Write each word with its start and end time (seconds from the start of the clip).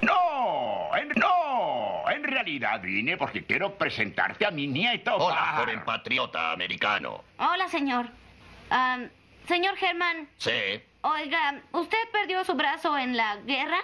No, 0.00 0.90
en, 0.96 1.08
no. 1.16 2.08
En 2.10 2.22
realidad 2.24 2.80
vine 2.80 3.16
porque 3.16 3.44
quiero 3.44 3.74
presentarte 3.76 4.46
a 4.46 4.50
mi 4.50 4.66
nieto. 4.66 5.16
Hola, 5.16 5.34
Bar. 5.34 5.54
joven 5.64 5.84
patriota 5.84 6.52
americano. 6.52 7.24
Hola, 7.38 7.68
señor. 7.68 8.06
Señor 9.46 9.76
Germán, 9.76 10.28
Sí, 10.38 10.50
oiga, 11.02 11.60
¿usted 11.70 11.98
perdió 12.12 12.42
su 12.44 12.54
brazo 12.54 12.98
en 12.98 13.16
la 13.16 13.36
guerra? 13.46 13.78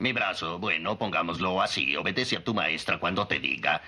mi 0.00 0.12
brazo, 0.12 0.58
bueno, 0.58 0.96
pongámoslo 0.98 1.60
así. 1.62 1.96
Obedece 1.96 2.36
a 2.36 2.44
tu 2.44 2.52
maestra 2.54 2.98
cuando 2.98 3.26
te 3.26 3.40
diga 3.40 3.80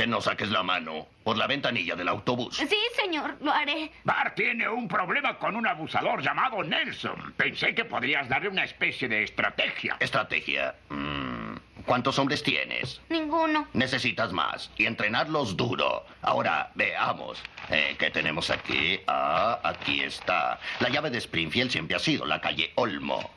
que 0.00 0.06
no 0.06 0.22
saques 0.22 0.50
la 0.50 0.62
mano 0.62 1.08
por 1.22 1.36
la 1.36 1.46
ventanilla 1.46 1.94
del 1.94 2.08
autobús. 2.08 2.56
Sí, 2.56 2.78
señor, 2.96 3.36
lo 3.42 3.52
haré. 3.52 3.92
Bar 4.04 4.34
tiene 4.34 4.66
un 4.66 4.88
problema 4.88 5.36
con 5.38 5.54
un 5.54 5.66
abusador 5.66 6.22
llamado 6.22 6.62
Nelson. 6.62 7.34
Pensé 7.36 7.74
que 7.74 7.84
podrías 7.84 8.26
darle 8.26 8.48
una 8.48 8.64
especie 8.64 9.08
de 9.08 9.24
estrategia. 9.24 9.98
Estrategia. 10.00 10.74
Mm, 10.88 11.56
¿Cuántos 11.84 12.18
hombres 12.18 12.42
tienes? 12.42 13.02
Ninguno. 13.10 13.68
Necesitas 13.74 14.32
más 14.32 14.70
y 14.78 14.86
entrenarlos 14.86 15.54
duro. 15.54 16.06
Ahora, 16.22 16.70
veamos. 16.76 17.42
Eh, 17.68 17.94
¿Qué 17.98 18.10
tenemos 18.10 18.48
aquí? 18.48 19.00
Ah, 19.06 19.60
aquí 19.62 20.00
está. 20.00 20.58
La 20.78 20.88
llave 20.88 21.10
de 21.10 21.18
Springfield 21.18 21.72
siempre 21.72 21.96
ha 21.96 21.98
sido 21.98 22.24
la 22.24 22.40
calle 22.40 22.72
Olmo. 22.76 23.30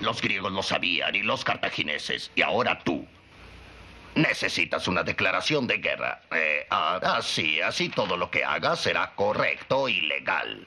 Los 0.00 0.22
griegos 0.22 0.50
lo 0.50 0.62
sabían 0.62 1.14
y 1.14 1.22
los 1.22 1.44
cartagineses. 1.44 2.30
Y 2.34 2.40
ahora 2.40 2.78
tú. 2.78 3.06
Necesitas 4.16 4.88
una 4.88 5.02
declaración 5.02 5.66
de 5.66 5.76
guerra. 5.76 6.22
Eh, 6.34 6.66
ah, 6.70 6.98
así, 7.02 7.60
así 7.60 7.90
todo 7.90 8.16
lo 8.16 8.30
que 8.30 8.44
hagas 8.44 8.80
será 8.80 9.14
correcto 9.14 9.90
y 9.90 10.00
legal. 10.00 10.66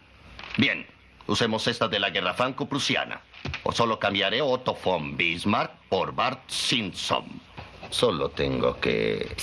Bien, 0.58 0.86
usemos 1.26 1.68
esta 1.68 1.88
de 1.88 2.00
la 2.00 2.12
guerra 2.12 2.36
franco-prusiana. 2.36 3.22
O 3.64 3.72
solo 3.72 3.98
cambiaré 3.98 4.42
Otto 4.42 4.78
von 4.84 5.18
Bismarck 5.18 5.72
por 5.90 6.14
Bart 6.14 6.48
Simpson. 6.48 7.42
Solo 7.90 8.30
tengo 8.30 8.80
que... 8.80 9.36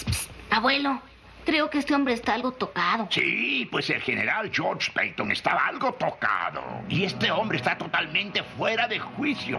Abuelo, 0.50 1.02
creo 1.44 1.68
que 1.68 1.78
este 1.78 1.92
hombre 1.92 2.14
está 2.14 2.34
algo 2.34 2.52
tocado. 2.52 3.08
Sí, 3.10 3.66
pues 3.72 3.90
el 3.90 4.00
general 4.02 4.52
George 4.54 4.92
Payton 4.92 5.32
estaba 5.32 5.66
algo 5.66 5.92
tocado. 5.94 6.62
Y 6.88 7.02
este 7.02 7.32
hombre 7.32 7.58
está 7.58 7.76
totalmente 7.76 8.44
fuera 8.56 8.86
de 8.86 9.00
juicio. 9.00 9.58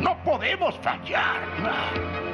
No 0.00 0.20
podemos 0.24 0.74
fallar. 0.78 2.31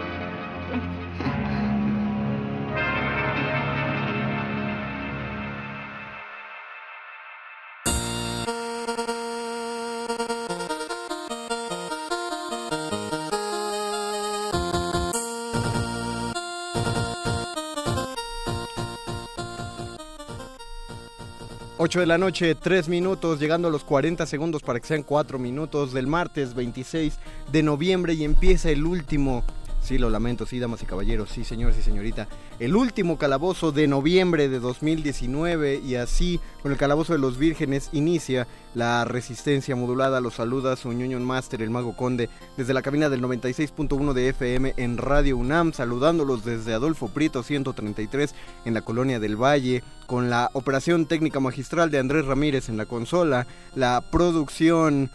Ocho 21.89 22.01
de 22.01 22.07
la 22.07 22.19
noche, 22.19 22.55
tres 22.55 22.87
minutos, 22.87 23.41
llegando 23.41 23.69
a 23.69 23.71
los 23.71 23.83
40 23.83 24.27
segundos 24.27 24.61
para 24.61 24.79
que 24.79 24.87
sean 24.87 25.03
cuatro 25.03 25.39
minutos 25.39 25.95
del 25.95 26.07
martes 26.07 26.53
26 26.53 27.19
de 27.51 27.63
noviembre 27.63 28.13
y 28.13 28.25
empieza 28.25 28.69
el 28.69 28.85
último, 28.85 29.43
sí 29.89 29.97
lo 29.97 30.11
lamento, 30.11 30.45
sí 30.45 30.59
damas 30.59 30.83
y 30.83 30.87
caballeros, 30.87 31.31
sí 31.31 31.45
señor, 31.45 31.73
sí 31.73 31.81
señorita, 31.81 32.29
el 32.59 32.77
último 32.77 33.17
calabozo 33.17 33.73
de 33.73 33.89
noviembre 33.89 34.51
de 34.51 34.61
2019 34.61 35.81
y 35.83 35.95
así 35.95 36.41
con 36.63 36.73
el 36.73 36.77
calabozo 36.77 37.15
de 37.15 37.19
los 37.19 37.39
vírgenes 37.39 37.89
inicia 37.93 38.47
la 38.75 39.07
resistencia 39.07 39.77
modulada, 39.77 40.21
los 40.21 40.35
saluda 40.35 40.77
su 40.77 40.93
ñoño 40.93 41.19
master, 41.21 41.63
el 41.63 41.71
mago 41.71 41.97
conde, 41.97 42.29
desde 42.59 42.75
la 42.75 42.83
cabina 42.83 43.09
del 43.09 43.23
96.1 43.23 44.13
de 44.13 44.29
FM 44.29 44.75
en 44.77 44.99
Radio 44.99 45.39
UNAM, 45.39 45.73
saludándolos 45.73 46.45
desde 46.45 46.75
Adolfo 46.75 47.09
Prieto 47.09 47.43
133 47.43 48.35
en 48.67 48.75
la 48.75 48.83
colonia 48.83 49.19
del 49.19 49.43
Valle, 49.43 49.83
con 50.07 50.29
la 50.29 50.51
operación 50.53 51.07
técnica 51.07 51.41
magistral 51.41 51.91
de 51.91 51.99
Andrés 51.99 52.27
Ramírez 52.27 52.69
en 52.69 52.77
la 52.77 52.85
consola, 52.85 53.47
la 53.75 54.03
producción... 54.13 55.11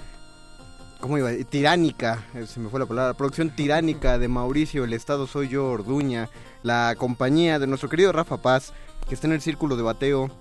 ¿Cómo 1.04 1.18
iba? 1.18 1.32
Tiránica, 1.50 2.24
eh, 2.34 2.46
se 2.48 2.62
me 2.62 2.70
fue 2.70 2.80
la 2.80 2.86
palabra, 2.86 3.14
producción 3.14 3.50
tiránica 3.54 4.18
de 4.18 4.30
Mauricio, 4.30 4.86
el 4.86 4.94
Estado 4.94 5.28
soy 5.28 5.50
yo, 5.50 5.68
Orduña, 5.68 6.30
la 6.62 6.96
compañía 6.98 7.60
de 7.60 7.68
nuestro 7.68 7.90
querido 7.90 8.14
Rafa 8.14 8.38
Paz, 8.38 8.72
que 9.10 9.14
está 9.14 9.28
en 9.28 9.34
el 9.34 9.42
círculo 9.42 9.76
de 9.76 9.84
bateo, 9.84 10.32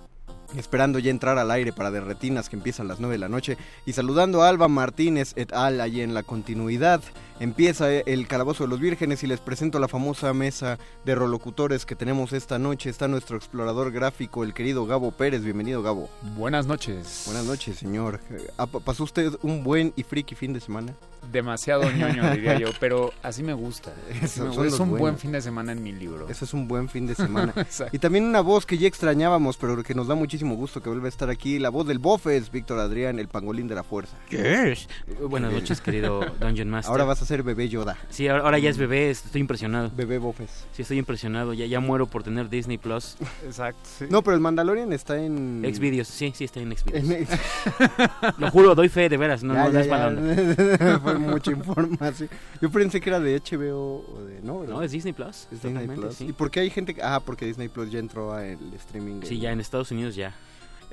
esperando 0.57 1.01
ya 1.01 1.11
entrar 1.11 1.37
al 1.37 1.51
aire 1.51 1.73
para 1.73 1.91
Derretinas 1.91 2.49
que 2.49 2.55
empiezan 2.55 2.87
a 2.87 2.91
las 2.91 3.01
9 3.01 3.15
de 3.15 3.19
la 3.19 3.29
noche. 3.29 3.59
Y 3.87 3.95
saludando 3.95 4.43
a 4.43 4.49
Alba 4.49 4.69
Martínez 4.69 5.33
et 5.35 5.53
al 5.53 5.81
allí 5.81 6.01
en 6.01 6.15
la 6.15 6.23
continuidad 6.23 7.03
empieza 7.43 7.91
el 7.93 8.29
calabozo 8.29 8.63
de 8.65 8.71
los 8.71 8.79
vírgenes 8.79 9.25
y 9.25 9.27
les 9.27 9.41
presento 9.41 9.81
la 9.81 9.89
famosa 9.89 10.33
mesa 10.33 10.79
de 11.05 11.15
rolocutores 11.17 11.85
que 11.85 11.97
tenemos 11.97 12.33
esta 12.33 12.57
noche 12.61 12.89
está 12.89 13.09
nuestro 13.09 13.37
explorador 13.37 13.91
gráfico 13.91 14.45
el 14.45 14.55
querido 14.55 14.87
Gabo 14.87 15.11
Pérez 15.11 15.43
bienvenido 15.43 15.83
Gabo 15.83 16.09
Buenas 16.37 16.67
noches. 16.69 17.25
buenas 17.27 17.45
noches 17.45 17.79
señor 17.79 18.21
Eh, 18.31 18.47
¿ha- 18.59 18.67
pasó 18.69 19.03
usted 19.03 19.33
un 19.43 19.65
buen 19.65 19.93
y 19.97 20.05
friki 20.05 20.37
fin 20.37 20.53
de 20.53 20.61
semana 20.61 20.93
Demasiado 21.33 21.89
ñoño, 21.93 22.33
diría 22.33 22.59
yo, 22.59 22.71
pero 22.81 23.13
así 23.23 23.45
me 23.45 23.53
gusta. 23.55 23.93
Así 24.23 24.41
me 24.41 24.49
gusta. 24.49 24.67
Es 24.67 24.81
un 24.81 24.99
buen 24.99 25.17
fin 25.19 25.31
de 25.31 25.41
semana 25.41 25.71
en 25.71 25.81
mi 25.81 25.93
libro. 25.93 26.29
Ese 26.29 26.45
es 26.45 26.53
un 26.53 26.67
buen 26.67 26.89
fin 26.89 27.07
de 27.07 27.15
semana. 27.15 27.53
Exacto. 27.57 27.95
y 27.97 28.01
también 28.01 28.25
una 28.25 28.41
voz 28.41 28.67
que 28.67 28.77
ya 28.77 28.89
extrañábamos, 28.89 29.57
pero 29.57 29.81
que 29.85 29.95
nos 29.95 30.09
da 30.09 30.17
muchísimo 30.17 30.57
gusto 30.57 30.83
que 30.83 30.89
vuelva 30.89 31.07
a 31.07 31.09
estar 31.09 31.31
aquí. 31.31 31.61
La 31.61 31.71
voz 31.71 31.87
del 31.87 32.01
Bofes, 32.01 32.51
Víctor 32.51 32.81
Adrián, 32.81 33.21
el 33.21 33.29
pangolín 33.29 33.69
de 33.69 33.77
la 33.77 33.85
fuerza. 33.85 34.17
¿Qué 34.29 34.73
es? 34.73 34.89
Buenas 35.29 35.53
noches, 35.53 35.81
querido 35.81 36.23
Dungeon 36.41 36.69
Master. 36.71 36.91
Ahora 36.91 37.05
vas 37.05 37.23
a 37.23 37.25
ser 37.33 37.43
bebé 37.43 37.67
Yoda. 37.71 37.97
Sí, 38.11 38.29
ahora, 38.29 38.45
ahora 38.45 38.59
ya 38.59 38.69
es 38.69 38.77
bebé, 38.77 39.09
estoy 39.09 39.41
impresionado. 39.41 39.91
Bebé 39.97 40.19
Bofes. 40.19 40.51
Sí, 40.73 40.83
estoy 40.83 40.99
impresionado. 40.99 41.55
Ya, 41.55 41.65
ya 41.65 41.81
muero 41.81 42.07
por 42.07 42.23
tener 42.23 42.51
Disney 42.51 42.77
Plus. 42.77 43.17
Exacto. 43.47 43.81
sí. 43.99 44.05
No, 44.11 44.23
pero 44.23 44.35
el 44.35 44.41
Mandalorian 44.43 44.93
está 44.93 45.19
en... 45.19 45.63
Xvideos, 45.65 46.09
sí, 46.09 46.31
sí, 46.37 46.45
está 46.45 46.61
en 46.61 46.77
Xvideos. 46.77 47.09
en- 47.09 47.27
Lo 48.39 48.51
juro, 48.51 48.75
doy 48.75 48.91
fe, 48.91 49.09
de 49.09 49.17
veras, 49.17 49.43
no, 49.43 49.55
Ya, 49.55 49.65
no, 49.65 49.71
no 49.71 49.73
ya, 49.73 49.81
es 49.81 49.89
onda. 49.91 50.99
Fue 51.03 51.19
mucha 51.19 51.51
información. 51.53 52.29
Yo 52.61 52.71
pensé 52.71 53.01
que 53.01 53.09
era 53.09 53.19
de 53.19 53.41
HBO 53.41 54.05
o 54.07 54.25
de... 54.27 54.43
No, 54.43 54.61
¿verdad? 54.61 54.75
No, 54.75 54.83
es 54.83 54.93
Disney 54.93 55.15
Plus. 55.15 55.49
Es 55.51 55.63
Disney 55.63 55.87
Plus. 55.89 56.15
sí. 56.17 56.27
¿Y 56.29 56.33
por 56.33 56.51
qué 56.51 56.61
hay 56.61 56.69
gente 56.69 56.95
que... 56.95 57.03
Ah, 57.03 57.21
porque 57.25 57.47
Disney 57.47 57.69
Plus 57.69 57.91
ya 57.91 57.99
entró 57.99 58.35
al 58.35 58.59
streaming. 58.75 59.23
Sí, 59.23 59.39
ya 59.39 59.53
en 59.53 59.61
Estados 59.61 59.91
Unidos 59.91 60.15
ya. 60.15 60.35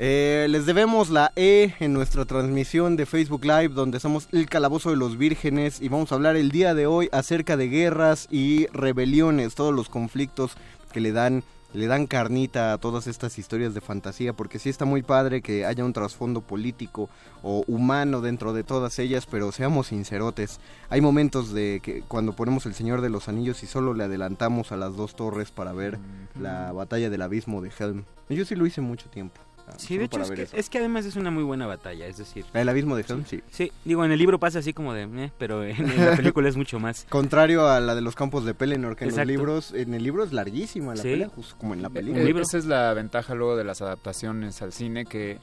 Eh, 0.02 0.48
les 0.50 0.66
debemos 0.66 1.10
la 1.10 1.34
E 1.36 1.74
en 1.82 1.92
nuestra 1.92 2.24
transmisión 2.24 2.96
de 2.96 3.06
Facebook 3.06 3.44
Live, 3.44 3.74
donde 3.74 4.00
somos 4.00 4.30
el 4.32 4.48
calabozo 4.48 4.92
de 4.92 4.96
los 4.96 5.18
vírgenes 5.18 5.82
y 5.82 5.90
vamos 5.90 6.14
a 6.14 6.16
hablar 6.16 6.38
el 6.38 6.52
día 6.52 6.74
de 6.74 6.88
hoy 6.88 7.10
acerca 7.12 7.58
de 7.58 7.68
guerras 7.68 8.26
y 8.32 8.68
rebeliones, 8.68 9.56
todos 9.56 9.76
los 9.76 9.90
conflictos 9.90 10.54
que 10.94 11.02
le 11.02 11.12
dan 11.12 11.44
le 11.74 11.88
dan 11.88 12.08
carnita 12.08 12.74
a 12.74 12.78
todas 12.78 13.08
estas 13.08 13.38
historias 13.38 13.74
de 13.74 13.82
fantasía, 13.82 14.34
porque 14.34 14.58
sí 14.58 14.70
está 14.70 14.86
muy 14.86 15.04
padre 15.04 15.42
que 15.42 15.66
haya 15.66 15.86
un 15.86 15.94
trasfondo 15.94 16.42
político 16.42 17.10
o 17.44 17.64
humano 17.68 18.22
dentro 18.22 18.54
de 18.54 18.64
todas 18.64 18.98
ellas, 19.00 19.28
pero 19.30 19.52
seamos 19.52 19.88
sincerotes, 19.88 20.62
hay 20.90 21.02
momentos 21.02 21.54
de 21.54 21.80
que 21.84 22.02
cuando 22.08 22.34
ponemos 22.34 22.66
el 22.66 22.74
Señor 22.74 23.02
de 23.02 23.10
los 23.10 23.28
Anillos 23.28 23.62
y 23.64 23.68
solo 23.68 23.94
le 23.94 24.06
adelantamos 24.06 24.72
a 24.72 24.78
las 24.78 24.96
dos 24.96 25.16
torres 25.16 25.52
para 25.52 25.74
ver 25.74 26.00
la 26.40 26.72
batalla 26.72 27.10
del 27.10 27.22
abismo 27.22 27.62
de 27.62 27.72
Helm. 27.78 28.06
Yo 28.30 28.46
sí 28.46 28.56
lo 28.56 28.66
hice 28.66 28.82
mucho 28.82 29.10
tiempo. 29.10 29.40
Sí, 29.78 29.98
de 29.98 30.06
hecho 30.06 30.22
es 30.22 30.32
que, 30.32 30.42
eso. 30.44 30.56
es 30.58 30.70
que 30.70 30.78
además 30.80 31.06
es 31.06 31.16
una 31.16 31.32
muy 31.32 31.44
buena 31.44 31.68
batalla, 31.68 32.06
es 32.08 32.18
decir... 32.18 32.46
El 32.54 32.70
abismo 32.70 32.96
de 32.96 33.06
Helm, 33.08 33.26
sí. 33.26 33.42
Sí, 33.52 33.72
digo, 33.86 34.04
en 34.06 34.12
el 34.12 34.20
libro 34.20 34.40
pasa 34.40 34.60
así 34.60 34.74
como 34.74 34.94
de, 34.94 35.04
eh, 35.04 35.32
pero 35.38 35.64
en, 35.64 35.76
en 35.90 36.06
la 36.06 36.16
película 36.16 36.50
es 36.50 36.58
mucho 36.58 36.80
más. 36.80 37.06
Contrario 37.10 37.68
a 37.68 37.80
la 37.80 37.96
de 37.96 38.02
los 38.02 38.16
campos 38.16 38.46
de 38.46 38.54
Pelennor, 38.54 38.96
que 38.96 39.06
en 39.06 39.10
Exacto. 39.12 39.28
los 39.32 39.38
libros, 39.38 39.72
en 39.74 39.94
el 39.94 40.04
libro 40.04 40.24
es 40.24 40.34
larguísima 40.34 40.96
la 40.96 41.02
Sí. 41.02 41.10
pelea, 41.10 41.30
justo 41.30 41.56
como 41.58 41.74
en 41.74 41.82
la 41.82 41.88
Eh, 41.90 41.92
película. 41.92 42.42
Esa 42.42 42.58
es 42.58 42.66
la 42.66 42.94
ventaja 42.94 43.36
luego 43.36 43.56
de 43.56 43.64
las 43.64 43.82
adaptaciones 43.82 44.62
al 44.62 44.74
cine 44.74 45.06
que 45.06 45.38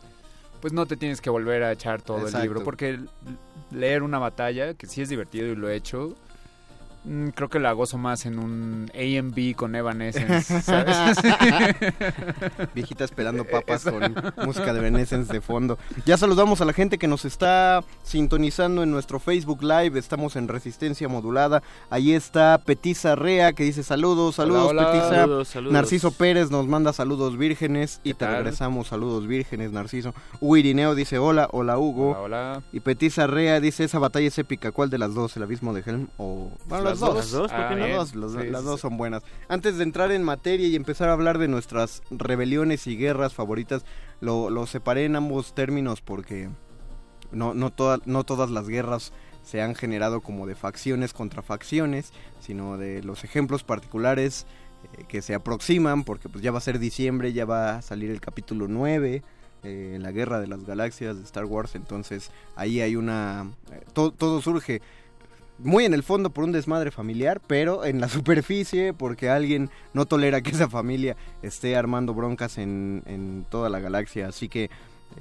pues 0.60 0.72
no 0.72 0.86
te 0.86 0.96
tienes 0.96 1.20
que 1.20 1.28
volver 1.30 1.62
a 1.62 1.70
echar 1.72 2.00
todo 2.02 2.18
Exacto. 2.18 2.38
el 2.38 2.42
libro 2.44 2.64
porque 2.64 2.98
leer 3.70 4.02
una 4.02 4.18
batalla 4.18 4.74
que 4.74 4.86
sí 4.86 5.02
es 5.02 5.08
divertido 5.08 5.46
y 5.48 5.54
lo 5.54 5.68
he 5.68 5.76
hecho 5.76 6.16
creo 7.34 7.48
que 7.48 7.58
la 7.58 7.72
gozo 7.72 7.98
más 7.98 8.26
en 8.26 8.38
un 8.38 8.90
A&B 8.94 9.54
con 9.54 9.74
Evanescence, 9.74 10.60
¿sabes? 10.62 10.96
Viejitas 12.74 13.10
pelando 13.10 13.44
Eh, 13.44 13.48
papas 13.50 13.84
con 13.84 14.14
música 14.46 14.72
de 14.72 14.80
Evanescence 14.80 15.32
de 15.32 15.40
fondo. 15.40 15.78
Ya 16.04 16.16
saludamos 16.16 16.60
a 16.60 16.64
la 16.64 16.72
gente 16.72 16.98
que 16.98 17.06
nos 17.08 17.24
está 17.24 17.84
sintonizando 18.02 18.82
en 18.82 18.90
nuestro 18.90 19.18
Facebook 19.20 19.62
Live. 19.62 19.98
Estamos 19.98 20.36
en 20.36 20.48
Resistencia 20.48 21.08
Modulada. 21.08 21.62
Ahí 21.90 22.12
está 22.12 22.58
Petiza 22.64 23.14
Rea 23.14 23.52
que 23.52 23.64
dice 23.64 23.82
saludos, 23.82 24.36
saludos 24.36 24.70
Hola, 24.70 24.82
hola. 24.82 24.92
Petiza. 24.92 25.14
Saludos, 25.16 25.48
saludos. 25.48 25.72
Narciso 25.72 26.10
Pérez 26.12 26.50
nos 26.50 26.66
manda 26.66 26.92
saludos 26.92 27.36
vírgenes 27.38 28.00
y 28.02 28.10
¿Qué 28.10 28.14
te 28.14 28.24
tal? 28.26 28.36
regresamos 28.36 28.88
saludos 28.88 29.26
vírgenes, 29.26 29.72
Narciso. 29.72 30.14
Hugo 30.40 30.56
Irineo 30.56 30.94
dice 30.94 31.18
hola, 31.18 31.48
hola 31.52 31.78
Hugo. 31.78 32.10
Hola, 32.10 32.20
hola. 32.22 32.62
Y 32.72 32.80
Petiza 32.80 33.26
Rea 33.26 33.60
dice 33.60 33.84
esa 33.84 33.98
batalla 33.98 34.26
es 34.28 34.38
épica. 34.38 34.72
¿Cuál 34.72 34.90
de 34.90 34.98
las 34.98 35.14
dos? 35.14 35.36
¿El 35.36 35.42
abismo 35.44 35.72
de 35.72 35.82
Helm 35.86 36.08
o...? 36.16 36.50
Bueno, 36.66 36.95
las, 37.00 37.14
dos. 37.14 37.14
dos. 37.14 37.16
Las 37.16 37.30
dos, 37.32 37.50
¿por 37.52 37.60
Ah, 37.60 37.68
qué 37.68 37.74
no? 37.74 37.80
Las 37.80 37.86
bien. 37.86 37.96
dos, 37.98 38.14
los- 38.14 38.32
Sí, 38.44 38.50
las 38.50 38.60
sí, 38.60 38.66
dos 38.66 38.76
sí. 38.76 38.82
son 38.82 38.96
buenas. 38.96 39.22
Antes 39.48 39.76
de 39.78 39.84
entrar 39.84 40.12
en 40.12 40.22
materia 40.22 40.66
y 40.68 40.76
empezar 40.76 41.08
a 41.08 41.12
hablar 41.12 41.38
de 41.38 41.48
nuestras 41.48 42.02
rebeliones 42.10 42.86
y 42.86 42.96
guerras 42.96 43.34
favoritas, 43.34 43.84
lo, 44.20 44.50
lo 44.50 44.66
separé 44.66 45.04
en 45.04 45.16
ambos 45.16 45.54
términos 45.54 46.00
porque 46.00 46.48
no, 47.32 47.54
no, 47.54 47.70
toda- 47.70 47.98
no 48.04 48.24
todas 48.24 48.50
las 48.50 48.68
guerras 48.68 49.12
se 49.44 49.62
han 49.62 49.74
generado 49.74 50.20
como 50.20 50.46
de 50.46 50.54
facciones 50.56 51.12
contra 51.12 51.42
facciones, 51.42 52.12
sino 52.40 52.76
de 52.78 53.02
los 53.02 53.22
ejemplos 53.24 53.62
particulares 53.62 54.46
eh, 54.98 55.04
que 55.08 55.22
se 55.22 55.34
aproximan, 55.34 56.04
porque 56.04 56.28
pues 56.28 56.42
ya 56.42 56.50
va 56.50 56.58
a 56.58 56.62
ser 56.62 56.78
diciembre, 56.78 57.32
ya 57.32 57.44
va 57.44 57.76
a 57.76 57.82
salir 57.82 58.10
el 58.10 58.20
capítulo 58.20 58.66
9, 58.68 59.22
eh, 59.62 59.98
la 60.00 60.10
guerra 60.12 60.40
de 60.40 60.46
las 60.48 60.64
galaxias 60.64 61.16
de 61.16 61.22
Star 61.24 61.44
Wars, 61.44 61.74
entonces 61.76 62.30
ahí 62.56 62.80
hay 62.80 62.94
una... 62.96 63.50
eh, 63.72 63.84
to- 63.92 64.10
todo 64.12 64.40
surge 64.42 64.80
muy 65.58 65.84
en 65.84 65.94
el 65.94 66.02
fondo 66.02 66.30
por 66.30 66.44
un 66.44 66.52
desmadre 66.52 66.90
familiar, 66.90 67.40
pero 67.46 67.84
en 67.84 68.00
la 68.00 68.08
superficie 68.10 68.92
porque 68.92 69.28
alguien 69.28 69.70
no 69.94 70.06
tolera 70.06 70.40
que 70.40 70.50
esa 70.50 70.68
familia 70.68 71.16
esté 71.42 71.76
armando 71.76 72.14
broncas 72.14 72.58
en, 72.58 73.02
en 73.06 73.46
toda 73.48 73.68
la 73.68 73.80
galaxia. 73.80 74.28
Así 74.28 74.48
que 74.48 74.70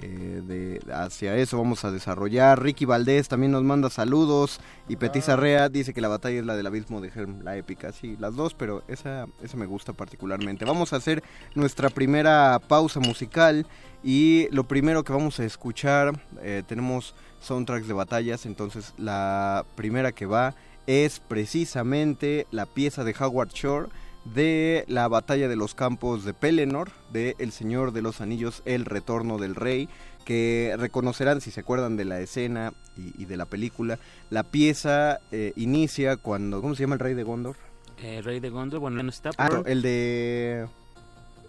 eh, 0.02 0.42
de, 0.44 0.94
hacia 0.94 1.38
eso 1.38 1.58
vamos 1.58 1.86
a 1.86 1.92
desarrollar. 1.92 2.62
Ricky 2.62 2.84
Valdés 2.86 3.30
también 3.30 3.52
nos 3.54 3.64
manda 3.64 3.90
saludos 3.90 4.60
y 4.90 4.98
Petiza 4.98 5.38
Rea 5.38 5.70
dice 5.70 5.94
que 5.94 6.02
la 6.02 6.10
batalla 6.10 6.40
es 6.40 6.46
la 6.46 6.58
del 6.58 6.68
abismo 6.68 7.00
de 7.00 7.12
Helm, 7.16 7.44
la 7.44 7.56
épica. 7.56 7.94
Sí, 7.94 8.18
las 8.20 8.36
dos, 8.36 8.54
pero 8.54 8.84
esa, 8.88 9.28
esa 9.42 9.58
me 9.58 9.66
gusta 9.66 9.94
particularmente. 9.94 10.66
Vamos 10.66 10.92
a 10.92 10.98
hacer 10.98 11.24
nuestra 11.54 11.90
primera 11.90 12.60
pausa 12.68 13.00
musical 13.00 13.66
y 14.04 14.50
lo 14.52 14.66
primero 14.66 15.04
que 15.04 15.14
vamos 15.14 15.40
a 15.40 15.46
escuchar, 15.46 16.20
eh, 16.42 16.64
tenemos 16.68 17.16
soundtracks 17.46 17.88
de 17.88 17.94
batallas, 17.94 18.46
entonces 18.46 18.94
la 18.98 19.66
primera 19.76 20.12
que 20.12 20.26
va 20.26 20.56
es 20.88 21.20
precisamente 21.20 22.48
la 22.52 22.66
pieza 22.66 23.04
de 23.04 23.16
Howard 23.20 23.50
Shore 23.54 23.90
de 24.26 24.86
la 24.88 25.08
batalla 25.08 25.48
de 25.48 25.56
los 25.56 25.76
campos 25.76 26.26
de 26.26 26.34
Pelennor, 26.34 26.90
de 27.12 27.36
El 27.40 27.52
Señor 27.52 27.92
de 27.92 28.02
los 28.02 28.22
Anillos, 28.22 28.62
El 28.66 28.86
Retorno 28.86 29.38
del 29.38 29.56
Rey, 29.56 29.88
que 30.26 30.76
reconocerán 30.80 31.42
si 31.42 31.52
se 31.52 31.60
acuerdan 31.60 31.98
de 31.98 32.06
la 32.06 32.20
escena 32.20 32.74
y, 32.98 33.22
y 33.22 33.26
de 33.26 33.38
la 33.38 33.46
película. 33.46 34.00
La 34.32 34.44
pieza 34.44 35.20
eh, 35.32 35.54
inicia 35.56 36.18
cuando, 36.18 36.62
¿cómo 36.62 36.74
se 36.76 36.82
llama 36.84 36.96
el 36.96 37.00
rey 37.00 37.14
de 37.14 37.24
Gondor? 37.24 37.56
Eh, 38.02 38.22
Rey 38.24 38.40
de 38.40 38.50
Gondor, 38.50 38.80
bueno, 38.80 39.02
no 39.04 39.10
está, 39.10 39.30
Ah, 39.38 39.50
no, 39.50 39.64
el 39.66 39.82
de... 39.84 40.68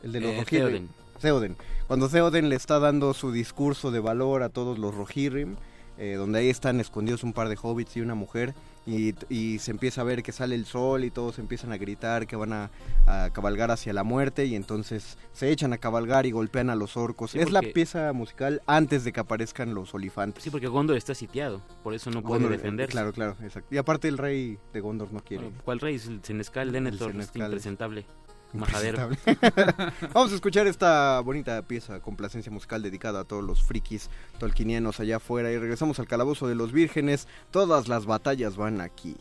El 0.02 0.12
de 0.12 0.20
los 0.20 0.30
Eh, 0.30 0.44
Rohirrim. 0.44 0.48
Theoden. 0.50 0.88
Theoden. 1.20 1.56
Cuando 1.86 2.08
Theoden 2.08 2.48
le 2.50 2.56
está 2.56 2.78
dando 2.78 3.14
su 3.14 3.32
discurso 3.32 3.90
de 3.90 4.00
valor 4.00 4.42
a 4.42 4.50
todos 4.50 4.78
los 4.78 4.94
Rohirrim, 4.94 5.56
eh, 5.98 6.14
donde 6.14 6.38
ahí 6.40 6.50
están 6.50 6.80
escondidos 6.80 7.24
un 7.24 7.32
par 7.32 7.48
de 7.48 7.58
hobbits 7.60 7.96
y 7.96 8.00
una 8.00 8.14
mujer, 8.14 8.54
y, 8.86 9.14
y 9.28 9.58
se 9.58 9.72
empieza 9.72 10.02
a 10.02 10.04
ver 10.04 10.22
que 10.22 10.30
sale 10.30 10.54
el 10.54 10.64
sol 10.64 11.02
y 11.02 11.10
todos 11.10 11.40
empiezan 11.40 11.72
a 11.72 11.76
gritar 11.76 12.28
que 12.28 12.36
van 12.36 12.52
a, 12.52 12.70
a 13.06 13.30
cabalgar 13.32 13.70
hacia 13.72 13.92
la 13.92 14.04
muerte, 14.04 14.46
y 14.46 14.54
entonces 14.54 15.18
se 15.32 15.50
echan 15.50 15.72
a 15.72 15.78
cabalgar 15.78 16.24
y 16.26 16.30
golpean 16.30 16.70
a 16.70 16.76
los 16.76 16.96
orcos. 16.96 17.32
Sí, 17.32 17.40
es 17.40 17.50
la 17.50 17.62
pieza 17.62 18.12
musical 18.12 18.62
antes 18.66 19.04
de 19.04 19.12
que 19.12 19.20
aparezcan 19.20 19.74
los 19.74 19.92
olifantes. 19.94 20.44
Sí, 20.44 20.50
porque 20.50 20.68
Gondor 20.68 20.96
está 20.96 21.14
sitiado, 21.14 21.62
por 21.82 21.94
eso 21.94 22.10
no 22.10 22.22
puede 22.22 22.42
Gondor, 22.42 22.52
eh, 22.52 22.56
defenderse. 22.58 22.92
Claro, 22.92 23.12
claro, 23.12 23.36
exacto. 23.42 23.74
Y 23.74 23.78
aparte 23.78 24.08
el 24.08 24.18
rey 24.18 24.58
de 24.72 24.80
Gondor 24.80 25.12
no 25.12 25.20
quiere. 25.20 25.44
Bueno, 25.44 25.62
¿Cuál 25.64 25.80
rey? 25.80 25.96
Es 25.96 26.06
el 26.06 26.22
Senescal, 26.22 26.70
Denethor, 26.70 27.10
El 27.10 27.22
impresentable. 27.34 28.06
Majadero. 28.52 29.10
Vamos 30.14 30.32
a 30.32 30.34
escuchar 30.34 30.66
esta 30.66 31.20
bonita 31.20 31.60
pieza, 31.62 32.00
complacencia 32.00 32.50
musical 32.50 32.82
dedicada 32.82 33.20
a 33.20 33.24
todos 33.24 33.44
los 33.44 33.62
frikis 33.62 34.10
tolkienianos 34.38 35.00
allá 35.00 35.16
afuera 35.16 35.50
y 35.50 35.58
regresamos 35.58 35.98
al 35.98 36.06
calabozo 36.06 36.48
de 36.48 36.54
los 36.54 36.72
vírgenes. 36.72 37.28
Todas 37.50 37.88
las 37.88 38.06
batallas 38.06 38.56
van 38.56 38.80
aquí. 38.80 39.16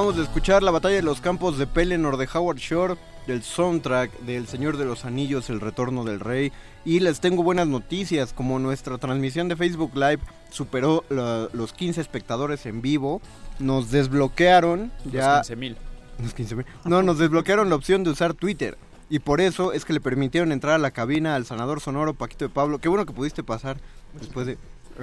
Acabamos 0.00 0.16
de 0.16 0.22
escuchar 0.24 0.62
la 0.62 0.70
batalla 0.70 0.94
de 0.96 1.02
los 1.02 1.20
campos 1.20 1.58
de 1.58 1.66
Pelennor 1.66 2.16
de 2.16 2.26
Howard 2.32 2.56
Shore, 2.56 2.94
del 3.26 3.42
soundtrack 3.42 4.20
del 4.20 4.46
Señor 4.46 4.78
de 4.78 4.86
los 4.86 5.04
Anillos, 5.04 5.50
El 5.50 5.60
Retorno 5.60 6.04
del 6.04 6.20
Rey. 6.20 6.52
Y 6.86 7.00
les 7.00 7.20
tengo 7.20 7.42
buenas 7.42 7.66
noticias, 7.68 8.32
como 8.32 8.58
nuestra 8.58 8.96
transmisión 8.96 9.48
de 9.48 9.56
Facebook 9.56 9.90
Live 9.94 10.20
superó 10.48 11.04
la- 11.10 11.50
los 11.52 11.74
15 11.74 12.00
espectadores 12.00 12.64
en 12.64 12.80
vivo, 12.80 13.20
nos 13.58 13.90
desbloquearon 13.90 14.90
ya... 15.04 15.36
Los 15.40 15.50
15.000. 15.50 15.76
Los 16.22 16.34
15.000. 16.34 16.64
No, 16.86 17.02
nos 17.02 17.18
desbloquearon 17.18 17.68
la 17.68 17.74
opción 17.76 18.02
de 18.02 18.08
usar 18.08 18.32
Twitter. 18.32 18.78
Y 19.10 19.18
por 19.18 19.42
eso 19.42 19.74
es 19.74 19.84
que 19.84 19.92
le 19.92 20.00
permitieron 20.00 20.50
entrar 20.50 20.76
a 20.76 20.78
la 20.78 20.92
cabina 20.92 21.34
al 21.34 21.44
sanador 21.44 21.80
sonoro 21.82 22.14
Paquito 22.14 22.46
de 22.46 22.48
Pablo. 22.48 22.78
Qué 22.78 22.88
bueno 22.88 23.04
que 23.04 23.12
pudiste 23.12 23.42
pasar 23.42 23.76
después 24.18 24.46
de... 24.46 24.56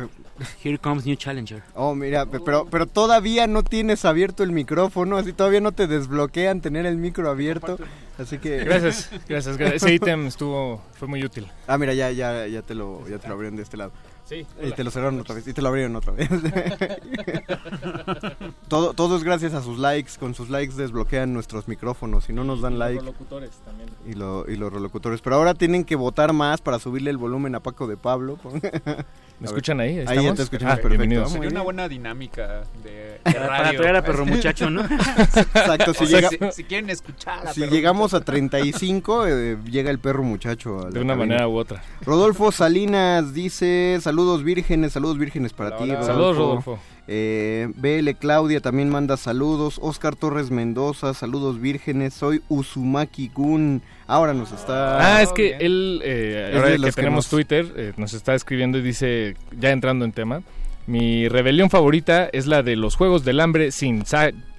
Here 0.64 0.78
comes 0.78 1.06
new 1.06 1.16
challenger. 1.16 1.64
Oh, 1.74 1.96
mira, 1.96 2.26
pe- 2.26 2.40
pero, 2.40 2.68
pero 2.70 2.86
todavía 2.86 3.48
no 3.48 3.64
tienes 3.64 4.06
abierto 4.06 4.44
el 4.44 4.52
micrófono, 4.52 5.18
así 5.18 5.34
todavía 5.34 5.62
no 5.62 5.72
te 5.72 5.88
desbloquean 5.88 6.62
tener 6.62 6.86
el 6.86 6.98
micro 6.98 7.30
abierto, 7.30 7.78
así 8.18 8.38
que... 8.38 8.58
Gracias, 8.64 9.10
gracias, 9.28 9.58
gracias. 9.58 9.84
Ese 9.84 9.94
ítem 9.96 10.28
estuvo, 10.28 10.82
fue 11.00 11.08
muy 11.08 11.24
útil. 11.24 11.48
Ah, 11.68 11.78
mira, 11.78 11.94
ya, 11.94 12.12
ya, 12.12 12.46
ya 12.48 12.62
te 12.62 12.76
lo, 12.76 13.08
ya 13.08 13.18
te 13.18 13.28
lo 13.28 13.34
abrieron 13.34 13.56
de 13.58 13.64
este 13.64 13.78
lado. 13.78 13.92
Sí, 14.26 14.46
Y 14.62 14.72
te 14.74 14.84
lo 14.84 14.92
cerraron 14.92 15.18
otra 15.22 15.36
vez, 15.36 15.48
y 15.48 15.54
te 15.54 15.62
lo 15.62 15.70
abrieron 15.70 15.96
otra 15.96 16.12
vez. 16.12 16.28
todo, 18.68 18.94
todo 18.94 19.16
es 19.16 19.24
gracias 19.24 19.54
a 19.54 19.62
sus 19.62 19.80
likes, 19.80 20.12
con 20.20 20.36
sus 20.36 20.50
likes 20.50 20.76
desbloquean 20.76 21.34
nuestros 21.34 21.68
micrófonos, 21.70 22.26
si 22.26 22.34
no 22.34 22.44
nos 22.44 22.60
dan 22.62 22.78
like... 22.78 22.96
Los 22.98 23.06
locutores 23.06 23.52
también. 23.66 23.90
Y, 24.06 24.14
lo- 24.16 24.46
y 24.50 24.58
los 24.58 24.72
relocutores. 24.74 25.22
Pero 25.22 25.38
ahora 25.38 25.54
tienen 25.54 25.86
que 25.86 25.96
votar 25.96 26.34
más 26.34 26.60
para 26.62 26.78
subirle 26.80 27.10
el 27.10 27.18
volumen 27.18 27.56
a 27.56 27.62
Paco 27.62 27.88
de 27.88 27.96
Pablo. 27.96 28.38
¿Me 29.40 29.46
escuchan 29.46 29.80
ahí? 29.80 30.00
Ahí 30.00 30.06
ya 30.06 30.12
¿Estamos? 30.14 30.36
te 30.36 30.42
escuchamos 30.44 30.74
Ah, 30.74 30.82
perfecto. 30.82 31.04
Sería 31.28 31.40
una 31.42 31.50
bien. 31.50 31.64
buena 31.64 31.88
dinámica 31.88 32.64
de, 32.84 32.90
de 32.90 33.20
Para- 33.24 33.40
para 33.48 33.64
radio. 33.66 33.80
traer 33.82 33.96
a 33.98 34.02
Perro 34.02 34.26
Muchacho, 34.26 34.70
¿no? 34.72 34.82
Exacto, 35.28 35.94
si, 35.94 36.04
O 36.04 36.08
sea, 36.08 36.22
llega- 36.30 36.52
si, 36.52 36.56
si 36.56 36.64
quieren 36.64 36.90
escuchar 36.90 37.48
a 37.48 37.54
si 37.54 37.60
Perro 37.62 37.72
llegamos 37.74 38.14
a 38.16 38.22
35, 38.22 39.28
eh, 39.28 39.58
llega 39.70 39.92
el 39.92 40.00
perro 40.00 40.24
muchacho. 40.24 40.90
De 40.90 41.00
una 41.00 41.14
cabina. 41.14 41.16
manera 41.16 41.48
u 41.48 41.56
otra. 41.56 41.84
Rodolfo 42.02 42.52
Salinas 42.52 43.34
dice, 43.36 44.00
saludos 44.02 44.44
vírgenes, 44.44 44.94
saludos 44.94 45.18
vírgenes 45.20 45.54
para 45.54 45.78
ti. 45.78 45.84
hola. 45.84 45.94
Rodolfo. 46.00 46.08
Saludos, 46.14 46.38
Rodolfo. 46.38 46.80
Eh, 47.08 47.70
BL 47.76 48.10
Claudia 48.20 48.60
también 48.60 48.90
manda 48.90 49.16
saludos. 49.18 49.80
Oscar 49.82 50.16
Torres 50.16 50.52
Mendoza, 50.52 51.14
saludos 51.14 51.60
vírgenes. 51.62 52.14
Soy 52.14 52.42
Uzumaki 52.50 53.32
Gun. 53.34 53.82
Ahora 54.08 54.34
nos 54.34 54.52
está... 54.52 55.18
Ah, 55.18 55.22
es 55.22 55.32
que 55.32 55.58
él, 55.60 56.02
eh, 56.04 56.50
Es 56.52 56.56
ahora 56.56 56.68
de 56.70 56.74
que 56.76 56.80
los 56.80 56.96
que 56.96 57.02
tenemos 57.02 57.26
nos- 57.26 57.30
Twitter, 57.30 57.74
eh, 57.78 57.94
nos 57.98 58.14
está 58.14 58.36
escribiendo 58.36 58.78
y 58.78 58.82
dice, 58.82 59.36
ya 59.58 59.72
entrando 59.72 60.04
en 60.06 60.12
tema, 60.12 60.42
mi 60.86 61.28
rebelión 61.28 61.70
favorita 61.70 62.30
es 62.32 62.46
la 62.48 62.64
de 62.64 62.76
los 62.76 62.96
Juegos 62.96 63.24
del 63.26 63.40
Hambre 63.42 63.72
sin, 63.72 64.06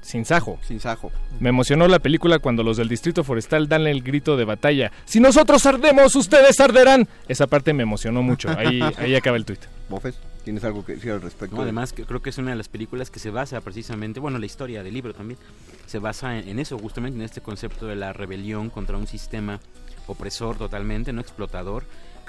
sa- 0.08 0.12
sin 0.12 0.24
sajo. 0.24 0.58
Sin 0.66 0.80
sajo. 0.80 1.12
Me 1.38 1.50
emocionó 1.50 1.86
la 1.88 1.98
película 1.98 2.38
cuando 2.38 2.62
los 2.62 2.76
del 2.76 2.88
Distrito 2.88 3.22
Forestal 3.24 3.68
dan 3.68 3.86
el 3.86 4.02
grito 4.02 4.36
de 4.36 4.44
batalla. 4.44 4.90
Si 5.04 5.20
nosotros 5.20 5.64
ardemos, 5.66 6.14
ustedes 6.16 6.58
arderán. 6.60 7.06
Esa 7.28 7.46
parte 7.46 7.72
me 7.72 7.82
emocionó 7.82 8.22
mucho. 8.22 8.48
Ahí, 8.56 8.80
ahí 8.98 9.14
acaba 9.14 9.36
el 9.36 9.44
tweet. 9.44 9.58
Bofes, 9.88 10.18
¿tienes 10.44 10.64
algo 10.64 10.84
que 10.84 10.94
decir 10.96 11.12
al 11.12 11.22
respecto? 11.22 11.56
No, 11.56 11.62
además, 11.62 11.92
que 11.92 12.04
creo 12.04 12.20
que 12.20 12.30
es 12.30 12.38
una 12.38 12.50
de 12.50 12.56
las 12.56 12.68
películas 12.68 13.10
que 13.10 13.18
se 13.20 13.30
basa 13.30 13.60
precisamente, 13.60 14.20
bueno, 14.20 14.38
la 14.38 14.46
historia 14.46 14.82
del 14.82 14.92
libro 14.94 15.14
también, 15.14 15.38
se 15.86 15.98
basa 15.98 16.38
en, 16.38 16.48
en 16.48 16.58
eso, 16.58 16.78
justamente 16.78 17.16
en 17.18 17.22
este 17.24 17.40
concepto 17.40 17.86
de 17.86 17.96
la 17.96 18.12
rebelión 18.12 18.68
contra 18.70 18.96
un 18.98 19.06
sistema 19.06 19.60
opresor 20.06 20.56
totalmente, 20.56 21.12
no 21.12 21.20
explotador. 21.20 21.84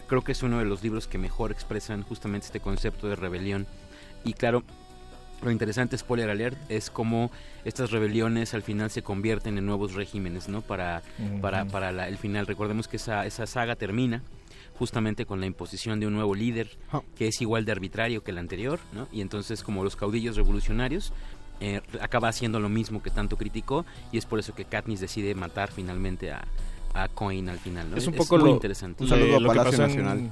Creo 0.07 0.24
que 0.24 0.31
es 0.31 0.41
uno 0.43 0.59
de 0.59 0.65
los 0.65 0.81
libros 0.83 1.07
que 1.07 1.17
mejor 1.17 1.51
expresan 1.51 2.01
justamente 2.03 2.48
este 2.48 2.59
concepto 2.59 3.07
de 3.07 3.15
rebelión. 3.15 3.67
Y 4.24 4.33
claro, 4.33 4.63
lo 5.41 5.51
interesante, 5.51 5.98
spoiler 5.98 6.29
alert, 6.29 6.58
es 6.69 6.89
cómo 6.89 7.31
estas 7.65 7.91
rebeliones 7.91 8.53
al 8.53 8.62
final 8.63 8.89
se 8.91 9.01
convierten 9.03 9.58
en 9.58 9.65
nuevos 9.65 9.93
regímenes, 9.93 10.50
¿no? 10.50 10.62
Para, 10.62 11.01
para, 11.41 11.65
para 11.65 11.91
la- 11.91 12.08
el 12.08 12.17
final. 12.17 12.46
Recordemos 12.48 12.88
que 12.88 12.98
esa, 12.98 13.25
esa 13.25 13.46
saga 13.48 13.75
termina 13.75 14.22
justamente 14.77 15.25
con 15.25 15.39
la 15.41 15.46
imposición 15.46 16.00
de 16.00 16.08
un 16.08 16.13
nuevo 16.13 16.36
líder 16.36 16.69
que 17.15 17.27
es 17.27 17.41
igual 17.41 17.65
de 17.65 17.72
arbitrario 17.74 18.24
que 18.24 18.31
el 18.31 18.38
anterior, 18.38 18.79
¿no? 18.93 19.08
Y 19.12 19.22
entonces 19.22 19.63
como 19.63 19.84
los 19.84 19.96
caudillos 19.96 20.36
revolucionarios 20.38 21.12
eh, 21.62 21.81
acaba 22.00 22.29
haciendo 22.29 22.62
lo 22.62 22.69
mismo 22.69 23.03
que 23.03 23.10
tanto 23.10 23.36
criticó 23.38 23.86
y 24.13 24.17
es 24.17 24.25
por 24.25 24.39
eso 24.39 24.55
que 24.55 24.63
Katniss 24.63 25.01
decide 25.01 25.36
matar 25.36 25.69
finalmente 25.72 26.31
a, 26.31 26.46
a 26.93 27.08
Coin 27.08 27.48
al 27.50 27.60
final, 27.60 27.91
¿no? 27.91 27.98
Es 27.98 28.08
un 28.08 28.13
poco 28.15 28.38
muy 28.38 28.50
lo, 28.50 28.53
interesante. 28.55 29.03
Un 29.03 29.10
saludo 29.10 29.38
a 29.38 29.39
lo 29.39 29.50
que 29.51 29.58
Palacio 29.58 29.79
pasó 29.79 29.84
en- 30.00 30.05
Nacional. 30.05 30.31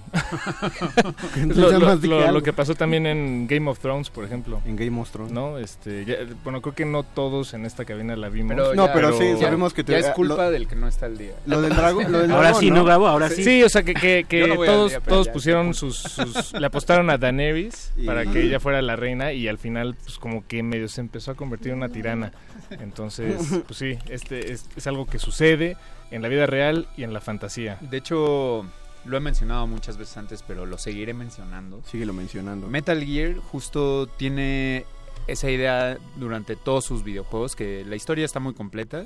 lo, 2.34 2.44
que 2.44 2.54
pasó 2.54 2.76
también 2.76 3.06
en 3.06 3.48
Game 3.48 3.70
of 3.70 3.80
Thrones, 3.80 4.10
por 4.10 4.26
ejemplo. 4.26 4.62
En 4.66 4.76
Game 4.76 5.00
of 5.00 5.10
Thrones. 5.12 5.32
¿No? 5.32 5.58
Este, 5.58 6.06
ya- 6.06 6.16
bueno, 6.44 6.62
creo 6.62 6.74
que 6.76 6.86
no 6.86 7.04
todos 7.04 7.54
en 7.54 7.66
esta 7.66 7.86
cabina 7.86 8.16
la 8.16 8.30
vimos. 8.30 8.56
Pero 8.56 8.74
No, 8.74 8.88
ya- 8.88 8.94
pero 8.94 9.18
sí, 9.18 9.26
ya- 9.36 9.46
sabemos 9.46 9.74
que 9.74 9.84
te- 9.84 9.94
ya 9.94 10.00
es 10.00 10.10
culpa 10.10 10.46
lo- 10.46 10.52
del 10.52 10.68
que 10.68 10.76
no 10.76 10.88
está 10.88 11.06
al 11.06 11.18
día. 11.18 11.34
Lo 11.46 11.62
del 11.62 11.76
dragón. 11.76 12.12
Lo 12.12 12.20
del 12.20 12.32
Ahora 12.38 12.44
dragón, 12.50 12.62
sí, 12.62 12.72
¿no, 12.72 12.84
Gabo? 12.84 13.08
Ahora 13.08 13.30
sí. 13.30 13.44
Sí, 13.44 13.64
o 13.64 13.70
sea, 13.70 13.84
que, 13.84 13.94
que, 14.28 14.48
no 14.48 14.56
todos, 14.56 14.92
día, 14.92 15.00
todos 15.02 15.28
ya, 15.28 15.34
pusieron 15.34 15.74
sus, 15.74 15.98
sus- 15.98 16.54
Le 16.54 16.66
apostaron 16.66 17.10
a 17.10 17.18
Daenerys 17.18 17.92
Y- 17.98 18.06
para 18.06 18.26
que 18.26 18.42
ella 18.44 18.60
fuera 18.60 18.82
la 18.82 18.96
reina 18.96 19.32
y 19.34 19.48
al 19.48 19.58
final, 19.58 19.96
pues 20.04 20.18
como 20.18 20.46
que 20.48 20.64
medio 20.64 20.88
se 20.88 21.02
empezó 21.02 21.32
a 21.32 21.36
convertir 21.36 21.72
en 21.72 21.78
una 21.78 21.90
tirana. 21.90 22.32
Entonces, 22.70 23.36
pues 23.66 23.78
sí, 23.80 23.98
este 24.10 24.52
es, 24.52 24.66
es 24.76 24.88
algo 24.88 25.06
que 25.06 25.20
sucede 25.20 25.78
en 26.12 26.22
la 26.22 26.28
vida 26.28 26.46
real 26.46 26.88
y 26.96 27.04
en 27.04 27.14
la 27.14 27.22
fantasía. 27.22 27.78
De 27.82 27.98
hecho, 27.98 28.66
lo 29.06 29.18
he 29.18 29.20
mencionado 29.20 29.68
muchas 29.68 29.98
veces 29.98 30.18
antes, 30.18 30.44
pero 30.46 30.66
lo 30.66 30.78
seguiré 30.78 31.14
mencionando. 31.14 31.82
Síguelo 31.86 32.14
mencionando. 32.14 32.68
Metal 32.68 33.04
Gear 33.04 33.38
justo 33.38 34.08
tiene 34.08 34.86
esa 35.28 35.50
idea 35.50 35.98
durante 36.16 36.56
todos 36.56 36.86
sus 36.86 37.04
videojuegos, 37.04 37.56
que 37.56 37.84
la 37.86 37.96
historia 37.96 38.26
está 38.26 38.40
muy 38.40 38.54
completa, 38.54 39.06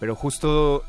pero 0.00 0.14
justo 0.14 0.84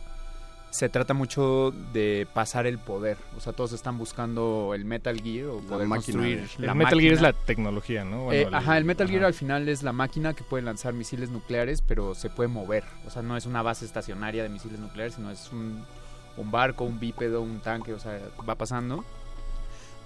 se 0.70 0.88
trata 0.90 1.14
mucho 1.14 1.74
de 1.94 2.28
pasar 2.34 2.68
el 2.68 2.78
poder. 2.78 3.18
O 3.38 3.40
sea, 3.40 3.54
todos 3.54 3.74
están 3.74 3.98
buscando 3.98 4.74
el 4.76 4.86
Metal 4.86 5.20
Gear 5.20 5.48
o 5.48 5.60
poder 5.60 5.88
máquina 5.88 6.20
construir 6.20 6.50
El 6.60 6.66
la 6.66 6.76
Metal 6.76 7.00
Gear 7.00 7.14
es 7.14 7.22
la 7.22 7.34
tecnología, 7.34 8.04
¿no? 8.04 8.32
Eh, 8.32 8.48
ajá, 8.52 8.78
el 8.78 8.86
Metal 8.86 9.10
Gear 9.10 9.26
al 9.26 9.34
final 9.34 9.68
es 9.68 9.82
la 9.82 9.94
máquina 9.94 10.34
que 10.34 10.44
puede 10.44 10.64
lanzar 10.64 10.94
misiles 10.94 11.30
nucleares, 11.30 11.82
pero 11.82 12.14
se 12.14 12.30
puede 12.30 12.50
mover. 12.50 12.84
O 13.08 13.10
sea, 13.10 13.22
no 13.22 13.36
es 13.36 13.46
una 13.46 13.62
base 13.62 13.86
estacionaria 13.86 14.44
de 14.44 14.50
misiles 14.50 14.80
nucleares, 14.80 15.16
sino 15.16 15.32
es 15.32 15.52
un, 15.52 15.84
un 16.38 16.52
barco, 16.52 16.84
un 16.84 17.00
bípedo, 17.00 17.42
un 17.42 17.60
tanque, 17.60 17.94
o 17.94 18.00
sea, 18.00 18.20
va 18.48 18.56
pasando. 18.56 19.04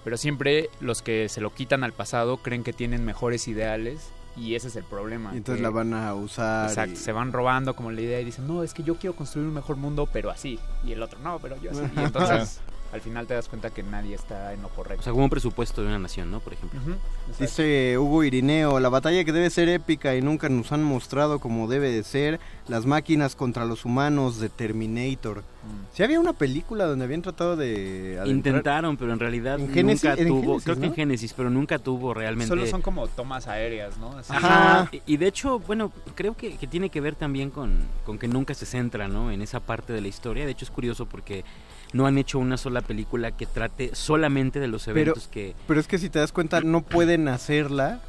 Pero 0.02 0.16
siempre 0.16 0.70
los 0.80 1.02
que 1.02 1.28
se 1.28 1.40
lo 1.40 1.54
quitan 1.54 1.84
al 1.84 1.92
pasado 1.92 2.38
creen 2.38 2.62
que 2.62 2.72
tienen 2.72 3.04
mejores 3.04 3.48
ideales 3.48 4.12
y 4.36 4.54
ese 4.54 4.68
es 4.68 4.76
el 4.76 4.84
problema. 4.84 5.30
Y 5.32 5.38
entonces 5.38 5.58
que- 5.58 5.62
la 5.62 5.70
van 5.70 5.94
a 5.94 6.14
usar. 6.14 6.68
Exacto, 6.68 6.92
y- 6.94 6.96
se 6.96 7.12
van 7.12 7.32
robando 7.32 7.74
como 7.76 7.90
la 7.90 8.00
idea 8.00 8.20
y 8.20 8.24
dicen, 8.24 8.46
no, 8.46 8.62
es 8.62 8.74
que 8.74 8.82
yo 8.82 8.96
quiero 8.96 9.14
construir 9.16 9.46
un 9.48 9.54
mejor 9.54 9.76
mundo, 9.76 10.08
pero 10.12 10.30
así. 10.30 10.58
Y 10.84 10.92
el 10.92 11.02
otro, 11.02 11.18
no, 11.20 11.38
pero 11.38 11.56
yo 11.60 11.70
así. 11.70 11.80
Y 11.96 11.98
entonces, 12.00 12.60
al 12.94 13.00
final 13.00 13.26
te 13.26 13.34
das 13.34 13.48
cuenta 13.48 13.70
que 13.70 13.82
nadie 13.82 14.14
está 14.14 14.52
en 14.52 14.62
lo 14.62 14.68
O 14.68 14.70
correcto. 14.70 15.02
sea, 15.02 15.12
como 15.12 15.24
un 15.24 15.30
presupuesto 15.30 15.82
de 15.82 15.88
una 15.88 15.98
nación, 15.98 16.30
¿no? 16.30 16.38
Por 16.40 16.52
ejemplo. 16.52 16.80
Dice 17.40 17.98
Hugo 17.98 18.22
Irineo, 18.22 18.78
la 18.78 18.88
batalla 18.88 19.24
que 19.24 19.32
debe 19.32 19.50
ser 19.50 19.68
épica 19.68 20.14
y 20.14 20.22
nunca 20.22 20.48
nos 20.48 20.70
han 20.72 20.82
mostrado 20.84 21.40
como 21.40 21.66
debe 21.66 21.90
de 21.90 22.04
ser, 22.04 22.38
las 22.68 22.86
máquinas 22.86 23.34
contra 23.34 23.64
los 23.64 23.84
humanos 23.84 24.38
de 24.38 24.48
Terminator. 24.48 25.38
Mm. 25.40 25.94
Si 25.96 26.02
había 26.02 26.20
una 26.20 26.34
película 26.34 26.84
donde 26.84 27.04
habían 27.04 27.22
tratado 27.22 27.56
de... 27.56 28.18
adentrar- 28.20 28.28
Intentaron, 28.28 28.96
pero 28.96 29.12
en 29.12 29.18
realidad 29.18 29.58
En 29.58 29.72
Génesis- 29.72 30.04
nunca 30.08 30.22
en 30.22 30.28
tuvo, 30.28 30.40
Génesis, 30.42 30.64
creo 30.64 30.78
que 30.80 30.86
en 30.86 30.94
Génesis, 30.94 31.32
pero 31.32 31.50
nunca 31.50 31.78
tuvo 31.80 32.14
realmente... 32.14 32.48
Solo 32.48 32.66
son 32.66 32.80
como 32.82 33.08
tomas 33.08 33.48
aéreas, 33.48 33.98
¿no? 33.98 34.12
Así. 34.18 34.32
Ajá. 34.32 34.82
Ajá. 34.82 34.90
Y 35.06 35.16
de 35.16 35.26
hecho, 35.26 35.58
bueno, 35.58 35.90
creo 36.14 36.36
que, 36.36 36.56
que 36.56 36.66
tiene 36.68 36.90
que 36.90 37.00
ver 37.00 37.16
también 37.16 37.50
con, 37.50 37.78
con 38.06 38.18
que 38.18 38.28
nunca 38.28 38.54
se 38.54 38.66
centra, 38.66 39.08
¿no? 39.08 39.32
En 39.32 39.42
esa 39.42 39.58
parte 39.58 39.92
de 39.92 40.00
la 40.00 40.08
historia. 40.08 40.44
De 40.44 40.52
hecho, 40.52 40.64
es 40.64 40.70
curioso 40.70 41.06
porque 41.06 41.44
no 41.94 42.06
han 42.06 42.18
hecho 42.18 42.38
una 42.38 42.56
sola 42.58 42.82
película 42.82 43.30
que 43.30 43.46
trate 43.46 43.94
solamente 43.94 44.60
de 44.60 44.68
los 44.68 44.84
Pero- 44.84 45.00
eventos 45.00 45.28
que... 45.28 45.54
Pero 45.66 45.80
es 45.80 45.86
que 45.86 45.96
si 45.98 46.10
te 46.10 46.18
das 46.18 46.32
cuenta, 46.32 46.60
no 46.60 46.82
pueden 46.82 47.28
hacerla, 47.28 48.00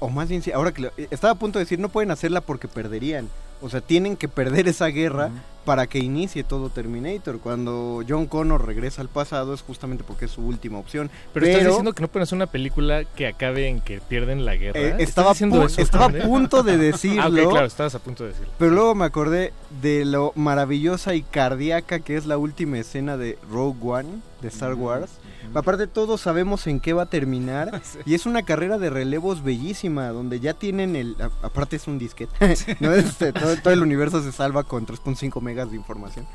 o 0.00 0.08
más 0.08 0.28
bien, 0.28 0.42
si- 0.42 0.50
ahora 0.52 0.72
que 0.72 0.82
lo- 0.82 0.92
estaba 1.10 1.34
a 1.34 1.38
punto 1.38 1.58
de 1.58 1.66
decir, 1.66 1.78
no 1.78 1.90
pueden 1.90 2.10
hacerla 2.10 2.40
porque 2.40 2.66
perderían. 2.66 3.28
O 3.62 3.70
sea, 3.70 3.80
tienen 3.80 4.16
que 4.16 4.28
perder 4.28 4.68
esa 4.68 4.86
guerra 4.86 5.30
para 5.64 5.86
que 5.86 5.98
inicie 5.98 6.44
todo 6.44 6.68
Terminator. 6.68 7.38
Cuando 7.40 8.02
John 8.06 8.26
Connor 8.26 8.66
regresa 8.66 9.00
al 9.00 9.08
pasado 9.08 9.54
es 9.54 9.62
justamente 9.62 10.04
porque 10.06 10.26
es 10.26 10.30
su 10.32 10.42
última 10.42 10.78
opción. 10.78 11.10
Pero, 11.32 11.46
estás 11.46 11.64
diciendo 11.66 11.94
que 11.94 12.02
no 12.02 12.22
hacer 12.22 12.36
una 12.36 12.46
película 12.46 13.04
que 13.04 13.26
acabe 13.26 13.68
en 13.68 13.80
que 13.80 14.00
pierden 14.02 14.44
la 14.44 14.56
guerra. 14.56 14.78
Eh, 14.78 14.88
¿Estás 14.98 15.08
estaba 15.08 15.34
pu- 15.34 15.66
eso, 15.66 15.80
estaba 15.80 16.06
a 16.06 16.10
punto 16.10 16.62
de 16.62 16.76
decirlo. 16.76 17.22
Ah, 17.24 17.28
ok, 17.28 17.50
claro, 17.50 17.66
estabas 17.66 17.94
a 17.94 17.98
punto 18.00 18.24
de 18.24 18.30
decirlo. 18.30 18.52
Pero 18.58 18.70
luego 18.72 18.94
me 18.94 19.06
acordé 19.06 19.54
de 19.80 20.04
lo 20.04 20.32
maravillosa 20.34 21.14
y 21.14 21.22
cardíaca 21.22 22.00
que 22.00 22.16
es 22.18 22.26
la 22.26 22.36
última 22.36 22.78
escena 22.78 23.16
de 23.16 23.38
Rogue 23.50 23.78
One 23.82 24.08
de 24.42 24.48
Star 24.48 24.74
Wars. 24.74 25.10
Aparte 25.52 25.86
todos 25.86 26.20
sabemos 26.20 26.66
en 26.66 26.80
qué 26.80 26.92
va 26.92 27.02
a 27.02 27.06
terminar 27.06 27.82
y 28.06 28.14
es 28.14 28.26
una 28.26 28.42
carrera 28.42 28.78
de 28.78 28.90
relevos 28.90 29.42
bellísima 29.42 30.08
donde 30.08 30.40
ya 30.40 30.54
tienen 30.54 30.96
el 30.96 31.16
aparte 31.42 31.76
es 31.76 31.86
un 31.86 31.98
disquete. 31.98 32.56
¿no? 32.80 32.92
Este, 32.92 33.32
todo, 33.32 33.56
todo 33.56 33.72
el 33.72 33.82
universo 33.82 34.22
se 34.22 34.32
salva 34.32 34.64
con 34.64 34.86
3.5 34.86 35.40
megas 35.40 35.70
de 35.70 35.76
información. 35.76 36.26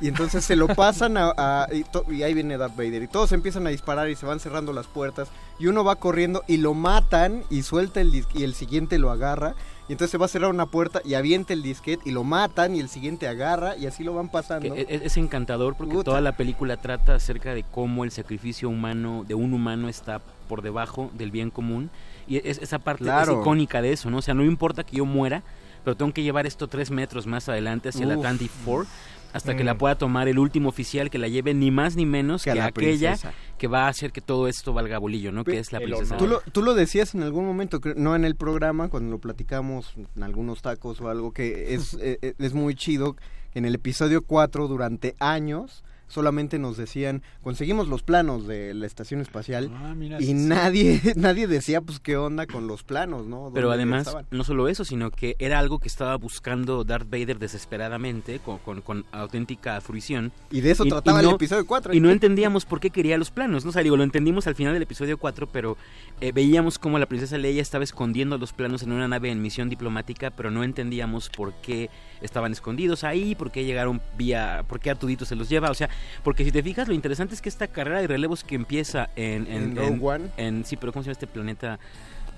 Y 0.00 0.08
entonces 0.08 0.44
se 0.44 0.54
lo 0.54 0.68
pasan 0.68 1.16
a, 1.16 1.32
a- 1.36 1.66
y, 1.72 1.82
to- 1.84 2.04
y 2.08 2.22
ahí 2.22 2.32
viene 2.34 2.56
Darth 2.56 2.76
Vader 2.76 3.02
y 3.02 3.08
todos 3.08 3.32
empiezan 3.32 3.66
a 3.66 3.70
disparar 3.70 4.08
y 4.08 4.14
se 4.14 4.26
van 4.26 4.38
cerrando 4.38 4.72
las 4.72 4.86
puertas 4.86 5.28
y 5.58 5.66
uno 5.66 5.82
va 5.82 5.96
corriendo 5.96 6.44
y 6.46 6.58
lo 6.58 6.72
matan 6.74 7.42
y 7.50 7.62
suelta 7.62 8.00
el 8.00 8.12
disque 8.12 8.38
y 8.40 8.44
el 8.44 8.54
siguiente 8.54 8.98
lo 8.98 9.10
agarra 9.10 9.54
y 9.88 9.92
entonces 9.92 10.12
se 10.12 10.18
va 10.18 10.26
a 10.26 10.28
cerrar 10.28 10.50
una 10.50 10.66
puerta 10.66 11.00
y 11.04 11.14
avienta 11.14 11.52
el 11.52 11.62
disquete 11.62 12.02
y 12.08 12.12
lo 12.12 12.22
matan 12.22 12.76
y 12.76 12.80
el 12.80 12.88
siguiente 12.88 13.26
agarra 13.26 13.76
y 13.76 13.86
así 13.86 14.04
lo 14.04 14.14
van 14.14 14.28
pasando. 14.28 14.72
Es, 14.74 14.86
es 15.02 15.16
encantador 15.16 15.74
porque 15.76 16.04
toda 16.04 16.20
la 16.20 16.32
película 16.36 16.76
trata 16.76 17.14
acerca 17.16 17.54
de 17.54 17.64
cómo 17.64 18.04
el 18.04 18.12
sacrificio 18.12 18.68
humano 18.68 19.24
de 19.26 19.34
un 19.34 19.52
humano 19.52 19.88
está 19.88 20.20
por 20.48 20.62
debajo 20.62 21.10
del 21.14 21.30
bien 21.32 21.50
común 21.50 21.90
y 22.28 22.36
es, 22.48 22.58
esa 22.58 22.78
parte 22.78 23.04
Claro. 23.04 23.32
es 23.32 23.38
icónica 23.40 23.82
de 23.82 23.92
eso, 23.92 24.10
¿no? 24.10 24.18
O 24.18 24.22
sea, 24.22 24.34
no 24.34 24.44
importa 24.44 24.84
que 24.84 24.98
yo 24.98 25.06
muera, 25.06 25.42
pero 25.84 25.96
tengo 25.96 26.12
que 26.12 26.22
llevar 26.22 26.46
esto 26.46 26.68
tres 26.68 26.90
metros 26.90 27.26
más 27.26 27.48
adelante 27.48 27.88
hacia 27.88 28.04
la 28.06 28.16
Uf. 28.18 28.22
Tandy 28.22 28.50
4 28.66 28.86
hasta 29.32 29.56
que 29.56 29.62
Mm. 29.62 29.66
la 29.66 29.78
pueda 29.78 29.98
tomar 29.98 30.26
el 30.28 30.38
último 30.38 30.68
oficial 30.68 31.10
que 31.10 31.18
la 31.18 31.28
lleve 31.28 31.52
ni 31.54 31.70
más 31.70 31.96
ni 31.96 32.06
menos 32.06 32.44
Que 32.44 32.52
que, 32.52 32.60
aquella 32.60 32.72
princesa. 32.72 33.32
que 33.58 33.66
va 33.66 33.86
a 33.86 33.88
hacer 33.88 34.10
que 34.12 34.20
todo 34.20 34.48
esto 34.48 34.72
valga 34.72 34.98
bolillo, 34.98 35.32
¿no? 35.32 35.44
Que 35.44 35.58
es 35.58 35.72
la 35.72 35.80
princesa. 35.80 36.16
Tú 36.16 36.26
lo, 36.26 36.40
tú 36.52 36.62
lo 36.62 36.74
decías 36.74 37.14
en 37.14 37.22
algún 37.22 37.44
momento, 37.46 37.80
no 37.96 38.16
en 38.16 38.24
el 38.24 38.36
programa, 38.36 38.88
cuando 38.88 39.10
lo 39.10 39.18
platicamos 39.18 39.94
en 40.16 40.22
algunos 40.22 40.62
tacos 40.62 41.00
o 41.00 41.08
algo, 41.10 41.32
que 41.32 41.74
es, 41.74 41.94
eh, 42.00 42.18
eh, 42.22 42.34
es 42.38 42.54
muy 42.54 42.74
chido. 42.74 43.16
En 43.54 43.64
el 43.64 43.74
episodio 43.74 44.22
4, 44.22 44.68
durante 44.68 45.14
años, 45.18 45.82
solamente 46.08 46.58
nos 46.58 46.76
decían, 46.76 47.22
conseguimos 47.42 47.86
los 47.88 48.02
planos 48.02 48.46
de 48.46 48.74
la 48.74 48.86
estación 48.86 49.20
espacial 49.20 49.70
Ah, 49.74 49.94
mira, 49.94 50.20
y 50.20 50.24
sí, 50.26 50.34
nadie 50.34 51.00
nadie 51.16 51.46
decía, 51.46 51.80
pues, 51.80 52.00
qué 52.00 52.16
onda 52.16 52.46
con 52.46 52.66
los 52.66 52.82
planos, 52.82 53.26
¿no? 53.26 53.50
Pero 53.54 53.68
¿Dónde 53.68 53.82
además, 53.82 54.06
estaban? 54.06 54.26
no 54.30 54.42
solo 54.44 54.68
eso, 54.68 54.84
sino 54.84 55.10
que 55.10 55.36
era 55.38 55.58
algo 55.58 55.78
que 55.78 55.88
estaba 55.88 56.16
buscando 56.16 56.82
Darth 56.84 57.08
Vader 57.10 57.38
desesperadamente, 57.38 58.38
con, 58.40 58.58
con- 58.58 58.80
con 58.80 59.04
auténtica 59.12 59.80
fruición. 59.80 60.32
Y 60.50 60.60
de 60.62 60.70
eso 60.72 60.84
trataba 60.84 61.20
el 61.20 61.28
episodio 61.30 61.66
4. 61.66 61.94
Y 61.94 62.00
no 62.00 62.10
entendíamos 62.10 62.64
por 62.64 62.80
qué 62.80 62.90
quería 62.90 63.16
los 63.18 63.30
planos, 63.30 63.64
¿no? 63.64 63.70
O 63.70 63.72
sea, 63.72 63.82
digo, 63.82 63.96
lo 63.96 64.02
entendimos 64.04 64.46
al 64.46 64.54
final 64.54 64.72
del 64.72 64.82
episodio 64.82 65.18
4, 65.18 65.46
pero 65.52 65.76
eh, 66.20 66.32
veíamos 66.32 66.78
cómo 66.78 66.98
la 66.98 67.06
princesa 67.06 67.38
Leia 67.38 67.62
estaba 67.62 67.84
escondiendo 67.84 68.38
los 68.38 68.52
planos 68.52 68.82
en 68.82 68.92
una 68.92 69.06
nave 69.08 69.30
en 69.30 69.42
misión 69.42 69.68
diplomática, 69.68 70.30
pero 70.30 70.50
no 70.50 70.64
entendíamos 70.64 71.28
por 71.28 71.52
qué 71.60 71.90
estaban 72.20 72.52
escondidos 72.52 73.04
ahí, 73.04 73.34
por 73.34 73.50
qué 73.50 73.64
llegaron 73.64 74.00
vía, 74.16 74.64
por 74.68 74.80
qué 74.80 74.90
Artudito 74.90 75.24
se 75.24 75.36
los 75.36 75.48
lleva, 75.48 75.70
o 75.70 75.74
sea, 75.74 75.88
porque 76.22 76.44
si 76.44 76.52
te 76.52 76.62
fijas, 76.62 76.88
lo 76.88 76.94
interesante 76.94 77.34
es 77.34 77.40
que 77.42 77.48
esta 77.48 77.66
carrera 77.68 78.00
de 78.00 78.06
relevos 78.06 78.44
que 78.44 78.54
empieza 78.54 79.10
en... 79.16 79.46
En 79.46 79.76
Rogue 79.76 79.98
One. 80.00 80.30
en- 80.36 80.64
sí, 80.64 80.76
pero 80.76 80.92
¿cómo 80.92 81.02
se 81.02 81.06
llama 81.08 81.12
este 81.12 81.26
planeta? 81.26 81.78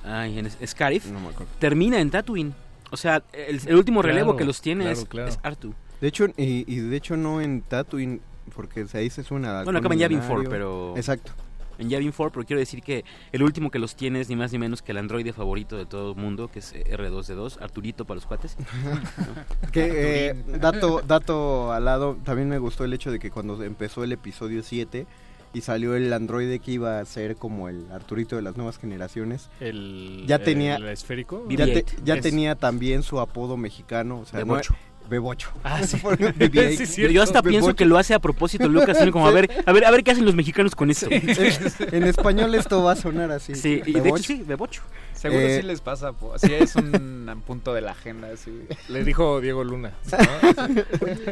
Ay, 0.05 0.39
en 0.39 0.51
Scarif. 0.67 1.07
No 1.11 1.21
me 1.21 1.29
acuerdo. 1.29 1.53
Termina 1.59 2.01
en 2.01 2.11
Tatooine. 2.11 2.55
O 2.91 2.97
sea, 2.97 3.23
el, 3.33 3.61
el 3.67 3.77
último 3.77 4.03
relevo 4.03 4.29
Claro, 4.31 4.37
que 4.39 4.45
los 4.45 4.61
tiene 4.61 4.85
claro, 4.85 4.99
es, 4.99 5.05
claro. 5.07 5.29
es 5.29 5.39
Artu. 5.43 5.75
De 6.01 6.09
hecho, 6.09 6.27
y, 6.37 6.65
y 6.67 6.77
de 6.81 6.97
hecho 6.97 7.17
no 7.17 7.41
en 7.41 7.63
Tatooine, 7.63 8.21
porque 8.55 8.87
ahí 8.95 9.11
se 9.11 9.23
suena... 9.23 9.63
Bueno, 9.65 9.79
acaba 9.79 9.95
en 9.95 10.01
Yavin 10.01 10.21
4, 10.21 10.51
pero... 10.51 10.95
Exacto. 10.97 11.33
En 11.81 11.89
Yavin 11.89 12.13
4, 12.13 12.31
pero 12.33 12.47
quiero 12.47 12.61
decir 12.61 12.83
que 12.83 13.05
el 13.33 13.43
último 13.43 13.71
que 13.71 13.79
los 13.79 13.97
tiene 13.97 14.21
es 14.21 14.29
ni 14.29 14.37
más 14.37 14.53
ni 14.53 14.59
menos 14.59 14.83
que 14.83 14.93
el 14.93 14.99
androide 14.99 15.33
favorito 15.33 15.77
de 15.79 15.87
todo 15.87 16.13
el 16.13 16.17
mundo, 16.17 16.49
que 16.49 16.59
es 16.61 16.73
eh, 16.75 16.85
R2D2, 16.97 17.61
Arturito 17.61 18.05
para 18.05 18.17
los 18.17 18.27
cuates. 18.27 18.57
Que, 19.73 20.29
eh, 20.31 20.35
dato, 20.59 21.01
dato 21.07 21.73
al 21.73 21.85
lado, 21.85 22.17
también 22.25 22.49
me 22.49 22.59
gustó 22.59 22.85
el 22.85 22.93
hecho 22.93 23.11
de 23.11 23.19
que 23.19 23.31
cuando 23.31 23.63
empezó 23.63 24.03
el 24.05 24.13
episodio 24.13 24.63
7 24.63 25.07
y 25.53 25.61
salió 25.63 25.95
el 25.97 26.13
androide 26.13 26.59
que 26.61 26.73
iba 26.73 27.01
a 27.01 27.05
ser 27.05 27.37
como 27.37 27.69
el 27.69 27.91
Arturito 27.93 28.37
de 28.37 28.43
las 28.43 28.57
nuevas 28.57 28.79
generaciones, 28.79 29.49
El- 29.61 30.25
ya 30.27 30.39
tenía 30.39 30.77
el 30.77 30.89
esférico. 30.89 31.45
ya, 31.49 31.65
te- 31.67 31.85
BB-8. 31.85 32.05
ya 32.05 32.15
Es- 32.17 32.23
tenía 32.23 32.55
también 32.57 33.03
su 33.03 33.21
apodo 33.21 33.57
mexicano, 33.57 34.21
o 34.21 34.27
sea, 34.27 34.41
Bebocho. 34.41 34.75
no- 34.75 34.90
Bebocho. 35.11 35.51
Ah, 35.63 35.83
sí. 35.83 35.97
BB-8. 36.03 36.77
Sí, 36.79 36.87
sí, 36.87 37.03
Yo, 37.03 37.09
yo 37.09 37.23
hasta 37.23 37.43
pienso 37.43 37.75
que 37.77 37.85
lo 37.85 37.99
hace 37.99 38.15
a 38.15 38.19
propósito, 38.19 38.69
Lucas, 38.69 38.97
como 39.13 39.27
a 39.27 39.31
ver, 39.33 39.51
a 39.67 39.73
ver, 39.73 39.85
a 39.85 39.91
ver 39.91 40.03
qué 40.05 40.13
hacen 40.13 40.25
los 40.25 40.35
mexicanos 40.35 40.75
con 40.75 40.91
esto. 40.91 41.09
en 41.11 42.05
español 42.05 42.55
esto 42.55 42.83
va 42.83 42.93
a 42.93 42.97
sonar 42.97 43.31
así. 43.33 43.55
Sí, 43.55 43.83
y 43.85 43.93
de 44.01 44.09
hecho 44.09 44.23
sí, 44.23 44.43
Bebocho. 44.47 44.83
Seguro 45.13 45.41
Eh, 45.43 45.59
sí 45.61 45.67
les 45.67 45.83
pasa, 45.83 46.13
po- 46.15 46.39
sí 46.39 46.55
es 46.55 46.75
un 46.77 47.43
punto 47.47 47.75
de 47.75 47.83
la 47.83 47.91
agenda. 47.91 48.29
Sí. 48.39 48.63
Le 48.89 49.05
dijo 49.05 49.41
Diego 49.43 49.63
Luna. 49.65 49.93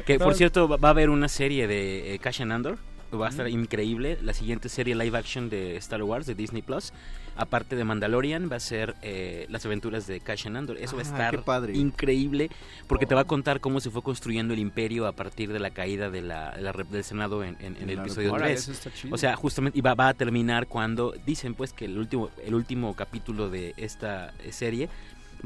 Que 0.04 0.18
por 0.18 0.34
cierto 0.34 0.68
va 0.68 0.76
va 0.76 0.88
a 0.88 0.90
haber 0.90 1.10
una 1.10 1.28
serie 1.28 1.66
de 1.66 2.14
eh, 2.14 2.18
Cash 2.18 2.42
and 2.42 2.52
Andor. 2.52 2.78
Va 3.14 3.26
a 3.26 3.30
estar 3.30 3.48
increíble. 3.48 4.18
La 4.22 4.34
siguiente 4.34 4.68
serie 4.68 4.94
live 4.94 5.16
action 5.16 5.48
de 5.48 5.76
Star 5.76 6.02
Wars 6.02 6.26
de 6.26 6.34
Disney 6.34 6.60
Plus. 6.60 6.92
Aparte 7.38 7.76
de 7.76 7.84
Mandalorian, 7.84 8.50
va 8.50 8.56
a 8.56 8.60
ser 8.60 8.96
eh, 9.00 9.46
las 9.48 9.64
aventuras 9.64 10.06
de 10.06 10.18
Cash 10.20 10.46
and 10.48 10.56
Andor. 10.56 10.76
Eso 10.78 10.96
va 10.96 11.02
a 11.02 11.04
Ah, 11.04 11.08
estar 11.08 11.42
padre. 11.44 11.74
increíble 11.76 12.50
porque 12.88 13.06
te 13.06 13.14
va 13.14 13.20
a 13.20 13.24
contar 13.24 13.60
cómo 13.60 13.80
se 13.80 13.90
fue 13.90 14.02
construyendo 14.02 14.54
el 14.54 14.60
imperio 14.60 15.06
a 15.06 15.12
partir 15.12 15.52
de 15.52 15.60
la 15.60 15.70
caída 15.70 16.10
de 16.10 16.20
la, 16.20 16.50
de 16.56 16.62
la 16.62 16.72
rep- 16.72 16.88
del 16.88 17.04
Senado 17.04 17.44
en, 17.44 17.56
en- 17.60 17.76
en 17.76 17.88
el 17.90 18.00
episodio 18.00 18.32
Órale, 18.32 18.54
3. 18.54 18.60
eso 18.62 18.72
está 18.72 18.92
chido. 18.92 19.14
O 19.14 19.18
sea, 19.18 19.36
justamente 19.36 19.78
y 19.78 19.82
va, 19.82 19.94
va 19.94 20.08
a 20.08 20.14
terminar 20.14 20.66
cuando 20.66 21.14
dicen 21.24 21.54
pues 21.54 21.72
que 21.72 21.84
el 21.84 21.96
último, 21.96 22.30
el 22.44 22.54
último 22.54 22.94
capítulo 22.96 23.48
de 23.48 23.72
esta 23.76 24.32
eh, 24.42 24.50
serie 24.52 24.88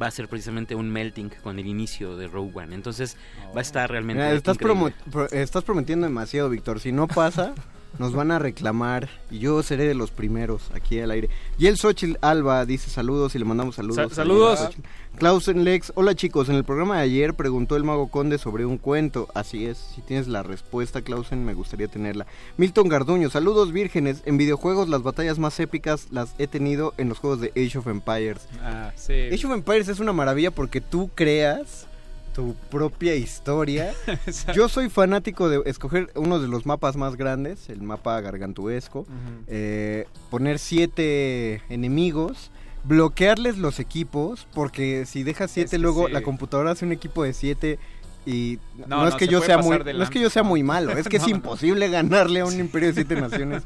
va 0.00 0.07
a 0.07 0.11
ser 0.11 0.26
precisamente 0.28 0.74
un 0.74 0.88
melting 0.90 1.28
con 1.42 1.59
el 1.59 1.66
inicio 1.66 2.16
de 2.16 2.26
Rogue 2.26 2.52
One. 2.55 2.74
Entonces 2.74 3.18
va 3.55 3.59
a 3.59 3.62
estar 3.62 3.90
realmente... 3.90 4.22
Mira, 4.22 4.35
estás, 4.35 4.55
increíble. 4.57 4.94
promo- 5.05 5.11
pro- 5.12 5.31
estás 5.31 5.62
prometiendo 5.64 6.07
demasiado, 6.07 6.48
Víctor. 6.48 6.81
Si 6.81 6.90
no 6.92 7.07
pasa, 7.07 7.52
nos 7.98 8.12
van 8.12 8.31
a 8.31 8.38
reclamar 8.38 9.09
y 9.31 9.38
yo 9.40 9.62
seré 9.62 9.85
de 9.87 9.94
los 9.94 10.11
primeros 10.11 10.70
aquí 10.74 10.98
al 11.00 11.11
aire. 11.11 11.28
Y 11.59 11.66
el 11.66 11.76
Xochitl 11.76 12.16
Alba 12.20 12.64
dice 12.66 12.90
saludos 12.90 13.35
y 13.35 13.38
le 13.38 13.44
mandamos 13.44 13.76
saludos. 13.76 13.96
Sa- 14.11 14.14
saludos. 14.14 14.70
Clausen 15.18 15.62
Lex, 15.64 15.92
hola 15.94 16.14
chicos, 16.14 16.48
en 16.48 16.55
el 16.55 16.64
programa 16.64 16.96
de 16.96 17.02
ayer 17.02 17.35
preguntó 17.35 17.76
el 17.76 17.85
mago 17.85 18.09
conde 18.11 18.38
sobre 18.38 18.64
un 18.64 18.78
cuento. 18.78 19.28
Así 19.35 19.66
es, 19.66 19.76
si 19.94 20.00
tienes 20.00 20.26
la 20.26 20.42
respuesta, 20.42 21.02
Clausen, 21.02 21.44
me 21.44 21.52
gustaría 21.52 21.87
tenerla. 21.87 22.26
Milton 22.57 22.88
Garduño, 22.88 23.28
saludos 23.28 23.72
vírgenes. 23.72 24.22
En 24.24 24.38
videojuegos 24.38 24.88
las 24.88 25.02
batallas 25.02 25.38
más 25.38 25.61
épicas 25.61 26.07
las 26.11 26.35
he 26.38 26.46
tenido 26.46 26.94
en 26.96 27.11
los 27.11 27.18
juegos 27.18 27.40
de 27.42 27.52
Age 27.57 27.76
of 27.78 27.88
Empires. 27.88 28.48
Ah, 28.62 28.90
sí. 28.96 29.28
Age 29.31 29.46
of 29.46 29.52
Empires 29.52 29.88
es 29.88 30.00
una 30.00 30.14
maravilla 30.14 30.50
porque 30.50 30.81
tú 30.81 31.11
creas 31.14 31.87
tu 32.33 32.55
propia 32.71 33.14
historia. 33.14 33.92
Yo 34.55 34.68
soy 34.68 34.88
fanático 34.88 35.49
de 35.49 35.62
escoger 35.66 36.11
uno 36.14 36.40
de 36.40 36.49
los 36.49 36.66
mapas 36.66 36.97
más 36.97 37.16
grandes, 37.16 37.68
el 37.68 37.83
mapa 37.83 38.21
gargantuesco, 38.21 39.07
eh, 39.47 40.07
poner 40.31 40.59
siete 40.59 41.62
enemigos, 41.68 42.51
bloquearles 42.85 43.59
los 43.59 43.81
equipos, 43.81 44.47
porque 44.55 45.07
si 45.07 45.23
dejas 45.23 45.51
siete 45.51 45.79
luego 45.79 46.07
sí. 46.07 46.12
la 46.12 46.23
computadora 46.23 46.73
hace 46.73 46.85
un 46.85 46.92
equipo 46.92 47.23
de 47.23 47.33
siete 47.33 47.79
y 48.25 48.59
no, 48.77 49.03
No, 49.03 49.09
es 49.09 49.14
que 49.14 49.27
yo 49.27 49.40
sea 49.42 49.59
muy 49.59 49.79
no 49.79 50.03
es 50.03 50.11
que 50.11 50.21
yo 50.21 50.31
sea 50.31 50.42
muy 50.42 50.62
malo, 50.62 50.92
es 50.92 51.09
que 51.09 51.16
es 51.18 51.25
No, 51.25 51.31
imposible 51.31 51.88
ganarle 51.88 52.40
a 52.40 52.47
un 52.47 52.59
imperio 52.59 52.88
de 52.88 52.95
siete 52.95 53.14
naciones 53.21 53.62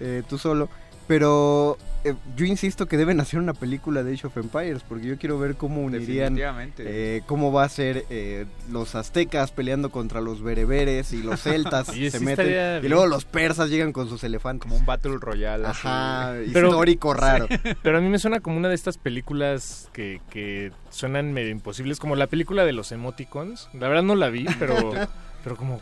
eh, 0.00 0.22
tú 0.28 0.38
solo. 0.38 0.68
Pero 1.10 1.76
eh, 2.04 2.14
yo 2.36 2.46
insisto 2.46 2.86
que 2.86 2.96
deben 2.96 3.18
hacer 3.18 3.40
una 3.40 3.52
película 3.52 4.04
de 4.04 4.12
Age 4.12 4.28
of 4.28 4.36
Empires, 4.36 4.84
porque 4.88 5.08
yo 5.08 5.18
quiero 5.18 5.40
ver 5.40 5.56
cómo 5.56 5.82
unirían, 5.82 6.38
eh, 6.78 7.22
cómo 7.26 7.50
va 7.50 7.64
a 7.64 7.68
ser 7.68 8.06
eh, 8.10 8.46
los 8.70 8.94
aztecas 8.94 9.50
peleando 9.50 9.90
contra 9.90 10.20
los 10.20 10.40
bereberes 10.40 11.12
y 11.12 11.24
los 11.24 11.40
celtas 11.40 11.88
Oye, 11.88 12.12
se 12.12 12.20
sí 12.20 12.24
meten, 12.24 12.84
y 12.84 12.88
luego 12.88 13.08
los 13.08 13.24
persas 13.24 13.70
llegan 13.70 13.92
con 13.92 14.08
sus 14.08 14.22
elefantes. 14.22 14.62
Como 14.62 14.76
un 14.76 14.86
Battle 14.86 15.16
Royale. 15.18 15.66
así. 15.66 15.80
Ajá, 15.88 16.34
Pero- 16.52 16.68
histórico 16.68 17.12
raro. 17.12 17.48
Pero 17.82 17.98
a 17.98 18.00
mí 18.00 18.08
me 18.08 18.20
suena 18.20 18.38
como 18.38 18.56
una 18.56 18.68
de 18.68 18.76
estas 18.76 18.96
películas 18.96 19.88
que, 19.92 20.20
que 20.30 20.70
suenan 20.90 21.32
medio 21.32 21.50
imposibles, 21.50 21.98
como 21.98 22.14
la 22.14 22.28
película 22.28 22.64
de 22.64 22.72
los 22.72 22.92
emoticons. 22.92 23.68
La 23.72 23.88
verdad 23.88 24.04
no 24.04 24.14
la 24.14 24.28
vi, 24.28 24.46
pero, 24.60 24.92
pero 25.42 25.56
como... 25.56 25.80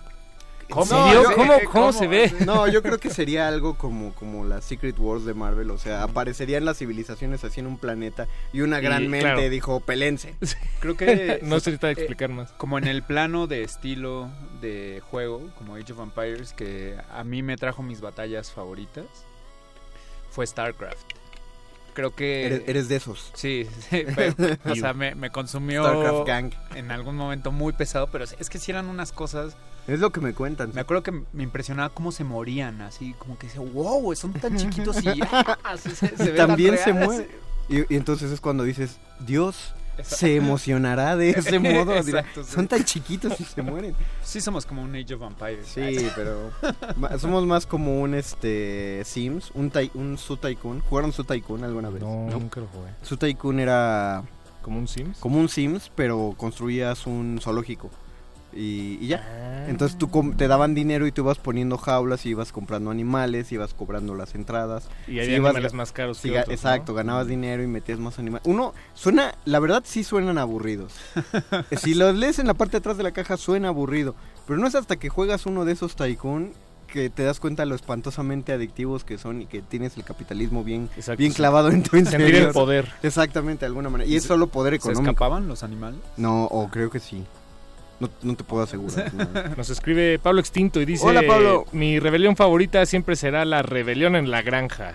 ¿Cómo, 0.70 0.84
No, 0.90 1.12
yo- 1.14 1.34
¿cómo, 1.34 1.52
eh, 1.54 1.62
cómo 1.72 1.92
se 1.92 2.06
ve? 2.06 2.32
No, 2.46 2.68
yo 2.68 2.82
creo 2.82 2.98
que 2.98 3.10
sería 3.10 3.48
algo 3.48 3.74
como, 3.78 4.14
como 4.14 4.44
la 4.44 4.60
Secret 4.60 4.98
Wars 4.98 5.24
de 5.24 5.32
Marvel, 5.34 5.70
o 5.70 5.78
sea, 5.78 6.02
aparecerían 6.02 6.64
las 6.64 6.78
civilizaciones 6.78 7.42
así 7.44 7.60
en 7.60 7.66
un 7.66 7.78
planeta 7.78 8.26
y 8.52 8.60
una 8.60 8.78
Y, 8.78 8.82
gran 8.82 9.08
mente 9.08 9.24
claro. 9.32 9.48
dijo, 9.48 9.80
pelense. 9.80 10.34
Creo 10.80 10.96
que 10.96 11.38
No 11.42 11.60
se 11.60 11.70
necesita 11.70 11.88
eh, 11.88 11.92
explicar 11.92 12.28
más. 12.30 12.52
Como 12.52 12.76
en 12.78 12.86
el 12.86 13.02
plano 13.02 13.46
de 13.46 13.62
estilo 13.62 14.30
de 14.60 15.02
juego, 15.10 15.48
como 15.56 15.74
Age 15.76 15.92
of 15.92 16.00
Empires, 16.00 16.52
que 16.52 16.96
a 17.12 17.24
mí 17.24 17.42
me 17.42 17.56
trajo 17.56 17.82
mis 17.82 18.00
batallas 18.00 18.50
favoritas, 18.52 19.06
fue 20.30 20.46
StarCraft. 20.46 20.98
creo 21.94 22.14
que... 22.14 22.46
Eres, 22.46 22.62
eres 22.66 22.88
de 22.88 22.96
esos. 22.96 23.30
Sí, 23.34 23.66
sí, 23.88 24.04
pero, 24.14 24.34
o 24.70 24.74
sea, 24.76 24.92
me, 24.92 25.14
me 25.14 25.30
consumió 25.30 25.82
Starcraft 25.84 26.26
Gang. 26.26 26.52
en 26.74 26.90
algún 26.92 27.16
momento 27.16 27.50
muy 27.52 27.72
pesado, 27.72 28.08
pero 28.12 28.24
es 28.24 28.50
que 28.50 28.58
si 28.58 28.70
eran 28.70 28.86
unas 28.86 29.12
cosas... 29.12 29.56
Es 29.88 29.98
lo 30.00 30.10
que 30.12 30.20
me 30.20 30.34
cuentan. 30.34 30.70
Me 30.74 30.80
acuerdo 30.82 31.02
que 31.02 31.12
me 31.32 31.42
impresionaba 31.42 31.88
cómo 31.88 32.12
se 32.12 32.22
morían, 32.22 32.80
así 32.82 33.14
como 33.18 33.36
que 33.38 33.46
decía, 33.48 33.62
wow, 33.62 34.14
son 34.14 34.32
tan 34.34 34.56
chiquitos 34.56 35.02
y 35.02 35.08
así 35.64 35.90
se, 35.90 36.16
se 36.16 36.30
Y 36.32 36.36
también 36.36 36.76
se 36.78 36.92
real, 36.92 37.06
muere. 37.06 37.28
Y, 37.68 37.78
y 37.92 37.96
entonces 37.96 38.30
es 38.30 38.40
cuando 38.40 38.64
dices, 38.64 38.98
Dios 39.20 39.74
Exacto. 39.96 40.16
se 40.16 40.36
emocionará 40.36 41.16
de 41.16 41.30
ese 41.36 41.58
modo. 41.58 42.00
Dirá, 42.02 42.20
Exacto, 42.20 42.44
sí. 42.44 42.52
Son 42.52 42.68
tan 42.68 42.84
chiquitos 42.84 43.40
y 43.40 43.44
se 43.44 43.62
mueren. 43.62 43.94
Sí, 44.22 44.40
somos 44.42 44.64
como 44.66 44.82
un 44.82 44.94
Age 44.94 45.14
of 45.14 45.20
Vampires. 45.22 45.66
Sí, 45.66 46.06
pero 46.14 46.50
somos 47.18 47.44
más 47.46 47.66
como 47.66 48.00
un 48.00 48.14
este 48.14 49.02
Sims, 49.04 49.50
un, 49.54 49.70
tai- 49.72 49.90
un 49.94 50.18
Su 50.18 50.36
Tycoon. 50.36 50.80
¿Jugaron 50.80 51.12
Su 51.12 51.24
Tycoon 51.24 51.64
alguna 51.64 51.88
vez? 51.88 52.02
No, 52.02 52.28
nunca 52.30 52.60
lo 52.60 52.66
jugué. 52.68 52.90
Su 53.02 53.16
Tycoon 53.16 53.58
era 53.58 54.22
¿Como 54.62 54.78
un 54.78 54.86
Sims? 54.86 55.16
como 55.18 55.38
un 55.40 55.48
Sims, 55.48 55.90
pero 55.94 56.34
construías 56.36 57.06
un 57.06 57.38
zoológico. 57.42 57.90
Y, 58.58 58.98
y 59.00 59.06
ya. 59.06 59.22
Ah. 59.24 59.66
Entonces 59.68 59.96
tú 59.98 60.10
com- 60.10 60.32
te 60.34 60.48
daban 60.48 60.74
dinero 60.74 61.06
y 61.06 61.12
tú 61.12 61.22
ibas 61.22 61.38
poniendo 61.38 61.78
jaulas 61.78 62.26
y 62.26 62.30
ibas 62.30 62.50
comprando 62.52 62.90
animales, 62.90 63.52
ibas 63.52 63.72
cobrando 63.74 64.14
las 64.14 64.34
entradas. 64.34 64.88
Y 65.06 65.20
había 65.20 65.36
ibas 65.36 65.50
animales 65.50 65.74
más 65.74 65.92
caros 65.92 66.20
que 66.20 66.30
¿no? 66.30 66.36
Exacto, 66.38 66.94
ganabas 66.94 67.26
dinero 67.28 67.62
y 67.62 67.66
metías 67.66 67.98
más 67.98 68.18
animales. 68.18 68.46
Uno, 68.48 68.74
suena, 68.94 69.34
la 69.44 69.60
verdad 69.60 69.82
sí 69.86 70.02
suenan 70.04 70.38
aburridos. 70.38 70.94
si 71.76 71.94
los 71.94 72.14
lees 72.16 72.38
en 72.38 72.46
la 72.46 72.54
parte 72.54 72.72
de 72.72 72.78
atrás 72.78 72.96
de 72.96 73.02
la 73.04 73.12
caja 73.12 73.36
suena 73.36 73.68
aburrido. 73.68 74.14
Pero 74.46 74.58
no 74.58 74.66
es 74.66 74.74
hasta 74.74 74.96
que 74.96 75.08
juegas 75.10 75.46
uno 75.46 75.64
de 75.64 75.72
esos 75.72 75.94
Tycoon 75.94 76.52
que 76.86 77.10
te 77.10 77.22
das 77.22 77.38
cuenta 77.38 77.62
de 77.62 77.66
lo 77.66 77.74
espantosamente 77.74 78.50
adictivos 78.54 79.04
que 79.04 79.18
son 79.18 79.42
y 79.42 79.46
que 79.46 79.60
tienes 79.60 79.98
el 79.98 80.04
capitalismo 80.04 80.64
bien, 80.64 80.88
Exacto, 80.96 81.18
bien 81.18 81.32
sí. 81.32 81.36
clavado 81.36 81.68
en 81.68 81.82
tu 81.82 81.90
Sentir 81.90 82.12
interior. 82.20 82.46
el 82.48 82.52
poder. 82.54 82.88
Exactamente, 83.02 83.60
de 83.60 83.66
alguna 83.66 83.90
manera. 83.90 84.08
Y 84.10 84.16
es 84.16 84.24
solo 84.24 84.46
poder 84.46 84.72
¿Se 84.72 84.76
económico. 84.76 85.10
escapaban 85.10 85.46
los 85.48 85.62
animales? 85.62 86.00
No, 86.16 86.44
o 86.46 86.68
creo 86.68 86.88
que 86.88 86.98
sí. 86.98 87.24
No, 88.00 88.08
no 88.22 88.34
te 88.36 88.44
puedo 88.44 88.62
asegurar. 88.62 89.12
no. 89.12 89.26
Nos 89.56 89.70
escribe 89.70 90.18
Pablo 90.18 90.40
Extinto 90.40 90.80
y 90.80 90.84
dice: 90.84 91.04
Hola, 91.06 91.22
Pablo. 91.26 91.64
Mi 91.72 91.98
rebelión 91.98 92.36
favorita 92.36 92.86
siempre 92.86 93.16
será 93.16 93.44
la 93.44 93.62
rebelión 93.62 94.14
en 94.16 94.30
la 94.30 94.42
granja. 94.42 94.94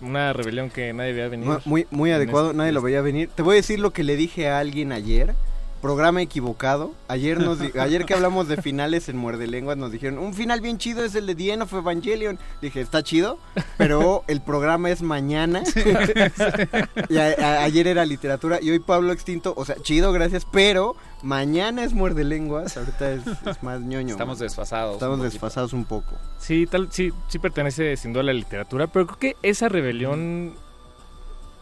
Una 0.00 0.32
rebelión 0.32 0.70
que 0.70 0.92
nadie 0.92 1.12
veía 1.12 1.28
venir. 1.28 1.48
Mu- 1.48 1.58
Muy, 1.64 1.86
muy 1.90 2.12
adecuado, 2.12 2.46
este- 2.48 2.58
nadie 2.58 2.70
lo 2.72 2.82
veía 2.82 3.00
venir. 3.00 3.30
Te 3.34 3.42
voy 3.42 3.54
a 3.54 3.56
decir 3.56 3.80
lo 3.80 3.92
que 3.92 4.04
le 4.04 4.14
dije 4.16 4.48
a 4.48 4.60
alguien 4.60 4.92
ayer. 4.92 5.34
Programa 5.80 6.22
equivocado. 6.22 6.92
Ayer 7.08 7.40
nos 7.40 7.58
ayer 7.76 8.04
que 8.04 8.14
hablamos 8.14 8.46
de 8.46 8.62
finales 8.62 9.08
en 9.08 9.16
Muerde 9.16 9.48
Lenguas 9.48 9.76
nos 9.76 9.90
dijeron, 9.90 10.18
un 10.18 10.32
final 10.34 10.60
bien 10.60 10.78
chido 10.78 11.04
es 11.04 11.16
el 11.16 11.26
de 11.26 11.34
The 11.34 11.52
End 11.54 11.62
of 11.62 11.72
Evangelion. 11.72 12.38
Dije, 12.60 12.80
está 12.80 13.02
chido, 13.02 13.40
pero 13.76 14.22
el 14.28 14.40
programa 14.40 14.88
es 14.92 15.02
mañana. 15.02 15.64
y 17.08 17.16
a- 17.16 17.34
a- 17.38 17.64
ayer 17.64 17.88
era 17.88 18.04
literatura 18.04 18.60
y 18.62 18.70
hoy 18.70 18.78
Pablo 18.78 19.12
Extinto, 19.12 19.54
o 19.56 19.64
sea, 19.64 19.74
chido, 19.82 20.12
gracias, 20.12 20.46
pero 20.52 20.94
mañana 21.22 21.84
es 21.84 21.92
Muerde 21.92 22.24
Lenguas, 22.24 22.76
ahorita 22.76 23.12
es, 23.12 23.22
es 23.26 23.62
más 23.62 23.80
ñoño. 23.80 24.12
Estamos 24.12 24.38
man. 24.38 24.46
desfasados. 24.46 24.94
Estamos 24.94 25.18
un 25.18 25.24
desfasados 25.24 25.72
un 25.72 25.84
poco. 25.84 26.16
Sí, 26.38 26.66
tal, 26.66 26.88
sí, 26.92 27.12
sí 27.28 27.38
pertenece 27.38 27.96
sin 27.96 28.12
duda 28.12 28.22
a 28.22 28.26
la 28.26 28.32
literatura, 28.32 28.86
pero 28.86 29.06
creo 29.06 29.18
que 29.18 29.36
esa 29.42 29.68
rebelión 29.68 30.54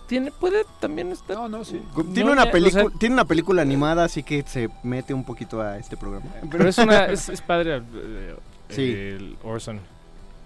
tiene, 0.06 0.32
puede 0.32 0.64
también 0.80 1.12
estar. 1.12 1.36
No, 1.36 1.48
no, 1.48 1.64
sí. 1.64 1.80
Tiene 2.12 2.24
No, 2.24 2.32
una 2.32 2.50
película, 2.50 2.84
o 2.86 2.90
sea, 2.90 2.98
tiene 2.98 3.14
una 3.14 3.24
película 3.26 3.62
animada, 3.62 4.04
así 4.04 4.22
que 4.24 4.42
se 4.46 4.68
mete 4.82 5.14
un 5.14 5.24
poquito 5.24 5.60
a 5.62 5.78
este 5.78 5.96
programa. 5.96 6.26
pero 6.50 6.68
es 6.68 6.78
una, 6.78 7.04
es, 7.06 7.28
es 7.28 7.40
padre 7.42 7.76
eh, 7.94 8.34
Sí. 8.70 8.92
el 8.92 9.36
Orson, 9.44 9.78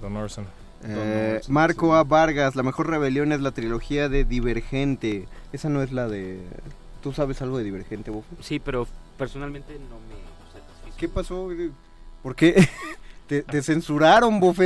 Don 0.01 0.17
Orson. 0.17 0.47
Eh, 0.87 1.41
Marco 1.49 1.95
A. 1.95 2.05
Vargas, 2.05 2.57
la 2.57 2.63
mejor 2.63 2.91
rebelión 2.91 3.33
es 3.33 3.41
la 3.41 3.53
trilogía 3.53 4.11
de 4.11 4.25
Divergente. 4.25 5.27
Esa 5.53 5.71
no 5.71 5.83
es 5.83 5.93
la 5.93 6.09
de... 6.09 6.41
¿Tú 7.03 7.13
sabes 7.15 7.41
algo 7.41 7.57
de 7.57 7.65
Divergente, 7.65 8.11
Bofo? 8.11 8.29
Sí, 8.41 8.59
pero 8.59 8.87
personalmente 9.17 9.75
no 9.75 9.97
me 10.01 10.15
satisfizo. 10.53 10.97
¿Qué 10.99 11.09
pasó? 11.09 11.49
¿Por 12.23 12.35
qué? 12.35 12.69
Te, 13.27 13.43
te 13.43 13.63
censuraron, 13.63 14.39
Bofo. 14.39 14.63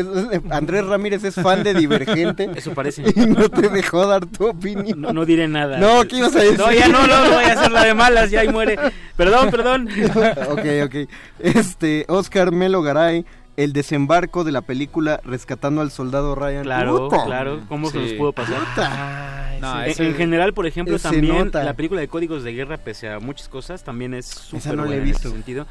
Andrés 0.51 0.85
Ramírez 0.85 1.23
es 1.23 1.37
fan 1.37 1.63
de 1.63 1.75
Divergente. 1.75 2.51
Eso 2.57 2.75
parece. 2.75 3.05
Y 3.15 3.21
no 3.27 3.49
te 3.49 3.69
dejó 3.69 4.05
dar 4.05 4.27
tu 4.27 4.49
opinión. 4.49 5.01
No, 5.01 5.13
no 5.13 5.25
diré 5.25 5.47
nada. 5.47 5.79
No, 5.79 6.03
¿qué 6.09 6.17
ibas 6.17 6.35
a 6.35 6.41
decir? 6.41 6.59
No, 6.59 6.73
ya 6.73 6.89
no, 6.89 7.07
no, 7.07 7.25
no 7.25 7.35
voy 7.35 7.45
a 7.45 7.53
hacer 7.53 7.71
la 7.71 7.85
de 7.85 7.95
malas, 7.95 8.33
ya 8.33 8.41
ahí 8.41 8.49
muere. 8.49 8.77
Perdón, 9.17 9.53
perdón. 9.53 9.89
ok, 10.51 10.65
ok. 10.87 11.09
Este, 11.39 12.05
Oscar 12.09 12.51
Melo 12.51 12.83
Garay, 12.83 13.25
el 13.57 13.73
desembarco 13.73 14.43
de 14.43 14.51
la 14.51 14.63
película 14.63 15.21
Rescatando 15.23 15.81
al 15.81 15.93
Soldado 15.93 16.35
Ryan. 16.35 16.65
Claro, 16.65 17.09
Puta. 17.09 17.25
claro. 17.27 17.61
¿Cómo 17.69 17.91
se 17.91 17.99
nos 18.01 18.13
pudo 18.15 18.33
pasar? 18.33 18.59
Puta. 18.59 19.48
No, 19.61 19.83
En, 19.85 20.15
general, 20.15 20.55
por 20.55 20.67
ejemplo, 20.67 20.99
también 20.99 21.37
nota. 21.47 21.63
la 21.65 21.75
película 21.75 22.01
de 22.01 22.09
Códigos 22.09 22.45
de 22.45 22.53
Guerra, 22.53 22.77
pese 22.79 23.09
a 23.09 23.19
muchas 23.21 23.49
cosas, 23.49 23.83
también 23.85 24.15
es 24.15 24.27
súper 24.27 24.75
no 24.77 24.77
la 24.77 24.83
he 24.83 24.87
buena 24.87 25.03
en 25.03 25.05
visto. 25.09 25.29
ese 25.29 25.37
sentido. 25.37 25.67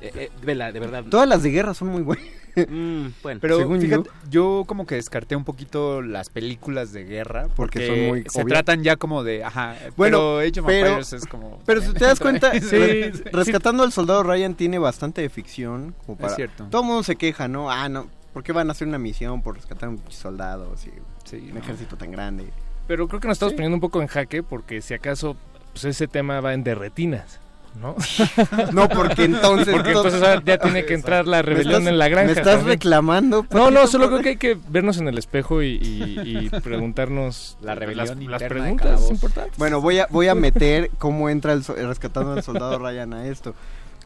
Eh, 0.00 0.12
eh, 0.14 0.30
vela, 0.42 0.70
de 0.70 0.78
verdad. 0.78 1.04
Todas 1.10 1.28
las 1.28 1.42
de 1.42 1.50
guerra 1.50 1.74
son 1.74 1.88
muy 1.88 2.02
buenas. 2.02 2.24
Mm, 2.56 3.06
bueno, 3.22 3.38
Pero 3.40 3.58
Según 3.58 3.80
fíjate, 3.80 4.10
yo. 4.30 4.64
como 4.66 4.84
que 4.86 4.96
descarté 4.96 5.36
un 5.36 5.44
poquito 5.44 6.02
las 6.02 6.28
películas 6.28 6.92
de 6.92 7.04
guerra 7.04 7.42
porque, 7.54 7.80
Porque 7.80 7.86
son 7.86 8.08
muy 8.08 8.24
se 8.28 8.44
tratan 8.44 8.82
ya 8.82 8.96
como 8.96 9.22
de, 9.22 9.44
ajá, 9.44 9.76
Bueno, 9.96 10.18
pero 10.18 10.38
Age 10.38 10.60
of 10.60 10.66
pero- 10.66 10.86
Empires 10.88 11.12
es 11.12 11.26
como 11.26 11.60
Pero 11.66 11.80
si 11.82 11.92
te 11.92 12.04
das 12.04 12.18
cuenta, 12.18 12.52
Sí, 12.54 12.60
Re- 12.76 13.12
sí. 13.14 13.22
Rescatando 13.32 13.84
al 13.84 13.92
Soldado 13.92 14.24
Ryan 14.24 14.54
tiene 14.54 14.78
bastante 14.80 15.20
de 15.22 15.28
ficción. 15.28 15.94
Como 16.04 16.16
para... 16.18 16.30
Es 16.30 16.36
cierto. 16.36 16.64
Todo 16.70 16.82
el 16.82 16.86
mundo 16.88 17.02
se 17.04 17.14
queja, 17.16 17.46
¿no? 17.46 17.70
Ah, 17.70 17.88
no. 17.88 18.08
¿Por 18.32 18.42
qué 18.42 18.52
van 18.52 18.68
a 18.68 18.72
hacer 18.72 18.88
una 18.88 18.98
misión 18.98 19.40
por 19.42 19.54
rescatar 19.56 19.88
a 19.88 19.90
un 19.90 20.00
soldado? 20.08 20.76
Sí, 20.76 20.90
Sí, 21.24 21.36
un 21.48 21.54
no. 21.54 21.60
ejército 21.60 21.96
tan 21.96 22.10
grande. 22.10 22.44
Pero 22.88 23.06
creo 23.06 23.20
que 23.20 23.28
nos 23.28 23.36
estamos 23.36 23.52
Sí. 23.52 23.56
poniendo 23.56 23.76
un 23.76 23.80
poco 23.80 24.00
en 24.02 24.08
jaque 24.08 24.42
porque 24.42 24.82
si 24.82 24.94
acaso 24.94 25.36
pues 25.72 25.84
ese 25.84 26.08
tema 26.08 26.40
va 26.40 26.54
en 26.54 26.64
derretinas, 26.64 27.38
¿no? 27.80 27.94
No, 28.72 28.88
porque 28.88 29.24
entonces. 29.24 29.72
Porque 29.72 29.92
to- 29.92 29.98
entonces 29.98 30.22
ahora 30.22 30.42
ya 30.44 30.58
tiene 30.58 30.84
que 30.86 30.94
entrar 30.94 31.26
la 31.28 31.42
rebelión 31.42 31.82
estás- 31.82 31.92
en 31.92 31.98
la 31.98 32.08
granja. 32.08 32.26
Me 32.26 32.32
estás 32.32 32.46
también. 32.56 32.68
reclamando. 32.70 33.46
No, 33.50 33.58
no, 33.70 33.80
Patito? 33.80 33.86
solo 33.86 34.08
creo 34.08 34.22
que 34.22 34.28
hay 34.30 34.36
que 34.36 34.58
vernos 34.68 34.98
en 34.98 35.06
el 35.06 35.18
espejo 35.18 35.62
y, 35.62 35.76
y- 35.76 36.48
y 36.52 36.60
preguntarnos 36.60 37.56
La 37.60 37.68
las, 37.74 37.78
rebelión 37.78 38.30
las 38.30 38.40
de 38.40 38.48
preguntas 38.48 39.10
importantes. 39.10 39.56
Bueno, 39.58 39.80
voy 39.80 39.98
a, 40.00 40.06
voy 40.10 40.26
a 40.28 40.34
meter 40.34 40.90
cómo 40.98 41.28
entra 41.28 41.52
el, 41.52 41.62
el 41.76 41.86
Rescatando 41.88 42.32
al 42.32 42.42
Soldado 42.42 42.78
Ryan 42.78 43.12
a 43.12 43.26
esto. 43.28 43.54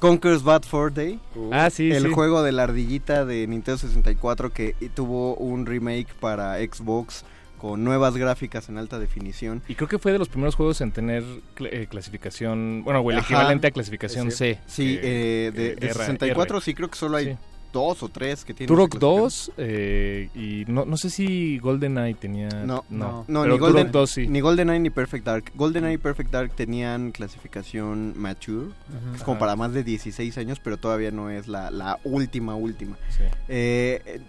Conquer's 0.00 0.42
Bad 0.42 0.62
Fur 0.64 0.92
Day. 0.92 1.20
ah, 1.52 1.70
sí, 1.70 1.92
el 1.92 2.02
sí. 2.08 2.10
juego 2.12 2.42
de 2.42 2.50
la 2.50 2.64
ardillita 2.64 3.24
de 3.24 3.46
Nintendo 3.46 3.78
64 3.78 4.50
que 4.50 4.74
tuvo 4.94 5.36
un 5.36 5.64
remake 5.64 6.08
para 6.18 6.56
Xbox 6.58 7.24
con 7.62 7.84
nuevas 7.84 8.16
gráficas 8.16 8.68
en 8.68 8.76
alta 8.76 8.98
definición. 8.98 9.62
Y 9.68 9.76
creo 9.76 9.88
que 9.88 10.00
fue 10.00 10.10
de 10.10 10.18
los 10.18 10.28
primeros 10.28 10.56
juegos 10.56 10.80
en 10.80 10.90
tener 10.90 11.22
cl- 11.56 11.68
eh, 11.70 11.86
clasificación, 11.88 12.82
bueno, 12.84 12.98
o 13.00 13.10
el 13.12 13.18
Ajá. 13.18 13.24
equivalente 13.26 13.68
a 13.68 13.70
clasificación 13.70 14.32
C. 14.32 14.58
Sí, 14.66 14.98
que- 15.00 15.46
eh, 15.46 15.50
de, 15.52 15.76
de 15.76 15.86
R- 15.86 15.94
64 15.94 16.56
R. 16.56 16.64
sí 16.64 16.74
creo 16.74 16.90
que 16.90 16.98
solo 16.98 17.16
hay 17.18 17.24
Sí. 17.26 17.36
Dos 17.72 18.02
o 18.02 18.08
tres 18.08 18.44
que 18.44 18.54
tienen. 18.54 18.68
Turok 18.68 18.94
esa 18.94 19.00
clasificación. 19.00 19.54
2 19.56 19.58
eh, 19.58 20.28
y 20.34 20.64
no, 20.70 20.84
no 20.84 20.96
sé 20.96 21.10
si 21.10 21.58
GoldenEye 21.58 22.14
tenía... 22.14 22.48
No, 22.48 22.84
no, 22.90 23.24
no, 23.26 23.42
pero 23.42 23.54
ni, 23.54 23.58
Golden, 23.58 23.86
Turok 23.86 23.92
2 23.92 24.10
sí. 24.10 24.26
ni 24.28 24.40
GoldenEye 24.40 24.80
ni 24.80 24.90
Perfect 24.90 25.24
Dark. 25.24 25.52
GoldenEye 25.54 25.94
y 25.94 25.98
Perfect 25.98 26.30
Dark 26.30 26.52
tenían 26.54 27.12
clasificación 27.12 28.14
mature, 28.16 28.68
es 29.14 29.22
como 29.22 29.36
Ajá. 29.36 29.40
para 29.40 29.56
más 29.56 29.72
de 29.72 29.82
16 29.82 30.36
años, 30.38 30.60
pero 30.62 30.76
todavía 30.76 31.10
no 31.10 31.30
es 31.30 31.48
la, 31.48 31.70
la 31.70 31.98
última, 32.04 32.54
última. 32.54 32.96
Sí. 33.10 33.24
Eh, 33.48 34.02
eh, 34.04 34.20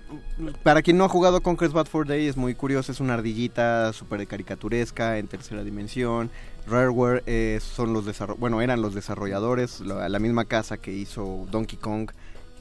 para 0.64 0.82
quien 0.82 0.98
no 0.98 1.06
ha 1.06 1.10
jugado 1.10 1.42
Conquest 1.42 1.74
Bad 1.74 1.86
for 1.86 2.08
Day, 2.08 2.28
es 2.28 2.38
muy 2.38 2.56
curioso, 2.56 2.92
es 2.92 3.00
una 3.00 3.16
ardillita 3.16 3.94
súper 3.94 4.26
caricaturesca 4.28 5.18
en 5.18 5.28
tercera 5.28 5.64
dimensión. 5.64 6.30
Rareware 6.66 7.24
eh, 7.26 7.60
son 7.62 7.94
los 7.94 8.06
bueno, 8.38 8.62
eran 8.62 8.82
los 8.82 8.94
desarrolladores, 8.94 9.82
la, 9.82 10.08
la 10.08 10.20
misma 10.20 10.46
casa 10.46 10.78
que 10.78 10.94
hizo 10.94 11.46
Donkey 11.52 11.78
Kong. 11.78 12.12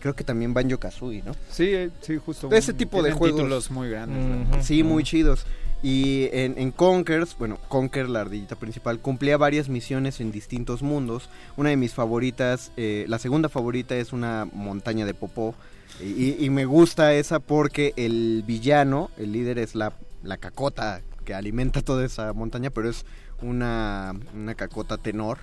Creo 0.02 0.16
que 0.16 0.24
también 0.24 0.52
Banjo 0.52 0.78
Kazooie, 0.78 1.22
¿no? 1.22 1.32
Sí, 1.48 1.66
eh, 1.66 1.90
sí, 2.00 2.18
justo. 2.18 2.48
De 2.48 2.58
ese 2.58 2.72
tipo 2.72 3.00
de 3.02 3.12
juegos. 3.12 3.38
títulos 3.38 3.70
muy 3.70 3.88
grandes. 3.88 4.66
Sí, 4.66 4.82
muy 4.82 5.04
chidos. 5.04 5.46
Y 5.80 6.28
en, 6.32 6.58
en 6.58 6.72
Conkers, 6.72 7.36
bueno, 7.38 7.58
Conker, 7.68 8.08
la 8.08 8.22
ardillita 8.22 8.56
principal, 8.56 8.98
cumplía 8.98 9.36
varias 9.36 9.68
misiones 9.68 10.20
en 10.20 10.32
distintos 10.32 10.82
mundos. 10.82 11.30
Una 11.56 11.70
de 11.70 11.76
mis 11.76 11.94
favoritas, 11.94 12.72
eh, 12.76 13.04
la 13.08 13.20
segunda 13.20 13.48
favorita 13.48 13.96
es 13.96 14.12
una 14.12 14.48
montaña 14.52 15.06
de 15.06 15.14
popó. 15.14 15.54
Y, 16.00 16.44
y 16.44 16.50
me 16.50 16.64
gusta 16.64 17.14
esa 17.14 17.38
porque 17.38 17.92
el 17.96 18.42
villano, 18.44 19.10
el 19.18 19.30
líder 19.32 19.58
es 19.58 19.76
la, 19.76 19.92
la 20.24 20.36
cacota 20.36 21.00
que 21.24 21.32
alimenta 21.34 21.80
toda 21.80 22.04
esa 22.04 22.32
montaña, 22.32 22.70
pero 22.70 22.90
es 22.90 23.04
una, 23.40 24.14
una 24.34 24.56
cacota 24.56 24.98
tenor. 24.98 25.38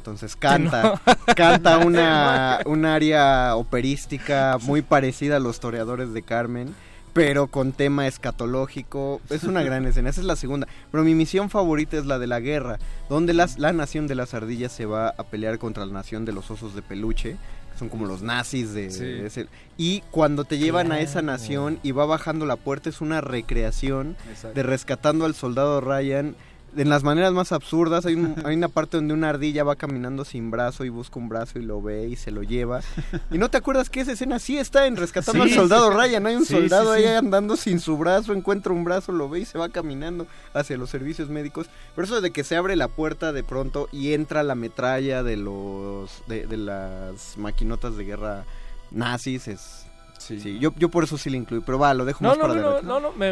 Entonces 0.00 0.34
canta, 0.34 0.98
canta 1.36 1.76
una, 1.78 2.60
un 2.64 2.86
área 2.86 3.54
operística 3.54 4.56
muy 4.62 4.80
parecida 4.80 5.36
a 5.36 5.40
los 5.40 5.60
toreadores 5.60 6.14
de 6.14 6.22
Carmen, 6.22 6.74
pero 7.12 7.48
con 7.48 7.72
tema 7.72 8.06
escatológico. 8.06 9.20
Es 9.28 9.44
una 9.44 9.62
gran 9.62 9.84
escena, 9.86 10.08
esa 10.08 10.22
es 10.22 10.26
la 10.26 10.36
segunda. 10.36 10.66
Pero 10.90 11.04
mi 11.04 11.14
misión 11.14 11.50
favorita 11.50 11.98
es 11.98 12.06
la 12.06 12.18
de 12.18 12.26
la 12.26 12.40
guerra, 12.40 12.78
donde 13.10 13.34
las, 13.34 13.58
la 13.58 13.74
nación 13.74 14.06
de 14.06 14.14
las 14.14 14.32
ardillas 14.32 14.72
se 14.72 14.86
va 14.86 15.08
a 15.10 15.22
pelear 15.24 15.58
contra 15.58 15.84
la 15.84 15.92
nación 15.92 16.24
de 16.24 16.32
los 16.32 16.50
osos 16.50 16.74
de 16.74 16.80
peluche, 16.80 17.32
que 17.72 17.78
son 17.78 17.90
como 17.90 18.06
los 18.06 18.22
nazis 18.22 18.72
de, 18.72 18.90
Sí. 18.90 19.04
de 19.04 19.26
ese- 19.26 19.48
y 19.76 20.02
cuando 20.10 20.44
te 20.44 20.56
llevan 20.56 20.92
a 20.92 21.00
esa 21.00 21.20
nación 21.20 21.78
y 21.82 21.92
va 21.92 22.06
bajando 22.06 22.46
la 22.46 22.56
puerta 22.56 22.88
es 22.88 23.02
una 23.02 23.20
recreación 23.20 24.16
Exacto. 24.30 24.54
de 24.54 24.62
rescatando 24.62 25.26
al 25.26 25.34
soldado 25.34 25.80
Ryan 25.82 26.34
en 26.76 26.88
las 26.88 27.02
maneras 27.02 27.32
más 27.32 27.52
absurdas 27.52 28.06
hay, 28.06 28.14
un- 28.14 28.34
hay 28.44 28.56
una 28.56 28.68
parte 28.68 28.96
donde 28.96 29.14
una 29.14 29.28
ardilla 29.30 29.64
va 29.64 29.76
caminando 29.76 30.24
sin 30.24 30.50
brazo 30.50 30.84
y 30.84 30.88
busca 30.88 31.18
un 31.18 31.28
brazo 31.28 31.58
y 31.58 31.62
lo 31.62 31.80
ve 31.82 32.08
y 32.08 32.16
se 32.16 32.30
lo 32.30 32.42
lleva. 32.42 32.80
Y 33.30 33.38
no 33.38 33.48
te 33.50 33.56
acuerdas 33.58 33.90
que 33.90 34.00
esa 34.00 34.12
escena 34.12 34.38
sí 34.38 34.58
está 34.58 34.86
en 34.86 34.96
rescatando 34.96 35.44
Sí. 35.44 35.50
al 35.52 35.56
soldado 35.56 35.90
Ryan 35.90 36.26
hay 36.26 36.36
un 36.36 36.44
Sí, 36.44 36.54
soldado 36.54 36.94
sí, 36.94 37.02
ahí 37.04 37.14
andando 37.14 37.56
sin 37.56 37.80
su 37.80 37.96
brazo 37.98 38.32
encuentra 38.32 38.72
un 38.72 38.84
brazo 38.84 39.12
lo 39.12 39.28
ve 39.28 39.40
y 39.40 39.44
se 39.44 39.58
va 39.58 39.68
caminando 39.68 40.26
hacia 40.54 40.76
los 40.76 40.90
servicios 40.90 41.28
médicos. 41.28 41.66
Pero 41.94 42.04
eso 42.06 42.20
de 42.20 42.30
que 42.30 42.44
se 42.44 42.56
abre 42.56 42.76
la 42.76 42.88
puerta 42.88 43.32
de 43.32 43.42
pronto 43.42 43.88
y 43.92 44.12
entra 44.12 44.42
la 44.42 44.54
metralla 44.54 45.22
de 45.22 45.36
los 45.36 46.22
de, 46.28 46.46
de 46.46 46.56
las 46.56 47.36
maquinotas 47.36 47.96
de 47.96 48.04
guerra 48.04 48.44
nazis 48.90 49.48
es 49.48 49.86
sí, 50.40 50.58
yo, 50.58 50.72
yo 50.76 50.88
por 50.90 51.04
eso 51.04 51.16
sí 51.18 51.30
le 51.30 51.36
incluí 51.38 51.60
pero 51.64 51.78
va 51.78 51.92
lo 51.94 52.04
dejo 52.04 52.22
No, 52.22 52.30
más 52.30 52.38
no, 52.38 52.42
para 52.48 52.54
no, 52.60 52.70
no, 52.82 52.82
no, 52.82 53.00
no, 53.00 53.12
me, 53.12 53.28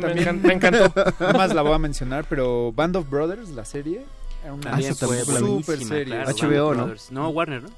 encantó. 0.53 0.93
Nada 1.21 1.33
más 1.35 1.55
la 1.55 1.63
voy 1.63 1.73
a 1.73 1.79
mencionar, 1.79 2.25
pero 2.29 2.73
Band 2.73 2.97
of 2.97 3.09
Brothers, 3.09 3.51
la 3.51 3.65
serie, 3.65 4.05
era 4.43 4.55
una 4.55 4.77
fue 4.95 5.17
la 5.35 5.41
vi. 5.41 5.47
super 5.47 5.79
serie. 5.85 6.05
claro, 6.15 6.31
HBO, 6.33 6.75
¿no? 6.75 6.85
Brothers. 6.85 7.13
No, 7.13 7.29
Warner, 7.31 7.63
¿no? 7.65 7.69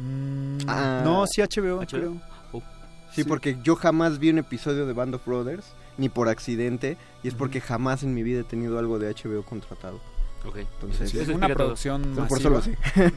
Mm, 0.00 0.58
Ah. 0.66 1.02
no, 1.04 1.26
sí 1.26 1.40
HBO, 1.42 1.80
HBO. 1.80 1.86
creo. 1.86 2.20
Oh, 2.52 2.62
Sí, 3.14 3.24
porque 3.24 3.56
yo 3.62 3.74
jamás 3.76 4.18
vi 4.18 4.30
un 4.30 4.38
episodio 4.38 4.86
de 4.86 4.92
Band 4.92 5.14
of 5.14 5.26
Brothers, 5.26 5.64
ni 5.96 6.08
por 6.08 6.28
accidente, 6.28 6.96
y 7.22 7.28
es 7.28 7.34
porque 7.34 7.60
jamás 7.60 8.02
en 8.02 8.14
mi 8.14 8.22
vida 8.22 8.40
he 8.40 8.44
tenido 8.44 8.78
algo 8.78 8.98
de 8.98 9.08
HBO 9.12 9.42
contratado. 9.42 9.98
ok. 10.46 10.56
Entonces, 10.58 11.10
Sí, 11.10 11.18
Es 11.18 11.28
una 11.28 11.48
producción 11.48 12.14
por 12.28 12.38
eso 12.38 12.50
lo 12.50 12.56
masiva. 12.56 12.76
sé. 12.94 13.12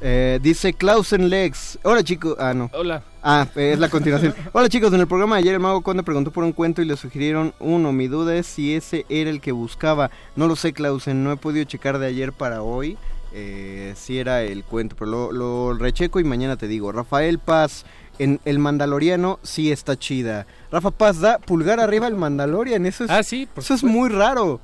Eh, 0.00 0.38
dice 0.42 0.72
Clausen 0.74 1.30
Lex. 1.30 1.78
Hola 1.82 2.02
chicos. 2.02 2.36
Ah, 2.38 2.52
no. 2.54 2.70
Hola. 2.74 3.02
Ah, 3.22 3.46
es 3.54 3.78
la 3.78 3.88
continuación. 3.88 4.34
Hola 4.52 4.68
chicos, 4.68 4.92
en 4.92 5.00
el 5.00 5.06
programa 5.06 5.36
de 5.36 5.42
ayer 5.42 5.54
el 5.54 5.60
mago 5.60 5.80
Conde 5.82 6.02
preguntó 6.02 6.30
por 6.30 6.44
un 6.44 6.52
cuento 6.52 6.82
y 6.82 6.84
le 6.84 6.96
sugirieron 6.96 7.54
uno. 7.58 7.92
Mi 7.92 8.08
duda 8.08 8.34
es 8.36 8.46
si 8.46 8.74
ese 8.74 9.06
era 9.08 9.30
el 9.30 9.40
que 9.40 9.52
buscaba. 9.52 10.10
No 10.36 10.46
lo 10.46 10.56
sé, 10.56 10.72
Clausen, 10.72 11.24
no 11.24 11.32
he 11.32 11.36
podido 11.36 11.64
checar 11.64 11.98
de 11.98 12.06
ayer 12.06 12.32
para 12.32 12.62
hoy 12.62 12.98
eh, 13.32 13.94
si 13.96 14.18
era 14.18 14.42
el 14.42 14.62
cuento, 14.64 14.94
pero 14.98 15.10
lo, 15.10 15.32
lo 15.32 15.74
recheco 15.74 16.20
y 16.20 16.24
mañana 16.24 16.56
te 16.56 16.68
digo. 16.68 16.92
Rafael 16.92 17.38
Paz, 17.38 17.84
en 18.18 18.40
El 18.44 18.58
Mandaloriano 18.58 19.38
sí 19.42 19.72
está 19.72 19.98
chida. 19.98 20.46
Rafa 20.70 20.90
Paz 20.90 21.20
da 21.20 21.38
pulgar 21.38 21.80
arriba 21.80 22.06
el 22.06 22.14
Mandalorian, 22.14 22.86
eso 22.86 23.04
es, 23.04 23.10
Ah, 23.10 23.22
sí, 23.22 23.48
por 23.52 23.64
eso 23.64 23.74
es 23.74 23.82
muy 23.84 24.08
raro. 24.08 24.60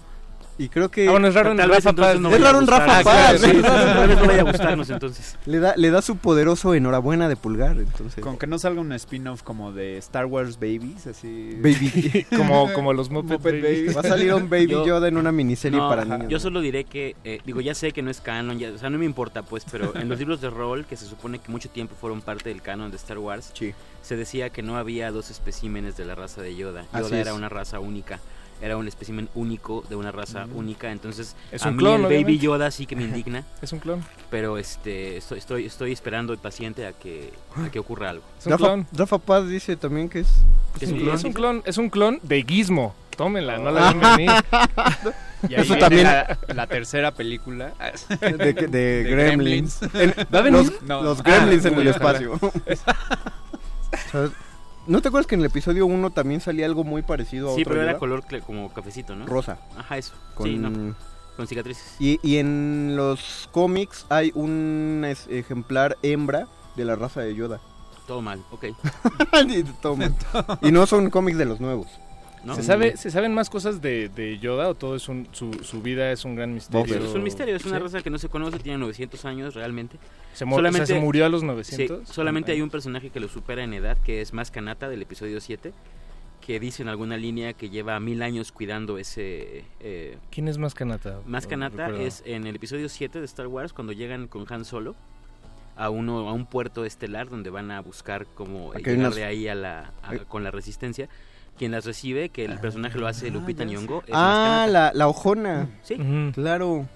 Y 0.58 0.68
creo 0.68 0.90
que... 0.90 1.08
Ah, 1.08 1.12
bueno, 1.12 1.28
es 1.28 1.34
raro 1.34 1.54
Tal 1.56 1.68
vez 1.70 1.78
Rafa 1.84 1.90
entonces 1.90 2.12
Paz. 2.14 2.20
no 2.20 2.30
Es 2.30 2.40
raro 2.42 2.58
gustar. 2.60 2.80
Rafa 2.80 2.98
Ah, 2.98 3.02
Paz. 3.02 3.40
sí, 3.40 3.62
Tal 3.62 4.08
vez 4.08 4.18
no 4.20 4.26
vaya 4.26 4.40
a 4.40 4.44
gustarnos 4.44 4.90
entonces. 4.90 5.38
Le 5.46 5.58
da, 5.58 5.74
le 5.76 5.90
da 5.90 6.02
su 6.02 6.16
poderoso 6.16 6.74
enhorabuena 6.74 7.28
de 7.28 7.36
pulgar, 7.36 7.78
entonces... 7.78 8.22
Con 8.22 8.36
que 8.38 8.46
no 8.46 8.58
salga 8.58 8.80
un 8.80 8.92
spin-off 8.92 9.42
como 9.42 9.72
de 9.72 9.96
Star 9.98 10.26
Wars 10.26 10.56
Babies, 10.60 11.06
así. 11.06 11.56
Baby. 11.62 12.26
Como, 12.36 12.72
como 12.74 12.92
los 12.92 13.10
Muppet, 13.10 13.38
Muppet 13.38 13.54
Babies. 13.62 13.78
Babies. 13.80 13.96
Va 13.96 14.00
a 14.00 14.04
salir 14.04 14.34
un 14.34 14.50
Baby 14.50 14.66
Yo- 14.68 14.86
Yoda 14.86 15.08
en 15.08 15.16
una 15.16 15.32
miniserie 15.32 15.78
No, 15.78 15.88
para 15.88 16.04
niños. 16.04 16.28
Yo 16.28 16.38
solo 16.38 16.60
diré 16.60 16.84
que, 16.84 17.16
eh, 17.24 17.40
digo, 17.46 17.60
ya 17.60 17.74
sé 17.74 17.92
que 17.92 18.02
no 18.02 18.10
es 18.10 18.20
canon, 18.20 18.58
ya, 18.58 18.70
o 18.70 18.78
sea, 18.78 18.90
no 18.90 18.98
me 18.98 19.06
importa, 19.06 19.42
pues, 19.42 19.64
pero 19.70 19.94
en 19.96 20.08
los 20.08 20.18
libros 20.18 20.40
de 20.40 20.50
rol, 20.50 20.84
que 20.84 20.96
se 20.96 21.06
supone 21.06 21.38
que 21.38 21.50
mucho 21.50 21.70
tiempo 21.70 21.94
fueron 21.98 22.20
parte 22.20 22.48
del 22.50 22.60
canon 22.62 22.90
de 22.90 22.96
Star 22.98 23.18
Wars, 23.18 23.50
Sí. 23.54 23.72
se 24.02 24.16
decía 24.16 24.50
que 24.50 24.62
no 24.62 24.76
había 24.76 25.10
dos 25.10 25.30
especímenes 25.30 25.96
de 25.96 26.04
la 26.04 26.14
raza 26.14 26.42
de 26.42 26.54
Yoda. 26.54 26.84
Así 26.92 27.04
Yoda 27.10 27.18
era 27.20 27.30
es. 27.30 27.36
una 27.36 27.48
raza 27.48 27.80
única. 27.80 28.20
Era 28.62 28.76
un 28.76 28.86
espécimen 28.88 29.28
único 29.34 29.82
de 29.88 29.96
una 29.96 30.12
raza 30.12 30.46
única, 30.54 30.90
entonces 30.92 31.34
Es 31.50 31.64
a 31.64 31.68
un 31.70 31.76
mí 31.76 31.80
clon, 31.80 32.04
el 32.04 32.22
Baby. 32.24 32.38
Yoda 32.38 32.70
sí 32.70 32.84
que 32.86 32.94
me 32.96 33.02
indigna, 33.04 33.44
Es 33.62 33.72
un 33.72 33.78
clon. 33.78 34.04
pero 34.30 34.58
este 34.58 35.16
estoy 35.16 35.38
estoy, 35.38 35.66
estoy 35.66 35.92
esperando 35.92 36.36
paciente 36.36 36.86
a 36.86 36.92
que 36.92 37.32
a 37.56 37.70
que 37.70 37.78
ocurra 37.78 38.10
algo. 38.10 38.24
Es 38.38 38.46
un 38.46 38.52
Rafa, 38.52 38.64
clon. 38.64 38.86
Rafa 38.92 39.18
Paz 39.18 39.48
dice 39.48 39.76
también 39.76 40.08
que 40.08 40.20
es... 40.20 40.28
Que 40.78 40.84
Es 40.84 40.90
un 40.92 40.98
clon. 40.98 41.14
Es 41.14 41.24
un 41.24 41.32
clon, 41.32 41.62
es 41.64 41.78
un 41.78 41.90
clon 41.90 42.20
de 42.22 42.42
Gizmo. 42.42 42.94
Tómenla, 43.16 43.58
no 43.58 43.70
la 43.70 43.92
ven 43.92 44.00
venir. 44.16 44.30
Y 45.48 45.54
ahí 45.54 45.62
Eso 45.62 45.72
viene 45.74 45.80
también- 45.80 46.04
La, 46.04 46.38
la 46.54 46.66
tercera 46.66 47.12
película. 47.12 47.72
De, 48.20 48.52
de 48.52 48.52
De 48.68 49.04
Gremlins. 49.10 49.80
En- 49.94 50.14
¿Va 50.32 50.40
a 50.40 50.42
venir? 50.42 50.64
los, 50.70 50.82
No. 50.82 51.02
los 51.02 51.20
Ah, 51.20 51.22
Gremlins 51.24 51.64
en 51.64 51.72
muy 51.74 51.82
el 51.82 51.88
espacio. 51.88 52.38
¿No 54.90 55.00
te 55.00 55.06
acuerdas 55.06 55.28
que 55.28 55.36
en 55.36 55.42
el 55.42 55.46
episodio 55.46 55.86
1 55.86 56.10
también 56.10 56.40
salía 56.40 56.66
algo 56.66 56.82
muy 56.82 57.02
parecido 57.02 57.52
a 57.52 57.54
Sí, 57.54 57.60
otro 57.60 57.74
pero 57.74 57.84
era 57.84 57.96
color 57.96 58.24
como 58.44 58.72
cafecito, 58.72 59.14
¿no? 59.14 59.24
rosa? 59.24 59.56
Ajá, 59.78 59.96
eso. 59.96 60.14
Con... 60.34 60.48
Sí, 60.48 60.58
no, 60.58 60.96
con 61.36 61.46
cicatrices. 61.46 61.94
y, 62.00 62.18
y 62.24 62.38
en 62.38 62.96
los 62.96 63.48
cómics 63.52 64.04
hay 64.08 64.32
un 64.34 65.06
ejemplar 65.28 65.96
hembra 66.02 66.48
de 66.74 66.84
la 66.84 66.96
raza 66.96 67.20
de 67.20 67.36
Yoda. 67.36 67.60
Todo 68.08 68.20
mal, 68.20 68.42
ok. 68.50 68.64
y 70.62 70.72
no 70.72 70.86
son 70.86 71.08
cómics 71.08 71.38
de 71.38 71.44
los 71.44 71.60
nuevos. 71.60 71.86
¿No? 72.44 72.54
¿Se, 72.54 72.62
sabe, 72.62 72.96
¿Se 72.96 73.10
saben 73.10 73.34
más 73.34 73.50
cosas 73.50 73.82
de, 73.82 74.08
de 74.08 74.38
Yoda 74.38 74.68
o 74.68 74.74
todo 74.74 74.96
es 74.96 75.08
un, 75.08 75.28
su, 75.32 75.52
su 75.62 75.82
vida 75.82 76.10
es 76.10 76.24
un 76.24 76.36
gran 76.36 76.54
misterio? 76.54 76.96
Es 76.96 77.14
un 77.14 77.22
misterio, 77.22 77.54
es 77.56 77.64
una 77.66 77.76
Sí. 77.76 77.82
raza 77.82 78.00
que 78.02 78.08
no 78.10 78.18
se 78.18 78.28
conoce, 78.30 78.58
tiene 78.58 78.78
900 78.78 79.24
años 79.26 79.54
realmente. 79.54 79.98
Se, 80.32 80.44
mu- 80.46 80.54
o 80.54 80.58
sea, 80.58 80.70
Solamente- 80.70 80.86
se 80.94 81.00
murió 81.00 81.26
a 81.26 81.28
los 81.28 81.40
Sí, 81.40 81.46
900. 81.46 82.08
solamente 82.08 82.52
hay 82.52 82.62
un 82.62 82.70
personaje 82.70 83.10
que 83.10 83.20
lo 83.20 83.28
supera 83.28 83.62
en 83.62 83.74
edad, 83.74 83.98
que 84.02 84.22
es 84.22 84.32
Más 84.32 84.50
Kanata 84.50 84.88
del 84.88 85.02
episodio 85.02 85.38
7, 85.40 85.72
que 86.40 86.58
dice 86.58 86.82
en 86.82 86.88
alguna 86.88 87.18
línea 87.18 87.52
que 87.52 87.68
lleva 87.68 88.00
mil 88.00 88.22
años 88.22 88.52
cuidando 88.52 88.96
ese... 88.96 89.64
eh, 89.80 90.16
¿Quién 90.30 90.48
es 90.48 90.56
más 90.56 90.72
Kanata? 90.72 91.20
Más 91.26 91.44
No 91.44 91.50
Kanata 91.50 91.90
es 92.00 92.22
en 92.24 92.46
el 92.46 92.56
episodio 92.56 92.88
7 92.88 93.18
de 93.18 93.26
Star 93.26 93.48
Wars, 93.48 93.74
cuando 93.74 93.92
llegan 93.92 94.26
con 94.28 94.46
Han 94.50 94.64
Solo 94.64 94.96
a 95.76 95.90
uno 95.90 96.26
a 96.28 96.32
un 96.32 96.46
puerto 96.46 96.84
estelar 96.86 97.28
donde 97.28 97.50
van 97.50 97.70
a 97.70 97.80
buscar 97.80 98.26
como 98.34 98.72
llegar 98.74 99.12
de 99.14 99.24
ahí 99.24 99.46
a 99.48 99.54
la 99.54 99.92
a- 100.02 100.10
Ay. 100.10 100.20
con 100.26 100.42
la 100.42 100.50
resistencia. 100.50 101.08
Quien 101.60 101.72
las 101.72 101.84
recibe, 101.84 102.30
que 102.30 102.46
el 102.46 102.58
personaje 102.58 102.98
lo 102.98 103.06
hace 103.06 103.30
Lupita 103.30 103.64
sé. 103.64 103.68
Nyong'o, 103.68 103.98
es 104.06 104.14
Ah, 104.14 104.66
la, 104.66 104.92
la 104.94 105.08
ojona. 105.08 105.68
Sí. 105.82 105.98
Claro. 106.32 106.88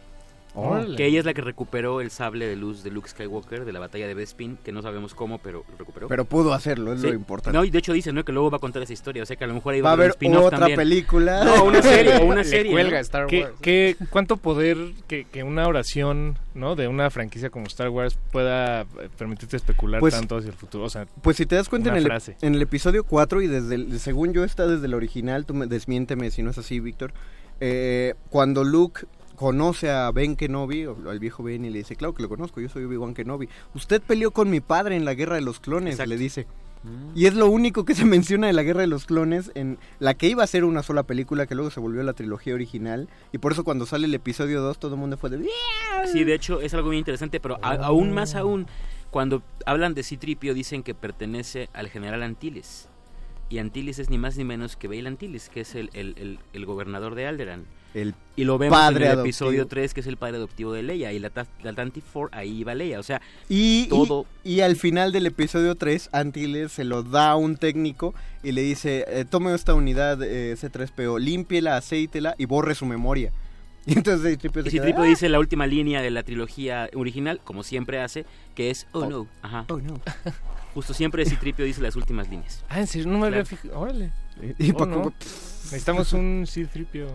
Órale. 0.55 0.97
que 0.97 1.07
ella 1.07 1.19
es 1.21 1.25
la 1.27 1.35
que 1.35 1.43
recuperó 1.43 2.01
el 2.01 2.11
sable 2.11 2.47
de 2.47 2.55
luz 2.57 2.83
de 2.85 2.90
Luke 2.90 3.09
Skywalker 3.09 3.64
de 3.64 3.73
la 3.73 3.81
batalla 3.81 4.07
de 4.07 4.14
Bespin, 4.14 4.57
que 4.62 4.71
no 4.73 4.83
sabemos 4.83 5.14
cómo, 5.14 5.38
pero 5.38 5.64
lo 5.71 5.77
recuperó. 5.79 6.09
Pero 6.09 6.25
pudo 6.25 6.53
hacerlo, 6.55 6.93
es 6.93 7.01
Sí. 7.01 7.09
lo 7.09 7.14
importante. 7.14 7.59
No, 7.59 7.64
y 7.64 7.71
de 7.71 7.79
hecho 7.79 7.93
dice, 7.93 8.12
¿no? 8.12 8.25
Que 8.25 8.33
luego 8.33 8.51
va 8.51 8.59
a 8.59 8.61
contar 8.61 8.83
esa 8.83 8.93
historia, 8.93 9.23
o 9.23 9.27
sea 9.27 9.37
que 9.37 9.45
a 9.45 9.47
lo 9.47 9.55
mejor 9.55 9.75
ahí 9.75 9.81
Va 9.81 9.90
a 9.90 9.93
haber 9.95 10.12
otra 10.12 10.59
también. 10.59 10.77
película. 10.77 11.45
No, 11.45 11.64
una 11.64 11.83
serie, 11.83 12.17
o 12.23 12.25
una 12.27 12.37
Le 12.37 12.45
serie. 12.45 12.73
cuelga 12.73 12.99
¿no? 12.99 13.01
Star 13.03 13.27
¿Qué, 13.27 13.43
Wars. 13.43 13.55
qué- 13.61 13.97
cuánto 14.11 14.37
poder 14.37 14.77
que, 15.09 15.25
que 15.25 15.43
una 15.43 15.67
oración 15.67 16.38
¿no? 16.55 16.77
de 16.77 16.87
una 16.88 17.11
franquicia 17.11 17.51
como 17.51 17.67
Star 17.67 17.88
Wars 17.88 18.17
pueda 18.31 18.83
eh, 18.83 18.87
permitirte 19.19 19.57
especular 19.57 20.01
Pues- 20.01 20.14
tanto 20.14 20.37
hacia 20.37 20.51
el 20.51 20.57
futuro? 20.57 20.85
O 20.85 20.90
sea, 20.90 21.07
Pues 21.23 21.37
si 21.37 21.47
te 21.47 21.57
das 21.57 21.69
cuenta 21.69 21.90
en 21.90 21.97
el, 21.97 22.09
en 22.43 22.55
el 22.55 22.62
episodio 22.62 23.03
4 23.05 23.43
y 23.43 23.49
desde 23.49 23.75
el- 23.75 23.99
según 23.99 24.33
yo 24.33 24.45
está 24.45 24.67
desde 24.67 24.87
el 24.87 24.95
original, 24.95 25.47
tú 25.47 25.55
me, 25.55 25.67
desmiénteme 25.67 26.31
si 26.31 26.43
no 26.43 26.51
es 26.51 26.59
así, 26.59 26.79
Víctor. 26.81 27.12
eh, 27.61 28.14
cuando 28.31 28.64
Luke 28.64 29.07
conoce 29.37 29.90
a 29.90 30.11
Ben 30.11 30.37
Kenobi, 30.37 30.87
o 30.87 30.97
al 31.11 31.18
viejo 31.18 31.42
Ben, 31.42 31.64
y 31.64 31.70
le 31.70 31.79
dice, 31.79 31.97
claro 31.97 32.14
que 32.14 32.23
lo 32.23 32.29
conozco, 32.29 32.61
yo 32.61 32.68
soy 32.68 32.85
Obi-Wan 32.85 33.14
Kenobi. 33.14 33.49
Usted 33.75 34.01
peleó 34.03 34.31
con 34.31 34.51
mi 34.51 34.61
padre 34.61 34.97
en 34.97 35.05
la 35.05 35.14
Guerra 35.14 35.35
de 35.37 35.40
los 35.42 35.61
Clones, 35.61 35.94
Exacto. 35.94 36.09
le 36.11 36.16
dice. 36.18 36.47
Y 37.14 37.25
es 37.25 37.33
lo 37.33 37.49
único 37.49 37.87
que 37.87 37.94
se 37.94 38.05
menciona 38.05 38.47
de 38.47 38.53
la 38.53 38.62
Guerra 38.62 38.83
de 38.83 38.87
los 38.87 39.07
Clones 39.07 39.51
en 39.55 39.79
la 40.01 40.12
que 40.12 40.29
iba 40.29 40.44
a 40.44 40.47
ser 40.47 40.64
una 40.64 40.83
sola 40.83 41.03
película 41.05 41.47
que 41.47 41.55
luego 41.55 41.70
se 41.70 41.81
volvió 41.81 42.03
la 42.03 42.12
trilogía 42.12 42.53
original. 42.55 43.09
Y 43.33 43.38
por 43.38 43.53
eso 43.53 43.64
cuando 43.64 43.87
sale 43.87 44.07
el 44.07 44.14
episodio 44.14 44.61
2 44.61 44.79
todo 44.79 44.94
el 44.94 45.01
mundo 45.01 45.16
fue 45.16 45.31
de... 45.31 45.49
Sí, 46.12 46.25
de 46.25 46.35
hecho 46.35 46.61
es 46.61 46.75
algo 46.75 46.88
muy 46.88 46.99
interesante, 46.99 47.40
pero 47.40 47.59
a- 47.62 47.73
aún 47.87 48.12
más 48.12 48.35
aún, 48.35 48.66
cuando 49.11 49.42
hablan 49.64 49.94
de 49.94 50.03
Citripio 50.03 50.53
dicen 50.53 50.83
que 50.83 50.94
pertenece 50.94 51.70
al 51.73 51.88
general 51.88 52.23
Antilles. 52.23 52.88
Y 53.49 53.59
Antilles 53.59 53.99
es 53.99 54.11
ni 54.11 54.18
más 54.18 54.37
ni 54.37 54.44
menos 54.44 54.77
que 54.77 54.87
Bail 54.88 55.07
Antilles, 55.07 55.49
que 55.49 55.61
es 55.62 55.75
el, 55.75 55.88
el- 55.94 56.14
el- 56.18 56.38
el 56.53 56.66
gobernador 56.66 57.14
de 57.14 57.27
Alderan. 57.27 57.64
El 57.95 58.15
Y 58.37 58.43
lo 58.45 58.59
vemos 58.59 58.77
padre 58.77 58.97
en 58.97 59.03
el 59.03 59.09
adoptivo. 59.13 59.25
episodio 59.27 59.67
3, 59.69 59.95
que 59.95 60.01
es 60.01 60.07
el 60.09 60.17
padre 60.17 60.37
adoptivo 60.39 60.73
de 60.73 60.83
Leia. 60.83 61.13
Y 61.13 61.21
la, 61.21 61.31
la 61.63 61.73
Tantive 61.73 62.05
4, 62.13 62.37
ahí 62.37 62.59
iba 62.59 62.75
Leia. 62.75 62.99
O 62.99 63.03
sea, 63.05 63.23
Y, 63.49 63.87
Todo. 63.87 64.27
y, 64.43 64.55
y 64.55 64.61
al 64.63 64.75
final 64.77 65.13
del 65.13 65.27
episodio 65.27 65.77
3, 65.77 66.09
Antilles 66.13 66.73
se 66.73 66.83
lo 66.85 67.05
da 67.05 67.31
a 67.31 67.37
un 67.37 67.57
técnico 67.57 68.13
y 68.43 68.51
le 68.53 68.63
dice, 68.63 69.05
eh, 69.09 69.25
tome 69.25 69.55
esta 69.55 69.75
unidad 69.75 70.21
eh, 70.25 70.57
C3PO, 70.61 71.21
límpiela, 71.21 71.77
aceítela 71.77 72.35
y 72.37 72.47
borre 72.47 72.75
su 72.75 72.85
memoria. 72.87 73.33
Y 73.87 73.93
entonces 73.99 74.31
Citripio 74.33 74.63
y 74.67 74.71
Citripio 74.71 75.03
"Ah". 75.03 75.07
dice 75.07 75.29
la 75.29 75.39
última 75.39 75.67
línea 75.67 76.01
de 76.01 76.11
la 76.11 76.23
trilogía 76.23 76.89
original, 76.95 77.41
como 77.45 77.63
siempre 77.63 78.01
hace, 78.01 78.25
que 78.55 78.71
es 78.71 78.87
Oh, 78.93 79.01
Oh. 79.01 79.07
no. 79.11 79.27
Ajá. 79.43 79.67
Oh, 79.69 79.77
no. 79.77 80.01
Justo 80.75 80.95
siempre 80.95 81.25
Citripio 81.27 81.67
dice 81.67 81.83
las 81.83 81.95
últimas 81.95 82.29
líneas. 82.31 82.65
ah, 82.71 82.81
en 82.81 82.87
serio, 82.87 83.07
no 83.09 83.19
me 83.19 83.27
había 83.27 83.45
Claro. 83.45 83.57
fijado. 83.63 83.79
Órale. 83.79 84.11
Y 84.59 84.71
Oh, 84.73 84.77
Paco, 84.79 84.87
no. 84.91 85.13
Necesitamos 85.21 86.13
un 86.15 86.45
C-Tripio. 86.49 87.09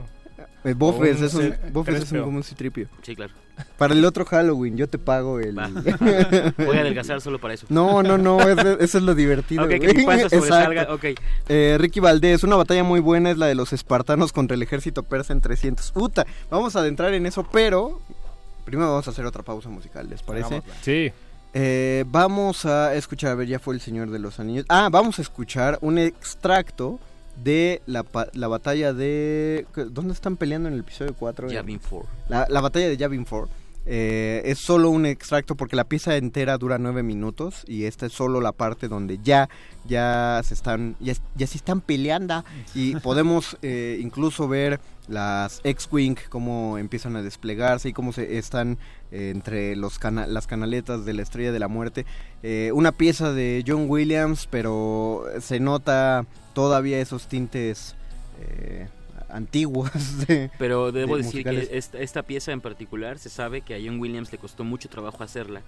Eh, 0.63 0.73
Bofes 0.73 1.19
Un 1.19 1.25
es 1.25 1.33
un, 1.33 1.55
Bofes 1.71 2.03
es 2.03 2.11
un, 2.11 2.17
3PO. 2.17 2.23
como 2.23 2.37
un 2.37 2.43
Citripio. 2.43 2.87
Sí, 3.01 3.15
claro. 3.15 3.33
Para 3.77 3.93
el 3.93 4.03
otro 4.05 4.25
Halloween, 4.25 4.77
yo 4.77 4.87
te 4.87 4.97
pago 4.97 5.39
el... 5.39 5.57
Va. 5.57 5.67
Voy 6.57 6.77
a 6.77 6.81
adelgazar 6.81 7.21
solo 7.21 7.39
para 7.39 7.53
eso. 7.53 7.65
No, 7.69 8.01
no, 8.03 8.17
no, 8.17 8.39
eso, 8.41 8.79
eso 8.79 8.97
es 8.97 9.03
lo 9.03 9.15
divertido. 9.15 9.63
Ok, 9.63 9.69
que 9.69 9.93
mi 9.93 10.03
panza 10.05 10.29
sobresalga. 10.29 10.83
Exacto. 10.83 10.93
Ok. 10.93 11.19
Eh, 11.49 11.77
Ricky 11.79 11.99
Valdés, 11.99 12.43
una 12.43 12.55
batalla 12.55 12.83
muy 12.83 12.99
buena 12.99 13.31
es 13.31 13.37
la 13.37 13.47
de 13.47 13.55
los 13.55 13.73
espartanos 13.73 14.31
contra 14.31 14.55
el 14.55 14.63
ejército 14.63 15.03
persa 15.03 15.33
en 15.33 15.41
300. 15.41 15.91
Uta, 15.95 16.25
vamos 16.49 16.75
a 16.75 16.79
adentrar 16.79 17.13
en 17.13 17.25
eso, 17.25 17.45
pero 17.51 17.99
primero 18.65 18.91
vamos 18.91 19.07
a 19.07 19.11
hacer 19.11 19.25
otra 19.25 19.43
pausa 19.43 19.69
musical, 19.69 20.07
¿les 20.09 20.21
parece? 20.21 20.61
Sí. 20.81 21.11
Eh, 21.53 22.05
vamos 22.07 22.65
a 22.65 22.93
escuchar, 22.93 23.31
a 23.31 23.35
ver, 23.35 23.47
ya 23.47 23.59
fue 23.59 23.73
el 23.73 23.81
Señor 23.81 24.11
de 24.11 24.19
los 24.19 24.39
Anillos. 24.39 24.65
Ah, 24.69 24.89
vamos 24.91 25.19
a 25.19 25.21
escuchar 25.21 25.79
un 25.81 25.97
extracto 25.97 26.99
de 27.43 27.81
la, 27.85 28.05
la 28.33 28.47
batalla 28.47 28.93
de... 28.93 29.65
¿Dónde 29.91 30.13
están 30.13 30.37
peleando 30.37 30.67
en 30.67 30.73
el 30.75 30.81
episodio 30.81 31.13
4? 31.17 31.49
Yavin 31.51 31.79
4. 31.79 32.07
La, 32.29 32.45
la 32.49 32.61
batalla 32.61 32.87
de 32.89 32.97
Yavin 32.97 33.25
4. 33.25 33.49
eh, 33.85 34.41
es 34.45 34.59
solo 34.59 34.89
un 34.89 35.05
extracto 35.05 35.55
porque 35.55 35.75
la 35.75 35.85
pieza 35.85 36.15
entera 36.17 36.57
dura 36.57 36.77
nueve 36.77 37.01
minutos 37.01 37.63
y 37.65 37.85
esta 37.85 38.05
es 38.07 38.13
solo 38.13 38.41
la 38.41 38.51
parte 38.51 38.87
donde 38.87 39.19
ya 39.23 39.49
ya 39.87 40.41
se 40.43 40.53
están 40.53 40.95
ya, 40.99 41.13
ya 41.35 41.47
se 41.47 41.57
están 41.57 41.79
peleando 41.81 42.43
y 42.75 42.95
podemos 43.03 43.57
eh, 43.61 43.97
incluso 44.01 44.47
ver 44.47 44.79
las 45.07 45.61
X-wing 45.63 46.17
cómo 46.29 46.77
empiezan 46.77 47.15
a 47.15 47.23
desplegarse 47.23 47.89
y 47.89 47.93
cómo 47.93 48.11
se 48.13 48.37
están 48.37 48.77
eh, 49.11 49.31
entre 49.33 49.75
los 49.75 49.97
cana- 49.97 50.27
las 50.27 50.45
canaletas 50.45 51.05
de 51.05 51.13
la 51.13 51.21
Estrella 51.23 51.51
de 51.53 51.59
la 51.59 51.69
Muerte 51.69 52.05
Eh, 52.43 52.71
una 52.73 52.91
pieza 52.91 53.31
de 53.33 53.63
John 53.65 53.85
Williams 53.89 54.47
pero 54.51 55.23
se 55.39 55.59
nota 55.59 56.25
todavía 56.63 56.99
esos 56.99 57.27
tintes 57.27 57.95
eh, 58.41 58.87
antiguos 59.29 59.91
de- 60.27 60.51
Pero 60.57 60.91
debo 60.91 61.15
de 61.15 61.23
decir 61.23 61.35
musicales. 61.45 61.69
que 61.69 61.77
esta, 61.77 61.99
esta 61.99 62.23
pieza 62.23 62.51
en 62.51 62.59
particular 62.61 63.17
se 63.17 63.29
sabe 63.29 63.61
que 63.61 63.75
a 63.75 63.77
John 63.83 63.99
Williams 63.99 64.31
le 64.31 64.37
costó 64.39 64.63
mucho 64.65 64.89
trabajo 64.89 65.23
hacerla 65.23 65.61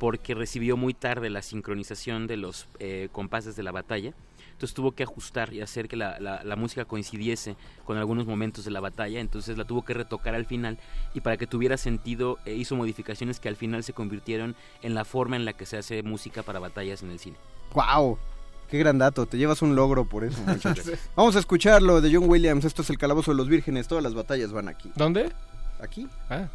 porque 0.00 0.34
recibió 0.34 0.76
muy 0.76 0.94
tarde 0.94 1.30
la 1.30 1.42
sincronización 1.42 2.26
de 2.26 2.36
los 2.36 2.66
eh, 2.80 3.08
compases 3.12 3.54
de 3.54 3.62
la 3.62 3.70
batalla. 3.70 4.12
Entonces 4.50 4.74
tuvo 4.74 4.92
que 4.92 5.02
ajustar 5.04 5.52
y 5.52 5.60
hacer 5.60 5.86
que 5.88 5.94
la, 5.96 6.18
la- 6.18 6.42
la 6.42 6.56
música 6.56 6.84
coincidiese 6.84 7.54
con 7.84 7.96
algunos 7.98 8.26
momentos 8.26 8.64
de 8.64 8.70
la 8.72 8.80
batalla. 8.80 9.20
Entonces 9.20 9.56
la 9.56 9.64
tuvo 9.64 9.84
que 9.84 9.94
retocar 9.94 10.34
al 10.34 10.46
final 10.46 10.78
y 11.14 11.20
para 11.20 11.36
que 11.36 11.46
tuviera 11.46 11.76
sentido 11.76 12.38
eh, 12.46 12.54
hizo 12.54 12.74
modificaciones 12.74 13.38
que 13.38 13.48
al 13.48 13.56
final 13.56 13.84
se 13.84 13.92
convirtieron 13.92 14.56
en 14.82 14.94
la 14.94 15.04
forma 15.04 15.36
en 15.36 15.44
la 15.44 15.52
que 15.52 15.66
se 15.66 15.76
hace 15.78 16.02
música 16.02 16.42
para 16.42 16.58
batallas 16.58 17.02
en 17.04 17.10
el 17.10 17.18
cine. 17.20 17.36
¡Wow! 17.74 18.18
Qué 18.72 18.78
gran 18.78 18.96
dato, 18.96 19.26
te 19.26 19.36
llevas 19.36 19.60
un 19.60 19.76
logro 19.76 20.06
por 20.06 20.24
eso, 20.24 20.40
muchacho. 20.46 20.82
Vamos 21.14 21.36
a 21.36 21.40
escucharlo 21.40 22.00
de 22.00 22.10
John 22.10 22.26
Williams. 22.26 22.64
Esto 22.64 22.80
es 22.80 22.88
el 22.88 22.96
Calabozo 22.96 23.32
de 23.32 23.36
los 23.36 23.46
Vírgenes. 23.46 23.86
Todas 23.86 24.02
las 24.02 24.14
batallas 24.14 24.50
van 24.50 24.66
aquí. 24.68 24.90
¿Dónde? 24.96 25.30
Aquí. 25.78 26.08
Ah. 26.30 26.48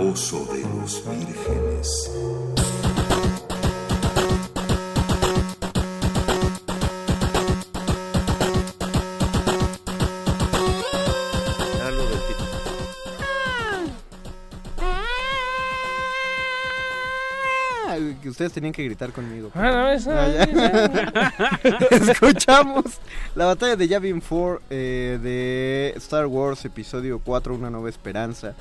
Calabozo 0.00 0.44
de 0.52 0.60
los 0.60 1.02
Vírgenes. 1.08 2.10
Que 18.20 18.28
ustedes 18.28 18.52
tenían 18.52 18.72
que 18.72 18.82
gritar 18.84 19.12
conmigo. 19.12 19.50
Ah, 19.54 19.70
no, 19.70 19.88
eso- 19.90 20.10
Ah, 20.12 20.26
ya. 20.28 21.32
Escuchamos 22.10 22.84
la 23.34 23.46
batalla 23.46 23.76
de 23.76 23.88
Yavin 23.88 24.20
4 24.20 24.60
eh, 24.68 25.18
de 25.22 25.94
Star 25.96 26.26
Wars 26.26 26.64
Episodio 26.64 27.20
4, 27.24 27.54
Una 27.54 27.70
Nueva 27.70 27.88
Esperanza. 27.88 28.54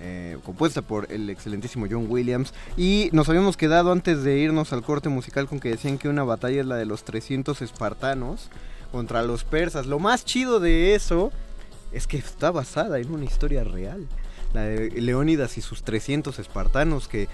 Eh, 0.00 0.38
compuesta 0.44 0.82
por 0.82 1.10
el 1.10 1.28
excelentísimo 1.28 1.86
John 1.90 2.06
Williams 2.08 2.54
y 2.76 3.10
nos 3.12 3.28
habíamos 3.28 3.56
quedado 3.56 3.90
antes 3.90 4.22
de 4.22 4.38
irnos 4.38 4.72
al 4.72 4.82
corte 4.82 5.08
musical 5.08 5.48
con 5.48 5.60
que 5.60 5.70
decían 5.70 5.98
que 5.98 6.08
una 6.08 6.24
batalla 6.24 6.60
es 6.60 6.66
la 6.66 6.76
de 6.76 6.86
los 6.86 7.04
300 7.04 7.60
espartanos 7.62 8.48
contra 8.92 9.22
los 9.22 9.44
persas. 9.44 9.86
Lo 9.86 9.98
más 9.98 10.24
chido 10.24 10.60
de 10.60 10.94
eso 10.94 11.32
es 11.92 12.06
que 12.06 12.18
está 12.18 12.50
basada 12.50 12.98
en 12.98 13.12
una 13.12 13.24
historia 13.24 13.64
real. 13.64 14.06
La 14.52 14.62
de 14.62 14.90
Leónidas 15.00 15.58
y 15.58 15.60
sus 15.60 15.82
300 15.82 16.38
espartanos 16.38 17.08
que 17.08 17.28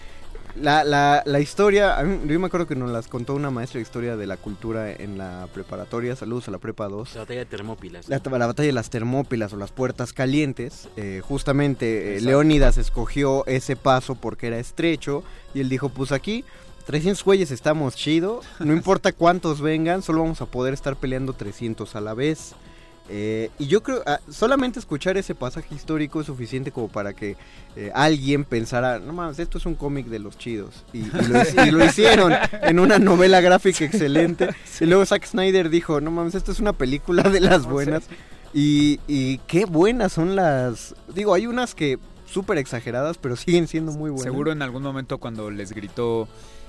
la, 0.61 0.85
la, 0.85 1.23
la 1.27 1.41
historia, 1.41 1.99
a 1.99 2.03
mí- 2.05 2.21
yo 2.31 2.39
me 2.39 2.47
acuerdo 2.47 2.67
que 2.67 2.77
nos 2.77 2.91
las 2.91 3.09
contó 3.09 3.35
una 3.35 3.51
maestra 3.51 3.79
de 3.79 3.83
historia 3.83 4.17
de 4.17 4.27
la 4.27 4.37
cultura 4.37 4.91
en 4.93 5.19
la 5.19 5.49
preparatoria, 5.53 6.15
saludos 6.17 6.47
a 6.49 6.51
la 6.53 6.59
prepa 6.59 6.89
2. 6.89 7.15
La 7.15 7.21
batalla 7.23 7.41
de 7.41 7.47
Termópilas. 7.47 8.09
La, 8.09 8.21
la 8.25 8.47
batalla 8.47 8.67
de 8.69 8.73
las 8.73 8.91
Termópilas 8.91 9.53
o 9.53 9.57
las 9.57 9.73
puertas 9.73 10.13
calientes, 10.13 10.89
eh, 10.97 11.21
justamente 11.25 12.17
eh. 12.17 12.21
Leónidas 12.21 12.79
escogió 12.79 13.45
ese 13.47 13.77
paso 13.77 14.15
porque 14.15 14.47
era 14.47 14.59
estrecho 14.59 15.25
y 15.55 15.61
él 15.61 15.69
dijo, 15.69 15.89
pues 15.89 16.13
aquí 16.13 16.45
300 16.87 17.25
güeyes 17.25 17.51
estamos 17.51 17.97
chido, 17.97 18.41
no 18.61 18.73
importa 18.75 19.13
cuántos 19.13 19.61
vengan, 19.61 20.03
solo 20.03 20.21
vamos 20.23 20.41
a 20.41 20.47
poder 20.47 20.75
estar 20.75 20.97
peleando 20.97 21.33
300 21.33 21.97
a 21.97 22.01
la 22.01 22.15
vez. 22.15 22.55
Eh, 23.09 23.51
y 23.59 23.67
yo 23.67 23.83
creo, 23.83 24.03
ah, 24.07 24.19
solamente 24.31 24.79
escuchar 24.79 25.17
ese 25.19 25.35
pasaje 25.35 25.75
histórico 25.75 26.21
es 26.21 26.27
suficiente 26.27 26.73
como 26.73 26.89
para 26.89 27.13
que 27.13 27.37
eh, 27.77 27.91
alguien 27.95 28.45
pensara, 28.45 28.99
no 28.99 29.13
mames, 29.13 29.39
esto 29.39 29.59
es 29.59 29.67
un 29.67 29.75
cómic 29.75 30.07
de 30.07 30.19
los 30.19 30.39
chidos. 30.39 30.85
Y, 30.93 31.01
y 31.01 31.05
lo, 31.11 31.39
hic- 31.41 31.67
y 31.69 31.71
lo 31.71 31.85
hicieron 31.87 32.33
en 32.63 32.79
una 32.79 32.99
novela 32.99 33.41
gráfica 33.43 33.85
excelente. 33.85 34.49
Y 34.81 34.87
luego 34.87 35.05
Zack 35.05 35.27
Snyder 35.27 35.69
dijo, 35.69 36.01
no 36.01 36.11
mames, 36.11 36.35
esto 36.35 36.53
es 36.53 36.61
una 36.61 36.73
película 36.73 37.25
de 37.25 37.41
las 37.41 37.67
buenas. 37.67 38.05
Y, 38.55 39.01
y 39.07 39.39
qué 39.47 39.65
buenas 39.67 40.13
son 40.13 40.37
las... 40.37 40.95
Digo, 41.15 41.35
hay 41.35 41.47
unas 41.47 41.75
que 41.75 41.99
súper 42.27 42.57
exageradas, 42.59 43.19
pero 43.19 43.37
siguen 43.37 43.69
siendo 43.69 43.93
muy 43.93 44.11
buenas. 44.11 44.25
Seguro 44.25 44.51
en 44.53 44.63
algún 44.63 44.83
momento 44.83 45.19
cuando 45.19 45.51
les 45.51 45.73
gritó 45.73 46.27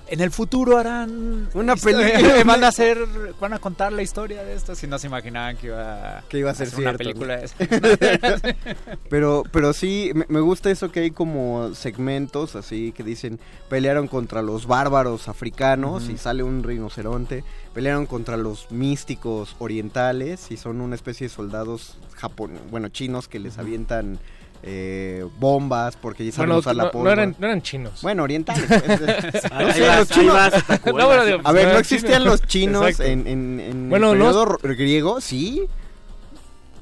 en 0.08 0.22
el 0.22 0.32
futuro 0.32 0.78
harán 0.78 1.50
Una 1.54 1.76
película". 1.76 2.44
van 2.46 2.64
a 2.64 2.68
hacer 2.68 2.98
van 3.40 3.54
a 3.54 3.60
contar 3.60 3.92
la 3.92 4.02
historia 4.02 4.44
de 4.44 4.56
esto 4.56 4.76
si 4.76 4.88
no 4.88 5.00
se 5.00 5.08
imaginaban 5.08 5.58
que 5.58 5.68
iba 5.68 6.24
que 6.30 6.40
iba 6.40 6.52
a 6.52 6.56
ser 6.56 6.70
una 6.78 6.94
película 6.94 7.38
de 7.38 8.56
pero 9.10 9.44
pero 9.52 9.74
sí 9.74 10.12
me, 10.28 10.40
gusta 10.40 10.70
eso 10.70 10.92
que 10.92 11.02
hay 11.02 11.12
como 11.12 11.74
segmentos 11.74 12.56
así 12.56 12.92
que 12.92 13.04
dicen 13.04 13.40
pelearon 13.70 14.08
contra 14.08 14.42
los 14.42 14.68
bárbaros 14.68 15.28
africanos 15.28 16.10
y 16.10 16.18
sale 16.18 16.44
un 16.44 16.64
rinoceronte 16.64 17.44
pelearon 17.74 18.06
contra 18.06 18.38
los 18.38 18.72
místicos 18.72 19.56
orientales 19.60 20.52
y 20.52 20.58
son 20.58 20.82
una 20.82 20.96
especie 20.96 21.28
de 21.28 21.34
soldados 21.34 21.98
japon 22.14 22.60
bueno 22.72 22.90
chinos 22.90 23.28
que 23.28 23.40
les 23.40 23.58
avientan 23.58 24.20
eh, 24.66 25.24
bombas 25.40 25.96
porque 25.96 26.26
ya 26.26 26.32
saben 26.32 26.50
Bueno, 26.50 26.60
usar 26.60 26.76
la 26.76 26.92
no, 26.92 27.04
no 27.04 27.12
eran, 27.12 27.36
no 27.38 27.46
eran 27.48 27.62
chinos. 27.62 28.02
Bueno, 28.02 28.24
orientales. 28.24 28.66
pues, 28.68 28.82
eh, 29.02 29.50
no 29.60 29.72
sé, 29.74 29.82
vas, 29.88 30.00
los 30.00 30.10
chinos. 30.10 30.34
vas, 30.34 30.52
te 30.66 30.74
acuerdas. 30.74 30.84
No, 31.02 31.08
bueno, 31.08 31.26
digo, 31.26 31.40
a 31.44 31.52
ver, 31.52 31.68
no 31.74 31.80
existían 31.80 32.20
chinos. 32.22 32.26
los 32.26 32.42
chinos 32.48 33.00
en, 33.00 33.28
en, 33.28 33.60
en 33.60 33.90
Bueno, 33.90 34.14
el 34.14 34.20
no- 34.20 34.26
periodo 34.26 34.58
griego, 34.76 35.22
sí. 35.22 35.64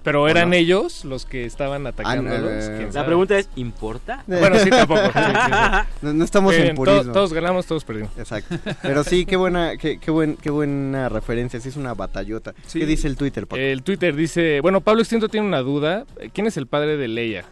Pero 0.04 0.24
¿O 0.24 0.28
eran 0.28 0.50
no? 0.50 0.56
ellos 0.58 1.06
los 1.06 1.26
que 1.26 1.46
estaban 1.46 1.88
atacándolos. 1.88 2.52
eh, 2.66 2.76
quién 2.78 2.94
La 2.94 3.06
pregunta 3.06 3.38
es, 3.38 3.48
¿importa? 3.56 4.22
Bueno, 4.28 4.60
sí, 4.60 4.70
tampoco. 4.70 5.00
No, 6.02 6.12
no 6.14 6.26
estamos 6.26 6.52
Bien, 6.54 6.68
en 6.68 6.76
to- 6.76 6.84
purismo. 6.84 7.14
todos 7.14 7.32
ganamos, 7.32 7.66
todos 7.66 7.86
perdimos. 7.86 8.12
Exacto. 8.18 8.58
Pero 8.82 9.06
sí, 9.06 9.26
qué 9.26 9.38
buena, 9.38 9.78
qué, 9.78 10.00
qué, 10.00 10.12
buen, 10.12 10.36
qué 10.36 10.50
buena 10.50 11.08
referencia. 11.08 11.58
Sí, 11.62 11.70
es 11.70 11.78
una 11.78 11.94
batallota. 11.94 12.54
¿Qué 12.74 12.86
dice 12.86 13.08
el 13.08 13.16
Twitter, 13.16 13.48
Paco? 13.48 13.62
El 13.62 13.82
Twitter 13.84 14.14
dice, 14.14 14.60
bueno, 14.60 14.82
Pablo 14.82 15.02
Extinto 15.04 15.30
tiene 15.30 15.48
una 15.48 15.60
duda. 15.62 16.04
¿Quién 16.34 16.48
es 16.48 16.58
el 16.58 16.68
padre 16.68 16.98
de 16.98 17.08
Leia? 17.08 17.46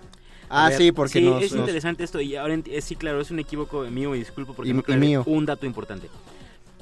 Ah, 0.52 0.70
ver, 0.70 0.78
sí, 0.78 0.92
porque 0.92 1.14
sí, 1.20 1.22
nos- 1.22 1.42
es 1.44 1.52
nos- 1.52 1.62
interesante 1.62 2.04
esto 2.04 2.20
y 2.22 2.36
ahora 2.36 2.56
eh, 2.66 2.82
sí, 2.82 2.96
claro, 2.96 3.22
es 3.22 3.32
un 3.32 3.40
equívoco 3.40 3.82
mío, 3.84 4.12
me 4.12 4.18
disculpo 4.18 4.54
porque 4.54 4.70
Y- 4.72 4.74
no 4.74 4.84
y 4.88 4.94
mío. 4.98 5.24
un 5.26 5.46
dato 5.46 5.66
importante. 5.66 6.10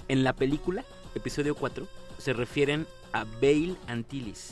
En 0.07 0.24
la 0.24 0.34
película, 0.34 0.84
episodio 1.15 1.55
4, 1.55 1.88
se 2.17 2.34
refieren 2.34 2.88
a 3.13 3.24
Bale 3.26 3.76
Antilles. 3.88 4.51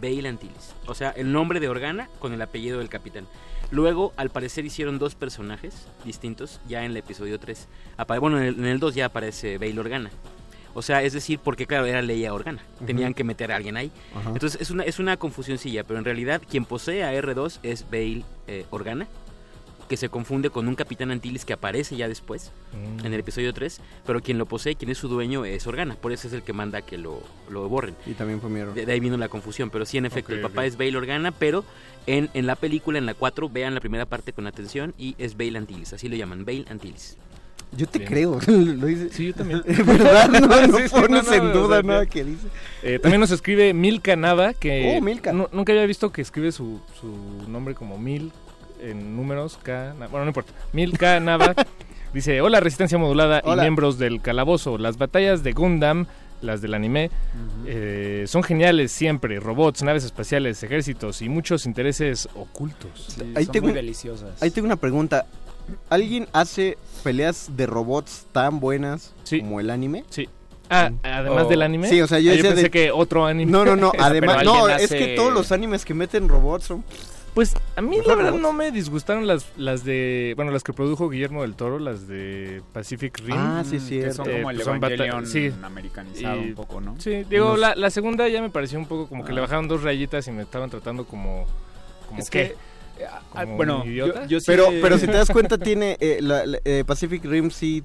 Bale 0.00 0.28
Antilles. 0.28 0.74
O 0.86 0.94
sea, 0.94 1.10
el 1.10 1.32
nombre 1.32 1.60
de 1.60 1.68
Organa 1.68 2.08
con 2.18 2.32
el 2.32 2.42
apellido 2.42 2.78
del 2.78 2.88
capitán. 2.88 3.26
Luego, 3.70 4.12
al 4.16 4.30
parecer, 4.30 4.64
hicieron 4.64 4.98
dos 4.98 5.14
personajes 5.14 5.88
distintos 6.04 6.60
ya 6.68 6.84
en 6.84 6.92
el 6.92 6.96
episodio 6.98 7.38
3. 7.40 7.66
Apa- 7.96 8.18
bueno, 8.18 8.38
en 8.38 8.44
el, 8.44 8.54
en 8.58 8.66
el 8.66 8.78
2 8.78 8.94
ya 8.94 9.06
aparece 9.06 9.58
Bale 9.58 9.78
Organa. 9.80 10.10
O 10.76 10.82
sea, 10.82 11.02
es 11.02 11.12
decir, 11.14 11.38
porque 11.42 11.66
claro, 11.66 11.86
era 11.86 12.02
Leia 12.02 12.32
Organa. 12.34 12.62
Tenían 12.84 13.14
que 13.14 13.24
meter 13.24 13.50
a 13.50 13.56
alguien 13.56 13.76
ahí. 13.76 13.90
Entonces 14.26 14.60
es 14.60 14.70
una, 14.70 14.84
es 14.84 14.98
una 14.98 15.16
confusioncilla, 15.16 15.84
pero 15.84 15.98
en 15.98 16.04
realidad 16.04 16.42
quien 16.48 16.64
posee 16.66 17.02
a 17.02 17.12
R2 17.14 17.58
es 17.62 17.84
Bale 17.90 18.24
eh, 18.46 18.64
Organa, 18.70 19.06
que 19.88 19.96
se 19.96 20.08
confunde 20.08 20.50
con 20.50 20.66
un 20.66 20.74
Capitán 20.74 21.10
Antilles 21.12 21.44
que 21.44 21.52
aparece 21.52 21.96
ya 21.96 22.08
después, 22.08 22.50
Mm. 22.74 23.06
en 23.06 23.14
el 23.14 23.20
episodio 23.20 23.54
3, 23.54 23.80
pero 24.04 24.20
quien 24.20 24.36
lo 24.36 24.44
posee, 24.46 24.74
quien 24.74 24.90
es 24.90 24.98
su 24.98 25.08
dueño, 25.08 25.44
es 25.44 25.66
Organa, 25.66 25.94
por 25.94 26.12
eso 26.12 26.26
es 26.28 26.34
el 26.34 26.42
que 26.42 26.52
manda 26.52 26.82
que 26.82 26.98
lo, 26.98 27.22
lo 27.48 27.68
borren. 27.68 27.94
Y 28.04 28.12
también 28.14 28.40
fue 28.40 28.50
mi 28.50 28.60
error. 28.60 28.74
De, 28.74 28.84
de 28.84 28.92
ahí 28.92 29.00
vino 29.00 29.16
la 29.16 29.28
confusión, 29.28 29.70
pero 29.70 29.86
sí, 29.86 29.96
en 29.96 30.04
efecto, 30.04 30.34
el 30.34 30.40
papá 30.40 30.66
es 30.66 30.76
Bale 30.76 30.96
Organa, 30.96 31.30
pero 31.32 31.64
en, 32.06 32.28
en 32.34 32.46
la 32.46 32.56
película, 32.56 32.98
en 32.98 33.06
la 33.06 33.14
4, 33.14 33.48
vean 33.48 33.74
la 33.74 33.80
primera 33.80 34.04
parte 34.04 34.32
con 34.32 34.46
atención 34.48 34.92
y 34.98 35.14
es 35.18 35.36
Bale 35.38 35.56
Antilles, 35.56 35.92
así 35.92 36.08
lo 36.08 36.16
llaman, 36.16 36.44
Bale 36.44 36.64
Antilles. 36.68 37.16
Yo 37.76 37.86
te 37.86 37.98
Bien. 37.98 38.10
creo. 38.10 38.40
lo 38.46 38.86
dice. 38.86 39.10
Sí, 39.12 39.26
yo 39.28 39.34
también. 39.34 39.62
¿Verdad? 39.66 40.28
No, 40.28 40.40
no 40.66 40.78
Sí, 40.78 40.84
sí, 40.88 40.88
pones 40.90 41.24
no, 41.24 41.30
no, 41.30 41.34
en 41.34 41.52
duda 41.52 41.82
nada 41.82 42.06
que- 42.06 42.24
dice. 42.24 42.46
Eh, 42.82 42.98
también 42.98 43.20
nos 43.20 43.30
escribe 43.30 43.74
Milka 43.74 44.16
Nava, 44.16 44.54
que 44.54 44.96
Oh, 44.96 45.00
Milka. 45.02 45.32
nu- 45.32 45.48
nunca 45.52 45.72
había 45.72 45.86
visto 45.86 46.10
que 46.12 46.22
escribe 46.22 46.52
su, 46.52 46.80
su 47.00 47.48
nombre 47.50 47.74
como 47.74 47.98
Mil 47.98 48.32
en 48.80 49.16
números 49.16 49.58
K. 49.62 49.94
Bueno, 49.98 50.20
no 50.20 50.26
importa. 50.26 50.52
Milka 50.72 51.18
Nava 51.20 51.54
dice: 52.14 52.40
Hola, 52.40 52.60
resistencia 52.60 52.98
modulada 52.98 53.40
Hola. 53.44 53.62
y 53.62 53.64
miembros 53.66 53.98
del 53.98 54.20
calabozo. 54.22 54.78
Las 54.78 54.96
batallas 54.96 55.42
de 55.42 55.52
Gundam, 55.52 56.06
las 56.42 56.60
del 56.62 56.72
anime, 56.74 57.10
eh, 57.66 58.24
son 58.26 58.42
geniales 58.42 58.92
siempre. 58.92 59.40
Robots, 59.40 59.82
naves 59.82 60.04
espaciales, 60.04 60.62
ejércitos 60.62 61.20
y 61.20 61.28
muchos 61.28 61.66
intereses 61.66 62.28
ocultos. 62.34 63.16
Ahí 63.34 63.46
tengo 63.46 63.66
un- 63.68 63.76
Ahí 64.40 64.50
tengo 64.50 64.66
una 64.66 64.76
pregunta. 64.76 65.26
¿Alguien 65.90 66.28
hace 66.32 66.78
peleas 67.06 67.50
de 67.56 67.66
robots 67.66 68.26
tan 68.32 68.58
buenas 68.60 69.14
como 69.30 69.60
el 69.60 69.70
anime? 69.70 70.04
Sí. 70.10 70.28
Ah, 70.68 70.90
además 71.04 71.44
Oh. 71.46 71.48
del 71.48 71.62
anime. 71.62 71.88
Sí, 71.88 72.00
o 72.00 72.08
sea, 72.08 72.18
yo, 72.18 72.32
Ah, 72.32 72.34
decía 72.34 72.50
pensé 72.50 72.62
de- 72.64 72.70
que 72.70 72.90
otro 72.90 73.24
anime. 73.26 73.52
No, 73.52 73.64
no, 73.64 73.76
no, 73.76 73.92
además, 73.98 74.44
no, 74.44 74.68
es 74.68 74.90
que 74.90 75.14
todos 75.14 75.32
los 75.32 75.52
animes 75.52 75.84
que 75.84 75.94
meten 75.94 76.28
robots 76.28 76.64
son... 76.64 76.84
Pues 77.34 77.54
a 77.76 77.82
mí 77.82 77.98
la 78.04 78.14
verdad 78.14 78.30
robots. 78.30 78.42
no 78.42 78.52
me 78.54 78.70
disgustaron 78.72 79.26
las, 79.26 79.46
las 79.58 79.84
de, 79.84 80.32
bueno, 80.36 80.50
las 80.52 80.64
que 80.64 80.72
produjo 80.72 81.08
Guillermo 81.10 81.42
del 81.42 81.54
Toro, 81.54 81.78
las 81.78 82.08
de 82.08 82.62
Pacific 82.72 83.18
Rim. 83.18 83.36
Ah, 83.38 83.62
sí, 83.68 83.78
sí, 83.78 84.00
que 84.00 84.10
son 84.12 84.28
Eh, 84.30 84.38
como 84.38 84.50
el 84.50 84.56
pues 84.56 84.66
Evangelion 84.68 85.26
sí. 85.26 85.52
americanizado 85.62 86.36
Y- 86.40 86.48
un 86.48 86.54
poco, 86.54 86.80
¿no? 86.80 86.96
Sí, 86.98 87.24
digo, 87.30 87.48
Unos- 87.48 87.58
la, 87.60 87.74
la 87.76 87.90
segunda 87.90 88.26
ya 88.26 88.40
me 88.42 88.48
pareció 88.50 88.78
un 88.78 88.86
poco 88.86 89.06
como 89.06 89.22
que 89.24 89.32
Ah. 89.32 89.34
le 89.36 89.40
bajaron 89.42 89.68
dos 89.68 89.82
rayitas 89.82 90.26
y 90.28 90.32
me 90.32 90.42
estaban 90.42 90.70
tratando 90.70 91.04
como, 91.04 91.44
como 92.08 92.18
Es 92.20 92.30
¿qué? 92.30 92.48
que, 92.48 92.54
ah, 92.56 92.58
¿Como 93.30 93.56
bueno, 93.56 93.82
un 93.82 93.88
idiota? 93.90 94.22
yo- 94.22 94.28
yo 94.28 94.40
sí- 94.40 94.46
Pero, 94.46 94.66
pero 94.82 94.98
si 94.98 95.06
te 95.06 95.12
das 95.12 95.30
cuenta, 95.30 95.58
tiene 95.58 95.96
eh, 96.00 96.18
la- 96.20 96.46
la- 96.46 96.58
eh, 96.64 96.84
Pacific 96.86 97.24
Rim 97.24 97.50
sí 97.50 97.82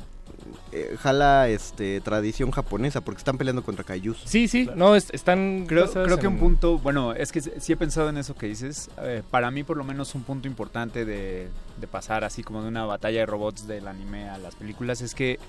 eh, 0.74 0.96
jala 1.00 1.50
este 1.50 2.00
tradición 2.02 2.50
japonesa 2.52 3.02
porque 3.02 3.20
están 3.20 3.38
peleando 3.38 3.62
contra 3.64 3.84
kaijus. 3.84 4.22
Sí, 4.26 4.48
sí, 4.48 4.70
no, 4.76 4.96
es- 4.96 5.10
están 5.12 5.66
Creo, 5.68 5.90
creo 5.92 6.18
que 6.18 6.28
en- 6.28 6.34
un 6.34 6.40
punto, 6.40 6.78
bueno, 6.80 7.14
es 7.14 7.32
que 7.32 7.42
sí 7.42 7.52
sí 7.60 7.74
he 7.74 7.78
pensado 7.78 8.10
en 8.10 8.18
eso 8.18 8.36
que 8.36 8.48
dices. 8.48 8.90
eh, 9.04 9.22
para 9.30 9.52
mí, 9.52 9.64
por 9.64 9.78
lo 9.78 9.84
menos, 9.84 10.16
un 10.16 10.24
punto 10.24 10.48
importante 10.48 11.04
de, 11.06 11.50
de 11.78 11.88
pasar 11.88 12.24
así 12.24 12.42
como 12.44 12.62
de 12.64 12.70
una 12.70 12.86
batalla 12.86 13.20
de 13.20 13.26
robots 13.26 13.68
del 13.68 13.88
anime 13.88 14.30
a 14.30 14.38
las 14.38 14.56
películas 14.56 15.02
es 15.02 15.14
que 15.14 15.40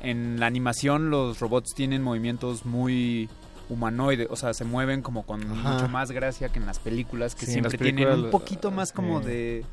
en 0.00 0.40
la 0.40 0.46
animación 0.46 1.10
los 1.10 1.38
robots 1.40 1.74
tienen 1.74 2.02
movimientos 2.02 2.64
muy 2.64 3.28
humanoides, 3.72 4.28
o 4.30 4.36
sea, 4.36 4.54
se 4.54 4.64
mueven 4.64 5.02
como 5.02 5.24
con 5.24 5.42
Ajá. 5.50 5.72
mucho 5.72 5.88
más 5.88 6.10
gracia 6.12 6.48
que 6.50 6.58
en 6.58 6.66
las 6.66 6.78
películas, 6.78 7.34
que 7.34 7.46
Sí, 7.46 7.52
siempre 7.52 7.76
tienen 7.78 8.08
un 8.08 8.30
poquito 8.30 8.70
más 8.70 8.92
como 8.92 9.20
eh. 9.20 9.24
de, 9.24 9.64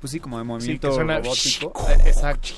pues 0.00 0.10
sí, 0.10 0.20
como 0.20 0.38
de 0.38 0.42
Sí, 0.44 0.48
movimiento 0.48 0.92
suena- 0.92 1.18
robótico. 1.18 1.72
Eh, 1.90 1.98
Exacto. 2.06 2.48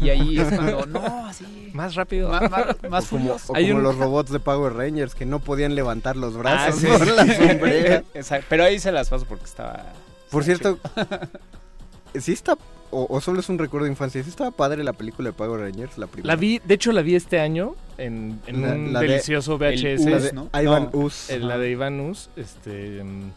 Y 0.00 0.08
ahí 0.08 0.38
es 0.38 0.48
cuando, 0.54 0.86
no, 0.86 1.26
así, 1.26 1.70
Más 1.74 1.94
rápido. 1.94 2.30
más, 2.30 2.50
más, 2.50 2.66
más 2.88 3.04
O 3.04 3.08
como, 3.10 3.22
furioso. 3.22 3.52
o 3.52 3.56
Hay 3.56 3.66
como 3.66 3.76
un- 3.78 3.82
los 3.82 3.96
robots 3.96 4.30
de 4.32 4.40
Power 4.40 4.72
Rangers 4.72 5.14
que 5.14 5.26
no 5.26 5.40
podían 5.40 5.74
levantar 5.74 6.16
los 6.16 6.34
Ah, 6.36 6.38
brazos 6.38 6.80
sí. 6.80 6.86
por 6.86 7.06
las 7.06 7.26
sombreras. 7.36 8.04
Exacto, 8.14 8.46
Pero 8.48 8.64
ahí 8.64 8.78
se 8.78 8.92
las 8.92 9.10
paso 9.10 9.26
porque 9.26 9.44
estaba... 9.44 9.84
Por 10.30 10.42
estaba 10.48 10.76
cierto, 10.94 11.28
sí 12.20 12.32
está, 12.32 12.56
o, 12.90 13.06
o 13.08 13.20
solo 13.20 13.40
es 13.40 13.48
un 13.48 13.58
recuerdo 13.58 13.84
de 13.84 13.90
infancia, 13.92 14.22
sí 14.22 14.28
estaba 14.30 14.50
padre 14.50 14.82
la 14.84 14.92
película 14.92 15.28
de 15.30 15.32
Power 15.32 15.60
Rangers, 15.60 15.96
la 15.98 16.06
primera. 16.06 16.34
La 16.34 16.40
vi, 16.40 16.60
de 16.64 16.74
hecho 16.74 16.92
la 16.92 17.02
vi 17.02 17.14
este 17.14 17.40
año 17.40 17.74
en, 17.98 18.40
en 18.46 18.62
La- 18.62 18.68
un 18.74 18.92
la 18.92 19.00
de- 19.00 19.08
delicioso 19.08 19.58
VHS. 19.58 19.84
el 20.06 20.14
Us, 20.14 20.32
¿no? 20.32 20.48
Ivan 20.60 20.90
Us. 20.92 21.30
en 21.30 21.48
la 21.48 21.58
de 21.58 21.70
Iván 21.70 22.00
Us, 22.00 22.30
este... 22.36 23.02
mm, 23.04 23.30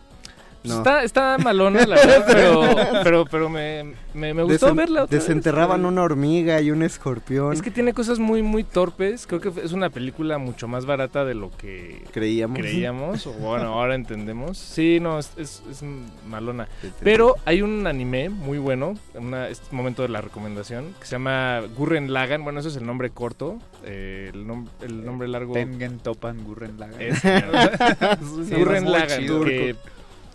pues 0.63 0.73
No. 0.73 0.77
Está, 0.79 1.03
está 1.03 1.37
malona, 1.37 1.85
la 1.85 1.95
verdad, 2.03 2.23
pero, 2.25 3.03
pero, 3.03 3.25
pero 3.25 3.49
me, 3.49 3.93
me, 4.13 4.33
me 4.33 4.43
gustó 4.43 4.69
Desen- 4.71 4.75
verla 4.77 5.03
otra 5.03 5.15
vez. 5.17 5.27
Desenterraban 5.27 5.85
una 5.85 6.01
hormiga 6.01 6.59
y 6.61 6.71
un 6.71 6.81
escorpión. 6.83 7.53
Es 7.53 7.61
que 7.61 7.69
tiene 7.69 7.93
cosas 7.93 8.17
muy, 8.19 8.41
muy 8.41 8.63
torpes. 8.63 9.27
Creo 9.27 9.41
que 9.41 9.51
es 9.61 9.73
una 9.73 9.89
película 9.89 10.37
mucho 10.37 10.67
más 10.67 10.85
barata 10.85 11.25
de 11.25 11.35
lo 11.35 11.51
que 11.51 12.03
Creíamos. 12.11 12.57
creíamos, 12.57 13.27
o 13.27 13.33
bueno, 13.33 13.73
ahora 13.73 13.95
entendemos. 13.95 14.57
Sí, 14.57 14.99
no, 15.01 15.19
es, 15.19 15.31
es, 15.37 15.61
es 15.69 15.83
malona. 16.27 16.67
Pero 17.03 17.35
hay 17.45 17.61
un 17.61 17.85
anime 17.85 18.29
muy 18.29 18.57
bueno, 18.57 18.95
una, 19.15 19.49
es 19.49 19.61
momento 19.71 20.01
de 20.01 20.09
la 20.09 20.21
recomendación, 20.21 20.93
que 20.99 21.05
se 21.05 21.11
llama 21.11 21.61
Gurren 21.75 22.13
Lagann. 22.13 22.43
Bueno, 22.43 22.59
ese 22.61 22.69
es 22.69 22.77
el 22.77 22.85
nombre 22.85 23.09
corto. 23.09 23.59
eh, 23.83 24.31
el, 24.33 24.45
nom- 24.47 24.67
el 24.81 25.05
nombre 25.05 25.27
largo. 25.27 25.53
Tengen 25.53 25.99
Topan 25.99 26.43
Gurren 26.43 26.79
Lagann. 26.79 27.01
Es- 27.01 27.21
Sí, 28.47 28.55
Gurren 28.55 28.85
chido. 29.07 29.43
que 29.43 29.75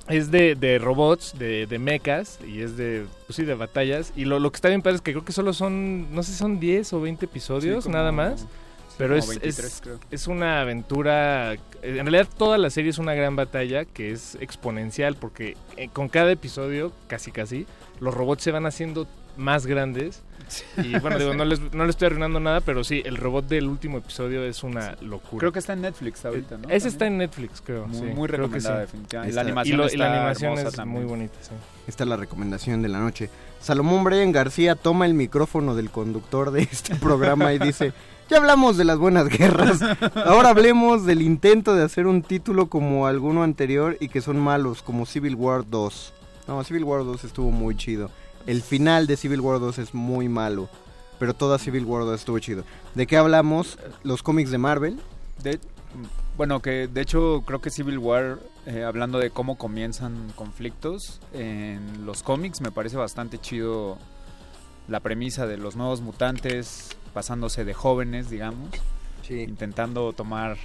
es 0.08 0.30
de, 0.30 0.54
de 0.54 0.78
robots, 0.78 1.38
de, 1.38 1.66
de 1.66 1.78
mechas, 1.78 2.38
y 2.46 2.60
es 2.62 2.76
de, 2.76 3.04
pues 3.26 3.36
sí, 3.36 3.44
de 3.44 3.54
batallas. 3.54 4.12
Y 4.16 4.24
lo, 4.24 4.38
lo 4.38 4.50
que 4.50 4.56
está 4.56 4.68
bien 4.68 4.82
padre 4.82 4.96
es 4.96 5.02
que 5.02 5.12
creo 5.12 5.24
que 5.24 5.32
solo 5.32 5.52
son, 5.52 6.14
no 6.14 6.22
sé 6.22 6.32
si 6.32 6.38
son 6.38 6.58
10 6.60 6.92
o 6.94 7.00
20 7.00 7.24
episodios, 7.26 7.84
Sí, 7.84 7.88
como- 7.90 7.96
nada 7.98 8.12
más. 8.12 8.40
sí, 8.40 8.46
Pero 8.96 9.16
es, 9.16 9.28
23 9.28 9.64
es, 9.64 9.82
es 10.10 10.26
una 10.26 10.60
aventura, 10.62 11.52
en 11.82 12.06
realidad 12.06 12.26
toda 12.36 12.58
la 12.58 12.70
serie 12.70 12.90
es 12.90 12.98
una 12.98 13.14
gran 13.14 13.36
batalla 13.36 13.84
que 13.84 14.10
es 14.10 14.36
exponencial 14.40 15.14
porque 15.14 15.56
eh, 15.76 15.88
con 15.92 16.08
cada 16.08 16.32
episodio, 16.32 16.92
casi 17.06 17.30
casi, 17.30 17.66
los 18.00 18.14
robots 18.14 18.42
se 18.42 18.50
van 18.50 18.66
haciendo 18.66 19.06
más 19.36 19.66
grandes. 19.66 20.22
Y 20.82 20.98
bueno, 20.98 21.18
digo, 21.18 21.34
no 21.34 21.44
les, 21.44 21.60
no 21.72 21.84
les 21.84 21.90
estoy 21.90 22.06
arruinando 22.06 22.40
nada, 22.40 22.60
pero 22.60 22.84
sí, 22.84 23.02
el 23.04 23.16
robot 23.16 23.46
del 23.46 23.66
último 23.68 23.98
episodio 23.98 24.42
es 24.44 24.62
una 24.62 24.96
locura. 25.00 25.40
Creo 25.40 25.52
que 25.52 25.58
está 25.58 25.72
en 25.74 25.82
Netflix 25.82 26.24
ahorita, 26.24 26.56
¿no? 26.58 26.62
Ese 26.64 26.68
También. 26.68 26.86
está 26.88 27.06
en 27.06 27.18
Netflix, 27.18 27.62
creo. 27.64 27.86
Muy- 27.86 27.96
sí, 27.98 28.02
muy 28.04 28.28
creo 28.28 28.48
que 28.48 28.56
recomendada, 28.56 28.76
sí. 28.76 28.80
definitivamente. 28.86 29.34
La 29.34 29.40
animación 29.42 29.74
y, 29.74 29.76
lo- 29.78 29.84
y 29.84 29.86
está 29.86 29.98
la 29.98 30.14
animación 30.16 30.58
es 30.58 30.74
también. 30.74 31.02
muy 31.02 31.08
bonita, 31.10 31.34
sí. 31.42 31.50
Esta 31.86 32.04
es 32.04 32.08
la 32.10 32.16
recomendación 32.16 32.82
de 32.82 32.88
la 32.88 32.98
noche. 33.00 33.30
Salomón 33.60 34.04
Brian 34.04 34.30
García 34.32 34.74
toma 34.76 35.06
el 35.06 35.14
micrófono 35.14 35.74
del 35.74 35.90
conductor 35.90 36.50
de 36.50 36.62
este 36.62 36.94
programa 36.96 37.52
y 37.52 37.58
dice, 37.58 37.92
ya 38.30 38.36
hablamos 38.36 38.76
de 38.76 38.84
las 38.84 38.98
buenas 38.98 39.26
guerras, 39.28 39.80
ahora 40.14 40.50
hablemos 40.50 41.06
del 41.06 41.22
intento 41.22 41.74
de 41.74 41.82
hacer 41.82 42.06
un 42.06 42.22
título 42.22 42.68
como 42.68 43.06
alguno 43.06 43.42
anterior 43.42 43.96
y 44.00 44.08
que 44.08 44.20
son 44.20 44.38
malos, 44.38 44.82
como 44.82 45.06
Civil 45.06 45.34
War 45.34 45.64
2. 45.68 46.12
No, 46.46 46.62
Civil 46.64 46.84
War 46.84 47.04
2 47.04 47.24
estuvo 47.24 47.50
muy 47.50 47.76
chido. 47.76 48.10
El 48.48 48.62
final 48.62 49.06
de 49.06 49.16
Civil 49.16 49.40
War 49.40 49.60
2 49.60 49.78
es 49.78 49.94
muy 49.94 50.28
malo, 50.28 50.68
pero 51.18 51.34
toda 51.34 51.58
Civil 51.58 51.84
War 51.84 52.04
2 52.04 52.18
estuvo 52.18 52.38
chido. 52.38 52.64
¿De 52.94 53.06
qué 53.06 53.16
hablamos? 53.18 53.78
Los 54.02 54.22
cómics 54.22 54.50
de 54.50 54.58
Marvel. 54.58 54.98
De- 55.42 55.60
bueno, 56.36 56.60
que 56.62 56.88
de 56.88 57.00
hecho 57.00 57.42
creo 57.46 57.60
que 57.60 57.70
Civil 57.70 57.98
War, 57.98 58.38
eh, 58.66 58.84
hablando 58.84 59.18
de 59.18 59.30
cómo 59.30 59.58
comienzan 59.58 60.32
conflictos 60.34 61.20
en 61.34 62.06
los 62.06 62.22
cómics, 62.22 62.60
me 62.60 62.70
parece 62.70 62.96
bastante 62.96 63.38
chido 63.38 63.98
la 64.88 65.00
premisa 65.00 65.46
de 65.46 65.58
los 65.58 65.76
nuevos 65.76 66.00
mutantes 66.00 66.96
pasándose 67.12 67.64
de 67.64 67.74
jóvenes, 67.74 68.30
digamos, 68.30 68.70
intentando 69.28 70.12
tomar 70.14 70.56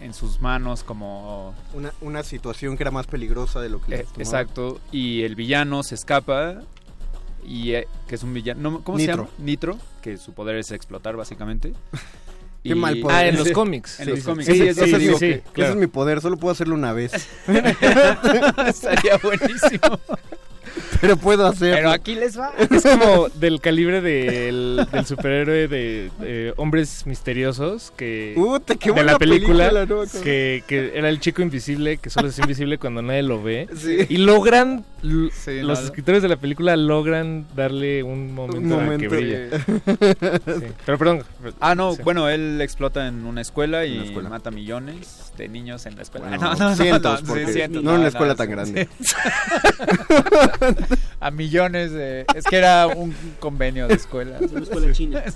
en 0.00 0.14
sus 0.14 0.40
manos 0.40 0.82
como... 0.84 1.54
Una, 1.74 1.92
una 2.00 2.22
situación 2.22 2.76
que 2.78 2.84
era 2.84 2.90
más 2.90 3.06
peligrosa 3.06 3.60
de 3.60 3.68
lo 3.68 3.82
que 3.82 3.94
Eh, 3.96 3.98
les 3.98 4.18
exacto, 4.18 4.80
y 4.92 5.22
el 5.24 5.34
villano 5.34 5.82
se 5.82 5.94
escapa 5.96 6.62
y 7.44 7.72
eh, 7.72 7.88
que 8.06 8.14
es 8.16 8.22
un 8.22 8.32
villano, 8.34 8.70
no, 8.70 8.80
¿cómo 8.84 8.98
Nitro. 8.98 9.14
se 9.14 9.18
llama? 9.22 9.30
Nitro, 9.38 9.78
que 10.02 10.16
su 10.16 10.32
poder 10.32 10.56
es 10.56 10.70
explotar 10.72 11.16
básicamente. 11.16 11.72
Qué 12.62 12.74
mal 12.74 12.98
poder. 13.00 13.16
Ah, 13.16 13.26
en 13.28 13.36
los 13.36 13.50
cómics. 13.52 14.00
En 14.00 14.04
Sí, 14.06 14.10
los 14.10 14.18
sí, 14.20 14.24
cómics. 14.26 14.46
sí, 14.46 14.74
Sí, 14.74 14.98
digo 14.98 15.18
claro. 15.18 15.42
Ese 15.54 15.68
es 15.70 15.76
mi 15.76 15.86
poder, 15.86 16.20
solo 16.20 16.36
puedo 16.36 16.52
hacerlo 16.52 16.74
una 16.74 16.92
vez. 16.92 17.12
Estaría 18.66 19.16
buenísimo. 19.22 19.98
Pero 21.00 21.16
puedo 21.16 21.46
hacerlo. 21.46 21.76
Pero 21.76 21.90
aquí 21.90 22.14
les 22.14 22.38
va. 22.38 22.52
Es 22.58 22.82
como 22.82 23.28
del 23.34 23.60
calibre 23.60 24.00
del, 24.00 24.86
del 24.92 25.06
superhéroe 25.06 25.68
de 25.68 26.10
eh, 26.22 26.52
Hombres 26.56 27.06
Misteriosos 27.06 27.92
que 27.96 28.32
Puta, 28.36 28.74
qué 28.76 28.88
de 28.88 28.92
buena 28.92 29.12
la 29.12 29.18
película, 29.18 29.70
película, 29.70 29.86
no 29.86 30.22
que, 30.22 30.62
que 30.66 30.92
era 30.94 31.08
el 31.08 31.20
chico 31.20 31.42
invisible 31.42 31.98
que 31.98 32.10
solo 32.10 32.28
es 32.28 32.38
invisible 32.38 32.78
cuando 32.78 33.02
nadie 33.02 33.22
lo 33.22 33.42
ve 33.42 33.68
Sí. 33.76 34.06
y 34.08 34.16
logran 34.18 34.84
Sí, 35.00 35.60
los 35.62 35.78
no, 35.78 35.84
escritores 35.86 36.22
de 36.22 36.28
la 36.28 36.36
película 36.36 36.76
logran 36.76 37.46
darle 37.54 38.02
un 38.02 38.34
momento, 38.34 38.58
Un 38.58 38.64
en 38.92 38.98
que 39.00 39.08
momento. 39.08 39.14
brilla. 39.14 39.48
Sí. 40.58 40.66
Pero 40.84 40.98
perdón. 40.98 41.22
Ah, 41.60 41.76
no, 41.76 41.94
Sí. 41.94 42.02
bueno, 42.02 42.28
él 42.28 42.60
explota 42.60 43.06
en 43.06 43.24
una 43.24 43.40
escuela 43.40 43.86
y 43.86 43.96
una 43.96 44.06
escuela. 44.06 44.28
mata 44.28 44.50
millones 44.50 45.32
de 45.38 45.48
niños 45.48 45.86
en 45.86 45.94
la 45.94 46.02
escuela. 46.02 46.26
Bueno, 46.26 46.42
no, 46.52 46.54
no, 46.56 46.70
no, 46.70 46.76
cientos, 46.76 47.22
no, 47.22 47.34
sí, 47.36 47.46
cientos, 47.52 47.82
no 47.84 47.92
en 47.94 47.98
una 48.00 48.08
escuela 48.08 48.34
tan 48.34 48.50
grande. 48.50 48.88
A 51.20 51.30
millones 51.30 51.92
de... 51.92 52.26
Es 52.34 52.44
que 52.44 52.56
era 52.56 52.86
un 52.86 53.14
convenio 53.40 53.88
de 53.88 53.94
escuelas. 53.94 54.40
Una 54.40 54.60
escuela 54.60 54.92
china. 54.92 55.22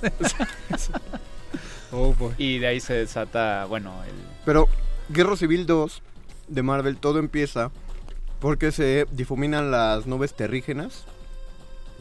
Oh, 1.95 2.15
boy. 2.15 2.33
Y 2.39 2.59
de 2.59 2.69
ahí 2.69 2.81
se 2.81 2.95
desata, 2.95 3.67
bueno, 3.67 3.93
el... 4.05 4.15
Pero 4.47 4.67
Guerra 5.11 5.37
Civil 5.37 5.67
2 5.67 6.01
de 6.49 6.63
Marvel, 6.63 6.97
todo 6.97 7.19
empieza 7.19 7.71
porque 8.41 8.73
se 8.73 9.07
difuminan 9.13 9.71
las 9.71 10.07
nubes 10.07 10.35
terrígenas. 10.35 11.05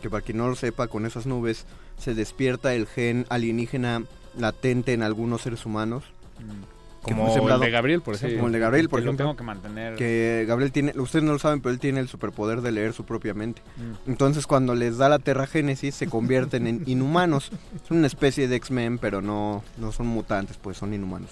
Que 0.01 0.09
para 0.09 0.23
quien 0.23 0.37
no 0.37 0.47
lo 0.47 0.55
sepa, 0.55 0.87
con 0.87 1.05
esas 1.05 1.25
nubes 1.25 1.65
se 1.97 2.15
despierta 2.15 2.73
el 2.73 2.87
gen 2.87 3.25
alienígena 3.29 4.03
latente 4.37 4.93
en 4.93 5.03
algunos 5.03 5.41
seres 5.41 5.65
humanos. 5.65 6.05
que 6.39 6.80
Como 7.01 7.27
el 7.27 7.33
sembrado- 7.33 7.61
de 7.61 7.69
Gabriel, 7.71 8.01
por 8.01 8.15
Sí, 8.15 8.19
ejemplo. 8.25 8.37
Como 8.39 8.47
el 8.47 8.53
de 8.53 8.59
Gabriel, 8.59 8.89
por 8.89 8.99
que 8.99 9.05
lo 9.05 9.11
ejemplo. 9.11 9.25
tengo 9.25 9.37
que 9.37 9.43
mantener. 9.43 9.95
Que 9.95 10.45
Gabriel 10.47 10.71
tiene, 10.71 10.93
ustedes 10.97 11.23
no 11.25 11.33
lo 11.33 11.39
saben, 11.39 11.59
pero 11.61 11.73
él 11.73 11.79
tiene 11.79 11.99
el 11.99 12.07
superpoder 12.07 12.61
de 12.61 12.71
leer 12.71 12.93
su 12.93 13.05
propia 13.05 13.33
mente. 13.33 13.61
Mm. 13.77 14.09
Entonces 14.11 14.45
cuando 14.47 14.75
les 14.75 14.97
da 14.97 15.09
la 15.09 15.19
terragénesis 15.19 15.95
se 15.95 16.07
convierten 16.07 16.67
en 16.67 16.83
inhumanos. 16.85 17.51
Es 17.83 17.89
una 17.91 18.07
especie 18.07 18.47
de 18.47 18.55
X-Men, 18.57 18.97
pero 18.99 19.21
no, 19.21 19.63
no 19.77 19.91
son 19.91 20.07
mutantes, 20.07 20.57
pues 20.57 20.77
son 20.77 20.93
inhumanos. 20.93 21.31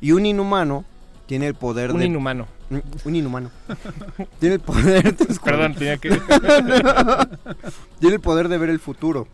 Y 0.00 0.12
un 0.12 0.24
inhumano 0.24 0.84
tiene 1.26 1.46
el 1.46 1.54
poder 1.54 1.92
Un 1.92 1.98
de... 2.00 2.06
inhumano. 2.06 2.46
Mm, 2.70 2.78
Un 3.04 3.16
inhumano. 3.16 3.50
tiene 4.38 4.54
el 4.56 4.60
poder... 4.60 5.14
Perdón, 5.44 5.74
tenía 5.74 5.96
que... 5.98 6.08
tiene 8.00 8.14
el 8.16 8.20
poder 8.20 8.48
de 8.48 8.58
ver 8.58 8.70
el 8.70 8.80
futuro. 8.80 9.28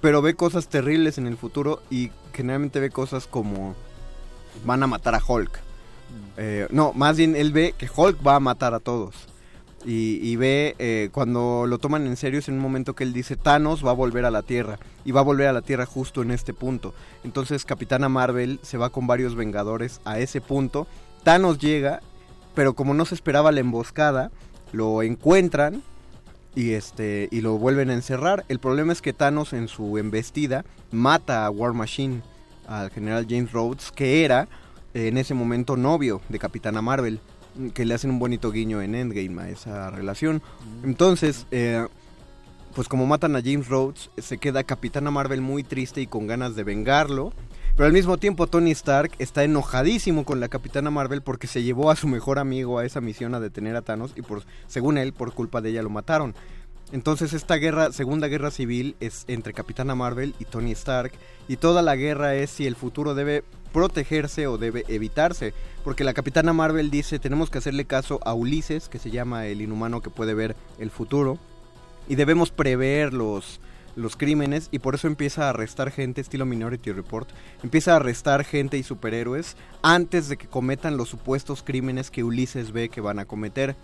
Pero 0.00 0.22
ve 0.22 0.34
cosas 0.34 0.68
terribles 0.68 1.18
en 1.18 1.26
el 1.26 1.36
futuro 1.36 1.82
y 1.90 2.10
generalmente 2.32 2.80
ve 2.80 2.90
cosas 2.90 3.26
como... 3.26 3.74
Van 4.64 4.82
a 4.82 4.86
matar 4.86 5.14
a 5.14 5.22
Hulk. 5.26 5.60
Eh, 6.36 6.68
no, 6.70 6.92
más 6.92 7.16
bien 7.16 7.34
él 7.34 7.52
ve 7.52 7.74
que 7.76 7.88
Hulk 7.94 8.24
va 8.26 8.36
a 8.36 8.40
matar 8.40 8.74
a 8.74 8.80
todos. 8.80 9.14
Y, 9.84 10.36
ve, 10.36 10.74
eh, 10.78 11.08
cuando 11.12 11.64
lo 11.66 11.78
toman 11.78 12.06
en 12.06 12.16
serio, 12.16 12.40
es 12.40 12.48
en 12.48 12.56
un 12.56 12.60
momento 12.60 12.94
que 12.94 13.04
él 13.04 13.12
dice, 13.12 13.36
Thanos 13.36 13.86
va 13.86 13.90
a 13.90 13.94
volver 13.94 14.24
a 14.24 14.30
la 14.30 14.42
Tierra. 14.42 14.78
Y 15.04 15.12
va 15.12 15.20
a 15.20 15.24
volver 15.24 15.46
a 15.46 15.52
la 15.52 15.62
Tierra 15.62 15.86
justo 15.86 16.20
en 16.20 16.30
este 16.30 16.52
punto. 16.52 16.94
Entonces 17.24 17.64
Capitana 17.64 18.08
Marvel 18.08 18.58
se 18.62 18.76
va 18.76 18.90
con 18.90 19.06
varios 19.06 19.34
Vengadores 19.34 20.00
a 20.04 20.18
ese 20.18 20.40
punto. 20.40 20.86
Thanos 21.22 21.58
llega, 21.58 22.00
pero 22.54 22.74
como 22.74 22.92
no 22.92 23.04
se 23.06 23.14
esperaba 23.14 23.52
la 23.52 23.60
emboscada, 23.60 24.30
lo 24.72 25.02
encuentran 25.02 25.82
y 26.54 26.72
este 26.72 27.28
y 27.30 27.40
lo 27.40 27.56
vuelven 27.56 27.90
a 27.90 27.94
encerrar. 27.94 28.44
El 28.48 28.58
problema 28.58 28.92
es 28.92 29.00
que 29.00 29.12
Thanos 29.12 29.52
en 29.52 29.68
su 29.68 29.96
embestida 29.96 30.64
mata 30.90 31.46
a 31.46 31.50
War 31.50 31.72
Machine, 31.72 32.22
al 32.68 32.90
general 32.90 33.26
James 33.28 33.50
Rhodes, 33.52 33.90
que 33.90 34.24
era 34.24 34.48
eh, 34.94 35.08
en 35.08 35.18
ese 35.18 35.34
momento 35.34 35.76
novio 35.76 36.20
de 36.28 36.38
Capitana 36.38 36.82
Marvel, 36.82 37.20
mm, 37.56 37.68
que 37.68 37.84
le 37.84 37.94
hacen 37.94 38.10
un 38.10 38.18
bonito 38.18 38.52
guiño 38.52 38.80
en 38.82 38.94
Endgame 38.94 39.42
a 39.42 39.48
esa 39.48 39.90
relación. 39.90 40.42
Entonces, 40.84 41.46
eh, 41.50 41.86
pues 42.74 42.88
como 42.88 43.06
matan 43.06 43.34
a 43.34 43.42
James 43.42 43.68
Rhodes, 43.68 44.10
se 44.18 44.38
queda 44.38 44.62
Capitana 44.62 45.10
Marvel 45.10 45.40
muy 45.40 45.64
triste 45.64 46.00
y 46.00 46.06
con 46.06 46.26
ganas 46.26 46.54
de 46.54 46.64
vengarlo. 46.64 47.32
Pero 47.74 47.86
al 47.86 47.92
mismo 47.92 48.18
tiempo 48.18 48.48
Tony 48.48 48.72
Stark 48.72 49.12
está 49.20 49.44
enojadísimo 49.44 50.24
con 50.24 50.40
la 50.40 50.48
Capitana 50.48 50.90
Marvel 50.90 51.22
porque 51.22 51.46
se 51.46 51.62
llevó 51.62 51.92
a 51.92 51.96
su 51.96 52.08
mejor 52.08 52.40
amigo 52.40 52.78
a 52.78 52.84
esa 52.84 53.00
misión 53.00 53.36
a 53.36 53.40
detener 53.40 53.76
a 53.76 53.82
Thanos 53.82 54.12
y 54.16 54.22
por 54.22 54.42
según 54.66 54.98
él 54.98 55.12
por 55.12 55.32
culpa 55.32 55.60
de 55.60 55.70
ella 55.70 55.82
lo 55.82 55.90
mataron. 55.90 56.34
Entonces 56.92 57.34
esta 57.34 57.56
guerra, 57.56 57.92
segunda 57.92 58.28
guerra 58.28 58.50
civil 58.50 58.96
es 59.00 59.24
entre 59.28 59.52
Capitana 59.52 59.94
Marvel 59.94 60.34
y 60.38 60.46
Tony 60.46 60.72
Stark 60.72 61.12
y 61.46 61.56
toda 61.56 61.82
la 61.82 61.96
guerra 61.96 62.34
es 62.34 62.50
si 62.50 62.66
el 62.66 62.76
futuro 62.76 63.14
debe 63.14 63.44
protegerse 63.72 64.46
o 64.46 64.56
debe 64.56 64.84
evitarse, 64.88 65.52
porque 65.84 66.04
la 66.04 66.14
Capitana 66.14 66.54
Marvel 66.54 66.90
dice 66.90 67.18
tenemos 67.18 67.50
que 67.50 67.58
hacerle 67.58 67.84
caso 67.84 68.20
a 68.24 68.32
Ulises, 68.32 68.88
que 68.88 68.98
se 68.98 69.10
llama 69.10 69.46
el 69.46 69.60
inhumano 69.60 70.00
que 70.00 70.08
puede 70.08 70.32
ver 70.32 70.56
el 70.78 70.90
futuro, 70.90 71.38
y 72.08 72.14
debemos 72.14 72.50
prever 72.50 73.12
los, 73.12 73.60
los 73.94 74.16
crímenes 74.16 74.68
y 74.70 74.78
por 74.78 74.94
eso 74.94 75.06
empieza 75.08 75.44
a 75.44 75.50
arrestar 75.50 75.90
gente 75.90 76.22
estilo 76.22 76.46
Minority 76.46 76.92
Report, 76.92 77.28
empieza 77.62 77.92
a 77.92 77.96
arrestar 77.96 78.44
gente 78.44 78.78
y 78.78 78.82
superhéroes 78.82 79.56
antes 79.82 80.28
de 80.28 80.38
que 80.38 80.46
cometan 80.46 80.96
los 80.96 81.10
supuestos 81.10 81.62
crímenes 81.62 82.10
que 82.10 82.24
Ulises 82.24 82.72
ve 82.72 82.88
que 82.88 83.02
van 83.02 83.18
a 83.18 83.26
cometer. 83.26 83.76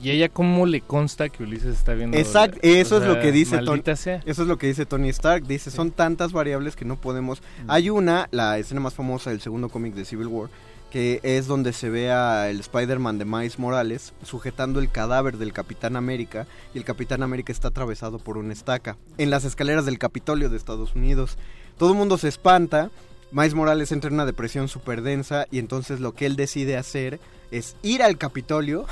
¿Y 0.00 0.10
ella 0.10 0.28
cómo 0.28 0.66
le 0.66 0.80
consta 0.80 1.28
que 1.28 1.42
Ulises 1.42 1.76
está 1.76 1.94
viendo? 1.94 2.16
Exacto, 2.16 2.58
o 2.62 2.66
eso 2.66 2.98
es 3.00 3.06
lo 3.06 3.20
que 3.20 3.30
dice 3.30 3.58
Tony. 3.58 3.82
sea. 3.94 4.20
Eso 4.26 4.42
es 4.42 4.48
lo 4.48 4.58
que 4.58 4.66
dice 4.66 4.86
Tony 4.86 5.08
Stark. 5.10 5.46
Dice, 5.46 5.70
son 5.70 5.92
tantas 5.92 6.32
variables 6.32 6.74
que 6.74 6.84
no 6.84 7.00
podemos. 7.00 7.42
Hay 7.68 7.90
una, 7.90 8.28
la 8.32 8.58
escena 8.58 8.80
más 8.80 8.94
famosa 8.94 9.30
del 9.30 9.40
segundo 9.40 9.68
cómic 9.68 9.94
de 9.94 10.04
Civil 10.04 10.26
War, 10.26 10.50
que 10.90 11.20
es 11.22 11.46
donde 11.46 11.72
se 11.72 11.88
ve 11.88 12.10
a 12.10 12.50
el 12.50 12.60
Spider-Man 12.60 13.18
de 13.18 13.24
Miles 13.24 13.58
Morales 13.58 14.12
sujetando 14.24 14.80
el 14.80 14.90
cadáver 14.90 15.38
del 15.38 15.52
Capitán 15.52 15.96
América 15.96 16.46
y 16.74 16.78
el 16.78 16.84
Capitán 16.84 17.22
América 17.22 17.52
está 17.52 17.68
atravesado 17.68 18.18
por 18.18 18.36
una 18.36 18.52
estaca 18.52 18.98
en 19.18 19.30
las 19.30 19.44
escaleras 19.44 19.86
del 19.86 19.98
Capitolio 19.98 20.50
de 20.50 20.56
Estados 20.56 20.94
Unidos. 20.94 21.38
Todo 21.78 21.92
el 21.92 21.98
mundo 21.98 22.18
se 22.18 22.28
espanta. 22.28 22.90
Miles 23.30 23.54
Morales 23.54 23.92
entra 23.92 24.08
en 24.08 24.14
una 24.14 24.26
depresión 24.26 24.68
súper 24.68 25.00
densa 25.00 25.46
y 25.50 25.58
entonces 25.58 26.00
lo 26.00 26.12
que 26.12 26.26
él 26.26 26.36
decide 26.36 26.76
hacer 26.76 27.20
es 27.50 27.76
ir 27.82 28.02
al 28.02 28.18
Capitolio 28.18 28.86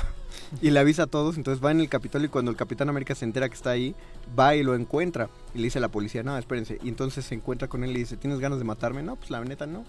y 0.59 0.71
le 0.71 0.79
avisa 0.79 1.03
a 1.03 1.07
todos, 1.07 1.37
entonces 1.37 1.63
va 1.63 1.71
en 1.71 1.79
el 1.79 1.89
Capitolio 1.89 2.25
y 2.25 2.29
cuando 2.29 2.51
el 2.51 2.57
Capitán 2.57 2.89
América 2.89 3.15
se 3.15 3.25
entera 3.25 3.47
que 3.47 3.55
está 3.55 3.69
ahí, 3.69 3.95
va 4.37 4.55
y 4.55 4.63
lo 4.63 4.75
encuentra 4.75 5.29
y 5.53 5.59
le 5.59 5.65
dice 5.65 5.77
a 5.77 5.81
la 5.81 5.87
policía, 5.87 6.23
no, 6.23 6.37
espérense, 6.37 6.79
y 6.83 6.89
entonces 6.89 7.25
se 7.25 7.35
encuentra 7.35 7.67
con 7.67 7.83
él 7.83 7.91
y 7.91 7.99
dice, 7.99 8.17
¿tienes 8.17 8.39
ganas 8.39 8.59
de 8.59 8.65
matarme? 8.65 9.03
No, 9.03 9.15
pues 9.15 9.29
la 9.29 9.41
neta 9.43 9.65
no. 9.65 9.85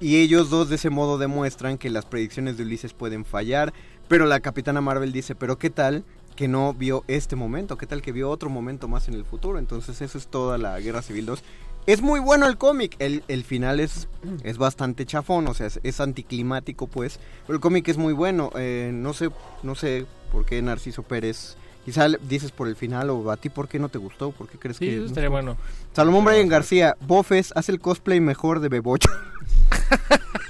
Y 0.00 0.16
ellos 0.16 0.50
dos 0.50 0.68
de 0.68 0.76
ese 0.76 0.90
modo 0.90 1.18
demuestran 1.18 1.78
que 1.78 1.90
las 1.90 2.06
predicciones 2.06 2.56
de 2.56 2.64
Ulises 2.64 2.92
pueden 2.92 3.24
fallar, 3.24 3.72
pero 4.08 4.26
la 4.26 4.40
Capitana 4.40 4.80
Marvel 4.80 5.12
dice, 5.12 5.34
pero 5.34 5.58
¿qué 5.58 5.70
tal 5.70 6.04
que 6.34 6.48
no 6.48 6.74
vio 6.74 7.04
este 7.06 7.36
momento? 7.36 7.76
¿Qué 7.76 7.86
tal 7.86 8.02
que 8.02 8.12
vio 8.12 8.30
otro 8.30 8.50
momento 8.50 8.88
más 8.88 9.08
en 9.08 9.14
el 9.14 9.24
futuro? 9.24 9.58
Entonces 9.58 10.00
eso 10.00 10.18
es 10.18 10.26
toda 10.26 10.58
la 10.58 10.80
Guerra 10.80 11.02
Civil 11.02 11.26
2. 11.26 11.42
Es 11.86 12.00
muy 12.00 12.20
bueno 12.20 12.46
el 12.46 12.56
cómic, 12.58 12.94
el, 13.00 13.24
el 13.26 13.42
final 13.42 13.80
es, 13.80 14.06
es 14.44 14.56
bastante 14.56 15.04
chafón, 15.04 15.48
o 15.48 15.54
sea, 15.54 15.66
es, 15.66 15.80
es 15.82 16.00
anticlimático 16.00 16.86
pues, 16.86 17.18
pero 17.46 17.56
el 17.56 17.60
cómic 17.60 17.88
es 17.88 17.98
muy 17.98 18.12
bueno, 18.12 18.50
eh, 18.56 18.90
no 18.94 19.12
sé, 19.14 19.30
no 19.64 19.74
sé 19.74 20.06
por 20.30 20.44
qué 20.46 20.62
Narciso 20.62 21.02
Pérez, 21.02 21.56
quizá 21.84 22.06
dices 22.08 22.52
por 22.52 22.68
el 22.68 22.76
final 22.76 23.10
o 23.10 23.28
a 23.32 23.36
ti 23.36 23.48
por 23.48 23.68
qué 23.68 23.80
no 23.80 23.88
te 23.88 23.98
gustó, 23.98 24.30
por 24.30 24.48
qué 24.48 24.58
crees 24.58 24.76
Sí, 24.76 24.86
que... 24.86 24.96
eso 24.98 25.06
estaría 25.06 25.28
bueno. 25.28 25.56
Salomón 25.92 26.24
Brian 26.24 26.48
García, 26.48 26.96
Bofes 27.00 27.52
hace 27.56 27.72
el 27.72 27.80
cosplay 27.80 28.20
mejor 28.20 28.60
de 28.60 28.68
Bebocho. 28.68 29.10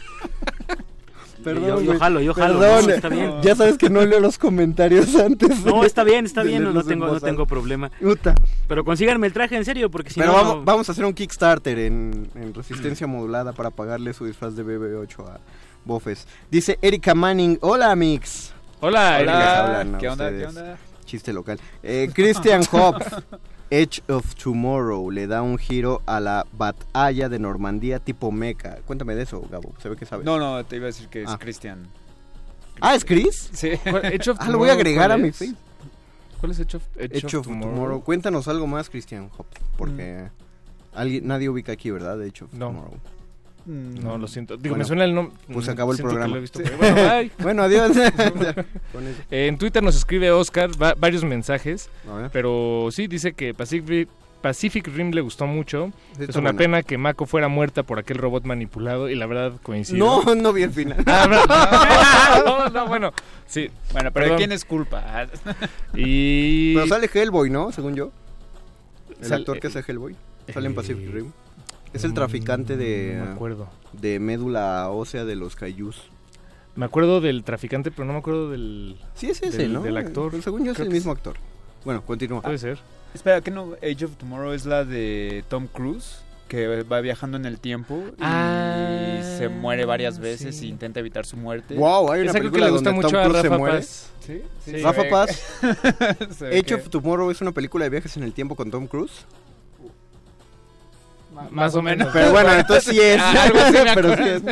Perdón, 1.42 1.84
Yo- 1.84 1.98
jalo, 1.98 2.20
yo 2.20 2.34
jalo, 2.34 2.58
perdón. 2.60 2.86
no, 2.86 2.92
está 2.94 3.08
bien. 3.08 3.32
Ya 3.42 3.54
sabes 3.56 3.76
que 3.78 3.90
no 3.90 4.04
leo 4.04 4.20
los 4.20 4.38
comentarios 4.38 5.14
antes. 5.16 5.64
No, 5.64 5.84
está 5.84 6.04
bien, 6.04 6.24
está 6.26 6.42
bien, 6.42 6.62
no, 6.72 6.82
tengo, 6.84 7.06
no 7.08 7.20
tengo 7.20 7.46
problema. 7.46 7.90
Puta. 8.00 8.34
Pero 8.68 8.84
consíganme 8.84 9.26
el 9.26 9.32
traje 9.32 9.56
en 9.56 9.64
serio, 9.64 9.90
porque 9.90 10.10
si 10.10 10.20
Pero 10.20 10.32
no... 10.32 10.38
vamos, 10.38 10.56
no- 10.56 10.64
vamos 10.64 10.88
a 10.88 10.92
hacer 10.92 11.04
un 11.04 11.12
Kickstarter 11.14 11.78
en, 11.78 12.28
en 12.34 12.54
resistencia 12.54 13.06
modulada 13.06 13.52
para 13.52 13.70
pagarle 13.70 14.12
su 14.14 14.24
disfraz 14.26 14.54
de 14.56 14.64
BB8 14.64 15.26
a 15.28 15.40
Bofes. 15.84 16.26
Dice 16.50 16.78
Erika 16.80 17.14
Manning, 17.14 17.58
hola 17.60 17.94
mix. 17.96 18.52
Hola, 18.80 19.18
Hola, 19.20 19.60
hablan 19.60 19.94
a 19.94 19.98
¿qué 19.98 20.08
onda, 20.08 20.24
ustedes. 20.26 20.42
qué 20.42 20.48
onda? 20.48 20.76
Chiste 21.04 21.32
local. 21.32 21.58
Eh, 21.82 22.10
Christian 22.14 22.62
Hopf, 22.72 23.06
Edge 23.74 24.02
of 24.08 24.34
Tomorrow, 24.34 25.10
le 25.10 25.26
da 25.26 25.40
un 25.40 25.56
giro 25.56 26.02
a 26.04 26.20
la 26.20 26.46
batalla 26.52 27.28
de 27.30 27.38
Normandía 27.38 28.00
tipo 28.00 28.30
mecha. 28.30 28.76
Cuéntame 28.86 29.14
de 29.14 29.22
eso, 29.22 29.40
Gabo, 29.50 29.72
se 29.80 29.88
ve 29.88 29.96
que 29.96 30.04
sabes. 30.04 30.26
No, 30.26 30.38
no, 30.38 30.62
te 30.64 30.76
iba 30.76 30.84
a 30.84 30.86
decir 30.88 31.08
que 31.08 31.22
es 31.22 31.28
Ah. 31.30 31.38
Christian. 31.38 31.88
Ah, 32.80 32.94
¿es 32.94 33.04
Chris? 33.04 33.48
Sí. 33.52 33.70
¿Cuál- 33.90 34.04
Edge 34.12 34.28
of 34.30 34.36
Ah, 34.40 34.50
lo 34.50 34.58
voy 34.58 34.68
a 34.68 34.72
agregar 34.74 35.10
a 35.10 35.14
¿cuál 35.14 35.22
mi 35.22 35.28
es? 35.28 35.36
feed. 35.36 35.54
¿Cuál 36.40 36.52
es 36.52 36.58
Edge 36.60 36.76
of, 36.76 36.82
Edge 36.96 37.16
Edge 37.24 37.34
of 37.36 37.46
Tomorrow. 37.46 38.02
Cuéntanos 38.02 38.46
algo 38.48 38.66
más, 38.66 38.90
Christian 38.90 39.30
Hopf, 39.38 39.58
porque 39.78 40.28
alguien, 40.94 41.26
nadie 41.26 41.48
ubica 41.48 41.72
aquí, 41.72 41.90
¿verdad? 41.90 42.18
De 42.18 42.26
Edge 42.26 42.42
of 42.44 42.52
No. 42.52 42.66
Tomorrow. 42.66 42.98
No, 43.64 44.18
lo 44.18 44.26
siento. 44.28 44.56
Digo, 44.56 44.74
Bueno, 44.74 44.82
me 44.82 44.84
suena 44.86 45.04
el 45.04 45.14
nombre. 45.14 45.36
Pues 45.52 45.66
se 45.66 45.70
acabó 45.72 45.92
el 45.92 45.98
programa. 45.98 46.26
lo 46.28 46.36
he 46.36 46.40
visto 46.40 46.60
por 46.60 46.70
ahí. 46.72 46.78
Bueno, 46.78 46.94
bye. 47.10 47.30
Bueno, 47.42 47.62
adiós. 47.62 47.96
Eh, 49.30 49.46
en 49.46 49.58
Twitter 49.58 49.82
nos 49.82 49.96
escribe 49.96 50.30
Oscar 50.30 50.70
va- 50.80 50.94
varios 50.98 51.24
mensajes, 51.24 51.88
pero 52.32 52.88
sí 52.92 53.06
dice 53.06 53.32
que 53.32 53.54
Pacific, 53.54 54.08
Pacific 54.42 54.86
Rim 54.88 55.12
le 55.12 55.20
gustó 55.20 55.46
mucho. 55.46 55.92
Sí, 56.18 56.24
es 56.28 56.36
una 56.36 56.50
buena. 56.50 56.58
pena 56.58 56.82
que 56.82 56.98
Mako 56.98 57.26
fuera 57.26 57.48
muerta 57.48 57.82
por 57.84 57.98
aquel 57.98 58.18
robot 58.18 58.44
manipulado 58.44 59.08
y 59.08 59.14
la 59.14 59.26
verdad 59.26 59.52
coincido. 59.62 60.22
No, 60.24 60.34
no 60.34 60.52
vi 60.52 60.62
el 60.64 60.72
final. 60.72 61.02
Ah, 61.06 62.42
no, 62.44 62.58
no, 62.58 62.68
no, 62.68 62.86
bueno, 62.88 63.12
sí. 63.46 63.70
Bueno, 63.92 64.10
pero 64.12 64.24
Perdón. 64.24 64.38
¿quién 64.38 64.52
es 64.52 64.64
culpa? 64.64 65.26
Y 65.94 66.74
Pero 66.74 66.86
sale 66.88 67.08
Hellboy, 67.12 67.50
¿no? 67.50 67.70
Según 67.72 67.94
yo. 67.94 68.10
El 69.20 69.26
Sal- 69.28 69.40
actor 69.40 69.60
que 69.60 69.68
hace 69.68 69.84
Hellboy. 69.86 70.16
Sale 70.52 70.66
en 70.66 70.72
eh, 70.72 70.74
Pacific 70.74 71.10
Rim. 71.12 71.30
Es 71.92 72.04
el 72.04 72.14
traficante 72.14 72.76
de, 72.76 73.16
No 73.18 73.24
me 73.26 73.30
acuerdo. 73.32 73.68
de 73.92 74.18
médula 74.18 74.88
ósea 74.90 75.24
de 75.24 75.36
los 75.36 75.56
Kaijus. 75.56 76.00
Me 76.74 76.86
acuerdo 76.86 77.20
del 77.20 77.44
traficante, 77.44 77.90
pero 77.90 78.06
no 78.06 78.14
me 78.14 78.18
acuerdo 78.20 78.50
del. 78.50 78.96
Sí, 79.14 79.28
es 79.28 79.42
ese, 79.42 79.58
del, 79.58 79.72
¿no? 79.74 79.82
Del 79.82 79.96
actor. 79.98 80.30
Pero 80.30 80.42
según 80.42 80.64
yo 80.64 80.72
es 80.72 80.78
el 80.80 80.88
que 80.88 80.94
mismo 80.94 81.12
actor. 81.12 81.36
Bueno, 81.84 82.02
continúa. 82.02 82.40
Puede 82.40 82.56
ser. 82.58 82.78
Espera, 83.14 83.42
¿qué 83.42 83.50
no? 83.50 83.74
Age 83.82 84.06
of 84.06 84.16
Tomorrow 84.16 84.52
es 84.52 84.64
la 84.64 84.84
de 84.86 85.44
Tom 85.50 85.66
Cruise, 85.66 86.22
que 86.48 86.82
va 86.84 87.00
viajando 87.02 87.36
en 87.36 87.44
el 87.44 87.58
tiempo 87.58 88.02
y 88.16 88.22
Ah, 88.22 89.20
se 89.36 89.50
muere 89.50 89.84
varias 89.84 90.18
veces 90.18 90.56
sí. 90.56 90.64
e 90.64 90.68
intenta 90.68 91.00
evitar 91.00 91.26
su 91.26 91.36
muerte. 91.36 91.74
Wow, 91.74 92.10
hay 92.10 92.22
una 92.22 92.32
que 92.32 92.38
película 92.38 92.64
le 92.66 92.72
gusta 92.72 92.90
donde 92.90 93.02
mucho 93.04 93.14
Tom 93.14 93.20
a 93.20 93.24
Cruise 93.24 93.42
se 93.42 93.48
Rafa 93.48 93.58
muere. 93.58 93.82
¿Sí? 93.82 93.88
Paz. 93.88 94.10
Sí, 94.24 94.42
Sí. 94.64 94.70
se 94.70 94.82
Rafa 94.82 95.02
Paz, 95.10 95.42
Age 96.42 96.62
que- 96.62 96.74
of 96.74 96.88
Tomorrow 96.88 97.30
es 97.30 97.40
una 97.42 97.52
película 97.52 97.84
de 97.84 97.90
viajes 97.90 98.16
en 98.16 98.22
el 98.22 98.32
tiempo 98.32 98.54
con 98.56 98.70
Tom 98.70 98.86
Cruise. 98.86 99.26
Más 101.50 101.74
o 101.74 101.82
menos. 101.82 102.08
Pero 102.12 102.30
bueno, 102.32 102.52
entonces 102.52 102.84
sí 102.94 103.00
es. 103.00 103.20
Ah, 103.22 103.42
algo 103.44 103.58
así 103.58 103.72
me 103.72 103.94
pero 103.94 104.16
sí 104.16 104.22
es. 104.22 104.42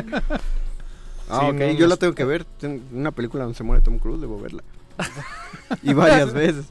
Ah, 1.28 1.40
Sí, 1.42 1.46
ok, 1.46 1.54
no, 1.54 1.70
yo 1.72 1.80
no 1.80 1.86
la 1.88 1.96
tengo 1.96 2.14
que 2.14 2.24
ver. 2.24 2.44
Una 2.92 3.12
película 3.12 3.44
donde 3.44 3.56
se 3.56 3.62
muere 3.64 3.82
Tom 3.82 3.98
Cruise, 3.98 4.20
debo 4.20 4.40
verla. 4.40 4.62
y 5.82 5.92
varias 5.92 6.32
veces. 6.32 6.66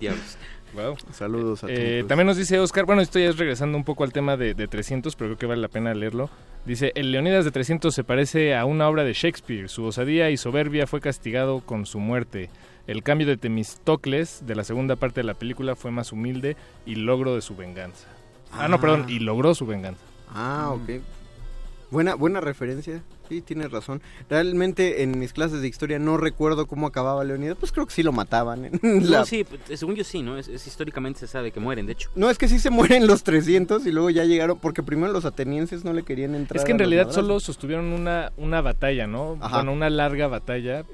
Diablos. 0.00 0.36
Wow. 0.74 0.96
Saludos 1.12 1.62
a 1.64 1.66
Eh, 1.68 1.74
Cruise. 1.98 2.08
también 2.08 2.26
nos 2.26 2.36
dice 2.38 2.58
Oscar, 2.58 2.86
bueno, 2.86 3.02
esto 3.02 3.18
ya 3.18 3.28
es 3.28 3.36
regresando 3.38 3.76
un 3.76 3.84
poco 3.84 4.04
al 4.04 4.12
tema 4.12 4.36
de, 4.36 4.54
de 4.54 4.66
300, 4.68 5.14
pero 5.16 5.28
creo 5.30 5.38
que 5.38 5.46
vale 5.46 5.60
la 5.60 5.68
pena 5.68 5.92
leerlo. 5.94 6.30
Dice, 6.64 6.92
el 6.94 7.12
Leonidas 7.12 7.44
de 7.44 7.50
300 7.50 7.94
se 7.94 8.04
parece 8.04 8.54
a 8.56 8.64
una 8.64 8.88
obra 8.88 9.04
de 9.04 9.12
Shakespeare. 9.12 9.68
Su 9.68 9.84
osadía 9.84 10.30
y 10.30 10.36
soberbia 10.36 10.86
fue 10.86 11.00
castigado 11.00 11.60
con 11.60 11.86
su 11.86 11.98
muerte. 12.00 12.48
El 12.86 13.02
cambio 13.02 13.26
de 13.28 13.36
Temistocles 13.36 14.42
de 14.46 14.54
la 14.56 14.64
segunda 14.64 14.96
parte 14.96 15.20
de 15.20 15.24
la 15.24 15.34
película 15.34 15.76
fue 15.76 15.90
más 15.90 16.10
humilde 16.10 16.56
y 16.86 16.94
logro 16.96 17.34
de 17.34 17.42
su 17.42 17.54
venganza. 17.54 18.08
Ah, 18.52 18.68
no, 18.68 18.76
Ah. 18.76 18.80
perdón, 18.80 19.06
y 19.08 19.18
logró 19.18 19.54
su 19.54 19.66
venganza. 19.66 20.00
Ah, 20.34 20.70
ok. 20.72 21.00
Buena, 21.90 22.14
buena 22.14 22.40
referencia. 22.40 23.02
Sí, 23.28 23.42
tienes 23.42 23.70
razón. 23.70 24.00
Realmente 24.30 25.02
en 25.02 25.18
mis 25.18 25.32
clases 25.32 25.60
de 25.60 25.68
historia 25.68 25.98
no 25.98 26.16
recuerdo 26.16 26.66
cómo 26.66 26.86
acababa 26.86 27.22
Leonidas. 27.24 27.56
Pues 27.58 27.70
creo 27.72 27.86
que 27.86 27.92
sí 27.92 28.02
lo 28.02 28.12
mataban. 28.12 28.64
en 28.82 29.10
la- 29.10 29.20
No, 29.20 29.26
sí, 29.26 29.44
pues, 29.44 29.78
según 29.78 29.94
yo 29.94 30.04
sí, 30.04 30.22
¿no? 30.22 30.38
Es, 30.38 30.48
es- 30.48 30.66
históricamente 30.66 31.20
se 31.20 31.26
sabe 31.26 31.50
que 31.50 31.60
mueren, 31.60 31.86
de 31.86 31.92
hecho. 31.92 32.10
No, 32.14 32.30
es 32.30 32.38
que 32.38 32.48
sí 32.48 32.58
se 32.58 32.70
mueren 32.70 33.06
los 33.06 33.22
300 33.24 33.86
y 33.86 33.92
luego 33.92 34.08
ya 34.10 34.24
llegaron, 34.24 34.58
porque 34.58 34.82
primero 34.82 35.12
los 35.12 35.24
atenienses 35.26 35.84
no 35.84 35.92
le 35.92 36.02
querían 36.02 36.34
entrar. 36.34 36.58
Es 36.58 36.64
que 36.64 36.72
en 36.72 36.78
realidad 36.78 37.10
solo 37.10 37.40
sostuvieron 37.40 37.86
una, 37.92 38.32
una 38.38 38.60
batalla, 38.62 39.06
¿no? 39.06 39.36
Ajá. 39.40 39.56
Bueno, 39.58 39.72
una 39.72 39.88
larga 39.90 40.28
batalla. 40.28 40.84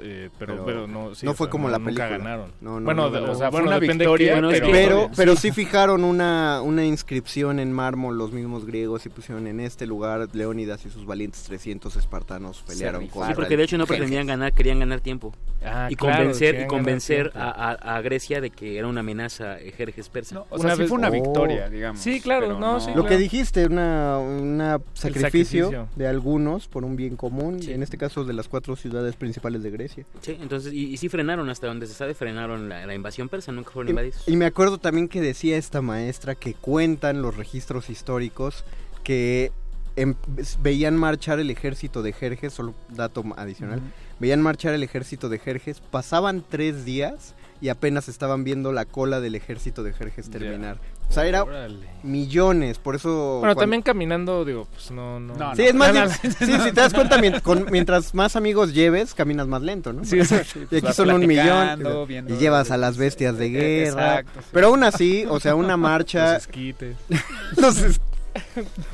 Eh, 0.00 0.30
pero, 0.38 0.54
Pero 0.54 0.64
pero, 0.64 0.86
no, 0.86 1.14
sí, 1.14 1.24
no 1.26 1.32
o 1.32 1.34
fue 1.34 1.46
sea, 1.46 1.50
como 1.50 1.68
no- 1.68 1.72
la 1.72 1.78
nunca 1.78 1.86
película. 1.90 2.08
ganaron. 2.18 2.52
No, 2.60 2.80
no, 2.80 2.84
bueno, 2.84 3.02
no 3.02 3.08
de- 3.10 3.14
ganaron. 3.14 3.34
o 3.36 3.38
sea, 3.38 3.50
Fue 3.50 3.60
bueno, 3.60 3.68
una 3.76 3.80
depende 3.80 4.04
victoria, 4.04 4.34
pero, 4.34 4.48
Pero, 4.70 5.00
Sí. 5.06 5.12
pero 5.16 5.36
sí 5.36 5.50
fijaron 5.52 6.04
una, 6.04 6.60
una 6.62 6.84
inscripción 6.84 7.58
en 7.60 7.72
mármol 7.72 8.16
los 8.18 8.32
mismos 8.32 8.64
griegos 8.66 9.06
y 9.06 9.08
pusieron 9.08 9.46
en 9.46 9.60
este 9.60 9.86
lugar 9.86 10.28
Leónidas 10.32 10.84
y 10.86 10.90
sus 10.90 11.06
valientes 11.06 11.42
300 11.44 11.96
espartanos 11.96 12.62
pelearon 12.66 13.06
contra 13.08 13.28
Sí, 13.28 13.34
porque 13.34 13.56
de 13.56 13.64
hecho 13.64 13.78
no 13.78 13.86
pretendían 13.86 14.26
ganar, 14.26 14.52
querían 14.52 14.78
ganar 14.80 15.00
tiempo. 15.00 15.32
Ah, 15.66 15.88
y 15.90 15.96
claro, 15.96 16.16
convencer, 16.18 16.60
y 16.60 16.66
convencer 16.66 17.32
a, 17.34 17.48
a- 17.48 17.96
a 17.96 18.00
Grecia 18.02 18.40
de 18.42 18.50
que 18.50 18.78
era 18.78 18.86
una 18.86 19.00
amenaza 19.00 19.58
eh, 19.58 19.72
Jerjes 19.72 20.08
persa. 20.10 20.34
No, 20.34 20.46
o 20.50 20.56
Una 20.56 20.62
sea, 20.62 20.74
sí 20.76 20.80
vez- 20.82 20.88
fue 20.90 20.98
una 20.98 21.08
Oh. 21.08 21.12
victoria, 21.12 21.68
digamos. 21.70 22.00
Sí, 22.00 22.20
claro, 22.20 22.58
no, 22.58 22.80
sí, 22.80 22.88
Lo 22.88 22.94
claro. 23.02 23.08
que 23.08 23.16
dijiste, 23.18 23.64
una, 23.66 24.18
una 24.18 24.78
sacrificio, 24.92 25.66
sacrificio. 25.66 25.88
de 25.96 26.06
algunos 26.06 26.68
por 26.68 26.84
un 26.84 26.96
bien 26.96 27.16
común, 27.16 27.62
Sí. 27.62 27.72
en 27.72 27.82
este 27.82 27.96
caso 27.96 28.24
de 28.24 28.34
las 28.34 28.48
cuatro 28.48 28.76
ciudades 28.76 29.16
principales 29.16 29.62
de 29.62 29.70
Grecia. 29.70 29.83
Sí, 29.88 30.36
entonces, 30.40 30.72
y, 30.72 30.86
y 30.92 30.96
sí 30.96 31.08
frenaron 31.08 31.48
hasta 31.50 31.66
donde 31.66 31.86
se 31.86 31.94
sabe, 31.94 32.14
frenaron 32.14 32.68
la, 32.68 32.86
la 32.86 32.94
invasión 32.94 33.28
persa, 33.28 33.52
nunca 33.52 33.70
fueron 33.70 33.88
Y, 33.88 33.90
invadidos. 33.90 34.22
y 34.28 34.36
me 34.36 34.46
acuerdo 34.46 34.78
también 34.78 35.08
que 35.08 35.20
decía 35.20 35.56
esta 35.56 35.82
maestra 35.82 36.34
que 36.34 36.54
cuentan 36.54 37.22
los 37.22 37.36
registros 37.36 37.90
históricos 37.90 38.64
que 39.02 39.52
em- 39.96 40.14
veían 40.60 40.96
marchar 40.96 41.38
el 41.40 41.50
ejército 41.50 42.02
de 42.02 42.12
Jerjes, 42.12 42.52
solo 42.52 42.74
dato 42.88 43.24
adicional, 43.36 43.80
veían 44.18 44.40
marchar 44.42 44.74
el 44.74 44.82
ejército 44.82 45.28
de 45.28 45.38
Jerjes, 45.38 45.80
pasaban 45.80 46.44
tres 46.48 46.84
días 46.84 47.34
y 47.60 47.68
apenas 47.68 48.08
estaban 48.08 48.44
viendo 48.44 48.72
la 48.72 48.84
cola 48.84 49.20
del 49.20 49.34
ejército 49.36 49.82
de 49.82 49.92
Jerjes 49.92 50.28
terminar. 50.30 50.78
Sea, 51.14 51.26
era 51.26 51.42
Órale. 51.44 51.88
millones, 52.02 52.78
por 52.78 52.94
eso... 52.96 53.38
Bueno, 53.38 53.54
cuando- 53.54 53.60
también 53.60 53.82
caminando, 53.82 54.44
digo, 54.44 54.66
pues 54.72 54.90
no, 54.90 55.18
no. 55.20 55.34
No, 55.34 55.54
Sí, 55.56 55.62
es 55.62 55.74
más... 55.74 55.94
No, 55.94 56.00
no, 56.04 56.06
bien- 56.06 56.32
sí, 56.38 56.46
si 56.64 56.72
te 56.72 56.80
das 56.80 56.92
cuenta, 56.92 57.18
con- 57.42 57.66
mientras 57.70 58.14
más 58.14 58.36
amigos 58.36 58.74
lleves, 58.74 59.14
caminas 59.14 59.46
más 59.46 59.62
lento, 59.62 59.92
¿no? 59.92 60.04
Sí, 60.04 60.18
exacto. 60.18 60.60
Y 60.70 60.76
aquí 60.78 60.92
son 60.92 61.10
un 61.10 61.26
millón. 61.26 61.82
Y 62.28 62.34
llevas 62.36 62.70
a 62.70 62.76
las 62.76 62.96
bestias 62.96 63.38
de 63.38 63.48
guerra. 63.50 64.18
Exacto, 64.18 64.40
sí. 64.42 64.48
Pero 64.52 64.66
aún 64.68 64.84
así, 64.84 65.24
o 65.28 65.40
sea, 65.40 65.54
una 65.54 65.76
marcha... 65.78 66.34
Los 66.34 66.42
esquites. 66.42 66.96
los 67.56 67.78
es- 67.78 68.00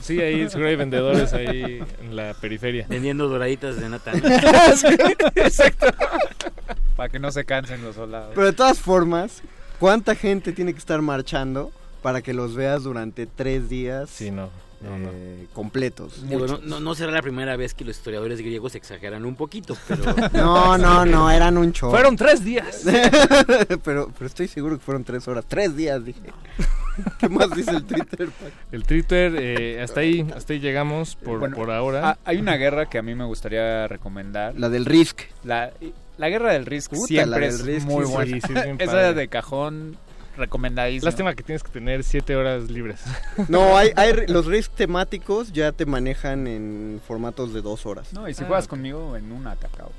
Sí, 0.02 0.20
ahí 0.20 0.46
seguro 0.50 0.68
hay 0.68 0.76
vendedores 0.76 1.32
ahí 1.32 1.82
en 2.02 2.14
la 2.14 2.34
periferia. 2.34 2.84
Vendiendo 2.90 3.26
doraditas 3.26 3.80
de 3.80 3.88
nata. 3.88 4.12
Exacto. 5.34 5.86
Para 6.96 7.08
que 7.08 7.18
no 7.18 7.32
se 7.32 7.46
cansen 7.46 7.82
los 7.82 7.94
soldados. 7.94 8.32
Pero 8.34 8.46
de 8.46 8.52
todas 8.52 8.78
formas, 8.80 9.42
¿cuánta 9.78 10.14
gente 10.14 10.52
tiene 10.52 10.72
que 10.74 10.78
estar 10.78 11.00
marchando 11.00 11.72
para 12.00 12.22
que 12.22 12.34
los 12.34 12.54
veas 12.54 12.82
durante 12.82 13.26
tres 13.26 13.68
días? 13.68 14.10
Sí, 14.10 14.30
no. 14.30 14.48
eh, 14.82 15.46
completos. 15.52 16.26
Digo, 16.28 16.46
no, 16.46 16.58
no, 16.58 16.80
no 16.80 16.94
será 16.94 17.12
la 17.12 17.22
primera 17.22 17.56
vez 17.56 17.74
que 17.74 17.84
los 17.84 17.96
historiadores 17.96 18.40
griegos 18.40 18.74
exageran 18.74 19.24
un 19.24 19.36
poquito, 19.36 19.76
pero... 19.88 20.04
No, 20.32 20.78
no, 20.78 21.04
no, 21.04 21.30
eran 21.30 21.58
un 21.58 21.72
show. 21.72 21.90
Fueron 21.90 22.16
tres 22.16 22.44
días. 22.44 22.84
pero, 23.84 24.10
pero 24.16 24.26
estoy 24.26 24.48
seguro 24.48 24.78
que 24.78 24.84
fueron 24.84 25.04
tres 25.04 25.26
horas. 25.28 25.44
Tres 25.46 25.76
días, 25.76 26.04
dije. 26.04 26.32
¿Qué 27.18 27.28
más 27.28 27.50
dice 27.54 27.70
el 27.70 27.84
Twitter? 27.84 28.28
Paco? 28.28 28.50
El 28.72 28.84
Twitter, 28.84 29.34
eh, 29.38 29.80
hasta 29.82 30.00
ahí, 30.00 30.26
hasta 30.36 30.52
ahí 30.52 30.60
llegamos 30.60 31.14
por, 31.16 31.38
Bueno, 31.38 31.56
por 31.56 31.70
ahora. 31.70 32.10
ah, 32.10 32.18
hay 32.24 32.38
una 32.38 32.56
guerra 32.56 32.86
que 32.90 32.98
a 32.98 33.02
mí 33.02 33.14
me 33.14 33.24
gustaría 33.24 33.86
recomendar. 33.88 34.54
La 34.58 34.68
del 34.68 34.84
Risk. 34.84 35.22
La, 35.44 35.72
la 36.18 36.28
guerra 36.28 36.52
del 36.52 36.66
Risk 36.66 36.90
Puta, 36.90 37.06
siempre 37.06 37.40
la 37.40 37.46
del 37.46 37.54
es 37.54 37.64
Risk, 37.64 37.86
muy 37.86 38.04
sí, 38.04 38.12
buena. 38.12 38.32
sí, 38.32 38.40
sí, 38.46 38.52
es 38.54 38.88
Esa 38.88 39.12
de 39.14 39.28
cajón 39.28 39.96
recomendadísima. 40.40 41.08
Lástima 41.08 41.34
que 41.34 41.42
tienes 41.44 41.62
que 41.62 41.70
tener 41.70 42.02
siete 42.02 42.34
horas 42.36 42.68
libres. 42.70 43.00
No, 43.48 43.76
hay, 43.76 43.90
hay 43.96 44.26
los 44.26 44.46
Risk 44.46 44.72
temáticos 44.74 45.52
ya 45.52 45.72
te 45.72 45.86
manejan 45.86 46.46
en 46.46 47.00
formatos 47.06 47.52
de 47.54 47.62
dos 47.62 47.86
horas. 47.86 48.12
No, 48.12 48.28
y 48.28 48.34
si 48.34 48.42
Ah, 48.42 48.46
juegas 48.48 48.64
ok. 48.64 48.70
conmigo 48.70 49.16
en 49.16 49.30
una 49.32 49.54
te 49.56 49.66
acabo. 49.66 49.92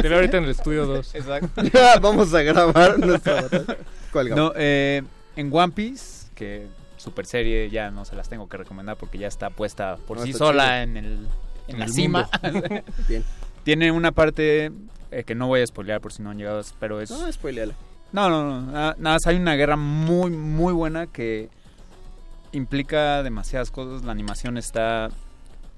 Te 0.00 0.08
veo 0.08 0.14
ahorita 0.16 0.36
en 0.38 0.44
el 0.44 0.50
estudio 0.50 0.86
2. 0.86 1.14
Exacto. 1.14 1.62
Vamos 2.00 2.32
a 2.34 2.42
grabar 2.42 2.98
nuestra 2.98 3.42
batalla. 3.42 3.76
¿Cuál 4.12 4.30
No, 4.30 4.52
eh, 4.56 5.02
en 5.36 5.50
One 5.52 5.72
Piece, 5.72 6.28
que 6.34 6.66
super 6.96 7.26
serie 7.26 7.70
ya 7.70 7.90
no 7.90 8.04
se 8.04 8.16
las 8.16 8.28
tengo 8.28 8.48
que 8.48 8.56
recomendar 8.56 8.96
porque 8.96 9.18
ya 9.18 9.28
está 9.28 9.50
puesta 9.50 9.96
por 10.06 10.18
No, 10.18 10.24
sí 10.24 10.32
sola 10.32 10.64
chido. 10.64 10.82
en, 10.82 10.96
el, 10.96 11.04
en, 11.04 11.28
En 11.68 11.78
la 11.78 11.84
el 11.86 11.92
cima. 11.92 12.28
Bien. 13.08 13.24
Tiene 13.64 13.90
una 13.90 14.12
parte 14.12 14.70
eh, 15.10 15.24
que 15.24 15.34
no 15.34 15.46
voy 15.48 15.60
a 15.60 15.66
spoilear 15.66 16.00
por 16.00 16.12
si 16.12 16.22
no 16.22 16.30
han 16.30 16.38
llegado, 16.38 16.62
pero 16.78 17.00
es... 17.00 17.10
No, 17.10 17.30
spoileala. 17.32 17.74
No, 18.12 18.28
no, 18.30 18.44
no. 18.60 18.72
Nada, 18.72 18.96
nada 18.98 19.16
más 19.16 19.26
hay 19.26 19.36
una 19.36 19.54
guerra 19.54 19.76
muy, 19.76 20.30
muy 20.30 20.72
buena 20.72 21.06
que 21.06 21.48
implica 22.52 23.22
demasiadas 23.22 23.70
cosas. 23.70 24.04
La 24.04 24.12
animación 24.12 24.56
está 24.56 25.10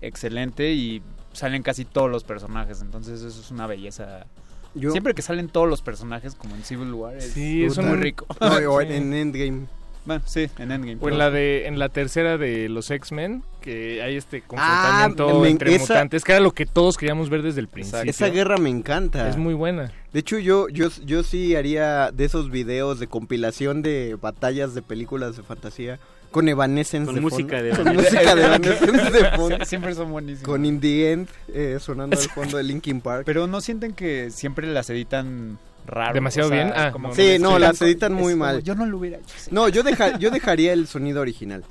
excelente 0.00 0.72
y 0.72 1.02
salen 1.32 1.62
casi 1.62 1.84
todos 1.84 2.10
los 2.10 2.24
personajes. 2.24 2.80
Entonces 2.80 3.22
eso 3.22 3.40
es 3.40 3.50
una 3.50 3.66
belleza. 3.66 4.26
Yo- 4.74 4.92
Siempre 4.92 5.14
que 5.14 5.22
salen 5.22 5.48
todos 5.48 5.68
los 5.68 5.82
personajes, 5.82 6.34
como 6.34 6.54
en 6.54 6.62
Civil 6.62 6.92
War, 6.92 7.16
es, 7.16 7.32
Sí, 7.32 7.64
es 7.64 7.78
muy 7.78 7.96
rico. 7.96 8.26
No, 8.40 8.72
o 8.72 8.80
en 8.80 9.12
Endgame. 9.12 9.66
Bueno, 10.09 10.22
sí, 10.26 10.48
en 10.59 10.72
Endgame. 10.72 10.98
O 11.00 11.09
en 11.09 11.18
la 11.18 11.30
de 11.30 11.66
en 11.68 11.78
la 11.78 11.88
tercera 11.90 12.36
de 12.38 12.68
los 12.68 12.90
X-Men, 12.90 13.44
que 13.61 14.02
hay 14.02 14.16
este 14.16 14.38
Ah, 14.38 14.42
confrontamiento 14.48 15.40
me- 15.40 15.50
entre 15.50 15.74
esa- 15.76 15.94
mutantes, 15.94 16.24
que 16.24 16.32
era 16.32 16.40
lo 16.40 16.52
que 16.52 16.66
todos 16.66 16.96
queríamos 16.96 17.30
ver 17.30 17.42
desde 17.42 17.61
el 17.61 17.68
principio. 17.68 18.11
Esa 18.11 18.28
guerra 18.28 18.56
me 18.59 18.70
encanta. 18.70 19.28
Es 19.28 19.36
muy 19.36 19.54
buena. 19.54 19.92
De 20.12 20.20
hecho, 20.20 20.38
yo, 20.38 20.68
yo, 20.70 20.88
yo 21.04 21.22
sí 21.22 21.54
haría 21.54 22.11
de 22.11 22.24
esos 22.24 22.50
videos 22.50 22.98
de 22.98 23.06
compilación 23.06 23.82
de 23.82 24.16
batallas 24.20 24.74
de 24.74 24.82
películas 24.82 25.36
de 25.36 25.42
fantasía 25.44 26.00
con 26.30 26.48
Evanescence 26.48 27.06
Con 27.06 27.14
de 27.14 27.20
música 27.20 27.59
fondo. 27.59 27.64
de 27.64 27.76
Con 27.84 27.94
música 27.96 28.34
de 28.34 28.44
Evanescence 28.44 29.11
de 29.11 29.24
fondo. 29.36 29.64
Siempre 29.64 29.94
son 29.94 30.11
buenísimos. 30.11 30.44
Con 30.48 30.64
In 30.64 30.80
the 30.80 31.12
End 31.12 31.28
eh, 31.52 31.76
sonando 31.80 32.18
al 32.18 32.28
fondo 32.30 32.56
de 32.56 32.62
Linkin 32.64 33.00
Park. 33.02 33.22
Pero 33.26 33.46
no 33.46 33.61
sienten 33.61 33.92
que 33.92 34.30
siempre 34.30 34.66
las 34.66 34.88
editan 34.90 35.59
raro. 35.89 36.14
Demasiado 36.14 36.49
o 36.49 36.53
sea, 36.53 36.64
bien. 36.64 36.74
Ah, 36.76 36.91
como 36.93 37.09
no, 37.09 37.14
Sí, 37.14 37.36
no, 37.41 37.59
las 37.59 37.80
editan 37.82 38.12
muy 38.12 38.34
como, 38.34 38.45
mal. 38.45 38.62
Yo 38.62 38.74
no 38.74 38.86
lo 38.86 38.99
hubiera 38.99 39.16
hecho. 39.18 39.34
No, 39.51 39.68
yo, 39.68 39.82
deja, 39.82 40.18
yo 40.18 40.30
dejaría 40.30 40.72
el 40.72 40.86
sonido 40.86 41.20
original. 41.20 41.64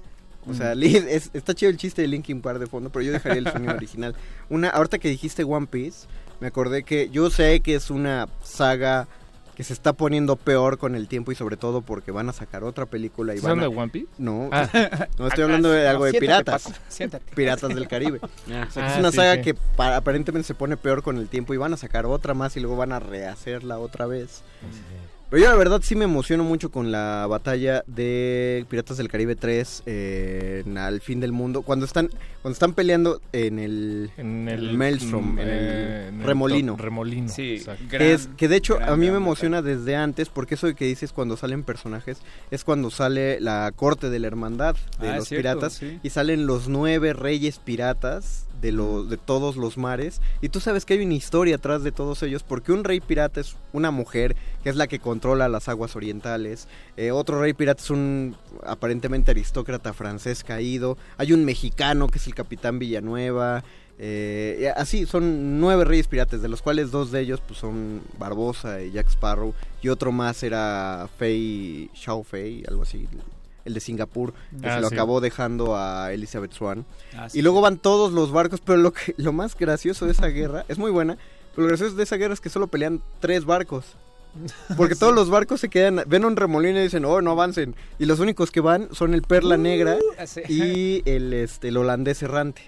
O 0.49 0.53
sea, 0.53 0.75
Mm. 0.75 0.83
es- 1.09 1.29
está 1.33 1.53
chido 1.53 1.69
el 1.69 1.77
chiste 1.77 2.01
de 2.01 2.07
Linkin 2.07 2.41
Park 2.41 2.59
de 2.59 2.67
fondo, 2.67 2.89
pero 2.89 3.03
yo 3.03 3.11
dejaría 3.11 3.39
el 3.39 3.51
sonido 3.51 3.73
original. 3.75 4.15
Una, 4.49 4.69
ahorita 4.69 4.97
que 4.99 5.09
dijiste 5.09 5.43
One 5.43 5.67
Piece, 5.67 6.07
me 6.39 6.47
acordé 6.47 6.83
que 6.83 7.09
yo 7.09 7.29
sé 7.29 7.59
que 7.61 7.75
es 7.75 7.89
una 7.89 8.27
saga 8.43 9.07
que 9.57 9.63
se 9.63 9.73
está 9.73 9.93
poniendo 9.93 10.35
peor 10.35 10.77
con 10.77 10.93
el 10.93 11.07
tiempo 11.07 11.31
y 11.31 11.35
sobre 11.35 11.57
todo 11.57 11.81
porque 11.81 12.11
van 12.11 12.29
a 12.29 12.31
sacar 12.33 12.63
otra 12.63 12.85
película 12.85 13.33
y 13.33 13.37
¿Estás 13.37 13.49
van 13.49 13.59
a... 13.59 13.63
de 13.63 13.67
One 13.75 13.89
Piece? 13.89 14.07
No, 14.19 14.49
Ah. 14.51 14.69
no 15.17 15.27
estoy 15.27 15.43
hablando 15.45 15.71
de 15.71 15.87
algo 15.87 16.05
de 16.05 16.11
Siéntate, 16.11 16.43
piratas. 16.43 16.73
Siéntate. 16.89 17.25
Piratas 17.35 17.73
del 17.73 17.87
Caribe. 17.87 18.19
Ah, 18.53 18.65
O 18.69 18.71
sea, 18.71 18.83
que 18.83 18.89
Ah, 18.89 18.93
es 18.93 18.99
una 18.99 19.09
sí, 19.09 19.17
saga 19.17 19.35
sí. 19.37 19.41
que 19.41 19.53
pa- 19.55 19.95
aparentemente 19.95 20.45
se 20.45 20.53
pone 20.53 20.77
peor 20.77 21.01
con 21.01 21.17
el 21.17 21.27
tiempo 21.27 21.55
y 21.55 21.57
van 21.57 21.73
a 21.73 21.77
sacar 21.77 22.05
otra 22.05 22.35
más 22.35 22.55
y 22.55 22.59
luego 22.59 22.77
van 22.77 22.91
a 22.91 22.99
rehacerla 22.99 23.79
otra 23.79 24.05
vez. 24.05 24.43
Pero 25.29 25.43
yo 25.43 25.49
la 25.49 25.57
verdad 25.57 25.81
sí 25.83 25.93
me 25.93 26.05
emociono 26.05 26.45
mucho 26.45 26.71
con 26.71 26.89
la 26.89 27.27
batalla 27.29 27.83
de 27.85 28.65
Piratas 28.69 28.95
del 28.95 29.09
Caribe 29.09 29.35
3 29.35 29.83
eh, 29.85 30.63
en 30.65 30.77
Al 30.77 31.01
fin 31.01 31.19
del 31.19 31.33
mundo. 31.33 31.63
Cuando 31.63 31.85
están, 31.85 32.07
cuando 32.41 32.53
están 32.53 32.71
peleando 32.73 33.21
en 33.33 33.59
el, 33.59 34.09
En 34.15 34.47
el, 34.47 34.69
el 34.69 34.77
Maelstrom, 34.77 35.37
en 35.37 35.47
el 35.49 35.53
en 36.07 36.19
el 36.21 36.25
remolino. 36.25 36.77
remolino. 36.77 37.27
Sí, 37.27 37.61
gran- 37.89 38.01
es, 38.07 38.29
que 38.37 38.47
de 38.47 38.55
hecho 38.55 38.77
gran, 38.77 38.89
a 38.89 38.95
mí 38.95 39.11
me 39.11 39.17
emociona 39.17 39.61
desde 39.61 39.97
antes 39.97 40.29
porque 40.29 40.55
eso 40.55 40.67
de 40.67 40.75
que 40.75 40.85
dices 40.85 41.11
cuando 41.11 41.35
salen 41.35 41.63
personajes 41.63 42.19
es 42.49 42.63
cuando 42.63 42.89
sale 42.89 43.41
la 43.41 43.73
corte 43.75 44.09
de 44.09 44.19
la 44.19 44.27
hermandad 44.27 44.77
de 45.01 45.09
Ah, 45.09 45.15
los 45.17 45.27
cierto, 45.27 45.41
piratas 45.41 45.73
sí. 45.73 45.99
y 46.03 46.09
salen 46.09 46.47
los 46.47 46.69
nueve 46.69 47.11
reyes 47.11 47.59
piratas 47.59 48.46
de 48.61 48.71
los 48.71 49.09
de 49.09 49.17
todos 49.17 49.55
los 49.55 49.77
mares. 49.77 50.21
Y 50.41 50.49
tú 50.49 50.59
sabes 50.59 50.85
que 50.85 50.95
hay 50.95 51.05
una 51.05 51.13
historia 51.13 51.55
atrás 51.55 51.83
de 51.83 51.91
todos 51.91 52.23
ellos 52.23 52.43
porque 52.43 52.71
un 52.71 52.83
rey 52.83 52.99
pirata 52.99 53.39
es 53.39 53.55
una 53.73 53.91
mujer 53.91 54.35
que 54.63 54.69
es 54.69 54.75
la 54.75 54.87
que 54.87 54.99
controla 54.99 55.49
las 55.49 55.67
aguas 55.69 55.95
orientales. 55.95 56.67
Eh, 56.95 57.11
otro 57.11 57.39
rey 57.41 57.53
pirata 57.53 57.81
es 57.81 57.89
un 57.89 58.35
aparentemente 58.65 59.31
aristócrata 59.31 59.93
francés 59.93 60.43
caído. 60.43 60.97
Hay 61.17 61.33
un 61.33 61.45
mexicano 61.45 62.07
que 62.07 62.17
es 62.17 62.27
el 62.27 62.35
capitán 62.35 62.79
Villanueva. 62.79 63.63
Eh, 63.99 64.71
así 64.75 65.07
son 65.07 65.59
nueve 65.59 65.83
reyes 65.83 66.07
piratas 66.07 66.43
de 66.43 66.47
los 66.47 66.61
cuales 66.61 66.91
dos 66.91 67.09
de 67.11 67.21
ellos 67.21 67.41
pues 67.47 67.59
son 67.59 68.03
Barbosa 68.19 68.83
y 68.83 68.91
Jack 68.91 69.07
Sparrow 69.09 69.55
y 69.81 69.89
otro 69.89 70.11
más 70.11 70.43
era 70.43 71.09
Fei 71.17 71.89
Xiao 71.95 72.23
Fei 72.23 72.63
algo 72.67 72.83
así 72.83 73.07
el 73.67 73.73
de 73.73 73.79
Singapur 73.79 74.33
que 74.61 74.67
Ah, 74.67 74.75
se 74.75 74.81
lo 74.81 74.89
sí. 74.89 74.95
acabó 74.95 75.21
dejando 75.21 75.75
a 75.77 76.11
Elizabeth 76.13 76.53
Swan 76.53 76.85
Ah, 77.15 77.29
sí, 77.29 77.39
y 77.39 77.41
luego 77.41 77.61
van 77.61 77.77
todos 77.77 78.11
los 78.13 78.31
barcos, 78.31 78.61
pero 78.63 78.79
lo, 78.79 78.93
que, 78.93 79.13
lo 79.17 79.33
más 79.33 79.55
gracioso 79.57 80.05
de 80.05 80.13
esa 80.13 80.27
guerra, 80.27 80.65
es 80.67 80.77
muy 80.77 80.89
buena, 80.91 81.17
pero 81.55 81.63
lo 81.63 81.67
gracioso 81.69 81.95
de 81.95 82.03
esa 82.03 82.15
guerra 82.17 82.33
es 82.33 82.41
que 82.41 82.49
solo 82.49 82.67
pelean 82.67 83.01
tres 83.19 83.45
barcos. 83.45 83.85
Porque 84.75 84.95
todos 84.99 85.13
los 85.15 85.29
barcos 85.29 85.59
se 85.61 85.69
quedan, 85.69 86.03
ven 86.07 86.23
un 86.25 86.35
remolino 86.35 86.79
y 86.79 86.83
dicen, 86.83 87.03
oh, 87.05 87.21
no 87.21 87.31
avancen. 87.31 87.75
Y 87.99 88.05
los 88.05 88.19
únicos 88.19 88.51
que 88.51 88.59
van 88.61 88.87
son 88.93 89.13
el 89.13 89.21
Perla 89.23 89.57
Negra 89.57 89.97
sí. 90.25 90.41
y 90.47 91.09
el, 91.09 91.33
este, 91.33 91.69
el 91.69 91.77
holandés 91.77 92.21
errante. 92.21 92.61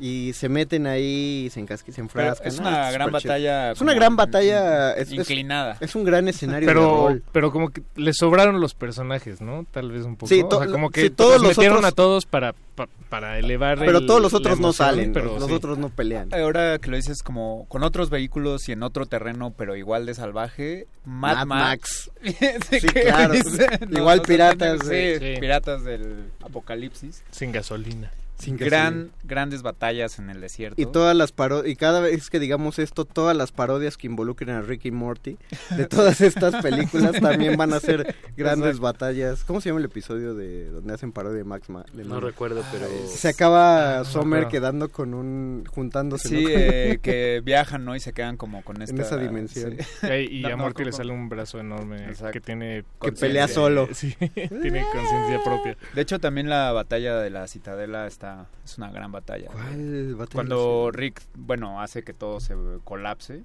Y 0.00 0.32
se 0.34 0.48
meten 0.48 0.86
ahí 0.86 1.44
y 1.46 1.50
se 1.50 1.60
encasquen, 1.60 1.92
se 1.94 2.00
enfrascan. 2.00 2.46
es 2.46 2.58
Ah, 2.60 2.62
una 2.62 2.90
gran 2.92 3.10
batalla. 3.10 3.72
Es 3.72 3.80
una 3.80 3.94
gran 3.94 4.14
batalla, 4.16 4.92
es, 4.92 5.08
es- 5.08 5.12
inclinada. 5.14 5.76
es 5.80 5.94
un 5.96 6.04
gran 6.04 6.28
escenario 6.28 6.68
de 6.68 6.72
Pero, 6.74 7.08
rol. 7.08 7.22
pero 7.32 7.50
como 7.52 7.70
que 7.70 7.82
le 7.96 8.12
sobraron 8.12 8.60
los 8.60 8.74
personajes, 8.74 9.40
¿no? 9.40 9.66
Tal 9.70 9.90
vez 9.90 10.04
un 10.04 10.16
poco. 10.16 10.28
Sí, 10.28 10.42
o 10.42 10.48
to- 10.48 10.58
sea, 10.62 10.68
como 10.70 10.90
que 10.90 11.02
sí, 11.02 11.10
todos 11.10 11.40
los 11.42 11.56
metieron 11.56 11.78
otros- 11.78 11.92
a 11.92 11.94
todos 11.96 12.26
para, 12.26 12.52
pa- 12.74 12.88
para 13.08 13.38
elevar 13.38 13.78
Pero 13.78 13.98
el- 13.98 14.06
todos 14.06 14.22
los 14.22 14.34
otros 14.34 14.60
no 14.60 14.72
salen, 14.72 15.12
pero 15.12 15.36
los 15.38 15.46
sí. 15.46 15.52
otros 15.52 15.78
no 15.78 15.88
pelean. 15.88 16.28
Ahora 16.32 16.78
que 16.78 16.90
lo 16.90 16.96
dices 16.96 17.22
como 17.24 17.66
con 17.68 17.82
otros 17.82 18.08
vehículos 18.08 18.68
y 18.68 18.72
en 18.72 18.82
otro 18.84 19.06
terreno, 19.06 19.52
pero 19.56 19.74
igual 19.74 20.06
de 20.06 20.14
salvaje, 20.14 20.86
Mad, 21.04 21.44
Mad 21.44 21.46
Max. 21.46 22.10
Sí, 22.70 22.80
claro. 22.86 23.34
Igual 23.90 24.22
piratas, 24.22 24.80
Sí. 24.86 25.18
Sí. 25.18 25.34
piratas 25.40 25.82
del 25.84 26.26
apocalipsis. 26.44 27.24
Sin 27.30 27.50
gasolina. 27.50 28.12
Sin 28.38 28.56
Gran, 28.56 29.10
grandes 29.24 29.62
batallas 29.62 30.18
en 30.18 30.30
el 30.30 30.40
desierto. 30.40 30.80
Y 30.80 30.86
todas 30.86 31.16
las 31.16 31.32
paro 31.32 31.66
y 31.66 31.74
cada 31.76 32.00
vez 32.00 32.30
que 32.30 32.38
digamos 32.38 32.78
esto, 32.78 33.04
todas 33.04 33.36
las 33.36 33.50
parodias 33.52 33.96
que 33.96 34.06
involucren 34.06 34.50
a 34.50 34.62
Rick 34.62 34.84
y 34.86 34.90
Morty 34.92 35.36
de 35.76 35.86
todas 35.88 36.20
estas 36.20 36.62
películas 36.62 37.20
también 37.20 37.56
van 37.56 37.72
a 37.72 37.80
ser 37.80 38.14
grandes 38.36 38.76
Exacto. 38.76 38.82
batallas. 38.82 39.44
¿Cómo 39.44 39.60
se 39.60 39.70
llama 39.70 39.80
el 39.80 39.86
episodio 39.86 40.34
de 40.34 40.70
donde 40.70 40.94
hacen 40.94 41.10
parodia 41.12 41.38
de 41.38 41.44
Max 41.44 41.68
Ma- 41.68 41.84
de 41.92 42.04
No 42.04 42.14
Max? 42.14 42.24
recuerdo, 42.26 42.62
pero... 42.70 42.86
Se 43.08 43.28
acaba 43.28 43.98
no 43.98 44.04
Sommer 44.04 44.46
quedando 44.48 44.88
con 44.90 45.14
un 45.14 45.64
juntándose 45.68 46.28
Sí, 46.28 46.44
¿no? 46.44 46.48
eh, 46.50 46.98
que 47.02 47.42
viajan, 47.44 47.84
¿no? 47.84 47.96
Y 47.96 48.00
se 48.00 48.12
quedan 48.12 48.36
como 48.36 48.62
con 48.62 48.82
esta... 48.82 48.94
en 48.94 49.00
esa 49.00 49.16
dimensión. 49.16 49.76
sí. 50.00 50.06
Y, 50.30 50.38
y 50.38 50.42
No, 50.42 50.48
a 50.48 50.50
no, 50.52 50.56
Morty 50.58 50.84
le 50.84 50.92
sale 50.92 51.12
un 51.12 51.28
brazo 51.28 51.58
enorme 51.58 52.04
Exacto. 52.06 52.32
que 52.32 52.40
tiene... 52.40 52.84
Que 53.00 53.10
pelea 53.12 53.48
solo. 53.48 53.88
Sí, 53.92 54.14
tiene 54.16 54.84
conciencia 54.92 55.42
propia. 55.44 55.76
De 55.94 56.02
hecho, 56.02 56.20
también 56.20 56.48
la 56.48 56.70
batalla 56.72 57.16
de 57.16 57.30
la 57.30 57.46
Citadela 57.48 58.06
está... 58.06 58.27
Es 58.64 58.78
una 58.78 58.90
gran 58.90 59.12
batalla. 59.12 59.48
¿Cuál 59.50 60.14
batalla 60.14 60.34
Cuando? 60.34 60.90
Rick, 60.92 61.22
bueno, 61.34 61.80
hace 61.80 62.02
que 62.02 62.12
todo 62.14 62.40
se 62.40 62.54
colapse. 62.84 63.42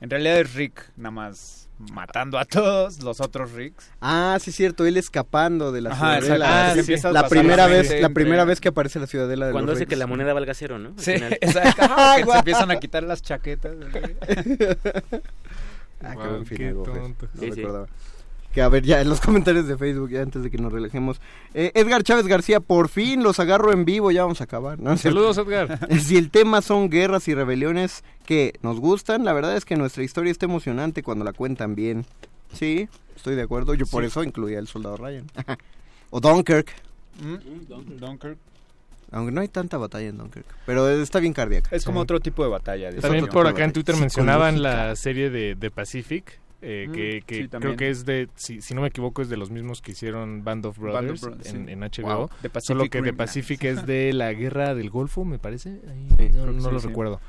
En 0.00 0.10
realidad 0.10 0.38
es 0.40 0.54
Rick 0.54 0.90
nada 0.96 1.12
más 1.12 1.68
matando 1.78 2.38
a 2.38 2.44
todos 2.44 3.02
los 3.02 3.20
otros 3.20 3.52
Ricks. 3.52 3.90
Ah, 4.00 4.36
sí 4.40 4.50
es 4.50 4.56
cierto, 4.56 4.84
él 4.84 4.96
escapando 4.96 5.72
de 5.72 5.80
la 5.80 5.90
Ajá, 5.92 6.20
ciudadela. 6.20 6.72
Ah, 6.72 6.74
sí. 6.82 6.94
La 7.10 7.28
primera 7.28 7.66
vez, 7.66 8.00
la 8.00 8.10
primera 8.10 8.44
vez 8.44 8.60
que 8.60 8.68
aparece 8.68 9.00
la 9.00 9.06
ciudadela 9.06 9.46
de 9.46 9.52
Cuando 9.52 9.72
los 9.72 9.78
hace 9.78 9.86
que 9.86 9.96
la 9.96 10.06
moneda 10.06 10.34
valga 10.34 10.52
cero, 10.52 10.78
¿no? 10.78 10.90
Al 10.90 11.00
Sí, 11.00 11.14
final. 11.14 11.32
exacto. 11.40 11.82
Ay, 11.96 12.18
que 12.20 12.24
guau. 12.24 12.34
se 12.34 12.38
empiezan 12.40 12.70
a 12.70 12.76
quitar 12.80 13.02
las 13.04 13.22
chaquetas. 13.22 13.72
Ah, 16.06 16.14
qué 16.20 16.28
buen 16.28 16.44
final, 16.44 16.74
tonto. 16.84 17.28
No 17.32 17.40
Sí, 17.40 17.52
sí. 17.52 17.62
Que 18.54 18.62
a 18.62 18.68
ver, 18.68 18.84
ya 18.84 19.00
en 19.00 19.08
los 19.08 19.20
comentarios 19.20 19.66
de 19.66 19.76
Facebook, 19.76 20.10
ya 20.10 20.22
antes 20.22 20.42
de 20.44 20.50
que 20.50 20.58
nos 20.58 20.72
relajemos. 20.72 21.20
Eh, 21.54 21.72
Edgar 21.74 22.02
Chávez 22.04 22.26
García, 22.28 22.60
por 22.60 22.88
fin 22.88 23.22
los 23.22 23.40
agarro 23.40 23.72
en 23.72 23.84
vivo, 23.84 24.10
ya 24.12 24.22
vamos 24.22 24.40
a 24.40 24.44
acabar. 24.44 24.78
¿no? 24.78 24.96
Saludos, 24.96 25.38
Edgar. 25.38 25.88
Si 26.00 26.16
el 26.16 26.30
tema 26.30 26.62
son 26.62 26.88
guerras 26.88 27.26
y 27.28 27.34
rebeliones 27.34 28.04
que 28.26 28.54
nos 28.62 28.78
gustan, 28.78 29.24
la 29.24 29.32
verdad 29.32 29.56
es 29.56 29.64
que 29.64 29.76
nuestra 29.76 30.04
historia 30.04 30.30
está 30.30 30.46
emocionante 30.46 31.02
cuando 31.02 31.24
la 31.24 31.32
cuentan 31.32 31.74
bien. 31.74 32.06
Sí, 32.52 32.88
estoy 33.16 33.34
de 33.34 33.42
acuerdo. 33.42 33.74
Yo 33.74 33.86
por 33.86 34.04
Sí. 34.04 34.08
eso 34.08 34.22
incluía 34.22 34.60
el 34.60 34.68
soldado 34.68 34.96
Ryan. 34.98 35.26
o 36.10 36.20
Dunkirk. 36.20 36.72
Mm, 37.20 37.98
Dunkirk. 37.98 38.38
Aunque 39.10 39.32
no 39.32 39.40
hay 39.40 39.48
tanta 39.48 39.78
batalla 39.78 40.08
en 40.08 40.18
Dunkirk. 40.18 40.46
Pero 40.66 40.88
está 40.88 41.18
bien 41.20 41.32
cardíaca. 41.32 41.74
Es 41.74 41.84
como 41.84 42.00
otro 42.00 42.20
tipo 42.20 42.42
de 42.44 42.50
batalla. 42.50 42.90
de 42.90 43.00
También 43.00 43.26
por 43.26 43.46
acá 43.46 43.64
en 43.64 43.72
Twitter 43.72 43.96
mencionaban 43.96 44.62
la 44.62 44.94
serie 44.96 45.30
de, 45.30 45.54
de 45.54 45.70
Pacific, 45.70 46.38
eh, 46.64 46.86
Mm, 46.88 46.92
que, 46.92 47.22
que 47.26 47.34
sí, 47.42 47.48
creo 47.48 47.76
que 47.76 47.90
es 47.90 48.04
de, 48.06 48.28
si, 48.36 48.60
si 48.62 48.74
no 48.74 48.80
me 48.80 48.88
equivoco, 48.88 49.20
es 49.22 49.28
de 49.28 49.36
los 49.36 49.50
mismos 49.50 49.82
que 49.82 49.92
hicieron 49.92 50.42
Band 50.44 50.66
of 50.66 50.78
Brothers, 50.78 51.02
Band 51.02 51.10
of 51.12 51.20
Brothers, 51.22 51.54
en, 51.54 51.66
sí. 51.66 51.72
en 51.72 51.80
HBO. 51.80 52.16
Wow. 52.18 52.30
The 52.42 52.50
Pacific 52.50 52.66
Solo 52.76 52.90
que 52.90 53.02
The. 53.02 53.12
Pacific 53.12 53.64
es 53.64 53.86
de 53.86 54.12
la 54.14 54.32
guerra 54.32 54.74
del 54.74 54.90
Golfo, 54.90 55.24
me 55.24 55.38
parece. 55.38 55.80
Ahí 55.88 56.08
Sí, 56.18 56.28
no 56.34 56.46
no 56.46 56.60
sí, 56.60 56.70
lo 56.70 56.80
sí. 56.80 56.88
recuerdo. 56.88 57.20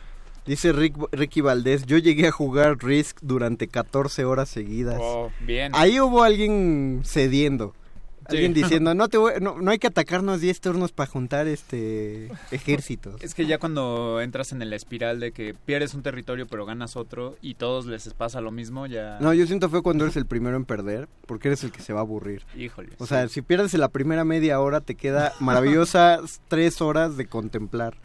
Dice 0.46 0.72
Rick, 0.74 0.96
Ricky 1.12 1.42
Valdés, 1.42 1.86
yo 1.88 1.98
llegué 1.98 2.28
a 2.28 2.32
jugar 2.32 2.78
Risk 2.80 3.18
durante 3.22 3.68
14 3.68 4.26
horas 4.26 4.48
seguidas. 4.48 5.00
Oh, 5.02 5.32
bien. 5.42 5.72
Ahí 5.76 6.00
hubo 6.00 6.24
alguien 6.24 7.02
cediendo. 7.04 7.74
Sí. 8.30 8.36
Alguien 8.38 8.54
diciendo, 8.54 8.94
no, 8.96 9.08
te 9.08 9.18
voy- 9.18 9.34
no, 9.42 9.60
no 9.62 9.72
hay 9.72 9.78
que 9.80 9.88
atacarnos 9.88 10.42
10 10.42 10.60
turnos 10.62 10.92
para 10.92 11.10
juntar 11.10 11.48
este 11.48 12.32
ejércitos. 12.52 13.22
Es 13.22 13.34
que 13.36 13.46
ya 13.46 13.58
cuando 13.60 14.20
entras 14.22 14.52
en 14.52 14.68
la 14.70 14.76
espiral 14.76 15.20
de 15.20 15.32
que 15.32 15.54
pierdes 15.54 15.94
un 15.94 16.02
territorio 16.02 16.48
pero 16.48 16.66
ganas 16.66 16.96
otro 16.96 17.38
y 17.42 17.56
todos 17.56 17.86
les 17.86 18.14
pasa 18.14 18.42
lo 18.42 18.52
mismo, 18.52 18.88
ya... 18.88 19.18
No, 19.22 19.34
yo 19.34 19.46
siento 19.48 19.70
feo 19.70 19.84
cuando 19.84 20.04
eres 20.06 20.16
el 20.18 20.26
primero 20.26 20.58
en 20.58 20.66
perder, 20.66 21.08
porque 21.28 21.50
eres 21.50 21.64
el 21.64 21.72
que 21.72 21.82
se 21.82 21.94
va 21.94 22.00
a 22.00 22.04
aburrir. 22.04 22.44
Híjole. 22.56 22.90
O 22.98 23.06
sea, 23.06 23.28
si 23.28 23.42
pierdes 23.42 23.74
en 23.74 23.82
la 23.82 23.90
primera 23.90 24.24
media 24.24 24.60
hora, 24.60 24.82
te 24.82 24.96
queda 24.96 25.34
maravillosas 25.40 26.42
tres 26.48 26.82
horas 26.82 27.18
de 27.18 27.28
contemplar 27.28 27.96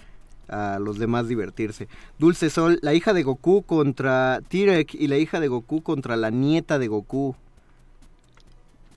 a 0.49 0.79
los 0.81 0.99
demás 0.99 1.29
divertirse. 1.29 1.87
Dulce 2.19 2.51
Sol, 2.51 2.79
la 2.83 2.93
hija 2.93 3.13
de 3.13 3.23
Goku 3.23 3.63
contra 3.63 4.41
Tirek 4.49 4.95
y 4.95 5.07
la 5.07 5.17
hija 5.17 5.39
de 5.41 5.49
Goku 5.49 5.83
contra 5.83 6.17
la 6.17 6.31
nieta 6.31 6.79
de 6.79 6.89
Goku. 6.89 7.37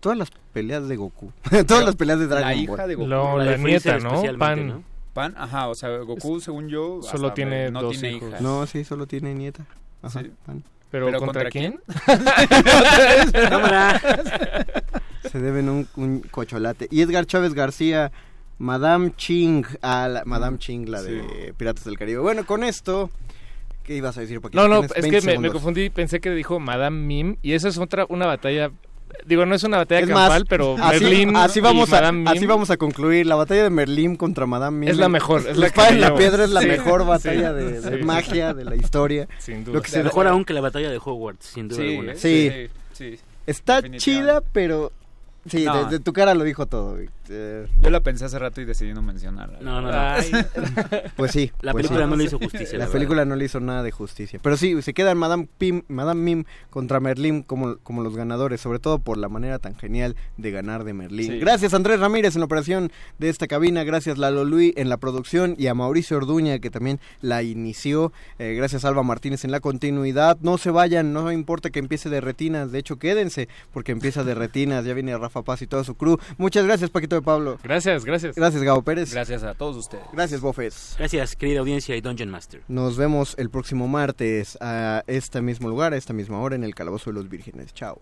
Todas 0.03 0.17
las 0.17 0.29
peleas 0.51 0.87
de 0.87 0.95
Goku. 0.97 1.31
Todas 1.67 1.85
las 1.85 1.95
peleas 1.95 2.19
de 2.19 2.27
Dragon 2.27 2.47
La 2.49 2.53
Ball. 2.53 2.63
hija 2.63 2.87
de 2.87 2.95
Goku. 2.95 3.07
Lo- 3.09 3.37
la 3.39 3.57
nieta, 3.57 3.97
¿no? 3.99 4.21
Pan. 4.37 4.83
Pan, 5.13 5.33
ajá, 5.37 5.67
o 5.69 5.75
sea, 5.75 5.89
Goku, 5.99 6.39
según 6.41 6.67
yo, 6.69 6.99
Solo 7.03 7.27
hasta 7.27 7.35
tiene 7.35 7.69
no 7.71 7.81
dos 7.83 7.99
tiene 7.99 8.17
hijos. 8.17 8.29
hijas. 8.29 8.41
No, 8.41 8.65
sí, 8.67 8.83
solo 8.83 9.05
tiene 9.07 9.33
nieta. 9.33 9.65
Ajá, 10.01 10.21
Sí. 10.21 10.31
pan. 10.45 10.63
¿Pero, 10.91 11.05
¿Pero 11.07 11.19
contra, 11.19 11.43
contra 11.43 11.49
quién? 11.51 11.79
Se 15.31 15.39
deben 15.39 15.69
un, 15.69 15.87
un 15.95 16.19
cocholate. 16.19 16.87
Y 16.91 17.01
Edgar 17.01 17.25
Chávez 17.25 17.53
García, 17.53 18.11
Madame 18.57 19.13
Ching, 19.15 19.65
a 19.81 20.07
la, 20.07 20.23
Madame 20.25 20.57
Ching, 20.57 20.89
la 20.89 21.01
de 21.01 21.53
Piratas 21.57 21.85
del 21.85 21.97
Caribe. 21.97 22.19
Bueno, 22.19 22.45
con 22.45 22.63
esto, 22.63 23.09
¿qué 23.83 23.95
ibas 23.95 24.17
a 24.17 24.21
decir? 24.21 24.41
Paquito? 24.41 24.61
No, 24.61 24.67
no, 24.67 24.83
es 24.83 24.91
20 25.01 25.19
que 25.21 25.25
me, 25.25 25.39
me 25.39 25.49
confundí, 25.51 25.89
pensé 25.89 26.19
que 26.19 26.31
dijo 26.31 26.59
Madame 26.59 26.97
Mim, 27.05 27.37
y 27.41 27.53
esa 27.53 27.69
es 27.69 27.77
otra, 27.77 28.05
una 28.09 28.25
batalla, 28.25 28.71
digo, 29.25 29.45
no 29.45 29.55
es 29.55 29.63
una 29.63 29.77
batalla 29.77 30.01
Es 30.01 30.07
campal, 30.07 30.29
más, 30.29 30.43
pero 30.49 30.75
así, 30.79 31.03
Merlín 31.03 31.35
así 31.35 31.59
y 31.59 31.61
vamos 31.61 31.89
a, 31.93 31.95
Madame 31.95 32.17
Mim 32.19 32.27
así 32.27 32.45
vamos 32.45 32.69
a 32.69 32.77
concluir. 32.77 33.25
La 33.25 33.35
batalla 33.35 33.63
de 33.63 33.69
Merlín 33.69 34.15
contra 34.15 34.45
Madame 34.45 34.77
Mim. 34.79 34.89
Es 34.89 34.97
la 34.97 35.09
mejor, 35.09 35.41
es 35.41 35.55
la 35.57 35.61
la 35.61 35.67
espada 35.67 35.87
que 35.89 35.93
en 35.95 36.01
la 36.01 36.15
piedra 36.15 36.43
es 36.43 36.49
la 36.49 36.61
Sí, 36.61 36.67
mejor 36.67 37.01
sí, 37.01 37.07
batalla 37.07 37.53
de, 37.53 37.81
de 37.81 37.97
sí. 37.99 38.03
magia 38.03 38.53
de 38.53 38.65
la 38.65 38.75
historia. 38.75 39.27
Sin 39.39 39.63
duda. 39.63 39.75
Lo 39.75 39.81
que 39.81 39.89
se 39.91 40.03
Mejor 40.03 40.27
aún 40.27 40.45
que 40.45 40.53
la 40.53 40.61
batalla 40.61 40.89
de 40.89 40.97
Hogwarts, 40.97 41.45
sin 41.45 41.67
duda 41.67 41.81
Sí, 41.81 41.89
alguna. 41.89 42.15
Sí. 42.15 42.51
sí, 42.93 43.13
sí. 43.15 43.19
Está 43.45 43.81
chida, 43.97 44.41
pero... 44.51 44.91
Sí, 45.49 45.65
No. 45.65 45.83
desde 45.83 45.99
tu 45.99 46.13
cara 46.13 46.33
lo 46.35 46.45
dijo 46.45 46.65
todo. 46.67 46.95
Vic. 46.95 47.09
Eh, 47.29 47.67
Yo 47.81 47.89
la 47.89 48.01
pensé 48.01 48.25
hace 48.25 48.37
rato 48.39 48.61
y 48.61 48.65
decidí 48.65 48.93
no 48.93 49.01
mencionarla. 49.01 49.59
No, 49.61 49.81
no, 49.81 49.91
no. 49.91 49.93
Pues 51.15 51.31
sí. 51.31 51.51
La 51.61 51.71
pues 51.71 51.83
película 51.83 52.05
sí. 52.05 52.09
no 52.09 52.15
le 52.15 52.23
hizo 52.25 52.39
justicia. 52.39 52.73
La 52.73 52.85
verdad. 52.85 52.93
película 52.93 53.25
no 53.25 53.35
le 53.35 53.45
hizo 53.45 53.59
nada 53.59 53.83
de 53.83 53.91
justicia. 53.91 54.39
Pero 54.41 54.57
sí, 54.57 54.81
se 54.81 54.93
quedan 54.93 55.17
Madame, 55.17 55.47
Pim, 55.57 55.83
Madame 55.87 56.21
Mim 56.21 56.43
contra 56.69 56.99
Merlín 56.99 57.43
como, 57.43 57.77
como 57.77 58.03
los 58.03 58.15
ganadores, 58.15 58.61
sobre 58.61 58.79
todo 58.79 58.99
por 58.99 59.17
la 59.17 59.29
manera 59.29 59.59
tan 59.59 59.75
genial 59.75 60.15
de 60.37 60.51
ganar 60.51 60.83
de 60.83 60.93
Merlín. 60.93 61.31
Sí. 61.31 61.39
Gracias 61.39 61.73
Andrés 61.73 61.99
Ramírez 61.99 62.35
en 62.35 62.41
la 62.41 62.45
operación 62.45 62.91
de 63.19 63.29
esta 63.29 63.47
cabina, 63.47 63.83
gracias 63.83 64.17
Lalo 64.17 64.43
Luis 64.45 64.73
en 64.75 64.89
la 64.89 64.97
producción 64.97 65.55
y 65.57 65.67
a 65.67 65.73
Mauricio 65.73 66.17
Orduña 66.17 66.59
que 66.59 66.69
también 66.69 66.99
la 67.21 67.43
inició. 67.43 68.11
Eh, 68.39 68.53
gracias 68.55 68.85
Alba 68.85 69.03
Martínez 69.03 69.43
en 69.45 69.51
la 69.51 69.59
continuidad. 69.59 70.37
No 70.41 70.57
se 70.57 70.71
vayan, 70.71 71.13
no 71.13 71.31
importa 71.31 71.69
que 71.69 71.79
empiece 71.79 72.09
de 72.09 72.21
retinas, 72.21 72.71
de 72.71 72.79
hecho 72.79 72.97
quédense 72.97 73.47
porque 73.71 73.91
empieza 73.91 74.23
de 74.23 74.35
retinas. 74.35 74.85
Ya 74.85 74.93
viene 74.93 75.17
Rafa 75.17 75.43
Paz 75.43 75.61
y 75.61 75.67
todo 75.67 75.83
su 75.83 75.95
crew. 75.95 76.17
Muchas 76.37 76.65
gracias 76.65 76.89
Paquito 76.89 77.12
de 77.13 77.21
Pablo. 77.21 77.57
Gracias, 77.63 78.05
gracias. 78.05 78.35
Gracias 78.35 78.63
Gabo 78.63 78.81
Pérez. 78.81 79.13
Gracias 79.13 79.43
a 79.43 79.53
todos 79.53 79.77
ustedes. 79.77 80.03
Gracias 80.11 80.41
Bofes. 80.41 80.95
Gracias, 80.97 81.35
querida 81.35 81.59
audiencia 81.59 81.95
y 81.95 82.01
Dungeon 82.01 82.29
Master. 82.29 82.61
Nos 82.67 82.97
vemos 82.97 83.35
el 83.37 83.49
próximo 83.49 83.87
martes 83.87 84.57
a 84.61 85.03
este 85.07 85.41
mismo 85.41 85.69
lugar, 85.69 85.93
a 85.93 85.97
esta 85.97 86.13
misma 86.13 86.39
hora 86.39 86.55
en 86.55 86.63
el 86.63 86.75
Calabozo 86.75 87.09
de 87.09 87.15
los 87.15 87.29
Vírgenes. 87.29 87.73
Chao. 87.73 87.99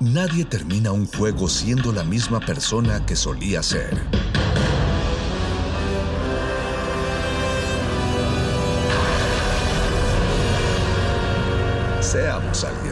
Nadie 0.00 0.44
termina 0.44 0.90
un 0.90 1.06
juego 1.06 1.48
siendo 1.48 1.92
la 1.92 2.02
misma 2.02 2.40
persona 2.40 3.06
que 3.06 3.14
solía 3.14 3.62
ser. 3.62 3.96
Seamos 12.00 12.64
alguien 12.64 12.91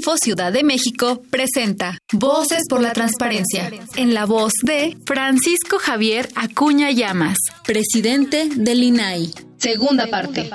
Info 0.00 0.16
Ciudad 0.16 0.50
de 0.50 0.64
México 0.64 1.20
presenta 1.28 1.98
Voces 2.10 2.62
por 2.70 2.80
la 2.80 2.94
Transparencia, 2.94 3.70
en 3.96 4.14
la 4.14 4.24
voz 4.24 4.54
de 4.62 4.96
Francisco 5.04 5.76
Javier 5.78 6.26
Acuña 6.36 6.90
Llamas, 6.90 7.36
presidente 7.66 8.48
del 8.56 8.82
INAI. 8.82 9.30
Segunda 9.58 10.06
parte. 10.06 10.48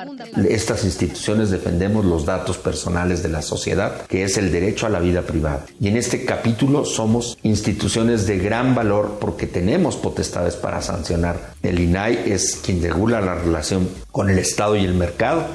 Estas 0.50 0.84
instituciones 0.84 1.52
defendemos 1.52 2.06
los 2.06 2.26
datos 2.26 2.58
personales 2.58 3.22
de 3.22 3.30
la 3.30 3.44
sociedad, 3.44 4.08
que 4.08 4.24
es 4.24 4.36
el 4.40 4.52
derecho 4.52 4.88
a 4.88 4.90
la 4.90 5.00
vida 5.00 5.22
privada. 5.22 5.64
Y 5.80 5.90
en 5.90 5.98
este 5.98 6.26
capítulo 6.26 6.84
somos 6.84 7.38
instituciones 7.44 8.26
de 8.26 8.40
gran 8.40 8.74
valor 8.74 9.20
porque 9.22 9.46
tenemos 9.46 9.96
potestades 9.96 10.56
para 10.56 10.82
sancionar. 10.82 11.54
El 11.62 11.80
INAI 11.80 12.32
es 12.32 12.56
quien 12.56 12.82
regula 12.82 13.22
la 13.22 13.36
relación 13.36 13.88
con 14.12 14.32
el 14.32 14.40
Estado 14.40 14.76
y 14.76 14.86
el 14.86 14.96
mercado 14.96 15.46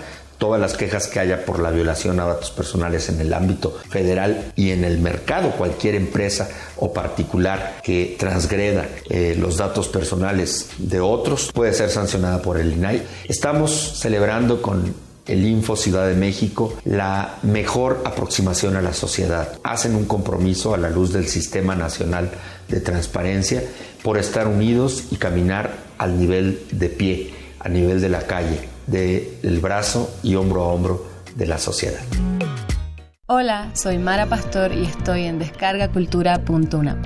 todas 0.40 0.60
las 0.60 0.74
quejas 0.74 1.06
que 1.06 1.20
haya 1.20 1.44
por 1.44 1.60
la 1.60 1.70
violación 1.70 2.18
a 2.18 2.24
datos 2.24 2.50
personales 2.50 3.08
en 3.10 3.20
el 3.20 3.32
ámbito 3.32 3.78
federal 3.90 4.52
y 4.56 4.70
en 4.70 4.84
el 4.84 4.98
mercado, 4.98 5.52
cualquier 5.52 5.94
empresa 5.94 6.48
o 6.76 6.92
particular 6.92 7.80
que 7.84 8.16
transgreda 8.18 8.88
eh, 9.08 9.36
los 9.38 9.58
datos 9.58 9.86
personales 9.88 10.70
de 10.78 11.00
otros 11.00 11.52
puede 11.52 11.74
ser 11.74 11.90
sancionada 11.90 12.40
por 12.40 12.58
el 12.58 12.72
INAI. 12.72 13.02
Estamos 13.28 13.98
celebrando 14.00 14.62
con 14.62 14.94
el 15.26 15.46
Info 15.46 15.76
Ciudad 15.76 16.08
de 16.08 16.14
México 16.14 16.74
la 16.84 17.38
mejor 17.42 18.00
aproximación 18.06 18.76
a 18.76 18.82
la 18.82 18.94
sociedad. 18.94 19.58
Hacen 19.62 19.94
un 19.94 20.06
compromiso 20.06 20.72
a 20.72 20.78
la 20.78 20.88
luz 20.88 21.12
del 21.12 21.28
Sistema 21.28 21.76
Nacional 21.76 22.30
de 22.66 22.80
Transparencia 22.80 23.62
por 24.02 24.16
estar 24.16 24.48
unidos 24.48 25.04
y 25.10 25.16
caminar 25.16 25.74
al 25.98 26.18
nivel 26.18 26.62
de 26.72 26.88
pie, 26.88 27.34
a 27.58 27.68
nivel 27.68 28.00
de 28.00 28.08
la 28.08 28.22
calle, 28.22 28.69
del 28.90 29.60
brazo 29.60 30.12
y 30.22 30.34
hombro 30.34 30.62
a 30.62 30.66
hombro 30.66 31.06
de 31.36 31.46
la 31.46 31.58
sociedad. 31.58 32.02
Hola, 33.26 33.70
soy 33.74 33.98
Mara 33.98 34.26
Pastor 34.26 34.72
y 34.72 34.84
estoy 34.84 35.24
en 35.24 35.38
descargacultura.unam. 35.38 37.02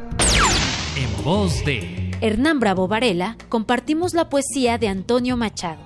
En 0.96 1.24
voz 1.24 1.64
de 1.64 2.10
Hernán 2.20 2.60
Bravo 2.60 2.88
Varela, 2.88 3.36
compartimos 3.50 4.14
la 4.14 4.30
poesía 4.30 4.78
de 4.78 4.88
Antonio 4.88 5.36
Machado. 5.36 5.82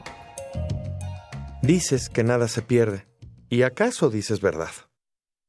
Dices 1.63 2.09
que 2.09 2.23
nada 2.23 2.47
se 2.47 2.63
pierde, 2.63 3.09
y 3.49 3.63
acaso 3.63 4.11
dices 4.11 4.41
verdad, 4.41 4.71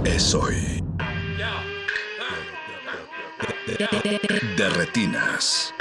es 0.05 0.35
hoy. 0.35 0.82
De 4.57 4.69
retinas. 4.71 5.75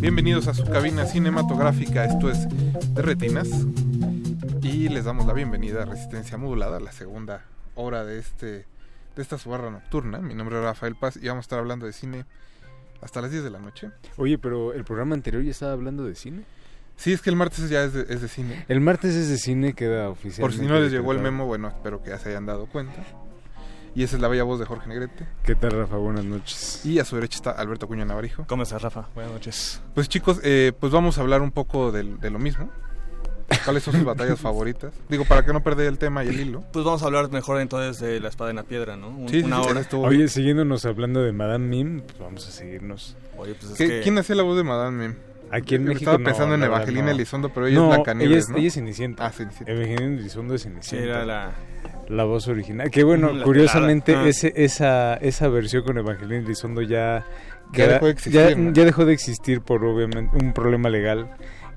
Bienvenidos 0.00 0.48
a 0.48 0.54
su 0.54 0.64
cabina 0.64 1.06
cinematográfica, 1.06 2.04
esto 2.04 2.30
es 2.30 2.48
de 2.94 3.02
Retinas. 3.02 3.48
Y 4.62 4.88
les 4.88 5.04
damos 5.04 5.26
la 5.26 5.34
bienvenida 5.34 5.82
a 5.82 5.84
Resistencia 5.84 6.36
Modulada, 6.36 6.80
la 6.80 6.90
segunda 6.90 7.44
hora 7.76 8.04
de 8.04 8.18
este 8.18 8.71
de 9.16 9.22
esta 9.22 9.38
subarra 9.38 9.70
nocturna. 9.70 10.18
Mi 10.18 10.34
nombre 10.34 10.58
es 10.58 10.62
Rafael 10.62 10.96
Paz 10.96 11.16
y 11.16 11.28
vamos 11.28 11.42
a 11.42 11.46
estar 11.46 11.58
hablando 11.58 11.86
de 11.86 11.92
cine 11.92 12.24
hasta 13.00 13.20
las 13.20 13.30
10 13.30 13.44
de 13.44 13.50
la 13.50 13.58
noche. 13.58 13.90
Oye, 14.16 14.38
pero 14.38 14.72
el 14.72 14.84
programa 14.84 15.14
anterior 15.14 15.42
ya 15.42 15.50
estaba 15.50 15.72
hablando 15.72 16.04
de 16.04 16.14
cine. 16.14 16.44
Sí, 16.96 17.12
es 17.12 17.20
que 17.20 17.30
el 17.30 17.36
martes 17.36 17.68
ya 17.68 17.82
es 17.84 17.92
de, 17.94 18.02
es 18.08 18.20
de 18.20 18.28
cine. 18.28 18.64
El 18.68 18.80
martes 18.80 19.14
es 19.14 19.28
de 19.28 19.38
cine, 19.38 19.74
queda 19.74 20.08
oficial. 20.08 20.42
Por 20.42 20.52
si 20.52 20.64
no 20.66 20.78
les 20.78 20.92
llegó 20.92 21.12
el 21.12 21.18
memo, 21.18 21.46
bueno, 21.46 21.68
espero 21.68 22.02
que 22.02 22.10
ya 22.10 22.18
se 22.18 22.28
hayan 22.30 22.46
dado 22.46 22.66
cuenta. 22.66 23.04
Y 23.94 24.04
esa 24.04 24.16
es 24.16 24.22
la 24.22 24.28
bella 24.28 24.44
voz 24.44 24.58
de 24.58 24.64
Jorge 24.64 24.88
Negrete. 24.88 25.26
¿Qué 25.42 25.54
tal, 25.54 25.72
Rafa? 25.72 25.96
Buenas 25.96 26.24
noches. 26.24 26.84
Y 26.86 26.98
a 26.98 27.04
su 27.04 27.16
derecha 27.16 27.36
está 27.36 27.50
Alberto 27.50 27.86
Cuña 27.86 28.06
Navarijo. 28.06 28.46
¿Cómo 28.46 28.62
estás, 28.62 28.80
Rafa? 28.80 29.08
Buenas 29.14 29.32
noches. 29.32 29.82
Pues 29.94 30.08
chicos, 30.08 30.40
eh, 30.42 30.72
pues 30.78 30.92
vamos 30.92 31.18
a 31.18 31.20
hablar 31.20 31.42
un 31.42 31.50
poco 31.50 31.92
de, 31.92 32.02
lo 32.02 32.38
mismo. 32.38 32.70
¿Cuáles 33.64 33.82
son 33.82 33.94
sus 33.94 34.04
batallas 34.04 34.38
favoritas? 34.40 34.92
Digo, 35.08 35.24
para 35.24 35.44
que 35.44 35.52
no 35.52 35.62
perder 35.62 35.86
el 35.86 35.98
tema 35.98 36.24
y 36.24 36.28
el 36.28 36.40
hilo. 36.40 36.62
Pues 36.72 36.84
vamos 36.84 37.02
a 37.02 37.06
hablar 37.06 37.30
mejor 37.30 37.60
entonces 37.60 38.00
de 38.00 38.20
la 38.20 38.28
espada 38.28 38.50
en 38.50 38.56
la 38.56 38.62
piedra, 38.64 38.96
¿no? 38.96 39.08
Un- 39.08 39.28
Sí, 39.28 39.40
sí, 39.40 39.46
una 39.46 39.62
sí, 39.62 39.68
hora. 39.70 39.80
estuvo 39.80 40.02
Oye, 40.06 40.28
siguiéndonos 40.28 40.84
hablando 40.86 41.22
de 41.22 41.32
Madame 41.32 41.66
Mim, 41.66 42.00
pues 42.06 42.18
vamos 42.18 42.46
a 42.48 42.50
seguirnos. 42.50 43.16
Oye, 43.36 43.54
pues 43.54 43.72
es 43.72 43.78
¿Qué- 43.78 43.88
que... 43.88 44.00
¿Quién 44.02 44.18
hacía 44.18 44.36
la 44.36 44.42
voz 44.42 44.56
de 44.56 44.64
Madame 44.64 45.08
Mim? 45.08 45.16
Aquí 45.50 45.74
en 45.74 45.82
Yo 45.82 45.88
México 45.88 46.10
Estaba 46.12 46.18
no, 46.18 46.24
pensando 46.24 46.54
en 46.54 46.60
la 46.62 46.66
verdad, 46.68 46.78
Evangelina 46.82 47.04
no. 47.06 47.10
Elizondo, 47.12 47.48
pero 47.50 47.66
ella 47.66 47.76
No, 47.76 47.82
es 47.84 47.88
Blancanieves, 47.96 48.30
ella 48.30 48.38
es, 48.38 48.48
¿no? 48.48 48.56
ella 48.56 48.66
es 48.68 48.74
Cenicienta. 48.74 49.26
Ah, 49.26 49.30
Cenicienta. 49.32 49.72
Evangelina 49.72 50.18
Elizondo 50.18 50.54
es 50.54 50.62
Cenicienta. 50.62 51.06
era 51.08 51.26
la... 51.26 51.52
La 52.08 52.24
voz 52.24 52.48
original. 52.48 52.90
Que 52.90 53.04
bueno, 53.04 53.32
La 53.32 53.44
curiosamente. 53.44 54.14
Ah. 54.16 54.26
ese, 54.26 54.52
esa, 54.56 55.14
esa 55.16 55.48
versión 55.48 55.82
con 55.84 55.98
Evangelina 55.98 56.40
Elizondo 56.40 56.80
ya... 56.82 57.26
Ya 57.74 57.86
dejó 57.88 58.04
de 58.06 58.12
existir, 58.12 58.32
ya- 58.40 58.54
¿no? 58.54 58.72
ya 58.72 58.84
dejó 58.84 59.04
de 59.06 59.12
existir 59.14 59.60
por 59.62 59.82
obviamente 59.84 60.36
un 60.36 60.52
problema 60.52 60.90
legal 60.90 61.30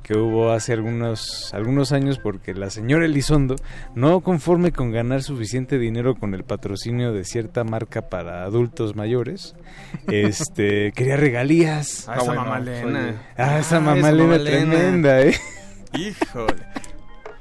que 0.05 0.15
hubo 0.15 0.51
hace 0.51 0.71
algunos 0.73 1.51
algunos 1.51 1.91
años 1.91 2.19
porque 2.19 2.53
la 2.53 2.69
señora 2.69 3.05
Elizondo 3.05 3.55
no 3.95 4.21
conforme 4.21 4.71
con 4.71 4.91
ganar 4.91 5.23
suficiente 5.23 5.79
dinero 5.79 6.13
con 6.13 6.35
el 6.35 6.43
patrocinio 6.43 7.11
de 7.11 7.25
cierta 7.25 7.63
marca 7.63 8.07
para 8.07 8.43
adultos 8.43 8.95
mayores 8.95 9.55
este 10.07 10.91
quería 10.95 11.17
regalías. 11.17 12.07
Ah, 12.07 12.17
esa 12.21 12.33
mamalena. 12.35 13.21
ah 13.35 13.59
esa 13.59 13.77
Ah, 13.77 13.79
mamalena 13.79 14.37
tremenda 14.43 15.21
eh 15.21 15.35
Híjole. 15.97 16.63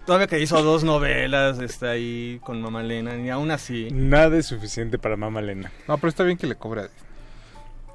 Todavía 0.07 0.27
que 0.27 0.39
hizo 0.41 0.63
dos 0.63 0.85
novelas, 0.85 1.59
está 1.61 1.91
ahí 1.91 2.39
con 2.45 2.61
Mamá 2.61 2.83
Elena, 2.83 3.17
y 3.17 3.31
aún 3.31 3.51
así... 3.51 3.89
nada 3.91 4.37
es 4.39 4.47
suficiente 4.47 4.99
para 4.99 5.17
mamá 5.17 5.41
Lena 5.41 5.73
No, 5.89 5.97
pero 5.97 6.09
está 6.11 6.25
bien 6.25 6.37
que 6.39 6.47
le 6.47 6.55
cobre 6.57 6.83
a 6.83 6.89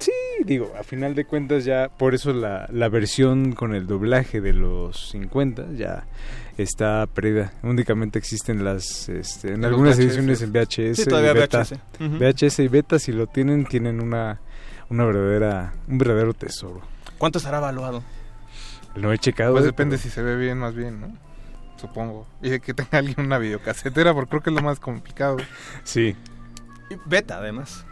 Sí, 0.00 0.10
digo, 0.46 0.72
a 0.78 0.82
final 0.82 1.14
de 1.14 1.26
cuentas 1.26 1.64
ya, 1.66 1.88
por 1.90 2.14
eso 2.14 2.32
la, 2.32 2.66
la 2.72 2.88
versión 2.88 3.52
con 3.52 3.74
el 3.74 3.86
doblaje 3.86 4.40
de 4.40 4.54
los 4.54 5.10
50 5.10 5.72
ya 5.76 6.06
está 6.56 7.06
perdida. 7.06 7.52
Únicamente 7.62 8.18
existen 8.18 8.64
las, 8.64 9.08
este, 9.10 9.52
en 9.52 9.64
algunas 9.64 9.98
VHS. 9.98 10.04
ediciones 10.04 10.42
en 10.42 10.52
VHS, 10.52 10.96
Sí, 10.96 11.04
todavía 11.06 11.32
y 11.32 11.34
beta. 11.34 11.62
VHS. 11.64 11.74
VHS 12.18 12.58
y 12.60 12.68
beta, 12.68 12.98
si 12.98 13.12
lo 13.12 13.26
tienen, 13.26 13.66
tienen 13.66 14.00
una, 14.00 14.40
una 14.88 15.04
verdadera, 15.04 15.74
un 15.86 15.98
verdadero 15.98 16.32
tesoro. 16.32 16.80
¿Cuánto 17.18 17.36
estará 17.38 17.58
evaluado? 17.58 18.02
Lo 18.94 19.12
he 19.12 19.18
checado. 19.18 19.52
Pues 19.52 19.64
depende 19.64 19.96
pero- 19.98 20.02
si 20.02 20.08
se 20.08 20.22
ve 20.22 20.34
bien, 20.36 20.56
más 20.58 20.74
bien, 20.74 20.98
¿no? 21.00 21.08
Supongo. 21.76 22.26
Y 22.42 22.48
de 22.50 22.60
que 22.60 22.72
tenga 22.74 22.98
alguien 22.98 23.20
una 23.20 23.36
videocasetera, 23.38 24.14
porque 24.14 24.30
creo 24.30 24.42
que 24.42 24.50
es 24.50 24.56
lo 24.56 24.62
más 24.62 24.80
complicado. 24.80 25.36
Sí. 25.84 26.16
Y 26.90 26.94
Beta, 27.06 27.36
además. 27.36 27.84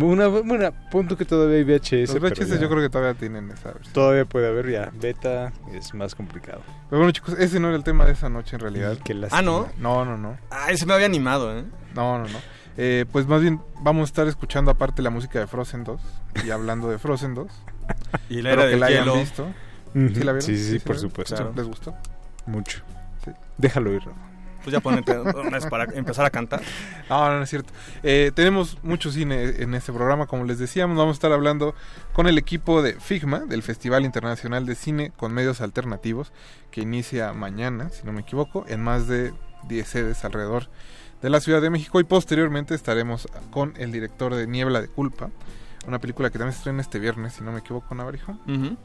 Una, 0.00 0.28
una, 0.28 0.70
punto 0.90 1.16
que 1.16 1.24
todavía 1.24 1.58
hay 1.58 1.64
VHS. 1.64 2.14
Los 2.14 2.20
VHS 2.20 2.60
yo 2.60 2.68
creo 2.68 2.80
que 2.80 2.88
todavía 2.88 3.14
tienen 3.14 3.50
esa 3.50 3.72
versión. 3.72 3.92
Todavía 3.92 4.24
puede 4.24 4.48
haber 4.48 4.70
ya. 4.70 4.90
Beta 4.94 5.52
es 5.72 5.92
más 5.92 6.14
complicado. 6.14 6.62
Pero 6.88 7.00
bueno, 7.00 7.12
chicos, 7.12 7.36
ese 7.38 7.60
no 7.60 7.68
era 7.68 7.76
el 7.76 7.84
tema 7.84 8.06
de 8.06 8.12
esa 8.12 8.28
noche 8.30 8.56
en 8.56 8.60
realidad. 8.60 8.96
Ah, 9.30 9.42
¿no? 9.42 9.68
No, 9.78 10.04
no, 10.04 10.16
no. 10.16 10.38
Ay, 10.50 10.78
se 10.78 10.86
me 10.86 10.94
había 10.94 11.06
animado, 11.06 11.56
¿eh? 11.56 11.64
No, 11.94 12.18
no, 12.18 12.24
no. 12.24 12.38
Eh, 12.78 13.04
pues 13.12 13.26
más 13.26 13.42
bien 13.42 13.60
vamos 13.82 14.02
a 14.02 14.04
estar 14.04 14.26
escuchando 14.28 14.70
aparte 14.70 15.02
la 15.02 15.10
música 15.10 15.38
de 15.38 15.46
Frozen 15.46 15.84
2 15.84 16.00
y 16.46 16.50
hablando 16.50 16.88
de 16.88 16.98
Frozen 16.98 17.34
2. 17.34 17.46
Y 18.28 18.40
la 18.42 18.50
Espero 18.50 18.62
era 18.62 18.70
que 18.70 18.76
la 18.78 18.86
hayan 18.86 19.04
hielo. 19.04 19.16
visto. 19.16 19.46
¿Sí 19.92 20.00
la 20.00 20.32
vieron? 20.32 20.42
Sí, 20.42 20.56
sí, 20.56 20.70
sí, 20.72 20.78
por 20.78 20.98
supuesto. 20.98 21.34
Claro. 21.34 21.52
¿Les 21.54 21.66
gustó? 21.66 21.94
Mucho. 22.46 22.82
Sí. 23.24 23.30
Déjalo 23.58 23.92
ir, 23.92 24.02
Rafa. 24.04 24.31
Pues 24.64 24.72
ya 24.72 24.80
vez 25.50 25.66
para 25.66 25.84
empezar 25.84 26.24
a 26.24 26.30
cantar. 26.30 26.60
No, 27.08 27.28
no, 27.28 27.36
no 27.36 27.42
es 27.42 27.50
cierto. 27.50 27.72
Eh, 28.02 28.32
tenemos 28.34 28.78
mucho 28.82 29.10
cine 29.10 29.62
en 29.62 29.74
este 29.74 29.92
programa, 29.92 30.26
como 30.26 30.44
les 30.44 30.58
decíamos. 30.58 30.96
Vamos 30.96 31.14
a 31.14 31.18
estar 31.18 31.32
hablando 31.32 31.74
con 32.12 32.26
el 32.26 32.38
equipo 32.38 32.82
de 32.82 32.94
Figma, 32.94 33.40
del 33.40 33.62
Festival 33.62 34.04
Internacional 34.04 34.66
de 34.66 34.74
Cine 34.74 35.12
con 35.16 35.32
Medios 35.32 35.60
Alternativos, 35.60 36.32
que 36.70 36.82
inicia 36.82 37.32
mañana, 37.32 37.90
si 37.90 38.04
no 38.04 38.12
me 38.12 38.20
equivoco, 38.20 38.64
en 38.68 38.82
más 38.82 39.06
de 39.06 39.32
10 39.68 39.88
sedes 39.88 40.24
alrededor 40.24 40.68
de 41.20 41.30
la 41.30 41.40
Ciudad 41.40 41.62
de 41.62 41.70
México. 41.70 42.00
Y 42.00 42.04
posteriormente 42.04 42.74
estaremos 42.74 43.28
con 43.50 43.74
el 43.78 43.92
director 43.92 44.34
de 44.34 44.46
Niebla 44.46 44.80
de 44.80 44.88
Culpa, 44.88 45.30
una 45.86 45.98
película 45.98 46.30
que 46.30 46.38
también 46.38 46.52
se 46.52 46.58
estrena 46.58 46.80
este 46.80 46.98
viernes, 46.98 47.34
si 47.34 47.44
no 47.44 47.52
me 47.52 47.60
equivoco, 47.60 47.94
Navarijo. 47.94 48.32
Ujú. 48.46 48.76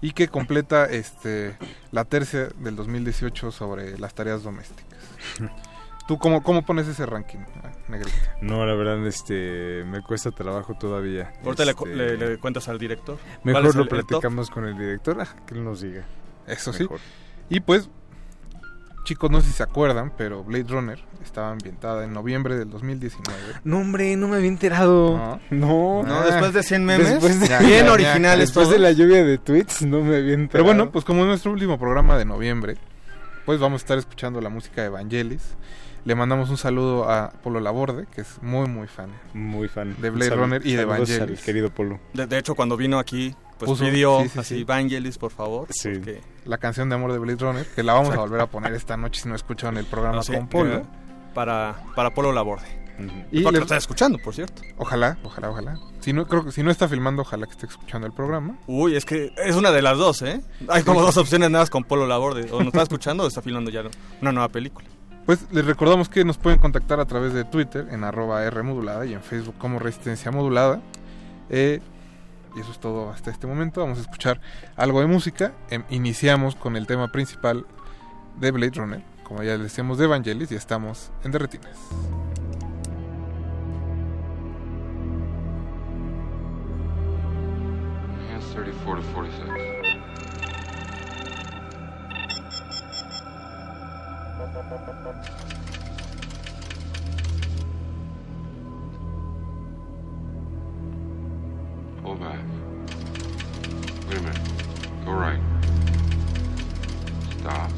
Y 0.00 0.12
que 0.12 0.28
completa 0.28 0.84
este 0.86 1.56
la 1.90 2.04
tercia 2.04 2.48
del 2.58 2.76
2018 2.76 3.50
sobre 3.50 3.98
las 3.98 4.14
tareas 4.14 4.42
domésticas. 4.42 4.98
¿Tú 6.06 6.16
cómo, 6.16 6.42
cómo 6.42 6.64
pones 6.64 6.86
ese 6.88 7.04
ranking, 7.04 7.40
Negrita? 7.88 8.16
No, 8.40 8.64
la 8.64 8.74
verdad, 8.74 9.06
este, 9.06 9.84
me 9.84 10.00
cuesta 10.02 10.30
trabajo 10.30 10.72
todavía. 10.72 11.34
Ahorita 11.44 11.66
le, 11.66 11.72
Este, 11.72 11.94
le- 11.94 12.16
le 12.16 12.38
cuentas 12.38 12.66
al 12.68 12.78
director. 12.78 13.18
¿Cuál 13.18 13.40
Mejor 13.44 13.62
lo 13.64 13.70
el- 13.70 13.78
el 13.80 13.88
top? 13.88 14.08
platicamos 14.08 14.48
con 14.50 14.64
el 14.64 14.78
director, 14.78 15.20
ah, 15.20 15.28
que 15.46 15.52
él 15.54 15.64
nos 15.64 15.82
diga. 15.82 16.06
Eso 16.46 16.72
sí. 16.72 16.88
Y 17.50 17.60
pues, 17.60 17.90
chicos, 19.08 19.30
no 19.30 19.40
sé 19.40 19.46
si 19.46 19.54
se 19.54 19.62
acuerdan, 19.62 20.12
pero 20.18 20.44
Blade 20.44 20.66
Runner 20.68 20.98
estaba 21.24 21.50
ambientada 21.50 22.04
en 22.04 22.12
noviembre 22.12 22.56
del 22.58 22.68
2019. 22.68 23.38
No, 23.64 23.78
hombre, 23.78 24.14
no 24.16 24.28
me 24.28 24.36
había 24.36 24.48
enterado. 24.48 25.40
No. 25.50 26.02
No, 26.02 26.22
después 26.26 26.52
de 26.52 26.62
100 26.62 26.84
memes, 26.84 27.08
Después 27.08 27.40
de- 27.40 27.48
Ya, 27.48 27.58
bien 27.60 27.70
ya, 27.80 27.86
ya. 27.86 27.92
originales 27.92 28.48
Después 28.48 28.68
de 28.68 28.78
la 28.78 28.92
lluvia 28.92 29.24
de 29.24 29.38
tweets, 29.38 29.80
no 29.82 30.02
me 30.02 30.16
había 30.16 30.34
enterado. 30.34 30.48
Pero 30.52 30.64
bueno, 30.64 30.90
pues 30.90 31.06
como 31.06 31.22
es 31.22 31.26
nuestro 31.28 31.52
último 31.52 31.78
programa 31.78 32.18
de 32.18 32.26
noviembre, 32.26 32.76
pues 33.46 33.58
vamos 33.60 33.80
a 33.80 33.84
estar 33.84 33.96
escuchando 33.98 34.42
la 34.42 34.50
música 34.50 34.82
de 34.82 34.88
Evangelis. 34.88 35.56
Le 36.04 36.14
mandamos 36.14 36.50
un 36.50 36.58
saludo 36.58 37.10
a 37.10 37.30
Polo 37.42 37.60
Laborde, 37.60 38.06
que 38.14 38.20
es 38.20 38.42
muy, 38.42 38.68
muy 38.68 38.88
fan. 38.88 39.08
Muy 39.32 39.68
fan. 39.68 39.96
De 39.98 40.10
Blade 40.10 40.34
Runner 40.34 40.66
y 40.66 40.74
de 40.74 40.82
Evangelis. 40.82 41.38
al 41.38 41.44
querido 41.44 41.70
Polo. 41.70 41.98
De, 42.12 42.26
de 42.26 42.36
hecho, 42.38 42.54
cuando 42.54 42.76
vino 42.76 42.98
aquí, 42.98 43.34
pues 43.58 43.70
Puso- 43.70 43.84
pidió 43.84 44.20
sí, 44.22 44.28
sí, 44.28 44.38
así, 44.38 44.56
sí. 44.58 44.64
Vangelis, 44.64 45.18
por 45.18 45.30
favor. 45.32 45.66
Sí. 45.70 45.90
porque- 45.94 46.20
La 46.44 46.58
canción 46.58 46.88
de 46.88 46.94
amor 46.94 47.12
de 47.12 47.18
Blade 47.18 47.38
Runner, 47.38 47.66
que 47.66 47.82
la 47.82 47.92
vamos 47.94 48.14
a 48.14 48.18
volver 48.18 48.40
a 48.40 48.46
poner 48.46 48.72
esta 48.74 48.96
noche 48.96 49.20
si 49.22 49.28
no 49.28 49.34
escucharon 49.34 49.76
el 49.76 49.84
programa 49.84 50.20
no 50.26 50.34
con 50.38 50.48
Polo. 50.48 50.76
eh, 50.78 50.82
para, 51.34 51.82
para 51.94 52.14
Polo 52.14 52.32
Laborde. 52.32 52.78
Y 53.30 53.38
Y 53.38 53.42
lo 53.42 53.50
está 53.50 53.76
escuchando, 53.76 54.18
por 54.18 54.34
cierto. 54.34 54.60
Ojalá, 54.76 55.18
ojalá, 55.22 55.50
ojalá. 55.50 55.78
Si 56.00 56.12
no, 56.12 56.26
creo 56.26 56.46
que 56.46 56.50
si 56.52 56.64
no 56.64 56.70
está 56.72 56.88
filmando, 56.88 57.22
ojalá 57.22 57.46
que 57.46 57.52
esté 57.52 57.66
escuchando 57.66 58.08
el 58.08 58.12
programa. 58.12 58.58
Uy, 58.66 58.96
es 58.96 59.04
que 59.04 59.32
es 59.36 59.54
una 59.54 59.70
de 59.70 59.82
las 59.82 59.96
dos, 59.98 60.22
¿eh? 60.22 60.40
Hay 60.68 60.82
como 60.82 61.00
dos 61.00 61.16
opciones 61.16 61.48
nada 61.48 61.62
más 61.62 61.70
con 61.70 61.84
Polo 61.84 62.06
Laborde. 62.08 62.50
O 62.50 62.58
nos 62.58 62.68
está 62.68 62.82
escuchando 62.82 63.22
o 63.22 63.28
está 63.28 63.40
filmando 63.40 63.70
ya 63.70 63.82
una 64.20 64.32
nueva 64.32 64.48
película. 64.48 64.88
Pues 65.26 65.46
les 65.52 65.64
recordamos 65.64 66.08
que 66.08 66.24
nos 66.24 66.38
pueden 66.38 66.58
contactar 66.58 66.98
a 66.98 67.04
través 67.04 67.32
de 67.34 67.44
Twitter 67.44 67.86
en 67.92 68.02
arroba 68.02 68.42
R 68.44 68.62
modulada 68.64 69.06
y 69.06 69.12
en 69.12 69.22
Facebook 69.22 69.54
como 69.58 69.78
Resistencia 69.78 70.32
Modulada. 70.32 70.80
Eh, 71.50 71.80
y 72.58 72.60
eso 72.60 72.72
es 72.72 72.80
todo 72.80 73.10
hasta 73.10 73.30
este 73.30 73.46
momento. 73.46 73.80
Vamos 73.80 73.98
a 73.98 74.00
escuchar 74.00 74.40
algo 74.76 75.00
de 75.00 75.06
música. 75.06 75.52
Em, 75.70 75.84
iniciamos 75.90 76.56
con 76.56 76.76
el 76.76 76.86
tema 76.86 77.12
principal 77.12 77.66
de 78.36 78.50
Blade 78.50 78.72
Runner. 78.74 79.02
Como 79.22 79.42
ya 79.42 79.52
les 79.52 79.62
decíamos 79.62 79.98
de 79.98 80.06
Evangelis 80.06 80.50
y 80.50 80.56
estamos 80.56 81.12
en 81.22 81.30
Derretinas. 81.30 81.76
Hands 88.32 88.52
34 88.52 89.02
to 89.02 89.08
46. 89.14 89.78
Pull 102.08 102.16
back. 102.16 102.40
Wait 104.08 104.16
a 104.16 104.20
minute. 104.22 104.40
Go 105.04 105.12
right. 105.12 105.38
Stop. 107.38 107.70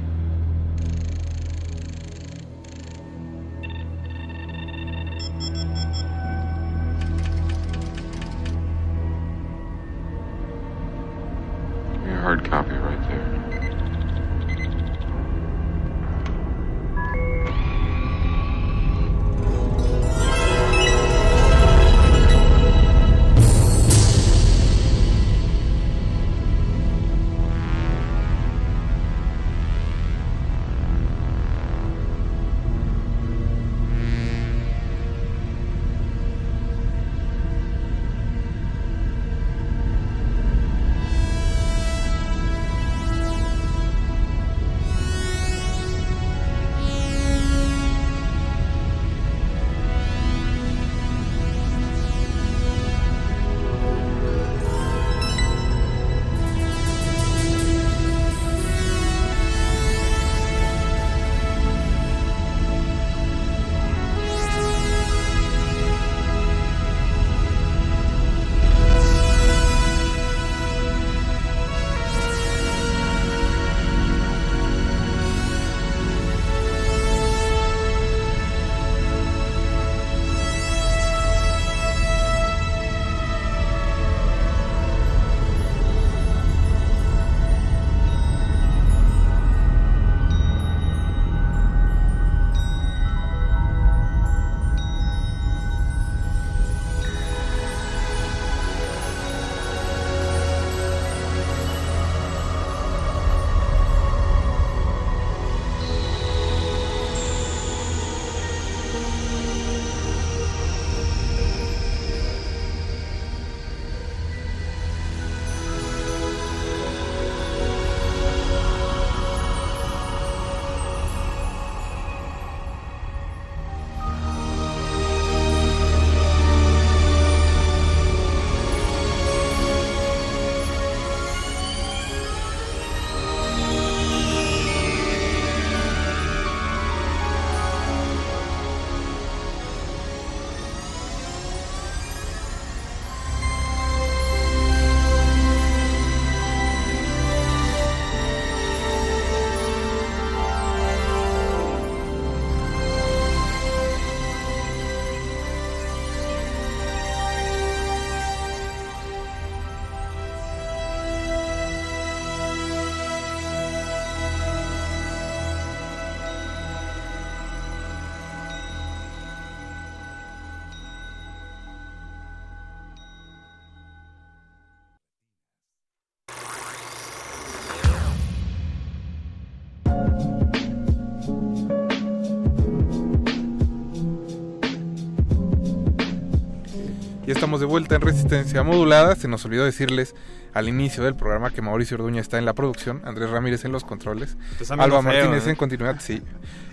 Estamos 187.49 187.61
de 187.61 187.65
vuelta 187.65 187.95
en 187.95 188.01
Resistencia 188.01 188.61
Modulada. 188.61 189.15
Se 189.15 189.27
nos 189.27 189.43
olvidó 189.43 189.65
decirles 189.65 190.13
al 190.53 190.69
inicio 190.69 191.03
del 191.03 191.15
programa 191.15 191.49
que 191.49 191.63
Mauricio 191.63 191.97
Orduña 191.97 192.21
está 192.21 192.37
en 192.37 192.45
la 192.45 192.53
producción, 192.53 193.01
Andrés 193.05 193.31
Ramírez 193.31 193.65
en 193.65 193.71
los 193.71 193.83
controles, 193.83 194.37
Te 194.59 194.71
amigo 194.71 194.83
Alba 194.83 195.01
feo, 195.01 195.13
Martínez 195.13 195.47
¿eh? 195.47 195.49
en 195.49 195.55
continuidad, 195.55 195.95
sí. 195.99 196.21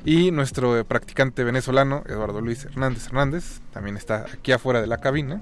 Y 0.04 0.32
nuestro 0.32 0.78
eh, 0.78 0.84
practicante 0.84 1.44
venezolano, 1.44 2.02
Eduardo 2.06 2.42
Luis 2.42 2.66
Hernández 2.66 3.06
Hernández, 3.06 3.60
también 3.72 3.96
está 3.96 4.26
aquí 4.30 4.52
afuera 4.52 4.82
de 4.82 4.86
la 4.86 4.98
cabina. 4.98 5.40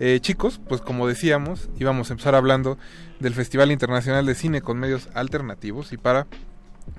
Eh, 0.00 0.18
chicos, 0.20 0.60
pues 0.68 0.80
como 0.80 1.06
decíamos, 1.06 1.68
íbamos 1.78 2.10
a 2.10 2.14
empezar 2.14 2.34
hablando 2.34 2.76
del 3.20 3.34
Festival 3.34 3.70
Internacional 3.70 4.26
de 4.26 4.34
Cine 4.34 4.62
con 4.62 4.80
Medios 4.80 5.08
Alternativos 5.14 5.92
y 5.92 5.96
para 5.96 6.26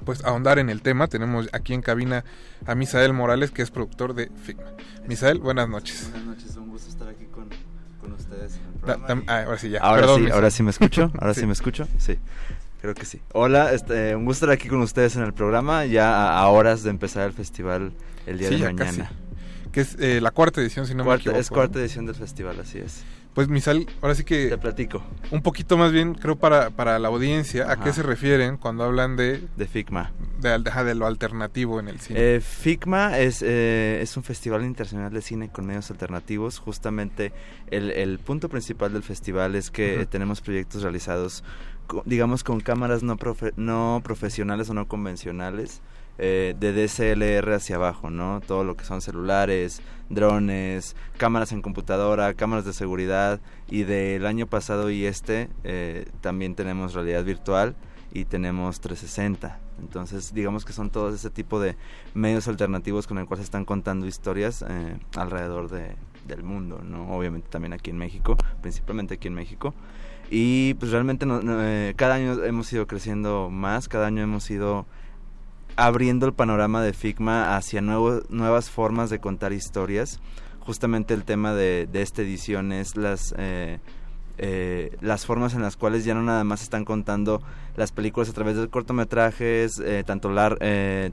pues 0.06 0.24
ahondar 0.24 0.60
en 0.60 0.70
el 0.70 0.82
tema 0.82 1.08
tenemos 1.08 1.50
aquí 1.52 1.74
en 1.74 1.82
cabina 1.82 2.24
a 2.66 2.76
Misael 2.76 3.14
Morales 3.14 3.52
que 3.52 3.62
es 3.62 3.72
productor 3.72 4.14
de 4.14 4.32
Figma. 4.44 4.72
Misael, 5.06 5.40
buenas 5.40 5.70
noches. 5.70 6.10
Buenas 6.12 6.27
noches, 6.27 6.27
Da- 8.88 8.98
dam- 9.08 9.24
ah, 9.28 9.44
ahora 9.46 9.58
sí, 9.58 9.70
ya. 9.70 9.80
Ahora 9.80 10.02
Perdón, 10.02 10.26
sí, 10.26 10.32
ahora 10.32 10.52
sí 10.52 10.64
me 10.64 10.70
escucho. 10.72 11.12
Ahora 11.20 11.34
sí. 11.34 11.42
Sí. 11.42 11.46
me 11.46 11.54
escucho. 11.54 11.88
Sí, 11.98 12.18
creo 12.82 12.94
que 12.96 13.06
sí. 13.06 13.22
Hola, 13.34 13.74
este, 13.74 14.16
un 14.16 14.26
gusto 14.26 14.46
estar 14.46 14.56
aquí 14.56 14.68
con 14.70 14.82
ustedes 14.82 15.16
en 15.16 15.24
el 15.24 15.34
programa, 15.34 15.86
ya 15.86 16.10
a, 16.16 16.40
a 16.40 16.48
horas 16.48 16.84
de 16.84 16.90
empezar 16.90 17.28
el 17.28 17.34
festival 17.34 17.92
el 18.26 18.38
día 18.40 18.50
Sí, 18.50 18.56
de 18.56 18.74
mañana. 18.74 18.86
casi. 18.86 19.72
Que 19.72 19.82
es 19.82 19.96
eh, 20.00 20.20
la 20.22 20.32
cuarta 20.32 20.62
edición, 20.62 20.88
si 20.88 20.96
no 20.96 21.04
Cuarta- 21.04 21.18
me 21.18 21.22
equivoco. 21.32 21.40
es 21.42 21.50
cuarta 21.50 21.80
edición 21.80 22.06
del 22.06 22.16
festival, 22.16 22.60
así 22.60 22.80
es. 22.80 23.04
Pues 23.38 23.50
Misal, 23.50 23.86
ahora 24.02 24.16
sí 24.16 24.24
que... 24.24 24.48
Te 24.48 24.58
platico. 24.58 25.04
Un 25.30 25.44
poquito 25.44 25.78
más 25.78 25.92
bien, 25.92 26.16
creo, 26.16 26.38
para, 26.38 26.72
para 26.72 26.98
la 26.98 27.10
audiencia, 27.10 27.72
¿a 27.72 27.76
qué 27.80 27.94
se 27.94 28.02
refieren 28.02 28.58
cuando 28.58 28.84
hablan 28.84 29.16
de... 29.16 29.44
De 29.56 29.68
Figma. 29.68 30.12
De, 30.42 30.58
de 30.58 30.96
lo 30.96 31.06
alternativo 31.06 31.80
en 31.80 31.88
el 31.88 32.00
cine. 32.00 32.20
Eh, 32.20 32.42
Figma 32.42 33.20
es, 33.20 33.44
eh, 33.44 34.00
es 34.02 34.18
un 34.18 34.24
festival 34.24 34.66
internacional 34.66 35.14
de 35.14 35.22
cine 35.22 35.52
con 35.52 35.68
medios 35.68 35.92
alternativos. 35.92 36.58
Justamente 36.58 37.32
el, 37.70 37.92
el 37.92 38.18
punto 38.18 38.50
principal 38.50 38.92
del 38.92 39.04
festival 39.04 39.54
es 39.54 39.70
que 39.70 40.08
tenemos 40.10 40.42
proyectos 40.42 40.82
realizados, 40.82 41.44
digamos, 42.06 42.44
con 42.44 42.60
cámaras 42.60 43.04
no, 43.04 43.18
profe- 43.18 43.54
no 43.56 44.02
profesionales 44.04 44.68
o 44.72 44.74
no 44.74 44.88
convencionales. 44.88 45.82
Eh, 46.18 46.56
de 46.60 46.74
DSLR 46.74 47.54
hacia 47.54 47.76
abajo, 47.76 48.10
¿no? 48.10 48.42
Todo 48.46 48.64
lo 48.64 48.76
que 48.76 48.86
son 48.86 49.02
celulares, 49.02 49.82
drones, 50.10 50.96
cámaras 51.18 51.52
en 51.52 51.62
computadora, 51.62 52.34
cámaras 52.34 52.66
de 52.66 52.74
seguridad 52.74 53.40
y 53.70 53.84
del 53.84 54.26
año 54.26 54.48
pasado 54.48 54.90
y 54.90 55.06
este 55.06 55.50
eh, 55.64 56.06
también 56.22 56.56
tenemos 56.56 56.94
realidad 56.94 57.24
virtual 57.24 57.76
y 58.14 58.26
tenemos 58.26 58.80
360. 58.80 59.60
Entonces, 59.80 60.34
digamos 60.34 60.66
que 60.66 60.74
son 60.74 60.90
todos 60.90 61.14
ese 61.14 61.30
tipo 61.30 61.60
de 61.60 61.76
medios 62.16 62.48
alternativos 62.48 63.06
con 63.06 63.20
el 63.20 63.26
cual 63.28 63.38
se 63.38 63.44
están 63.44 63.64
contando 63.66 64.08
historias 64.08 64.66
eh, 64.68 64.98
alrededor 65.16 65.70
de, 65.70 65.96
del 66.28 66.42
mundo, 66.42 66.82
¿no? 66.84 67.12
Obviamente 67.16 67.48
también 67.50 67.74
aquí 67.74 67.92
en 67.92 67.98
México, 67.98 68.36
principalmente 68.62 69.16
aquí 69.16 69.28
en 69.28 69.36
México. 69.36 69.76
Y 70.32 70.74
pues 70.76 70.92
realmente 70.92 71.26
no- 71.26 71.42
no, 71.42 71.58
eh, 71.64 71.94
cada 71.96 72.16
año 72.16 72.44
hemos 72.44 72.72
ido 72.74 72.88
creciendo 72.88 73.50
más, 73.52 73.88
cada 73.88 74.08
año 74.08 74.24
hemos 74.24 74.50
ido 74.50 74.86
abriendo 75.78 76.26
el 76.26 76.34
panorama 76.34 76.82
de 76.82 76.92
Figma 76.94 77.56
hacia 77.56 77.82
nuevo- 77.82 78.22
nuevas 78.30 78.70
formas 78.70 79.10
de 79.10 79.20
contar 79.20 79.54
historias. 79.54 80.20
Justamente 80.60 81.14
el 81.14 81.24
tema 81.24 81.54
de, 81.54 81.88
de 81.90 82.02
esta 82.02 82.22
edición 82.24 82.74
es 82.74 82.98
las, 82.98 83.34
eh, 83.38 83.80
eh, 84.38 84.98
las 85.02 85.26
formas 85.26 85.54
en 85.54 85.62
las 85.62 85.78
cuales 85.78 86.04
ya 86.04 86.14
no 86.14 86.22
nada 86.24 86.44
más 86.44 86.62
están 86.62 86.84
contando 86.84 87.42
las 87.78 87.92
películas 87.92 88.30
a 88.30 88.34
través 88.34 88.58
de 88.58 88.68
cortometrajes, 88.68 89.80
eh, 89.80 90.04
tanto, 90.06 90.30
lar- 90.30 90.58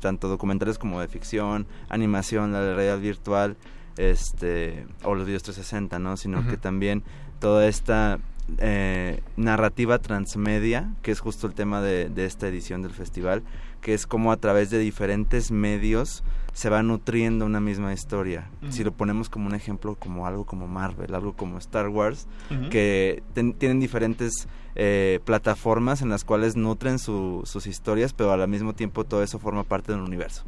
tanto 0.00 0.28
documentales 0.28 0.78
como 0.78 1.00
de 1.00 1.08
ficción, 1.08 1.66
animación, 1.88 2.52
la 2.52 2.74
realidad 2.74 2.98
virtual, 2.98 3.56
este, 3.96 4.86
o 5.04 5.14
los 5.14 5.26
videos 5.26 5.42
360, 5.44 5.98
¿no? 5.98 6.16
Sino 6.16 6.46
que 6.48 6.56
también 6.56 7.02
toda 7.38 7.66
esta 7.68 8.18
eh, 8.58 9.22
narrativa 9.36 9.98
transmedia, 10.00 10.90
que 11.02 11.10
es 11.12 11.20
justo 11.20 11.46
el 11.46 11.54
tema 11.54 11.80
de, 11.80 12.08
de 12.10 12.24
esta 12.26 12.48
edición 12.48 12.82
del 12.82 12.92
festival, 12.92 13.42
que 13.84 13.92
es 13.94 14.06
como 14.06 14.32
a 14.32 14.36
través 14.38 14.70
de 14.70 14.78
diferentes 14.78 15.50
medios 15.52 16.24
se 16.54 16.70
va 16.70 16.82
nutriendo 16.82 17.44
una 17.44 17.60
misma 17.60 17.92
historia. 17.92 18.48
Si 18.72 18.82
lo 18.82 18.92
ponemos 18.92 19.28
como 19.28 19.46
un 19.46 19.54
ejemplo, 19.54 19.94
como 19.96 20.26
algo 20.26 20.44
como 20.46 20.66
Marvel, 20.66 21.14
algo 21.14 21.34
como 21.34 21.58
Star 21.58 21.88
Wars, 21.88 22.26
que 22.70 23.22
ten- 23.34 23.52
tienen 23.52 23.80
diferentes 23.80 24.48
eh, 24.76 25.20
plataformas 25.24 26.00
en 26.02 26.08
las 26.08 26.24
cuales 26.24 26.56
nutren 26.56 26.98
su- 26.98 27.42
sus 27.44 27.66
historias, 27.66 28.12
pero 28.12 28.32
al 28.32 28.48
mismo 28.48 28.72
tiempo 28.74 29.04
todo 29.04 29.22
eso 29.22 29.38
forma 29.38 29.62
parte 29.64 29.92
de 29.92 29.98
un 29.98 30.04
universo. 30.04 30.44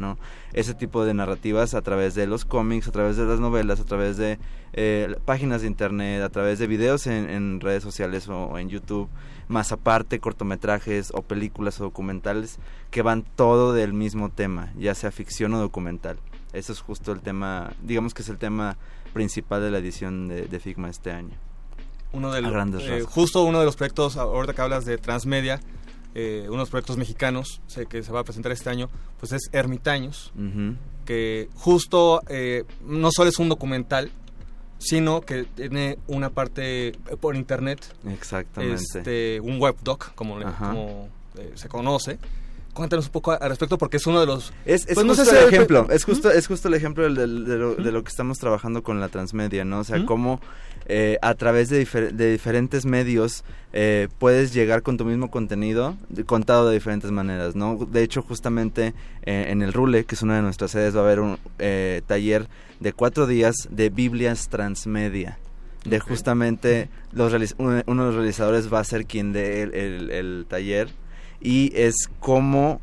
¿no? 0.00 0.18
Ese 0.54 0.74
tipo 0.74 1.04
de 1.04 1.14
narrativas 1.14 1.74
a 1.74 1.82
través 1.82 2.16
de 2.16 2.26
los 2.26 2.44
cómics, 2.44 2.88
a 2.88 2.90
través 2.90 3.16
de 3.16 3.24
las 3.26 3.38
novelas, 3.38 3.78
a 3.78 3.84
través 3.84 4.16
de 4.16 4.38
eh, 4.72 5.14
páginas 5.24 5.60
de 5.60 5.68
internet, 5.68 6.20
a 6.22 6.28
través 6.30 6.58
de 6.58 6.66
videos 6.66 7.06
en, 7.06 7.30
en 7.30 7.60
redes 7.60 7.84
sociales 7.84 8.28
o, 8.28 8.46
o 8.46 8.58
en 8.58 8.68
YouTube, 8.68 9.08
más 9.48 9.72
aparte 9.72 10.20
cortometrajes 10.20 11.10
o 11.14 11.22
películas 11.22 11.80
o 11.80 11.84
documentales 11.84 12.58
que 12.90 13.02
van 13.02 13.24
todo 13.36 13.72
del 13.72 13.92
mismo 13.92 14.30
tema, 14.30 14.72
ya 14.78 14.94
sea 14.94 15.10
ficción 15.10 15.54
o 15.54 15.58
documental. 15.58 16.18
Eso 16.52 16.72
es 16.72 16.80
justo 16.80 17.12
el 17.12 17.20
tema, 17.20 17.72
digamos 17.82 18.14
que 18.14 18.22
es 18.22 18.28
el 18.28 18.38
tema 18.38 18.76
principal 19.12 19.60
de 19.62 19.70
la 19.70 19.78
edición 19.78 20.28
de, 20.28 20.46
de 20.48 20.60
Figma 20.60 20.88
este 20.88 21.10
año. 21.12 21.34
uno 22.12 22.32
de 22.32 22.40
los, 22.42 22.82
eh, 22.84 23.02
justo 23.02 23.44
uno 23.44 23.58
de 23.58 23.64
los 23.64 23.76
proyectos, 23.76 24.16
ahorita 24.16 24.54
que 24.54 24.62
hablas 24.62 24.84
de 24.84 24.96
transmedia, 24.98 25.60
eh, 26.14 26.46
unos 26.50 26.70
proyectos 26.70 26.96
mexicanos 26.96 27.60
sé 27.66 27.86
que 27.86 28.02
se 28.02 28.12
va 28.12 28.20
a 28.20 28.24
presentar 28.24 28.52
este 28.52 28.70
año, 28.70 28.88
pues 29.20 29.32
es 29.32 29.42
Ermitaños, 29.52 30.32
Ujú. 30.36 30.74
que 31.04 31.48
justo 31.54 32.22
eh, 32.28 32.64
no 32.84 33.10
solo 33.12 33.28
es 33.28 33.38
un 33.38 33.48
documental, 33.50 34.10
sino 34.78 35.20
que 35.20 35.44
tiene 35.44 35.98
una 36.06 36.30
parte 36.30 36.92
por 37.20 37.36
internet, 37.36 37.80
Exactamente. 38.08 38.74
este, 38.76 39.40
un 39.40 39.60
webdoc, 39.60 40.14
como, 40.14 40.38
le- 40.38 40.44
como 40.46 41.08
eh, 41.36 41.52
se 41.56 41.68
conoce. 41.68 42.18
Cuéntanos 42.78 43.06
un 43.06 43.12
poco 43.12 43.32
al 43.32 43.48
respecto 43.50 43.76
porque 43.76 43.98
es 43.98 44.06
uno 44.06 44.20
de 44.20 44.26
los... 44.26 44.52
Es, 44.64 44.86
es 44.88 44.94
pues, 44.94 45.04
no 45.06 45.14
sé 45.14 45.22
justo 45.22 45.36
si- 45.36 45.42
el 45.42 45.52
ejemplo, 45.54 45.86
es 45.90 46.04
justo, 46.04 46.30
es 46.30 46.46
justo 46.46 46.68
el 46.68 46.74
ejemplo 46.74 47.04
de, 47.04 47.26
lo, 47.26 47.74
de 47.74 47.92
lo 47.92 48.02
que 48.02 48.08
estamos 48.08 48.38
trabajando 48.38 48.82
con 48.82 49.00
la 49.00 49.08
transmedia, 49.08 49.64
¿no? 49.64 49.80
O 49.80 49.84
sea, 49.84 50.04
cómo 50.06 50.40
eh, 50.86 51.18
a 51.20 51.34
través 51.34 51.68
de, 51.68 51.84
difer- 51.84 52.12
de 52.12 52.30
diferentes 52.32 52.86
medios 52.86 53.44
eh, 53.74 54.08
puedes 54.18 54.54
llegar 54.54 54.82
con 54.82 54.96
tu 54.96 55.04
mismo 55.04 55.30
contenido 55.30 55.96
contado 56.26 56.68
de 56.68 56.74
diferentes 56.74 57.10
maneras, 57.10 57.54
¿no? 57.56 57.76
De 57.90 58.02
hecho, 58.02 58.22
justamente 58.22 58.94
eh, 59.24 59.46
en 59.48 59.60
el 59.60 59.72
Rule, 59.74 60.04
que 60.04 60.14
es 60.14 60.22
una 60.22 60.36
de 60.36 60.42
nuestras 60.42 60.70
sedes, 60.70 60.96
va 60.96 61.00
a 61.00 61.04
haber 61.04 61.20
un 61.20 61.38
eh, 61.58 62.00
taller 62.06 62.48
de 62.80 62.92
cuatro 62.94 63.26
días 63.26 63.54
de 63.70 63.90
Biblias 63.90 64.48
transmedia. 64.48 65.38
De 65.84 66.00
justamente 66.00 66.88
los 67.12 67.32
uno 67.58 67.82
uno 67.86 68.02
de 68.02 68.08
los 68.08 68.14
realizadores 68.16 68.72
va 68.72 68.80
a 68.80 68.84
ser 68.84 69.04
quien 69.06 69.32
dé 69.32 69.62
el, 69.62 69.74
el- 69.74 70.10
el 70.10 70.46
taller 70.48 70.88
y 71.40 71.72
es 71.74 72.08
cómo 72.20 72.80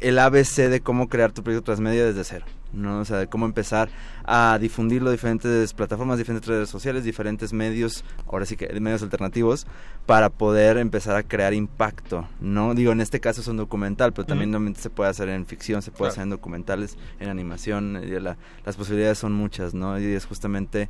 el 0.00 0.18
ABC 0.18 0.68
de 0.68 0.80
cómo 0.80 1.08
crear 1.08 1.32
tu 1.32 1.42
proyecto 1.42 1.64
transmedia 1.66 2.04
desde 2.04 2.24
cero, 2.24 2.44
¿no? 2.72 3.00
O 3.00 3.04
sea, 3.04 3.18
de 3.18 3.28
cómo 3.28 3.46
empezar 3.46 3.88
a 4.24 4.58
difundirlo 4.60 5.10
en 5.10 5.14
diferentes 5.16 5.72
plataformas, 5.74 6.18
diferentes 6.18 6.48
redes 6.48 6.68
sociales, 6.68 7.04
diferentes 7.04 7.52
medios, 7.52 8.04
ahora 8.26 8.44
sí 8.44 8.56
que 8.56 8.68
medios 8.80 9.02
alternativos, 9.04 9.64
para 10.06 10.28
poder 10.28 10.76
empezar 10.78 11.14
a 11.14 11.22
crear 11.22 11.54
impacto, 11.54 12.26
¿no? 12.40 12.74
Digo, 12.74 12.90
en 12.90 13.00
este 13.00 13.20
caso 13.20 13.42
es 13.42 13.46
un 13.48 13.58
documental, 13.58 14.12
pero 14.12 14.26
también 14.26 14.74
se 14.74 14.90
puede 14.90 15.10
hacer 15.10 15.28
en 15.28 15.46
ficción, 15.46 15.82
se 15.82 15.92
puede 15.92 16.08
Claro. 16.08 16.12
hacer 16.12 16.22
en 16.24 16.30
documentales, 16.30 16.96
en 17.20 17.28
animación, 17.28 18.00
la- 18.24 18.36
las 18.66 18.76
posibilidades 18.76 19.18
son 19.18 19.32
muchas, 19.32 19.72
¿no? 19.72 20.00
Y 20.00 20.04
es 20.06 20.24
justamente 20.26 20.88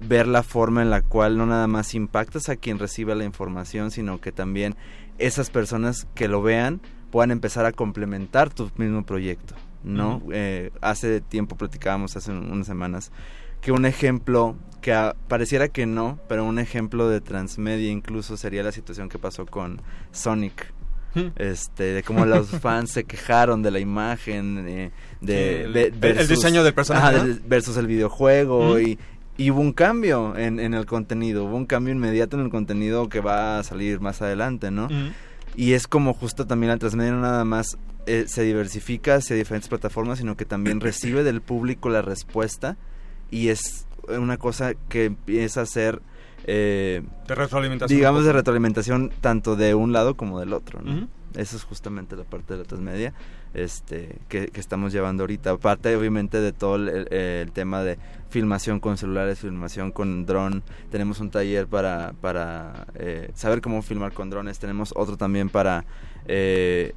ver 0.00 0.26
la 0.26 0.42
forma 0.42 0.82
en 0.82 0.90
la 0.90 1.00
cual 1.00 1.38
no 1.38 1.46
nada 1.46 1.66
más 1.66 1.94
impactas 1.94 2.50
a 2.50 2.56
quien 2.56 2.78
recibe 2.78 3.14
la 3.14 3.24
información, 3.24 3.90
sino 3.90 4.20
que 4.20 4.32
también 4.32 4.74
esas 5.18 5.50
personas 5.50 6.06
que 6.14 6.28
lo 6.28 6.42
vean 6.42 6.80
puedan 7.10 7.30
empezar 7.30 7.64
a 7.66 7.72
complementar 7.72 8.52
tu 8.52 8.70
mismo 8.76 9.04
proyecto, 9.04 9.54
¿no? 9.84 10.22
Eh, 10.32 10.70
hace 10.80 11.20
tiempo 11.20 11.56
platicábamos, 11.56 12.16
hace 12.16 12.32
un- 12.32 12.50
unas 12.50 12.66
semanas, 12.66 13.12
que 13.60 13.70
un 13.72 13.86
ejemplo 13.86 14.56
que 14.82 14.92
a- 14.92 15.14
pareciera 15.28 15.68
que 15.68 15.86
no, 15.86 16.18
pero 16.28 16.44
un 16.44 16.58
ejemplo 16.58 17.08
de 17.08 17.20
transmedia 17.20 17.90
incluso 17.90 18.36
sería 18.36 18.62
la 18.62 18.72
situación 18.72 19.08
que 19.08 19.18
pasó 19.18 19.46
con 19.46 19.80
Sonic. 20.12 20.72
Este, 21.36 21.84
de 21.84 22.02
cómo 22.02 22.26
los 22.26 22.48
fans 22.60 22.90
se 22.90 23.04
quejaron 23.04 23.62
de 23.62 23.70
la 23.70 23.78
imagen, 23.78 24.64
eh, 24.66 24.90
de, 25.20 25.90
Sí, 26.02 26.08
el- 26.08 26.26
diseño 26.28 26.64
del 26.64 26.74
personaje, 26.74 27.16
Ajá, 27.18 27.24
¿no? 27.24 27.36
versus 27.46 27.76
el 27.76 27.86
videojuego 27.86 28.80
y, 28.80 28.98
y 29.36 29.50
hubo 29.50 29.60
un 29.60 29.72
cambio 29.72 30.36
en, 30.36 30.60
en 30.60 30.74
el 30.74 30.86
contenido, 30.86 31.44
hubo 31.44 31.56
un 31.56 31.66
cambio 31.66 31.92
inmediato 31.92 32.36
en 32.36 32.44
el 32.44 32.50
contenido 32.50 33.08
que 33.08 33.20
va 33.20 33.58
a 33.58 33.62
salir 33.64 34.00
más 34.00 34.22
adelante, 34.22 34.70
¿no? 34.70 34.88
Y 35.56 35.72
es 35.72 35.86
como 35.86 36.14
justo 36.14 36.46
también 36.46 36.70
la 36.70 36.78
transmedia 36.78 37.12
no 37.12 37.20
nada 37.20 37.44
más 37.44 37.78
eh, 38.06 38.24
se 38.26 38.42
diversifica 38.42 39.16
hacia 39.16 39.36
diferentes 39.36 39.68
plataformas, 39.68 40.18
sino 40.18 40.36
que 40.36 40.44
también 40.44 40.80
recibe 40.80 41.22
del 41.22 41.40
público 41.40 41.88
la 41.88 42.02
respuesta 42.02 42.76
y 43.30 43.48
es 43.48 43.86
una 44.08 44.36
cosa 44.36 44.74
que 44.88 45.06
empieza 45.06 45.62
a 45.62 45.66
ser, 45.66 46.02
eh, 46.46 47.02
De 47.26 47.34
retroalimentación. 47.34 47.96
digamos, 47.96 48.24
de 48.24 48.32
retroalimentación 48.32 49.10
tanto 49.20 49.56
de 49.56 49.74
un 49.74 49.92
lado 49.92 50.16
como 50.16 50.38
del 50.40 50.52
otro, 50.52 50.82
¿no? 50.82 51.08
Esa 51.34 51.56
es 51.56 51.64
justamente 51.64 52.14
la 52.14 52.24
parte 52.24 52.52
de 52.54 52.60
la 52.60 52.64
transmedia 52.64 53.12
este, 53.54 54.18
que, 54.28 54.50
estamos 54.54 54.92
llevando 54.92 55.22
ahorita. 55.22 55.50
Aparte, 55.50 55.94
obviamente, 55.96 56.40
de 56.40 56.52
todo 56.52 56.76
el 56.76 57.50
tema 57.52 57.82
de 57.82 57.98
filmación 58.34 58.80
con 58.80 58.98
celulares, 58.98 59.38
filmación 59.38 59.92
con 59.92 60.26
dron. 60.26 60.64
Tenemos 60.90 61.20
un 61.20 61.30
taller 61.30 61.68
para, 61.68 62.14
para 62.20 62.88
eh, 62.96 63.30
saber 63.34 63.60
cómo 63.60 63.80
filmar 63.80 64.12
con 64.12 64.28
drones. 64.28 64.58
Tenemos 64.58 64.92
otro 64.96 65.16
también 65.16 65.48
para 65.48 65.84
eh, 66.26 66.94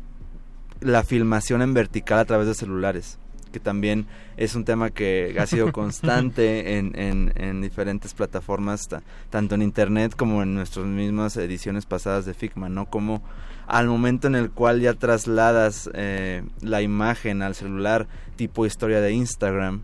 la 0.82 1.04
filmación 1.04 1.62
en 1.62 1.76
vertical 1.76 2.18
a 2.20 2.26
través 2.26 2.48
de 2.48 2.56
celulares 2.56 3.20
que 3.50 3.60
también 3.60 4.06
es 4.38 4.56
un 4.56 4.66
tema 4.66 4.90
que 4.90 5.36
ha 5.40 5.46
sido 5.46 5.72
constante 5.74 6.78
en, 6.78 6.98
en, 7.00 7.32
en 7.36 7.62
diferentes 7.62 8.14
plataformas, 8.14 8.88
ta- 8.88 9.04
tanto 9.30 9.56
en 9.56 9.62
internet 9.62 10.16
como 10.16 10.44
en 10.44 10.54
nuestras 10.56 10.86
mismas 10.86 11.38
ediciones 11.38 11.86
pasadas 11.86 12.26
de 12.26 12.34
Figma, 12.34 12.70
¿no? 12.70 12.86
Como 12.86 13.24
al 13.68 13.88
momento 13.88 14.28
en 14.28 14.36
el 14.36 14.50
cual 14.52 14.80
ya 14.80 14.94
trasladas 14.94 15.90
eh, 15.94 16.44
la 16.62 16.82
imagen 16.82 17.42
al 17.42 17.54
celular, 17.56 18.08
tipo 18.36 18.66
historia 18.66 19.02
de 19.02 19.12
Instagram, 19.12 19.82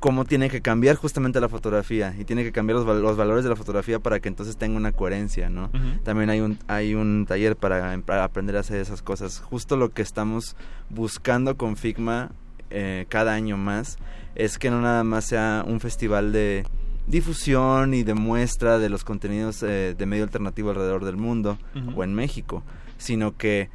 cómo 0.00 0.24
tiene 0.24 0.50
que 0.50 0.60
cambiar 0.62 0.96
justamente 0.96 1.40
la 1.40 1.48
fotografía 1.48 2.12
y 2.18 2.24
tiene 2.24 2.42
que 2.42 2.50
cambiar 2.50 2.76
los, 2.78 2.84
val- 2.84 3.00
los 3.00 3.16
valores 3.16 3.44
de 3.44 3.50
la 3.50 3.54
fotografía 3.56 4.00
para 4.00 4.18
que 4.18 4.28
entonces 4.28 4.56
tenga 4.56 4.76
una 4.76 4.90
coherencia, 4.90 5.48
¿no? 5.48 5.70
También 6.02 6.28
hay 6.30 6.40
un, 6.40 6.58
hay 6.66 6.96
un 6.96 7.24
taller 7.28 7.54
para, 7.54 7.96
para 8.04 8.24
aprender 8.24 8.56
a 8.56 8.60
hacer 8.60 8.80
esas 8.80 9.00
cosas. 9.00 9.38
Justo 9.38 9.76
lo 9.76 9.90
que 9.90 10.02
estamos 10.02 10.56
buscando 10.90 11.56
con 11.56 11.76
Figma 11.76 12.32
eh, 12.74 13.06
cada 13.08 13.32
año 13.32 13.56
más 13.56 13.98
es 14.34 14.58
que 14.58 14.70
no 14.70 14.80
nada 14.80 15.04
más 15.04 15.24
sea 15.26 15.64
un 15.66 15.80
festival 15.80 16.32
de, 16.32 16.64
difusión 17.06 17.94
y 17.94 18.02
de 18.02 18.14
muestra 18.14 18.78
de 18.78 18.88
los 18.88 19.04
contenidos 19.04 19.62
eh, 19.62 19.94
de 19.96 20.06
medio 20.06 20.24
alternativo 20.24 20.70
alrededor 20.70 21.04
del 21.04 21.16
mundo 21.16 21.58
o 21.94 22.04
en 22.04 22.14
México, 22.14 22.62
sino 22.98 23.36
que 23.36 23.68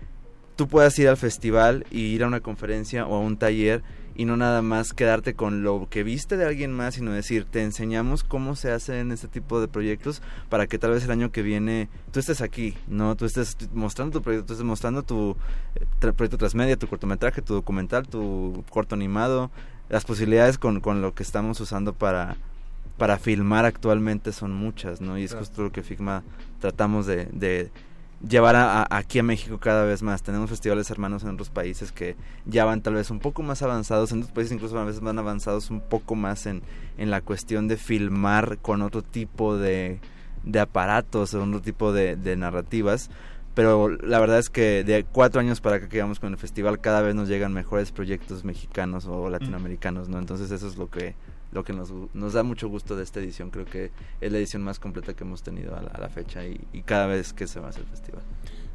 tú 0.56 0.68
puedas 0.68 0.98
ir 1.00 1.08
al 1.08 1.18
festival 1.18 1.86
y 1.92 2.02
ir 2.02 2.24
a 2.24 2.28
una 2.28 2.40
conferencia 2.40 3.06
o 3.06 3.16
a 3.16 3.20
un 3.20 3.38
taller 3.38 3.84
y 4.20 4.26
no 4.26 4.36
nada 4.36 4.62
más 4.62 4.92
quedarte 4.92 5.34
con 5.34 5.64
lo 5.64 5.88
que 5.90 6.04
viste 6.04 6.36
de 6.36 6.44
alguien 6.46 6.74
más, 6.74 6.96
sino 6.96 7.14
decir, 7.14 7.46
te 7.46 7.64
enseñamos 7.64 8.26
cómo 8.26 8.58
se 8.58 8.70
hacen 8.70 9.14
este 9.14 9.30
tipo 9.30 9.62
de 9.62 9.70
proyectos 9.70 10.22
para 10.50 10.68
que 10.68 10.78
tal 10.78 10.92
vez 10.92 11.06
el 11.06 11.12
año 11.12 11.32
que 11.32 11.42
viene 11.42 11.88
tú 12.12 12.20
estés 12.20 12.42
aquí, 12.42 12.76
¿no? 12.90 13.16
Tú 13.16 13.24
estés 13.24 13.56
mostrando 13.74 14.20
tu 14.20 14.22
proyecto, 14.22 14.48
tú 14.48 14.54
estés 14.54 14.66
mostrando 14.66 15.04
tu 15.04 15.38
eh, 15.76 15.86
tra- 16.02 16.12
proyecto 16.12 16.38
transmedia, 16.38 16.76
tu 16.76 16.88
cortometraje, 16.88 17.42
tu 17.42 17.54
documental, 17.54 18.10
tu 18.10 18.66
corto 18.70 18.94
animado, 18.94 19.52
las 19.88 20.04
posibilidades 20.04 20.58
con, 20.58 20.82
con 20.82 21.02
lo 21.02 21.14
que 21.16 21.24
estamos 21.24 21.62
usando 21.62 21.94
para, 21.94 22.36
para 22.98 23.18
filmar 23.20 23.64
actualmente 23.64 24.34
son 24.34 24.52
muchas, 24.52 25.00
¿no? 25.00 25.18
Y 25.18 25.24
es 25.24 25.34
justo 25.34 25.64
lo 25.64 25.72
que 25.72 25.82
Figma 25.82 26.24
tratamos 26.60 27.06
de, 27.06 27.28
de 27.28 27.72
llevar 28.28 28.56
a, 28.56 28.82
a- 28.82 28.98
aquí 28.98 29.20
a 29.20 29.24
México 29.24 29.60
cada 29.60 29.84
vez 29.86 30.02
más. 30.04 30.24
Tenemos 30.24 30.50
festivales 30.50 30.90
hermanos 30.90 31.24
en 31.24 31.30
otros 31.30 31.50
países 31.50 31.92
que 31.92 32.16
ya 32.46 32.66
van 32.66 32.82
tal 32.82 32.96
vez 32.96 33.10
un 33.12 33.20
poco 33.20 33.44
más 33.44 33.62
avanzados, 33.62 34.12
en 34.12 34.20
otros 34.20 34.32
países 34.34 34.54
incluso 34.54 34.78
a 34.80 34.84
veces 34.86 35.02
van 35.02 35.20
avanzados 35.20 35.70
un 35.70 35.82
poco 35.82 36.16
más 36.16 36.46
en, 36.46 36.62
en 36.98 37.10
la 37.12 37.22
cuestión 37.22 37.68
de 37.68 37.78
filmar 37.78 38.58
con 38.60 38.82
otro 38.82 39.02
tipo 39.02 39.58
de, 39.58 40.00
de 40.44 40.60
aparatos, 40.60 41.34
o 41.34 41.44
otro 41.44 41.62
tipo 41.62 41.94
de, 41.94 42.16
de 42.16 42.36
narrativas. 42.36 43.10
Pero 43.56 43.90
la 43.90 44.20
verdad 44.20 44.40
es 44.40 44.50
que 44.50 44.84
de 44.84 45.04
cuatro 45.04 45.42
años 45.42 45.60
para 45.60 45.78
acá 45.78 45.90
que 45.90 46.00
vamos 46.02 46.20
con 46.20 46.32
el 46.32 46.38
festival, 46.38 46.80
cada 46.80 47.02
vez 47.02 47.16
nos 47.16 47.28
llegan 47.28 47.52
mejores 47.52 47.92
proyectos 47.92 48.46
mexicanos 48.46 49.06
o 49.06 49.30
latinoamericanos, 49.30 50.08
¿no? 50.08 50.18
Entonces 50.20 50.52
eso 50.52 50.68
es 50.68 50.78
lo 50.78 50.90
que 50.90 51.16
lo 51.52 51.64
que 51.64 51.74
nos, 51.74 51.92
nos 52.14 52.34
da 52.34 52.44
mucho 52.44 52.68
gusto 52.70 52.96
de 52.96 53.04
esta 53.04 53.20
edición. 53.20 53.50
Creo 53.50 53.66
que 53.66 53.92
es 54.22 54.32
la 54.32 54.38
edición 54.38 54.62
más 54.64 54.80
completa 54.80 55.14
que 55.14 55.24
hemos 55.24 55.42
tenido 55.44 55.76
a 55.76 55.82
la, 55.82 55.90
a 55.92 56.00
la 56.00 56.10
fecha 56.10 56.46
y, 56.46 56.60
y 56.74 56.82
cada 56.84 57.08
vez 57.08 57.34
que 57.34 57.48
se 57.48 57.60
va 57.60 57.68
a 57.68 57.70
hacer 57.70 57.84
el 57.84 57.90
festival. 57.90 58.22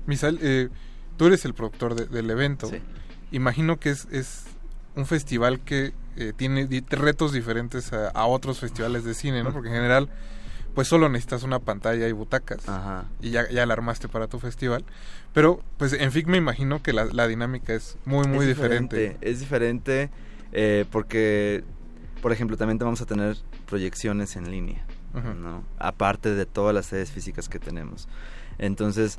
Misael, 0.06 0.38
eh, 0.42 0.68
tú 1.16 1.26
eres 1.26 1.44
el 1.44 1.54
productor 1.54 1.94
de- 1.94 2.06
del 2.06 2.30
evento. 2.30 2.68
Sí. 2.68 2.76
Imagino 3.32 3.78
que 3.78 3.90
es, 3.90 4.06
es 4.10 4.44
un 4.96 5.06
festival 5.06 5.60
que 5.60 5.92
eh, 6.16 6.32
tiene 6.36 6.68
retos 6.90 7.32
diferentes 7.32 7.92
a, 7.92 8.08
a 8.10 8.26
otros 8.26 8.60
festivales 8.60 9.04
de 9.04 9.14
cine, 9.14 9.42
¿no? 9.42 9.52
Porque 9.52 9.68
en 9.68 9.74
general, 9.74 10.08
pues 10.74 10.86
solo 10.88 11.08
necesitas 11.08 11.42
una 11.42 11.58
pantalla 11.58 12.06
y 12.08 12.12
butacas. 12.12 12.60
Y 13.20 13.30
ya, 13.30 13.48
ya 13.50 13.66
la 13.66 13.72
armaste 13.74 14.08
para 14.08 14.26
tu 14.28 14.38
festival. 14.38 14.84
Pero, 15.32 15.60
pues 15.78 15.92
en 15.94 16.12
FIC 16.12 16.26
me 16.28 16.36
imagino 16.36 16.82
que 16.82 16.92
la, 16.92 17.06
la 17.06 17.26
dinámica 17.26 17.74
es 17.74 17.96
muy, 18.04 18.26
muy 18.28 18.40
es 18.46 18.48
diferente. 18.56 19.16
Es 19.20 19.40
diferente 19.40 20.10
eh, 20.52 20.84
porque, 20.92 21.64
por 22.24 22.32
ejemplo, 22.32 22.56
también 22.56 22.78
vamos 22.78 23.02
a 23.02 23.04
tener 23.04 23.36
proyecciones 23.66 24.34
en 24.36 24.50
línea, 24.50 24.82
Ujú. 25.12 25.34
¿no? 25.34 25.62
Aparte 25.78 26.34
de 26.34 26.46
todas 26.46 26.74
las 26.74 26.86
sedes 26.86 27.10
físicas 27.10 27.50
que 27.50 27.58
tenemos. 27.58 28.08
Entonces, 28.56 29.18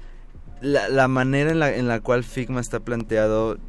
la, 0.59 0.89
la 0.89 1.07
manera 1.07 1.51
en 1.51 1.59
la, 1.59 1.71
en 1.71 1.87
la 1.87 1.99
cual 1.99 2.23
Figma 2.23 2.61
está 2.61 2.79
planteado, 2.79 3.59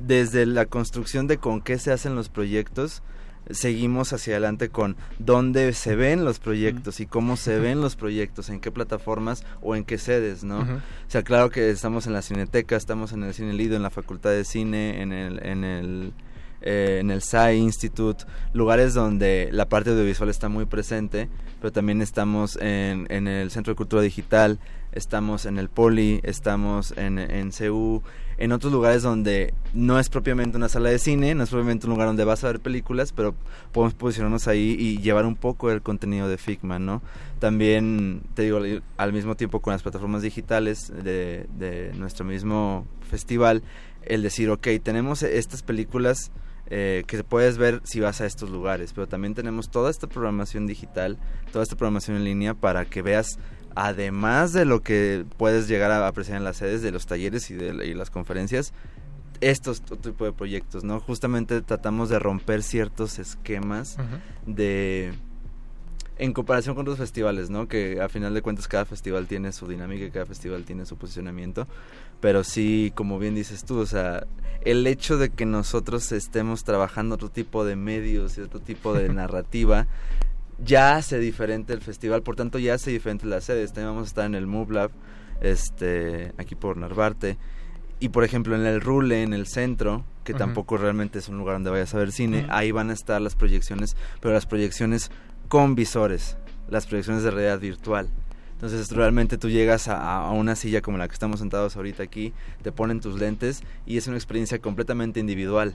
desde 0.00 0.46
la 0.46 0.66
construcción 0.66 1.28
de 1.28 1.38
con 1.38 1.60
qué 1.60 1.78
se 1.78 1.92
hacen 1.92 2.16
los 2.16 2.28
proyectos, 2.28 3.04
seguimos 3.50 4.12
hacia 4.12 4.32
adelante 4.32 4.68
con 4.68 4.96
dónde 5.20 5.74
se 5.74 5.94
ven 5.94 6.24
los 6.24 6.40
proyectos 6.40 6.98
y 6.98 7.06
cómo 7.06 7.36
se 7.36 7.60
ven 7.60 7.80
los 7.80 7.94
proyectos, 7.94 8.48
en 8.48 8.58
qué 8.58 8.72
plataformas 8.72 9.44
o 9.60 9.76
en 9.76 9.84
qué 9.84 9.96
sedes, 9.96 10.42
¿no? 10.42 10.58
O 10.58 10.80
sea, 11.06 11.22
claro 11.22 11.50
que 11.50 11.70
estamos 11.70 12.08
en 12.08 12.14
la 12.14 12.22
Cineteca, 12.22 12.74
estamos 12.74 13.12
en 13.12 13.22
el 13.22 13.32
Cine 13.32 13.52
Lido, 13.52 13.76
en 13.76 13.82
la 13.82 13.90
Facultad 13.90 14.30
de 14.30 14.44
Cine, 14.44 15.02
en 15.02 15.12
el, 15.12 15.46
en 15.46 15.62
el, 15.62 16.12
eh, 16.62 16.98
en 17.00 17.10
el 17.10 17.22
SAI 17.22 17.58
Institute, 17.58 18.24
lugares 18.52 18.94
donde 18.94 19.48
la 19.52 19.68
parte 19.68 19.90
audiovisual 19.90 20.30
está 20.30 20.48
muy 20.48 20.66
presente, 20.66 21.28
pero 21.60 21.72
también 21.72 22.02
estamos 22.02 22.56
en, 22.56 23.06
en 23.10 23.28
el 23.28 23.50
Centro 23.50 23.72
de 23.72 23.76
Cultura 23.76 24.02
Digital, 24.02 24.58
estamos 24.92 25.46
en 25.46 25.58
el 25.58 25.68
Poli, 25.68 26.20
estamos 26.22 26.92
en, 26.96 27.18
en 27.18 27.52
CEU, 27.52 28.02
en 28.38 28.52
otros 28.52 28.72
lugares 28.72 29.02
donde 29.02 29.54
no 29.72 29.98
es 29.98 30.08
propiamente 30.08 30.56
una 30.56 30.68
sala 30.68 30.90
de 30.90 30.98
cine, 30.98 31.34
no 31.34 31.44
es 31.44 31.50
propiamente 31.50 31.86
un 31.86 31.92
lugar 31.92 32.08
donde 32.08 32.24
vas 32.24 32.44
a 32.44 32.48
ver 32.48 32.60
películas, 32.60 33.12
pero 33.12 33.34
podemos 33.72 33.94
posicionarnos 33.94 34.48
ahí 34.48 34.76
y 34.78 34.98
llevar 34.98 35.26
un 35.26 35.36
poco 35.36 35.70
el 35.70 35.82
contenido 35.82 36.28
de 36.28 36.38
Figma, 36.38 36.78
¿no? 36.78 37.02
También, 37.38 38.22
te 38.34 38.42
digo, 38.42 38.60
al 38.96 39.12
mismo 39.12 39.36
tiempo 39.36 39.60
con 39.60 39.72
las 39.72 39.82
plataformas 39.82 40.22
digitales 40.22 40.92
de, 41.04 41.46
de 41.58 41.92
nuestro 41.94 42.24
mismo 42.24 42.86
festival, 43.08 43.62
el 44.04 44.22
decir, 44.22 44.50
ok, 44.50 44.68
tenemos 44.82 45.22
estas 45.22 45.62
películas 45.62 46.30
eh, 46.74 47.04
que 47.06 47.22
puedes 47.22 47.58
ver 47.58 47.82
si 47.84 48.00
vas 48.00 48.22
a 48.22 48.26
estos 48.26 48.48
lugares, 48.48 48.94
pero 48.94 49.06
también 49.06 49.34
tenemos 49.34 49.70
toda 49.70 49.90
esta 49.90 50.06
programación 50.06 50.66
digital, 50.66 51.18
toda 51.52 51.64
esta 51.64 51.76
programación 51.76 52.16
en 52.16 52.24
línea 52.24 52.54
para 52.54 52.86
que 52.86 53.02
veas 53.02 53.38
además 53.74 54.54
de 54.54 54.64
lo 54.64 54.82
que 54.82 55.26
puedes 55.36 55.68
llegar 55.68 55.90
a 55.90 56.08
apreciar 56.08 56.38
en 56.38 56.44
las 56.44 56.56
sedes 56.56 56.80
de 56.80 56.90
los 56.90 57.04
talleres 57.04 57.50
y 57.50 57.56
de 57.56 57.86
y 57.86 57.92
las 57.92 58.08
conferencias, 58.08 58.72
estos 59.42 59.82
tipo 59.82 60.24
de 60.24 60.32
proyectos, 60.32 60.82
¿no? 60.82 60.98
Justamente 60.98 61.60
tratamos 61.60 62.08
de 62.08 62.18
romper 62.18 62.62
ciertos 62.62 63.18
esquemas 63.18 63.98
de 64.46 65.12
en 66.18 66.32
comparación 66.32 66.74
con 66.74 66.82
otros 66.82 66.98
festivales, 66.98 67.50
¿no? 67.50 67.68
Que 67.68 68.00
a 68.00 68.08
final 68.08 68.34
de 68.34 68.42
cuentas 68.42 68.68
cada 68.68 68.84
festival 68.84 69.26
tiene 69.26 69.52
su 69.52 69.66
dinámica 69.66 70.10
cada 70.10 70.26
festival 70.26 70.64
tiene 70.64 70.86
su 70.86 70.96
posicionamiento, 70.96 71.66
pero 72.20 72.44
sí, 72.44 72.92
como 72.94 73.18
bien 73.18 73.34
dices 73.34 73.64
tú, 73.64 73.78
o 73.78 73.86
sea, 73.86 74.26
el 74.64 74.86
hecho 74.86 75.18
de 75.18 75.30
que 75.30 75.46
nosotros 75.46 76.12
estemos 76.12 76.64
trabajando 76.64 77.16
otro 77.16 77.30
tipo 77.30 77.64
de 77.64 77.76
medios 77.76 78.38
y 78.38 78.42
otro 78.42 78.60
tipo 78.60 78.94
de 78.94 79.08
narrativa 79.12 79.86
ya 80.64 80.96
hace 80.96 81.18
diferente 81.18 81.72
el 81.72 81.80
festival, 81.80 82.22
por 82.22 82.36
tanto 82.36 82.58
ya 82.58 82.74
hace 82.74 82.90
diferente 82.90 83.26
las 83.26 83.44
sedes. 83.44 83.72
También 83.72 83.94
vamos 83.94 84.04
a 84.04 84.08
estar 84.08 84.26
en 84.26 84.34
el 84.34 84.46
Move 84.46 84.74
Lab, 84.74 84.90
este, 85.40 86.32
aquí 86.38 86.54
por 86.54 86.76
Narvarte. 86.76 87.36
Y 88.00 88.08
por 88.08 88.24
ejemplo 88.24 88.56
en 88.56 88.66
el 88.66 88.80
Rule, 88.80 89.22
en 89.22 89.32
el 89.32 89.46
centro, 89.46 90.04
que 90.24 90.34
tampoco 90.34 90.76
realmente 90.76 91.20
es 91.20 91.28
un 91.28 91.38
lugar 91.38 91.56
donde 91.56 91.70
vayas 91.70 91.94
a 91.94 91.98
ver 91.98 92.10
cine, 92.10 92.46
ahí 92.50 92.72
van 92.72 92.90
a 92.90 92.92
estar 92.92 93.20
las 93.20 93.36
proyecciones, 93.36 93.96
pero 94.20 94.34
las 94.34 94.46
proyecciones 94.46 95.10
con 95.52 95.74
visores, 95.74 96.38
las 96.70 96.86
proyecciones 96.86 97.24
de 97.24 97.30
realidad 97.30 97.60
virtual. 97.60 98.08
Entonces 98.54 98.90
realmente 98.90 99.36
tú 99.36 99.50
llegas 99.50 99.86
a, 99.86 100.22
a 100.24 100.30
una 100.30 100.56
silla 100.56 100.80
como 100.80 100.96
la 100.96 101.06
que 101.08 101.12
estamos 101.12 101.40
sentados 101.40 101.76
ahorita 101.76 102.02
aquí, 102.02 102.32
te 102.62 102.72
ponen 102.72 103.00
tus 103.00 103.20
lentes 103.20 103.62
y 103.84 103.98
es 103.98 104.06
una 104.06 104.16
experiencia 104.16 104.60
completamente 104.60 105.20
individual. 105.20 105.74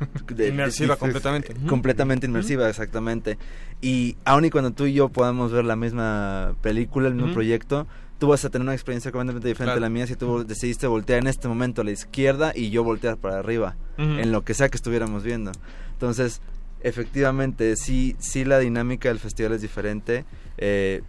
De- 0.34 0.48
Inmersiva 0.48 0.94
de- 0.94 0.98
completamente. 0.98 1.54
Completamente 1.68 2.26
inmersiva, 2.26 2.68
exactamente. 2.68 3.38
Y 3.80 4.16
aun 4.24 4.46
y 4.46 4.50
cuando 4.50 4.72
tú 4.72 4.86
y 4.86 4.94
yo 4.94 5.10
podamos 5.10 5.52
ver 5.52 5.64
la 5.64 5.76
misma 5.76 6.56
película, 6.60 7.06
el 7.06 7.14
mismo 7.14 7.32
proyecto, 7.32 7.86
tú 8.18 8.26
vas 8.26 8.44
a 8.44 8.50
tener 8.50 8.64
una 8.64 8.74
experiencia 8.74 9.12
completamente 9.12 9.46
diferente 9.46 9.74
Claro. 9.74 9.86
a 9.86 9.88
la 9.88 9.94
mía 9.94 10.08
si 10.08 10.16
tú 10.16 10.44
decidiste 10.44 10.88
voltear 10.88 11.20
en 11.20 11.28
este 11.28 11.46
momento 11.46 11.82
a 11.82 11.84
la 11.84 11.92
izquierda 11.92 12.50
y 12.52 12.70
yo 12.70 12.82
voltear 12.82 13.16
para 13.16 13.38
arriba, 13.38 13.76
en 13.96 14.32
lo 14.32 14.42
que 14.42 14.54
sea 14.54 14.68
que 14.70 14.76
estuviéramos 14.76 15.22
viendo. 15.22 15.52
Entonces, 15.92 16.40
efectivamente, 16.82 17.76
sí, 17.76 18.16
sí 18.18 18.44
la 18.44 18.58
dinámica 18.58 19.08
del 19.08 19.18
festival 19.18 19.52
es 19.52 19.62
diferente. 19.62 20.24
Eh, 20.58 21.02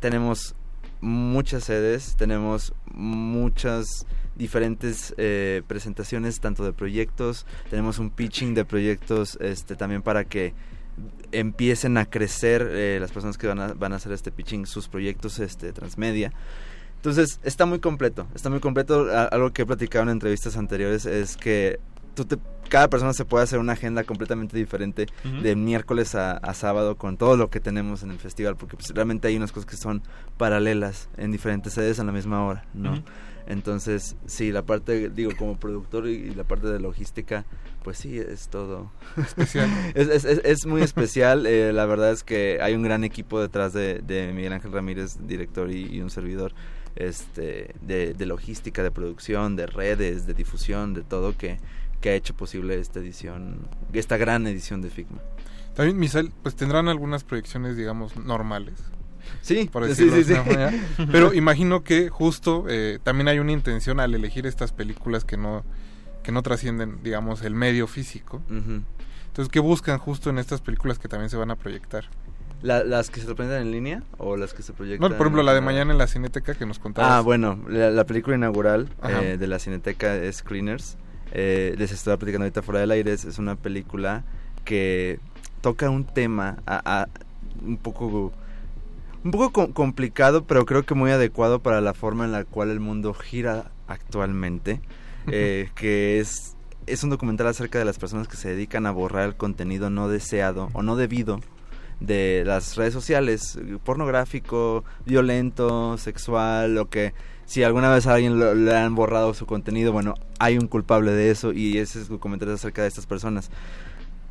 tenemos 0.00 0.54
muchas 1.00 1.64
sedes, 1.64 2.16
tenemos 2.16 2.72
muchas 2.92 4.06
diferentes 4.36 5.14
eh, 5.16 5.62
presentaciones 5.66 6.40
tanto 6.40 6.64
de 6.64 6.72
proyectos, 6.72 7.46
tenemos 7.70 7.98
un 7.98 8.10
pitching 8.10 8.54
de 8.54 8.64
proyectos 8.64 9.38
este 9.40 9.76
también 9.76 10.02
para 10.02 10.24
que 10.24 10.52
empiecen 11.32 11.96
a 11.98 12.06
crecer 12.06 12.68
eh, 12.70 12.98
las 13.00 13.12
personas 13.12 13.38
que 13.38 13.46
van 13.46 13.60
a, 13.60 13.74
van 13.74 13.92
a 13.92 13.96
hacer 13.96 14.12
este 14.12 14.30
pitching, 14.30 14.66
sus 14.66 14.88
proyectos 14.88 15.38
este 15.38 15.72
transmedia. 15.72 16.32
Entonces, 16.96 17.40
está 17.44 17.66
muy 17.66 17.78
completo, 17.78 18.26
está 18.34 18.50
muy 18.50 18.60
completo. 18.60 19.06
Algo 19.30 19.52
que 19.52 19.62
he 19.62 19.66
platicado 19.66 20.04
en 20.04 20.08
entrevistas 20.08 20.56
anteriores 20.56 21.06
es 21.06 21.36
que 21.36 21.78
tú 22.16 22.24
te- 22.24 22.38
cada 22.68 22.90
persona 22.90 23.12
se 23.12 23.24
puede 23.24 23.44
hacer 23.44 23.60
una 23.60 23.74
agenda 23.74 24.02
completamente 24.02 24.56
diferente 24.56 25.06
de 25.40 25.54
miércoles 25.54 26.16
a, 26.16 26.32
a 26.32 26.52
sábado 26.52 26.96
con 26.96 27.16
todo 27.16 27.36
lo 27.36 27.48
que 27.48 27.60
tenemos 27.60 28.02
en 28.02 28.10
el 28.10 28.18
festival, 28.18 28.56
porque 28.56 28.76
pues, 28.76 28.88
realmente 28.92 29.28
hay 29.28 29.36
unas 29.36 29.52
cosas 29.52 29.70
que 29.70 29.76
son 29.76 30.02
paralelas 30.36 31.08
en 31.16 31.30
diferentes 31.30 31.74
sedes 31.74 32.00
a 32.00 32.04
la 32.04 32.10
misma 32.10 32.44
hora, 32.44 32.64
¿no? 32.74 33.02
Entonces, 33.48 34.16
sí, 34.26 34.50
la 34.50 34.62
parte, 34.62 35.08
digo, 35.10 35.30
como 35.38 35.56
productor 35.56 36.08
y, 36.08 36.14
y 36.14 36.34
la 36.34 36.42
parte 36.42 36.66
de 36.66 36.80
logística, 36.80 37.44
pues 37.84 37.96
sí, 37.98 38.18
es 38.18 38.48
todo. 38.48 38.90
Especial. 39.16 39.70
es, 39.94 40.08
es, 40.08 40.24
es- 40.24 40.40
es 40.44 40.66
muy 40.66 40.82
especial. 40.82 41.46
eh, 41.46 41.72
la 41.72 41.86
verdad 41.86 42.10
es 42.10 42.24
que 42.24 42.58
hay 42.60 42.74
un 42.74 42.82
gran 42.82 43.04
equipo 43.04 43.40
detrás 43.40 43.72
de, 43.72 44.00
de 44.00 44.32
Miguel 44.32 44.52
Ángel 44.52 44.72
Ramírez, 44.72 45.18
director 45.28 45.70
y, 45.70 45.86
y 45.94 46.00
un 46.00 46.10
servidor, 46.10 46.54
este, 46.96 47.74
de, 47.82 48.14
de 48.14 48.26
logística, 48.26 48.82
de 48.82 48.90
producción, 48.90 49.54
de 49.54 49.66
redes, 49.66 50.26
de 50.26 50.34
difusión, 50.34 50.92
de 50.94 51.02
todo 51.02 51.36
que, 51.36 51.58
que 52.00 52.10
ha 52.10 52.14
hecho 52.14 52.34
posible 52.34 52.78
esta 52.78 53.00
edición, 53.00 53.68
esta 53.92 54.16
gran 54.16 54.46
edición 54.46 54.82
de 54.82 54.90
Figma. 54.90 55.18
También, 55.74 55.98
Misael, 55.98 56.32
pues 56.42 56.56
tendrán 56.56 56.88
algunas 56.88 57.24
proyecciones, 57.24 57.76
digamos, 57.76 58.16
normales. 58.16 58.74
Sí, 59.42 59.68
por 59.70 59.92
sí, 59.94 60.04
manera. 60.46 60.72
Pero 61.12 61.34
imagino 61.34 61.82
que 61.82 62.08
justo 62.08 62.64
eh, 62.68 62.98
también 63.02 63.28
hay 63.28 63.38
una 63.40 63.52
intención 63.52 64.00
al 64.00 64.14
elegir 64.14 64.46
estas 64.46 64.72
películas 64.72 65.24
que 65.24 65.36
no, 65.36 65.64
que 66.22 66.32
no 66.32 66.42
trascienden, 66.42 67.00
digamos, 67.02 67.42
el 67.42 67.54
medio 67.54 67.86
físico. 67.86 68.40
Entonces, 68.48 69.50
¿qué 69.52 69.60
buscan 69.60 69.98
justo 69.98 70.30
en 70.30 70.38
estas 70.38 70.60
películas 70.62 70.98
que 70.98 71.08
también 71.08 71.28
se 71.28 71.36
van 71.36 71.50
a 71.50 71.56
proyectar? 71.56 72.04
La- 72.62 72.84
¿Las 72.84 73.10
que 73.10 73.20
se 73.20 73.26
presentan 73.34 73.62
en 73.62 73.70
línea 73.70 74.02
o 74.16 74.36
las 74.36 74.54
que 74.54 74.62
se 74.62 74.72
proyectan? 74.72 75.10
No, 75.10 75.16
por 75.16 75.26
ejemplo, 75.26 75.42
la 75.42 75.52
de 75.54 75.60
mañana 75.60 75.92
en 75.92 75.98
la 75.98 76.06
Cineteca 76.06 76.54
que 76.54 76.64
nos 76.64 76.78
contabas. 76.78 77.12
Ah, 77.12 77.20
bueno, 77.20 77.58
la, 77.68 77.90
la 77.90 78.04
película 78.06 78.34
inaugural 78.36 78.88
eh, 79.06 79.36
de 79.38 79.46
la 79.46 79.58
Cineteca 79.58 80.14
es 80.16 80.36
Screeners. 80.36 80.96
Eh, 81.38 81.74
les 81.76 81.92
estaba 81.92 82.16
platicando 82.16 82.44
ahorita 82.44 82.62
fuera 82.62 82.80
del 82.80 82.90
aire. 82.92 83.12
Es, 83.12 83.26
es 83.26 83.38
una 83.38 83.56
película 83.56 84.24
que 84.64 85.20
toca 85.60 85.90
un 85.90 86.04
tema 86.06 86.56
a- 86.64 87.02
a- 87.02 87.08
un 87.62 87.76
poco 87.76 88.32
un 89.22 89.30
poco 89.32 89.50
com- 89.52 89.72
complicado, 89.72 90.44
pero 90.44 90.64
creo 90.64 90.84
que 90.86 90.94
muy 90.94 91.10
adecuado 91.10 91.58
para 91.60 91.80
la 91.82 91.92
forma 91.94 92.24
en 92.24 92.32
la 92.32 92.44
cual 92.44 92.70
el 92.70 92.80
mundo 92.80 93.12
gira 93.12 93.70
actualmente, 93.86 94.80
eh, 95.26 95.68
que 95.74 96.20
es 96.20 96.54
es 96.86 97.02
un 97.02 97.10
documental 97.10 97.48
acerca 97.48 97.78
de 97.80 97.84
las 97.84 97.98
personas 97.98 98.28
que 98.28 98.36
se 98.36 98.48
dedican 98.50 98.86
a 98.86 98.92
borrar 98.92 99.26
el 99.26 99.34
contenido 99.36 99.90
no 99.90 100.08
deseado 100.08 100.70
o 100.72 100.82
no 100.82 100.94
debido 100.96 101.40
de 101.98 102.44
las 102.46 102.76
redes 102.76 102.92
sociales, 102.94 103.58
pornográfico, 103.82 104.84
violento, 105.04 105.98
sexual, 105.98 106.78
o 106.78 106.88
que 106.88 107.12
si 107.46 107.62
alguna 107.62 107.90
vez 107.90 108.06
a 108.06 108.14
alguien 108.14 108.38
lo- 108.38 108.54
le 108.54 108.76
han 108.76 108.94
borrado 108.94 109.32
su 109.32 109.46
contenido, 109.46 109.92
bueno, 109.92 110.14
hay 110.38 110.58
un 110.58 110.66
culpable 110.68 111.12
de 111.12 111.30
eso 111.30 111.52
y 111.52 111.78
ese 111.78 112.00
es 112.00 112.08
documental 112.08 112.50
acerca 112.50 112.82
de 112.82 112.88
estas 112.88 113.06
personas 113.06 113.50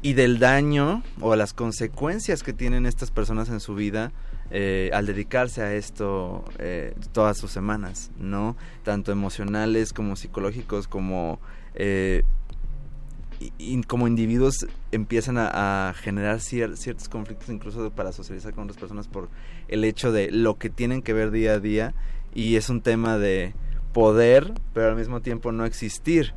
y 0.01 0.13
del 0.13 0.37
daño 0.37 1.01
o 1.21 1.35
las 1.35 1.53
consecuencias 1.53 2.43
que 2.43 2.53
tienen 2.53 2.85
estas 2.85 3.09
personas 3.09 3.49
en 3.49 3.59
su 3.59 3.73
vida 3.73 4.11
eh, 4.51 4.91
al 4.93 5.07
dedicarse 5.07 5.63
a 5.63 5.73
esto 5.73 6.45
eh, 6.59 6.93
todas 7.13 7.37
sus 7.39 7.49
semanas, 7.51 8.11
¿no? 8.19 8.55
Tanto 8.83 9.11
emocionales 9.11 9.91
como 9.93 10.15
psicológicos, 10.15 10.87
como 10.87 11.39
eh, 11.73 12.23
como 13.87 14.07
individuos 14.07 14.65
empiezan 14.91 15.37
a, 15.37 15.89
a 15.89 15.93
generar 15.93 16.37
cier- 16.37 16.75
ciertos 16.77 17.09
conflictos 17.09 17.49
incluso 17.49 17.89
para 17.91 18.11
socializar 18.13 18.53
con 18.53 18.63
otras 18.65 18.77
personas 18.79 19.07
por 19.07 19.29
el 19.67 19.83
hecho 19.83 20.11
de 20.11 20.31
lo 20.31 20.57
que 20.57 20.69
tienen 20.69 21.01
que 21.01 21.11
ver 21.13 21.31
día 21.31 21.53
a 21.53 21.59
día 21.59 21.93
y 22.35 22.57
es 22.57 22.69
un 22.69 22.81
tema 22.81 23.17
de 23.17 23.55
poder 23.93 24.53
pero 24.73 24.89
al 24.89 24.95
mismo 24.95 25.21
tiempo 25.21 25.51
no 25.51 25.65
existir 25.65 26.35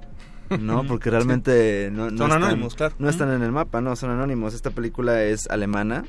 no 0.56 0.84
porque 0.84 1.10
realmente 1.10 1.90
no, 1.92 2.10
no 2.10 2.16
Son 2.16 2.28
están, 2.28 2.42
anónimos, 2.42 2.74
claro. 2.74 2.94
no 2.98 3.08
están 3.08 3.30
en 3.32 3.42
el 3.42 3.52
mapa 3.52 3.80
no 3.80 3.94
son 3.96 4.10
anónimos. 4.10 4.54
Esta 4.54 4.70
película 4.70 5.22
es 5.22 5.46
alemana. 5.48 6.04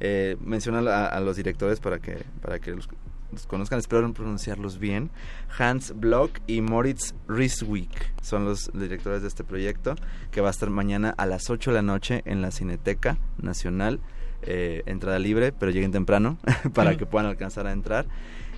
Eh, 0.00 0.36
menciona 0.40 0.78
a, 0.78 1.06
a 1.06 1.20
los 1.20 1.36
directores 1.36 1.80
para 1.80 1.98
que 1.98 2.24
para 2.40 2.58
que 2.58 2.72
los, 2.72 2.88
los 3.32 3.46
conozcan. 3.46 3.78
Espero 3.78 4.12
pronunciarlos 4.12 4.78
bien. 4.78 5.10
Hans 5.58 5.94
Block 5.96 6.38
y 6.46 6.60
Moritz 6.60 7.14
Rieswick 7.26 8.12
son 8.22 8.44
los 8.44 8.70
directores 8.74 9.22
de 9.22 9.28
este 9.28 9.42
proyecto 9.44 9.94
que 10.30 10.40
va 10.40 10.48
a 10.48 10.50
estar 10.50 10.70
mañana 10.70 11.14
a 11.16 11.26
las 11.26 11.50
8 11.50 11.70
de 11.70 11.74
la 11.74 11.82
noche 11.82 12.22
en 12.26 12.42
la 12.42 12.50
Cineteca 12.50 13.18
Nacional. 13.38 14.00
Eh, 14.42 14.84
entrada 14.86 15.18
libre 15.18 15.50
pero 15.50 15.72
lleguen 15.72 15.90
temprano 15.90 16.38
para 16.72 16.96
que 16.96 17.06
puedan 17.06 17.26
alcanzar 17.26 17.66
a 17.66 17.72
entrar 17.72 18.06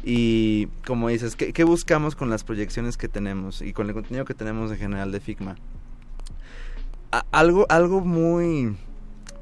y 0.05 0.67
como 0.87 1.09
dices 1.09 1.37
¿qué, 1.37 1.53
qué 1.53 1.65
buscamos 1.65 2.15
con 2.17 2.31
las 2.31 2.43
proyecciones 2.45 2.97
que 2.97 3.09
tenemos 3.09 3.61
y 3.63 3.73
con 3.73 3.87
el 3.89 3.95
contenido 3.95 4.25
que 4.25 4.35
tenemos 4.35 4.71
en 4.73 4.79
general 4.79 5.13
de 5.13 5.21
Figma 5.21 5.57
A- 7.13 7.25
algo 7.33 7.67
algo 7.69 8.01
muy 8.01 8.77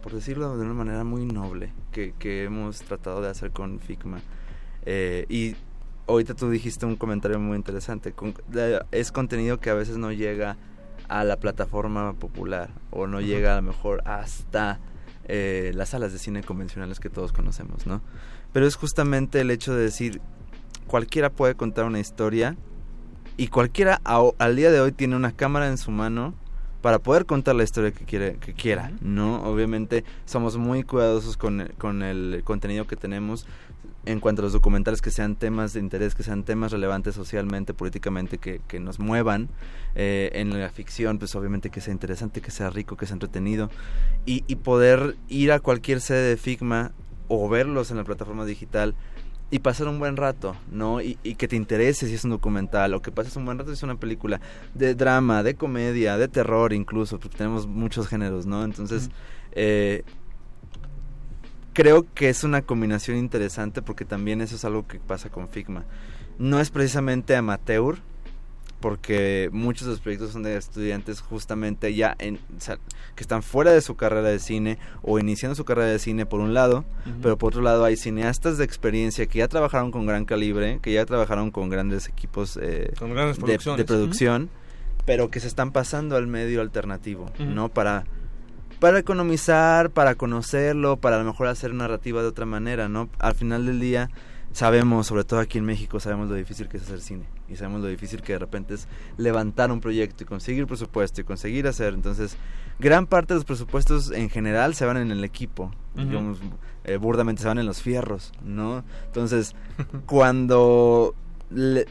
por 0.03 0.13
decirlo 0.13 0.57
de 0.57 0.65
una 0.65 0.75
manera 0.75 1.05
muy 1.05 1.25
noble 1.27 1.73
que, 1.93 2.15
que 2.19 2.45
hemos 2.45 2.81
tratado 2.81 3.21
de 3.21 3.29
hacer 3.29 3.51
con 3.51 3.79
Figma 3.81 4.21
eh, 4.87 5.27
y 5.29 5.55
ahorita 6.07 6.35
tú 6.35 6.49
dijiste 6.51 6.87
un 6.87 6.97
comentario 6.97 7.39
muy 7.39 7.57
interesante. 7.57 8.13
con- 8.13 8.35
de- 8.49 8.81
es 8.93 9.13
contenido 9.13 9.59
que 9.61 9.71
a 9.71 9.75
veces 9.75 9.99
no 9.99 10.11
llega 10.13 10.57
a 11.09 11.25
la 11.25 11.37
plataforma 11.37 12.15
popular 12.15 12.71
o 12.91 13.07
no 13.07 13.21
llega 13.21 13.53
a 13.53 13.57
lo 13.61 13.63
mejor 13.69 14.03
hasta 14.07 14.79
eh, 15.27 15.73
las 15.75 15.91
salas 15.91 16.13
de 16.13 16.19
cine 16.19 16.43
convencionales 16.43 17.01
que 17.01 17.11
todos 17.11 17.33
conocemos, 17.33 17.87
¿no? 17.87 18.01
Pero 18.55 18.67
es 18.67 18.77
justamente 18.77 19.41
el 19.43 19.51
hecho 19.51 19.75
de 19.75 19.83
decir, 19.83 20.23
cualquiera 20.89 21.31
puede 21.31 21.55
contar 21.55 21.85
una 21.85 22.01
historia 22.01 22.57
y 23.37 23.47
cualquiera 23.47 24.01
a- 24.05 24.31
al 24.39 24.57
día 24.57 24.73
de 24.73 24.81
hoy 24.81 24.91
tiene 24.91 25.15
una 25.15 25.31
cámara 25.31 25.69
en 25.69 25.79
su 25.79 25.93
mano 25.93 26.35
para 26.83 26.99
poder 26.99 27.27
contar 27.27 27.55
la 27.55 27.63
historia 27.65 27.93
que 27.93 28.05
quiere 28.05 28.37
que 28.41 28.53
quiera 28.55 28.91
no 29.01 29.43
obviamente 29.45 30.05
somos 30.27 30.57
muy 30.57 30.83
cuidadosos 30.83 31.37
con 31.37 31.61
el, 31.61 31.73
con 31.75 32.03
el 32.03 32.43
contenido 32.45 32.87
que 32.87 32.97
tenemos 32.97 33.47
en 34.07 34.21
cuanto 34.21 34.43
a 34.43 34.45
los 34.45 34.53
documentales 34.53 35.03
que 35.03 35.11
sean 35.11 35.35
temas 35.37 35.73
de 35.73 35.81
interés 35.81 36.15
que 36.15 36.23
sean 36.23 36.43
temas 36.45 36.73
relevantes 36.73 37.15
socialmente 37.15 37.75
políticamente 37.75 38.39
que, 38.39 38.61
que 38.67 38.81
nos 38.81 38.99
muevan 38.99 39.49
Eh, 39.95 40.31
en 40.35 40.51
la 40.61 40.69
ficción 40.71 41.19
pues 41.19 41.35
obviamente 41.35 41.71
que 41.71 41.81
sea 41.81 41.93
interesante 41.93 42.41
que 42.41 42.53
sea 42.53 42.71
rico 42.71 42.97
que 42.97 43.07
sea 43.07 43.15
entretenido. 43.15 43.69
Y, 44.27 44.45
y 44.47 44.55
poder 44.57 45.17
ir 45.29 45.51
a 45.51 45.59
cualquier 45.59 46.01
sede 46.01 46.29
de 46.29 46.37
Figma 46.37 46.93
o 47.27 47.49
verlos 47.49 47.91
en 47.91 47.97
la 47.97 48.05
plataforma 48.05 48.45
digital 48.45 48.95
y 49.51 49.61
pasar 49.61 49.89
un 49.89 49.99
buen 49.99 50.17
rato, 50.17 50.57
¿no? 50.71 51.01
Y, 51.01 51.19
y 51.23 51.35
que 51.37 51.49
te 51.49 51.57
interese 51.57 52.07
si 52.07 52.15
es 52.15 52.25
un 52.25 52.31
documental 52.31 52.93
o 52.95 53.01
que 53.01 53.11
pases 53.11 53.37
un 53.37 53.47
buen 53.47 53.59
rato 53.59 53.71
si 53.71 53.75
es 53.75 53.83
una 53.83 53.97
película 53.97 54.41
de 54.75 54.95
drama, 54.95 55.43
de 55.43 55.55
comedia, 55.55 56.19
de 56.19 56.29
terror 56.29 56.73
incluso, 56.73 57.19
porque 57.19 57.39
tenemos 57.39 57.67
muchos 57.67 58.09
géneros, 58.09 58.45
¿no? 58.45 58.63
Entonces, 58.65 59.11
eh, 59.53 60.05
creo 61.73 62.07
que 62.13 62.29
es 62.29 62.45
una 62.45 62.63
combinación 62.63 63.17
interesante 63.17 63.83
porque 63.83 64.05
también 64.05 64.41
eso 64.41 64.57
es 64.57 64.65
algo 64.65 64.87
que 64.87 64.99
pasa 64.99 65.31
con 65.31 65.49
Figma. 65.49 65.85
No 66.39 66.61
es 66.61 66.71
precisamente 66.71 67.35
amateur, 67.35 67.99
porque 68.81 69.49
muchos 69.53 69.87
de 69.87 69.93
los 69.93 70.01
proyectos 70.01 70.31
son 70.33 70.43
de 70.45 70.57
estudiantes 70.57 71.21
justamente 71.21 71.95
ya 71.95 72.15
en, 72.19 72.37
o 72.57 72.61
sea, 72.61 72.79
que 73.17 73.23
están 73.23 73.43
fuera 73.43 73.73
de 73.73 73.81
su 73.81 73.97
carrera 73.97 74.29
de 74.29 74.39
cine 74.39 74.79
o 75.03 75.19
iniciando 75.19 75.55
su 75.57 75.65
carrera 75.65 75.89
de 75.89 75.99
cine 75.99 76.27
por 76.27 76.41
un 76.41 76.55
lado, 76.55 76.85
pero 77.23 77.37
por 77.37 77.49
otro 77.49 77.63
lado 77.63 77.85
hay 77.85 77.97
cineastas 77.97 78.57
de 78.59 78.65
experiencia 78.65 79.27
que 79.27 79.39
ya 79.41 79.49
trabajaron 79.49 79.91
con 79.91 80.07
gran 80.07 80.25
calibre, 80.25 80.79
que 80.81 80.93
ya 80.93 81.05
trabajaron 81.07 81.51
con 81.51 81.69
grandes 81.69 82.09
equipos 82.09 82.59
eh, 82.63 82.93
Con 82.99 83.13
grandes 83.15 83.39
de- 83.39 83.85
producción, 83.85 84.49
pero 85.05 85.29
que 85.31 85.41
se 85.41 85.49
están 85.49 85.73
pasando 85.73 86.17
al 86.17 86.27
medio 86.27 86.61
alternativo. 86.61 87.31
¿no? 87.39 87.69
Para 87.69 88.05
para 88.79 89.01
economizar, 89.01 89.91
para 89.91 90.15
conocerlo, 90.15 90.99
para 90.99 91.17
a 91.17 91.19
lo 91.19 91.25
mejor 91.25 91.49
hacer 91.49 91.75
narrativa 91.75 92.23
de 92.23 92.29
otra 92.29 92.47
manera, 92.47 92.89
¿no? 92.89 93.09
Al 93.19 93.35
final 93.35 93.67
del 93.67 93.81
día 93.81 94.09
sabemos, 94.53 95.09
sobre 95.09 95.25
todo 95.25 95.41
aquí 95.41 95.59
en 95.59 95.65
México, 95.65 95.99
sabemos 95.99 96.29
lo 96.29 96.37
difícil 96.37 96.69
que 96.69 96.77
es 96.77 96.85
hacer 96.85 97.01
cine 97.01 97.25
y 97.51 97.57
sabemos 97.57 97.81
lo 97.83 97.89
difícil 97.89 98.23
que 98.23 98.35
de 98.35 98.39
repente 98.39 98.75
es 98.75 98.87
levantar 99.17 99.71
un 99.73 99.81
proyecto 99.81 100.23
y 100.25 100.27
conseguir 100.27 100.67
presupuesto 100.67 101.21
y 101.21 101.25
conseguir 101.25 101.67
hacer. 101.67 101.95
Entonces, 101.95 102.37
gran 102.79 103.07
parte 103.07 103.35
de 103.35 103.39
los 103.39 103.45
presupuestos 103.45 104.11
en 104.11 104.29
general 104.31 104.75
se 104.75 104.85
van 104.87 104.97
en 104.99 105.11
el 105.11 105.25
equipo, 105.25 105.71
digamos, 105.95 106.39
eh, 106.85 106.97
burdamente 106.97 107.43
se 107.43 107.49
van 107.49 107.59
en 107.59 107.67
los 107.67 107.83
fierros, 107.83 108.33
¿no? 108.45 108.85
Entonces, 109.07 109.55
cuando 110.07 111.15
le- 111.51 111.87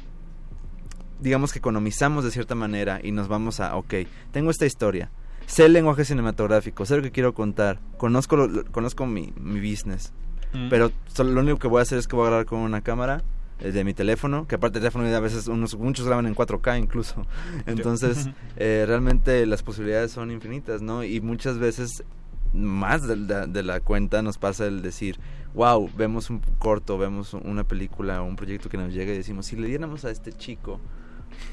digamos 1.21 1.51
que 1.51 1.59
economizamos 1.59 2.23
de 2.23 2.31
cierta 2.31 2.55
manera 2.55 2.99
y 3.03 3.11
nos 3.11 3.27
vamos 3.27 3.59
a, 3.59 3.75
ok, 3.75 3.93
tengo 4.31 4.51
esta 4.51 4.65
historia, 4.65 5.09
sé 5.47 5.65
el 5.65 5.73
lenguaje 5.73 6.05
cinematográfico, 6.05 6.85
sé 6.85 6.97
lo 6.97 7.01
que 7.03 7.11
quiero 7.11 7.33
contar, 7.33 7.79
conozco, 7.97 8.35
lo- 8.37 8.65
conozco 8.71 9.05
mi, 9.05 9.33
mi 9.39 9.59
business, 9.59 10.13
Mm. 10.53 10.69
pero 10.69 10.93
solo, 11.07 11.31
lo 11.33 11.41
único 11.41 11.59
que 11.59 11.67
voy 11.67 11.79
a 11.79 11.81
hacer 11.81 11.97
es 11.97 12.07
que 12.07 12.15
voy 12.15 12.25
a 12.25 12.29
grabar 12.29 12.45
con 12.45 12.59
una 12.59 12.79
cámara 12.79 13.21
de 13.59 13.83
mi 13.83 13.93
teléfono, 13.93 14.47
que 14.47 14.55
aparte 14.55 14.77
el 14.77 14.83
teléfono 14.83 15.07
a 15.07 15.19
veces 15.19 15.47
unos, 15.47 15.77
muchos 15.77 16.05
graban 16.05 16.27
en 16.27 16.35
4K 16.35 16.79
incluso, 16.79 17.25
entonces 17.65 18.29
eh, 18.57 18.85
realmente 18.87 19.45
las 19.45 19.63
posibilidades 19.63 20.11
son 20.11 20.31
infinitas, 20.31 20.81
¿no? 20.81 21.03
Y 21.03 21.21
muchas 21.21 21.57
veces 21.57 22.03
más 22.53 23.07
de 23.07 23.17
la, 23.17 23.47
de 23.47 23.63
la 23.63 23.79
cuenta 23.79 24.21
nos 24.21 24.37
pasa 24.37 24.67
el 24.67 24.81
decir, 24.81 25.19
wow, 25.53 25.89
vemos 25.97 26.29
un 26.29 26.39
corto, 26.59 26.97
vemos 26.97 27.33
una 27.33 27.63
película 27.63 28.21
o 28.21 28.25
un 28.25 28.35
proyecto 28.35 28.69
que 28.69 28.77
nos 28.77 28.93
llega 28.93 29.13
y 29.13 29.17
decimos, 29.17 29.47
si 29.47 29.55
le 29.55 29.67
diéramos 29.67 30.05
a 30.05 30.11
este 30.11 30.31
chico 30.31 30.79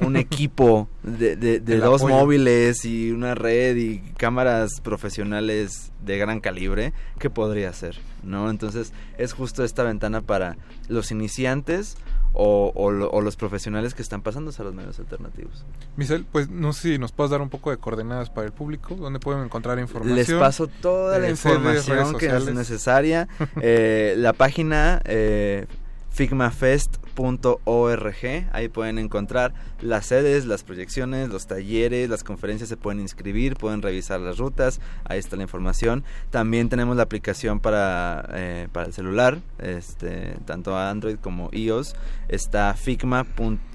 un 0.00 0.16
equipo 0.16 0.88
de, 1.02 1.36
de- 1.36 1.60
dos 1.78 2.00
apoyo. 2.02 2.14
móviles 2.16 2.84
y 2.84 3.10
una 3.12 3.34
red 3.34 3.76
y 3.76 3.98
cámaras 4.16 4.80
profesionales 4.82 5.92
de 6.04 6.18
gran 6.18 6.40
calibre, 6.40 6.92
¿qué 7.18 7.30
podría 7.30 7.70
hacer? 7.70 7.96
¿No? 8.22 8.50
Entonces 8.50 8.92
es 9.18 9.32
justo 9.32 9.64
esta 9.64 9.82
ventana 9.84 10.20
para 10.20 10.56
los 10.88 11.10
iniciantes 11.10 11.96
o, 12.32 12.72
o 12.74 12.90
lo- 12.90 13.10
o 13.10 13.20
los 13.20 13.36
profesionales 13.36 13.94
que 13.94 14.02
están 14.02 14.20
pasándose 14.22 14.60
a 14.60 14.64
los 14.64 14.74
medios 14.74 14.98
alternativos. 14.98 15.64
Michelle, 15.96 16.24
pues 16.32 16.50
no 16.50 16.72
sé 16.72 16.94
si 16.94 16.98
nos 16.98 17.12
puedes 17.12 17.30
dar 17.30 17.40
un 17.40 17.48
poco 17.48 17.70
de 17.70 17.76
coordenadas 17.76 18.28
para 18.30 18.46
el 18.48 18.52
público, 18.52 18.96
dónde 18.96 19.20
pueden 19.20 19.44
encontrar 19.44 19.78
información. 19.78 20.16
Les 20.16 20.32
paso 20.32 20.66
toda 20.66 21.18
la 21.20 21.28
eh, 21.28 21.30
información 21.30 22.18
que 22.18 22.26
es 22.26 22.52
necesaria. 22.52 23.28
Eh, 23.60 24.14
la 24.18 24.32
página 24.32 25.00
eh, 25.04 25.66
figmafest.org, 26.14 28.48
ahí 28.52 28.68
pueden 28.68 29.00
encontrar 29.00 29.52
las 29.80 30.06
sedes, 30.06 30.46
las 30.46 30.62
proyecciones, 30.62 31.28
los 31.28 31.48
talleres, 31.48 32.08
las 32.08 32.22
conferencias 32.22 32.68
se 32.68 32.76
pueden 32.76 33.00
inscribir, 33.00 33.56
pueden 33.56 33.82
revisar 33.82 34.20
las 34.20 34.38
rutas, 34.38 34.80
ahí 35.04 35.18
está 35.18 35.34
la 35.36 35.42
información. 35.42 36.04
También 36.30 36.68
tenemos 36.68 36.96
la 36.96 37.02
aplicación 37.02 37.58
para, 37.58 38.28
eh, 38.32 38.68
para 38.70 38.86
el 38.86 38.92
celular, 38.92 39.40
este, 39.58 40.36
tanto 40.46 40.78
Android 40.78 41.16
como 41.16 41.50
iOS. 41.52 41.96
Está 42.28 42.74
Figma, 42.74 43.26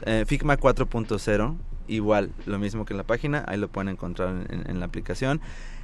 eh, 0.06 0.24
Figma 0.26 0.57
4.0 0.57 1.57
igual, 1.90 2.32
lo 2.45 2.60
mismo 2.60 2.86
que 2.86 2.94
en 2.94 2.98
la 2.98 3.03
página, 3.03 3.44
ahí 3.48 3.57
lo 3.57 3.68
pueden 3.68 3.90
encontrar 3.90 4.45
en, 4.49 4.70
en 4.70 4.80
la 4.80 4.86
aplicación. 4.86 5.41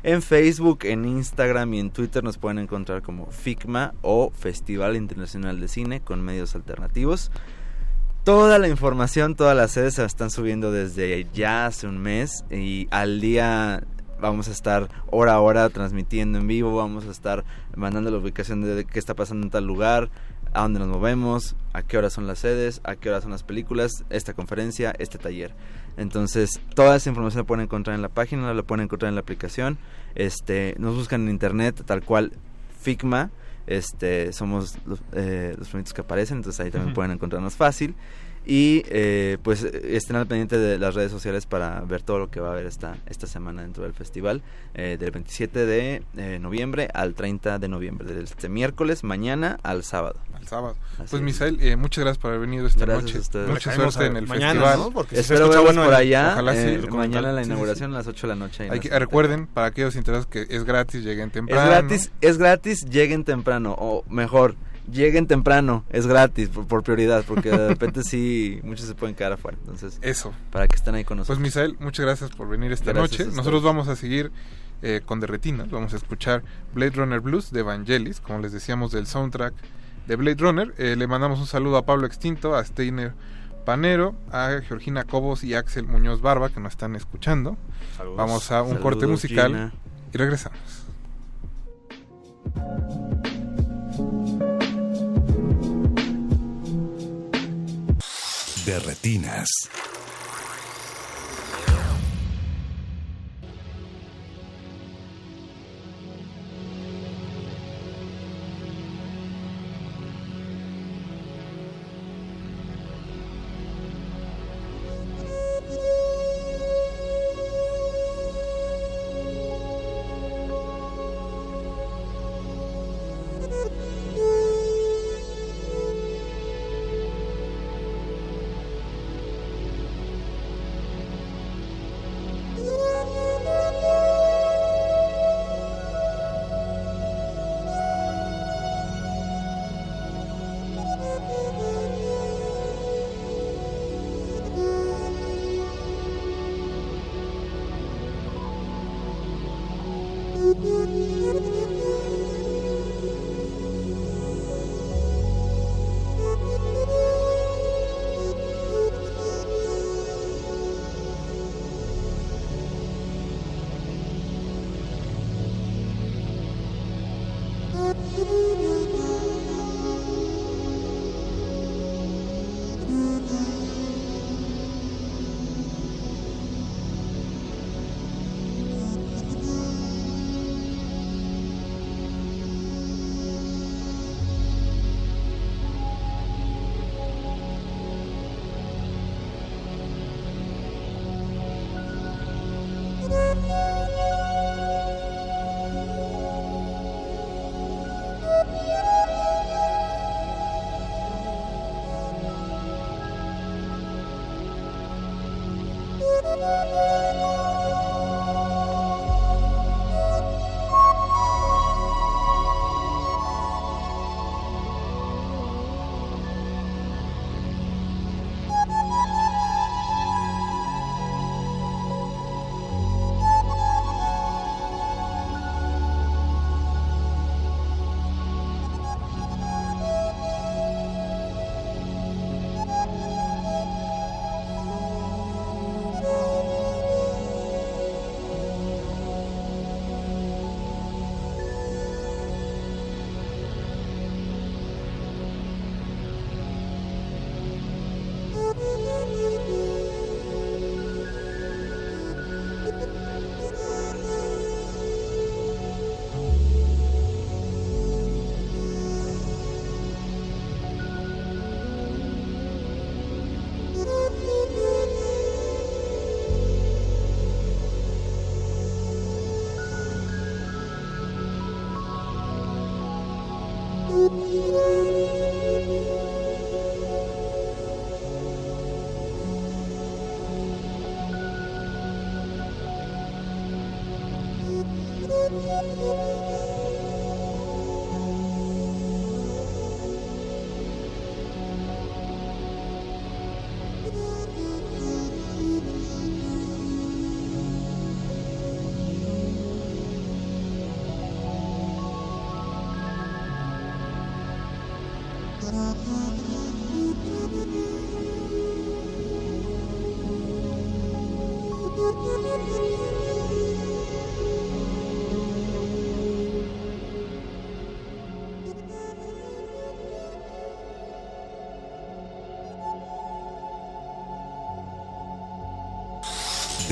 En 0.08 0.22
Facebook, 0.22 0.82
en 0.84 1.04
Instagram 1.04 1.74
y 1.74 1.80
en 1.80 1.90
Twitter 1.90 2.24
nos 2.24 2.38
pueden 2.38 2.60
encontrar 2.60 3.02
como 3.02 3.26
FICMA 3.32 3.96
o 4.04 4.30
Festival 4.30 4.96
Internacional 4.96 5.60
de 5.60 5.68
Cine 5.68 6.00
con 6.00 6.22
medios 6.22 6.54
alternativos. 6.54 7.32
Toda 8.24 8.60
la 8.60 8.68
información, 8.68 9.34
todas 9.34 9.58
las 9.58 9.72
sedes 9.72 9.96
se 9.96 10.06
están 10.06 10.30
subiendo 10.30 10.72
desde 10.72 11.26
ya 11.34 11.66
hace 11.66 11.88
un 11.88 11.98
mes 11.98 12.46
y 12.52 12.88
al 12.92 13.20
día 13.20 13.82
vamos 14.22 14.48
a 14.48 14.52
estar 14.52 14.90
hora 15.10 15.34
a 15.34 15.40
hora 15.40 15.70
transmitiendo 15.70 16.38
en 16.38 16.46
vivo, 16.46 16.76
vamos 16.76 17.08
a 17.08 17.12
estar 17.12 17.44
mandando 17.76 18.12
la 18.12 18.20
ubicación 18.20 18.62
de 18.62 18.86
qué 18.86 19.00
está 19.00 19.16
pasando 19.16 19.48
en 19.48 19.50
tal 19.50 19.66
lugar, 19.66 20.12
a 20.54 20.62
dónde 20.62 20.82
nos 20.82 20.88
movemos, 20.88 21.56
a 21.74 21.82
qué 21.82 21.98
horas 21.98 22.14
son 22.14 22.28
las 22.28 22.38
sedes, 22.38 22.80
a 22.84 22.96
qué 22.96 23.10
horas 23.10 23.24
son 23.24 23.32
las 23.32 23.42
películas, 23.42 24.06
esta 24.12 24.36
conferencia, 24.36 24.94
este 25.00 25.18
taller. 25.18 25.56
Entonces, 25.98 26.60
toda 26.74 26.96
esa 26.96 27.10
información 27.10 27.42
la 27.44 27.48
pueden 27.48 27.64
encontrar 27.64 27.96
en 27.96 28.02
la 28.02 28.10
página, 28.10 28.54
la 28.54 28.64
pueden 28.64 28.84
encontrar 28.86 29.10
en 29.10 29.16
la 29.16 29.22
aplicación. 29.22 29.78
Este, 30.16 30.76
nos 30.78 30.96
buscan 30.96 31.24
en 31.24 31.30
internet 31.30 31.84
tal 31.86 32.04
cual 32.04 32.34
Figma, 32.82 33.32
este, 33.68 34.32
somos 34.34 34.78
los, 34.86 35.02
eh, 35.14 35.56
los 35.58 35.70
primeros 35.70 35.94
que 35.94 36.02
aparecen, 36.02 36.38
entonces 36.38 36.60
ahí 36.64 36.72
también 36.72 36.94
pueden 36.94 37.12
encontrarnos 37.12 37.56
fácil. 37.56 37.96
Y 38.48 38.84
eh, 38.90 39.38
pues 39.42 39.64
estén 39.64 40.16
al 40.18 40.28
pendiente 40.28 40.58
de 40.60 40.78
las 40.78 40.94
redes 40.94 41.12
sociales 41.12 41.48
para 41.48 41.82
ver 41.82 42.04
todo 42.04 42.20
lo 42.20 42.30
que 42.30 42.40
va 42.40 42.50
a 42.50 42.52
haber 42.52 42.68
esta, 42.68 42.96
esta 43.08 43.26
semana 43.26 43.64
dentro 43.64 43.84
del 43.84 43.94
festival, 43.94 44.44
eh, 44.76 44.98
del 45.00 45.10
27 45.12 45.66
de 45.66 46.04
eh, 46.16 46.38
noviembre 46.40 46.88
al 46.94 47.16
30 47.16 47.58
de 47.58 47.68
noviembre, 47.68 48.08
desde 48.08 48.24
este 48.24 48.48
miércoles, 48.50 49.04
mañana 49.04 49.58
al 49.64 49.84
sábado. 49.84 50.20
Al 50.36 50.48
sábado. 50.48 50.76
Así 50.94 50.98
Pues 51.10 51.14
es. 51.14 51.22
Misael, 51.22 51.58
eh, 51.60 51.76
muchas 51.76 52.04
gracias 52.04 52.22
por 52.22 52.30
haber 52.30 52.42
venido 52.42 52.68
esta 52.68 52.86
Gracias 52.86 53.04
noche. 53.06 53.18
a 53.18 53.22
ustedes. 53.22 53.50
Mucha 53.50 53.74
suerte 53.76 54.04
a- 54.04 54.08
en 54.08 54.18
el 54.18 54.28
mañana, 54.28 54.52
festival. 54.62 54.80
¿no? 54.80 54.92
Porque 54.92 55.16
si 55.16 55.22
Espero 55.22 55.48
verlos 55.50 55.64
bueno 55.66 55.84
por 55.86 55.94
allá, 55.96 56.34
Ojalá 56.34 56.54
sí, 56.54 56.60
eh, 56.68 56.88
mañana 56.92 57.32
la 57.32 57.42
sí, 57.44 57.50
inauguración 57.50 57.90
sí. 57.90 57.96
a 57.96 57.98
las 57.98 58.08
8 58.08 58.28
de 58.28 58.34
la 58.34 58.40
noche 58.40 58.70
Hay 58.70 58.80
que- 58.80 59.00
recuerden, 59.00 59.48
para 59.48 59.68
aquellos 59.68 59.96
interesados, 59.96 60.28
que 60.28 60.46
es 60.50 60.64
gratis, 60.66 61.04
lleguen 61.04 61.32
temprano. 61.32 61.64
Es 61.64 61.68
gratis, 61.68 62.12
es 62.22 62.38
gratis, 62.38 62.86
lleguen 62.86 63.24
temprano, 63.24 63.76
o 63.78 64.04
mejor, 64.08 64.54
lleguen 64.92 65.28
temprano, 65.28 65.84
es 65.90 66.08
gratis 66.08 66.50
por, 66.50 66.68
por 66.68 66.84
prioridad, 66.84 67.24
porque 67.28 67.50
de 67.52 67.68
repente 67.70 68.04
sí, 68.04 68.60
muchos 68.64 68.86
se 68.88 68.96
pueden 68.96 69.16
quedar 69.16 69.34
afuera, 69.34 69.58
entonces 69.60 69.98
Eso. 70.02 70.34
para 70.52 70.68
que 70.68 70.76
estén 70.76 70.96
ahí 70.96 71.04
con 71.04 71.18
Pues 71.18 71.30
nosotros. 71.30 71.40
Misael, 71.44 71.78
muchas 71.80 72.06
gracias 72.06 72.32
por 72.32 72.48
venir 72.48 72.72
esta 72.72 72.94
Gracias 72.94 73.28
noche. 73.28 73.36
Nosotros 73.36 73.64
vamos 73.64 73.88
a 73.88 73.96
seguir 73.96 74.32
eh, 74.82 75.02
con 75.06 75.20
Derretinas, 75.20 75.70
vamos 75.70 75.94
a 75.94 75.98
escuchar 75.98 76.44
Blade 76.74 76.92
Runner 76.92 77.20
Blues 77.20 77.52
de 77.52 77.62
Vangelis, 77.64 78.20
como 78.20 78.40
les 78.40 78.52
decíamos 78.52 78.92
del 78.92 79.08
soundtrack 79.08 79.54
de 80.08 80.16
Blade 80.16 80.38
Runner. 80.40 80.74
Eh, 80.78 80.96
le 80.96 81.08
mandamos 81.08 81.40
un 81.40 81.48
saludo 81.48 81.78
a 81.78 81.86
Pablo 81.86 82.06
Extinto, 82.06 82.56
a 82.56 82.64
Steiner 82.64 83.14
Panero, 83.66 84.14
a 84.32 84.60
Georgina 84.68 85.06
Cobos 85.06 85.44
y 85.44 85.56
a 85.56 85.60
Axel 85.60 85.88
Muñoz 85.88 86.22
Barba 86.22 86.50
que 86.50 86.60
nos 86.60 86.74
están 86.74 86.96
escuchando. 86.96 87.58
Saludos. 87.98 88.18
Vamos 88.18 88.52
a 88.52 88.62
un 88.62 88.68
Saludos, 88.68 88.84
corte 88.84 89.08
musical 89.08 89.48
Gina. 89.48 89.74
y 90.14 90.18
regresamos. 90.18 90.60
De 98.66 98.80
retinas. 98.80 99.48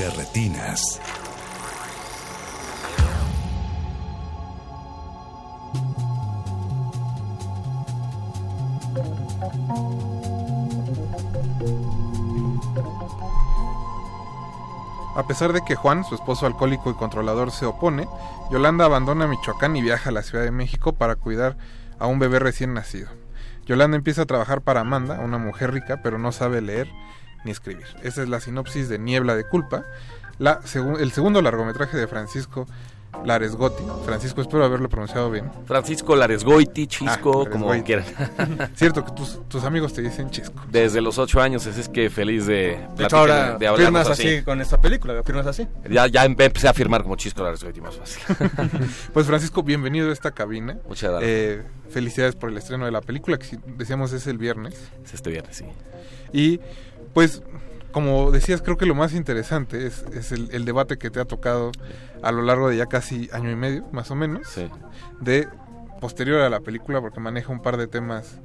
Retinas. 0.10 1.00
A 15.16 15.28
pesar 15.28 15.54
de 15.54 15.62
que 15.64 15.76
Juan, 15.76 16.04
su 16.04 16.16
esposo 16.16 16.48
alcohólico 16.48 16.90
y 16.90 16.96
controlador, 16.96 17.52
se 17.52 17.66
opone, 17.66 18.08
Yolanda 18.52 18.86
abandona 18.86 19.28
Michoacán 19.28 19.76
y 19.76 19.82
viaja 19.82 20.10
a 20.10 20.14
la 20.14 20.24
Ciudad 20.24 20.44
de 20.44 20.52
México 20.52 20.94
para 20.94 21.16
cuidar 21.16 21.56
a 22.00 22.08
un 22.08 22.20
bebé 22.20 22.40
recién 22.40 22.74
nacido. 22.74 23.10
Yolanda 23.66 23.96
empieza 23.96 24.24
a 24.24 24.26
trabajar 24.26 24.62
para 24.62 24.82
Amanda, 24.82 25.20
una 25.20 25.38
mujer 25.38 25.72
rica, 25.72 26.02
pero 26.04 26.18
no 26.18 26.32
sabe 26.32 26.62
leer 26.62 26.90
ni 27.46 27.52
escribir. 27.52 27.86
Esa 28.04 28.24
es 28.24 28.30
la 28.30 28.40
sinopsis 28.40 28.90
de 28.90 29.00
Niebla 29.00 29.36
de 29.36 29.44
Culpa, 29.46 29.84
la 30.40 30.62
segu- 30.62 31.00
el 31.00 31.12
segundo 31.12 31.42
largometraje 31.42 31.98
de 31.98 32.08
Francisco 32.08 32.66
Laresgotti. 33.26 33.84
Francisco, 34.06 34.42
espero 34.42 34.66
haberlo 34.66 34.90
pronunciado 34.90 35.30
bien. 35.30 35.52
Francisco 35.68 36.16
Laresgoiti, 36.16 36.88
Chisco, 36.88 37.44
Ah, 37.46 37.50
como 37.50 37.84
quieran. 37.84 38.06
Cierto 38.76 39.06
que 39.06 39.12
tus, 39.12 39.40
tus 39.48 39.64
amigos 39.64 39.94
te 39.94 40.02
dicen 40.02 40.32
Chisco. 40.32 40.60
Desde 40.72 41.00
los 41.00 41.20
ocho 41.20 41.40
años, 41.40 41.66
así 41.68 41.80
es 41.80 41.90
que 41.90 42.10
feliz 42.10 42.48
de, 42.48 42.54
De 42.56 42.74
hecho, 42.74 42.86
platicar- 42.96 43.20
ahora 43.20 43.58
de 43.60 43.74
firmas 43.76 44.10
así. 44.10 44.42
con 44.42 44.60
esta 44.62 44.82
película, 44.82 45.22
firmas 45.24 45.46
así. 45.46 45.68
Ya, 45.90 46.08
ya 46.08 46.26
em- 46.26 46.36
empecé 46.40 46.68
a 46.68 46.74
firmar 46.74 47.04
como 47.04 47.16
Chisco 47.16 47.44
Laresgoiti 47.44 47.82
más 47.82 47.96
fácil. 47.96 48.24
Pues 49.14 49.28
Francisco, 49.28 49.62
bienvenido 49.62 50.10
a 50.10 50.14
esta 50.14 50.32
cabina. 50.32 50.80
Muchas 50.88 51.12
gracias. 51.12 51.30
Eh, 51.32 51.64
felicidades 51.92 52.36
por 52.36 52.50
el 52.50 52.58
estreno 52.58 52.86
de 52.86 52.92
la 52.92 53.02
película, 53.02 53.38
que 53.38 53.60
decíamos 53.78 54.12
es 54.12 54.26
el 54.26 54.40
viernes. 54.40 54.74
Es 55.06 55.14
este 55.14 55.30
viernes, 55.30 55.56
sí. 55.58 55.66
Y 56.34 56.60
pues, 57.14 57.44
como 57.92 58.32
decías, 58.32 58.62
creo 58.62 58.78
que 58.78 58.86
lo 58.86 58.96
más 58.96 59.14
interesante 59.14 59.86
es, 59.86 60.04
es 60.14 60.32
el, 60.32 60.50
el 60.52 60.66
debate 60.66 60.98
que 60.98 61.10
te 61.10 61.20
ha 61.20 61.26
tocado 61.26 61.72
a 62.22 62.32
lo 62.32 62.42
largo 62.42 62.70
de 62.70 62.78
ya 62.78 62.88
casi 62.88 63.30
año 63.34 63.52
y 63.52 63.56
medio, 63.56 63.86
más 63.92 64.10
o 64.12 64.16
menos, 64.16 64.48
de 65.20 65.48
posterior 66.02 66.42
a 66.42 66.50
la 66.50 66.62
película, 66.62 67.02
porque 67.02 67.20
maneja 67.20 67.52
un 67.52 67.62
par 67.62 67.78
de 67.78 67.88
temas 67.88 68.40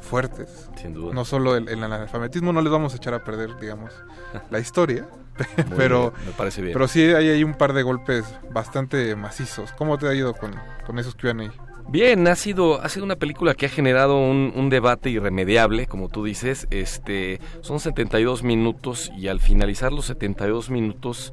fuertes. 0.00 0.70
Sin 0.76 0.94
duda. 0.94 1.12
No 1.14 1.24
solo 1.24 1.56
el, 1.56 1.68
el 1.68 1.82
analfabetismo, 1.82 2.52
no 2.52 2.60
les 2.60 2.70
vamos 2.70 2.92
a 2.92 2.96
echar 2.96 3.14
a 3.14 3.24
perder, 3.24 3.58
digamos, 3.58 3.92
la 4.50 4.60
historia, 4.60 5.08
pero, 5.76 6.12
bien, 6.12 6.26
me 6.26 6.32
parece 6.32 6.62
bien. 6.62 6.72
pero 6.72 6.86
sí 6.86 7.02
hay 7.02 7.30
ahí 7.30 7.42
un 7.42 7.54
par 7.54 7.72
de 7.72 7.82
golpes 7.82 8.24
bastante 8.52 9.16
macizos. 9.16 9.72
¿Cómo 9.72 9.98
te 9.98 10.06
ha 10.06 10.14
ido 10.14 10.34
con, 10.34 10.54
con 10.86 10.98
esos 10.98 11.14
Q&A? 11.14 11.50
Bien, 11.88 12.26
ha 12.26 12.34
sido, 12.34 12.82
ha 12.82 12.88
sido 12.88 13.04
una 13.04 13.16
película 13.16 13.54
que 13.54 13.66
ha 13.66 13.68
generado 13.68 14.18
un, 14.18 14.68
debate 14.68 15.10
irremediable, 15.10 15.86
como 15.86 16.08
tú 16.08 16.24
dices. 16.24 16.66
Este, 16.70 17.40
son 17.60 17.78
72 17.78 18.42
minutos 18.42 19.12
y 19.16 19.28
al 19.28 19.40
finalizar 19.40 19.92
los 19.92 20.06
72 20.06 20.70
minutos 20.70 21.32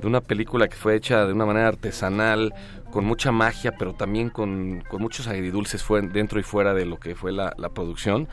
de 0.00 0.06
una 0.06 0.20
película 0.20 0.68
que 0.68 0.76
fue 0.76 0.94
hecha 0.96 1.26
de 1.26 1.32
una 1.32 1.44
manera 1.44 1.68
artesanal, 1.68 2.54
con 2.90 3.04
mucha 3.04 3.32
magia, 3.32 3.72
pero 3.78 3.94
también 3.94 4.30
con, 4.30 4.82
con 4.88 5.02
muchos 5.02 5.26
agridulces 5.26 5.82
fue, 5.82 6.00
dentro 6.02 6.40
y 6.40 6.42
fuera 6.42 6.72
de 6.72 6.86
lo 6.86 6.98
que 6.98 7.14
fue 7.14 7.32
la, 7.32 7.52
la 7.58 7.68
producción, 7.68 8.28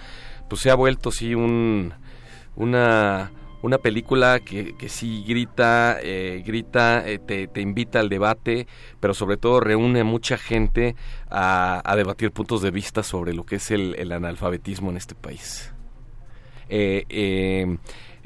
pues 0.49 0.61
se 0.61 0.69
ha 0.69 0.75
vuelto 0.75 1.11
sí 1.11 1.35
un, 1.35 1.93
una, 2.55 3.31
una 3.65 3.79
película 3.79 4.39
que, 4.39 4.75
que 4.75 4.89
sí 4.89 5.23
grita, 5.27 5.97
eh, 6.01 6.43
grita, 6.45 7.07
eh, 7.07 7.17
te, 7.19 7.47
te 7.47 7.61
invita 7.61 7.99
al 7.99 8.09
debate, 8.09 8.67
pero 8.99 9.13
sobre 9.13 9.37
todo 9.37 9.59
reúne 9.59 10.01
a 10.01 10.03
mucha 10.03 10.37
gente 10.37 10.95
a, 11.29 11.81
a 11.83 11.95
debatir 11.95 12.31
puntos 12.31 12.61
de 12.61 12.69
vista 12.69 13.01
sobre 13.01 13.33
lo 13.33 13.43
que 13.43 13.55
es 13.55 13.71
el, 13.71 13.95
el 13.97 14.11
analfabetismo 14.11 14.91
en 14.91 14.97
este 14.97 15.15
país. 15.15 15.73
Eh, 16.69 17.05
eh, 17.09 17.77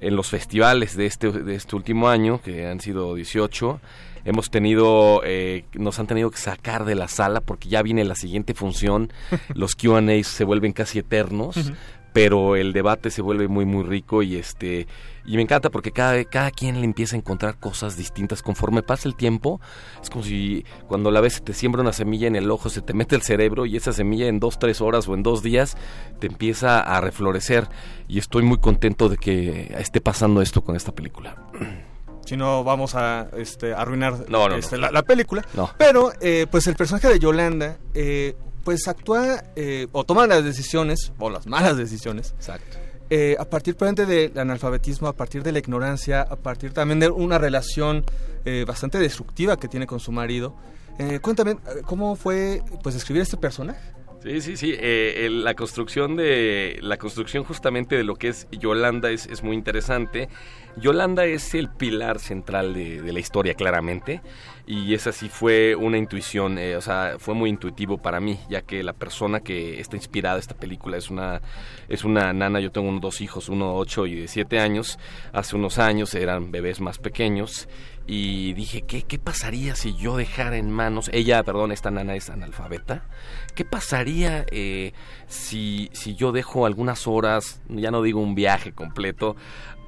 en 0.01 0.15
los 0.15 0.29
festivales 0.29 0.95
de 0.95 1.05
este, 1.05 1.31
de 1.31 1.55
este 1.55 1.75
último 1.75 2.07
año, 2.07 2.41
que 2.41 2.67
han 2.67 2.79
sido 2.79 3.15
18, 3.15 3.81
hemos 4.25 4.49
tenido, 4.49 5.21
eh, 5.25 5.65
nos 5.73 5.99
han 5.99 6.07
tenido 6.07 6.31
que 6.31 6.37
sacar 6.37 6.85
de 6.85 6.95
la 6.95 7.07
sala 7.07 7.41
porque 7.41 7.67
ya 7.69 7.81
viene 7.81 8.03
la 8.05 8.15
siguiente 8.15 8.53
función, 8.53 9.11
los 9.53 9.75
Q&A 9.75 10.23
se 10.23 10.43
vuelven 10.45 10.71
casi 10.71 10.99
eternos, 10.99 11.73
pero 12.13 12.55
el 12.55 12.71
debate 12.71 13.11
se 13.11 13.21
vuelve 13.21 13.47
muy 13.47 13.65
muy 13.65 13.83
rico 13.83 14.23
y 14.23 14.37
este 14.37 14.87
y 15.29 15.35
me 15.35 15.43
encanta 15.43 15.69
porque 15.69 15.91
cada, 15.91 16.23
cada 16.25 16.49
quien 16.49 16.79
le 16.79 16.85
empieza 16.85 17.15
a 17.15 17.19
encontrar 17.19 17.59
cosas 17.59 17.95
distintas 17.95 18.41
conforme 18.41 18.81
pasa 18.81 19.07
el 19.07 19.15
tiempo 19.15 19.61
es 20.01 20.09
como 20.09 20.23
si 20.23 20.65
cuando 20.87 21.11
la 21.11 21.21
vez 21.21 21.33
se 21.33 21.41
te 21.41 21.53
siembra 21.53 21.83
una 21.83 21.93
semilla 21.93 22.27
en 22.27 22.35
el 22.35 22.49
ojo 22.49 22.69
se 22.69 22.81
te 22.81 22.95
mete 22.95 23.15
el 23.15 23.21
cerebro 23.21 23.67
y 23.67 23.77
esa 23.77 23.93
semilla 23.93 24.25
en 24.25 24.39
dos 24.39 24.57
tres 24.57 24.81
horas 24.81 25.07
o 25.07 25.13
en 25.13 25.21
dos 25.21 25.43
días 25.43 25.77
te 26.17 26.25
empieza 26.25 26.79
a 26.79 26.99
reflorecer 26.99 27.67
y 28.07 28.17
estoy 28.17 28.41
muy 28.41 28.57
contento 28.57 29.07
de 29.07 29.17
que 29.17 29.75
esté 29.77 30.01
pasando 30.01 30.41
esto 30.41 30.63
con 30.63 30.75
esta 30.75 30.91
película 30.93 31.35
Si 32.25 32.37
no, 32.37 32.63
vamos 32.63 32.93
a 32.93 33.27
este, 33.37 33.73
arruinar 33.73 34.29
No, 34.29 34.47
no, 34.49 34.55
este, 34.55 34.75
no. 34.75 34.83
La, 34.83 34.91
la 34.91 35.01
película. 35.01 35.43
No. 35.55 35.71
Pero, 35.79 36.11
eh, 36.21 36.45
pues 36.51 36.67
el 36.67 36.75
personaje 36.75 37.07
de 37.07 37.17
Yolanda, 37.17 37.79
eh, 37.95 38.35
pues 38.63 38.87
actúa 38.87 39.43
eh, 39.55 39.87
o 39.91 40.03
toma 40.03 40.27
las 40.27 40.43
decisiones, 40.43 41.11
o 41.17 41.31
las 41.31 41.47
malas 41.47 41.75
decisiones. 41.75 42.35
Exacto. 42.37 42.77
Eh, 43.09 43.35
a 43.39 43.45
partir 43.45 43.75
del 44.05 44.37
analfabetismo, 44.37 45.07
a 45.07 45.13
partir 45.13 45.43
de 45.43 45.51
la 45.51 45.59
ignorancia, 45.59 46.21
a 46.21 46.35
partir 46.35 46.73
también 46.73 46.99
de 46.99 47.09
una 47.09 47.37
relación 47.37 48.03
eh, 48.45 48.65
bastante 48.67 48.99
destructiva 48.99 49.57
que 49.57 49.67
tiene 49.67 49.87
con 49.87 49.99
su 49.99 50.11
marido. 50.11 50.55
Eh, 50.99 51.19
cuéntame, 51.19 51.51
eh, 51.51 51.57
¿cómo 51.85 52.15
fue 52.15 52.61
pues 52.83 52.93
escribir 52.95 53.21
este 53.21 53.37
personaje? 53.37 53.79
Sí, 54.21 54.41
sí, 54.41 54.57
sí. 54.57 54.75
eh, 54.77 55.29
la 55.31 55.53
construcción 55.53 56.17
de 56.17 56.77
la 56.81 56.97
construcción 56.97 57.45
justamente 57.45 57.95
de 57.95 58.03
lo 58.03 58.15
que 58.15 58.27
es 58.27 58.47
Yolanda 58.51 59.09
es, 59.11 59.27
es 59.27 59.43
muy 59.43 59.55
interesante. 59.55 60.27
Yolanda 60.75 61.25
es 61.25 61.55
el 61.55 61.69
pilar 61.69 62.19
central 62.19 62.73
de, 62.73 63.01
la 63.11 63.19
historia, 63.19 63.53
claramente, 63.53 64.21
y 64.67 64.93
esa 64.93 65.11
sí 65.11 65.29
fue 65.29 65.75
una 65.75 65.97
intuición, 65.97 66.57
eh, 66.57 66.75
o 66.75 66.81
sea, 66.81 67.15
fue 67.17 67.33
muy 67.33 67.49
intuitivo 67.49 67.97
para 67.97 68.19
mí, 68.19 68.39
ya 68.49 68.61
que 68.61 68.83
la 68.83 68.93
persona 68.93 69.39
que 69.39 69.79
está 69.79 69.95
inspirada 69.95 70.37
esta 70.37 70.55
película 70.55 70.97
es 70.97 71.09
una 71.09 71.41
es 71.87 72.03
una 72.03 72.31
nana. 72.33 72.59
Yo 72.59 72.71
tengo 72.71 72.91
dos 72.99 73.21
hijos, 73.21 73.49
uno 73.49 73.73
de 73.73 73.79
ocho 73.79 74.05
y 74.05 74.15
de 74.15 74.27
siete 74.27 74.59
años. 74.59 74.99
Hace 75.33 75.55
unos 75.55 75.79
años 75.79 76.13
eran 76.13 76.51
bebés 76.51 76.81
más 76.81 76.97
pequeños 76.97 77.67
y 78.11 78.53
dije, 78.53 78.81
¿qué, 78.81 79.03
¿qué 79.03 79.19
pasaría 79.19 79.75
si 79.75 79.95
yo 79.95 80.17
dejara 80.17 80.57
en 80.57 80.71
manos, 80.71 81.11
ella, 81.13 81.43
perdón, 81.43 81.71
esta 81.71 81.91
nana 81.91 82.15
es 82.15 82.31
analfabeta, 82.31 83.03
¿qué 83.51 83.65
pasaría 83.65 84.45
eh, 84.51 84.93
si, 85.27 85.89
si 85.93 86.15
yo 86.15 86.31
dejo 86.31 86.65
algunas 86.65 87.07
horas, 87.07 87.61
ya 87.69 87.91
no 87.91 88.01
digo 88.01 88.19
un 88.21 88.35
viaje 88.35 88.71
completo, 88.71 89.35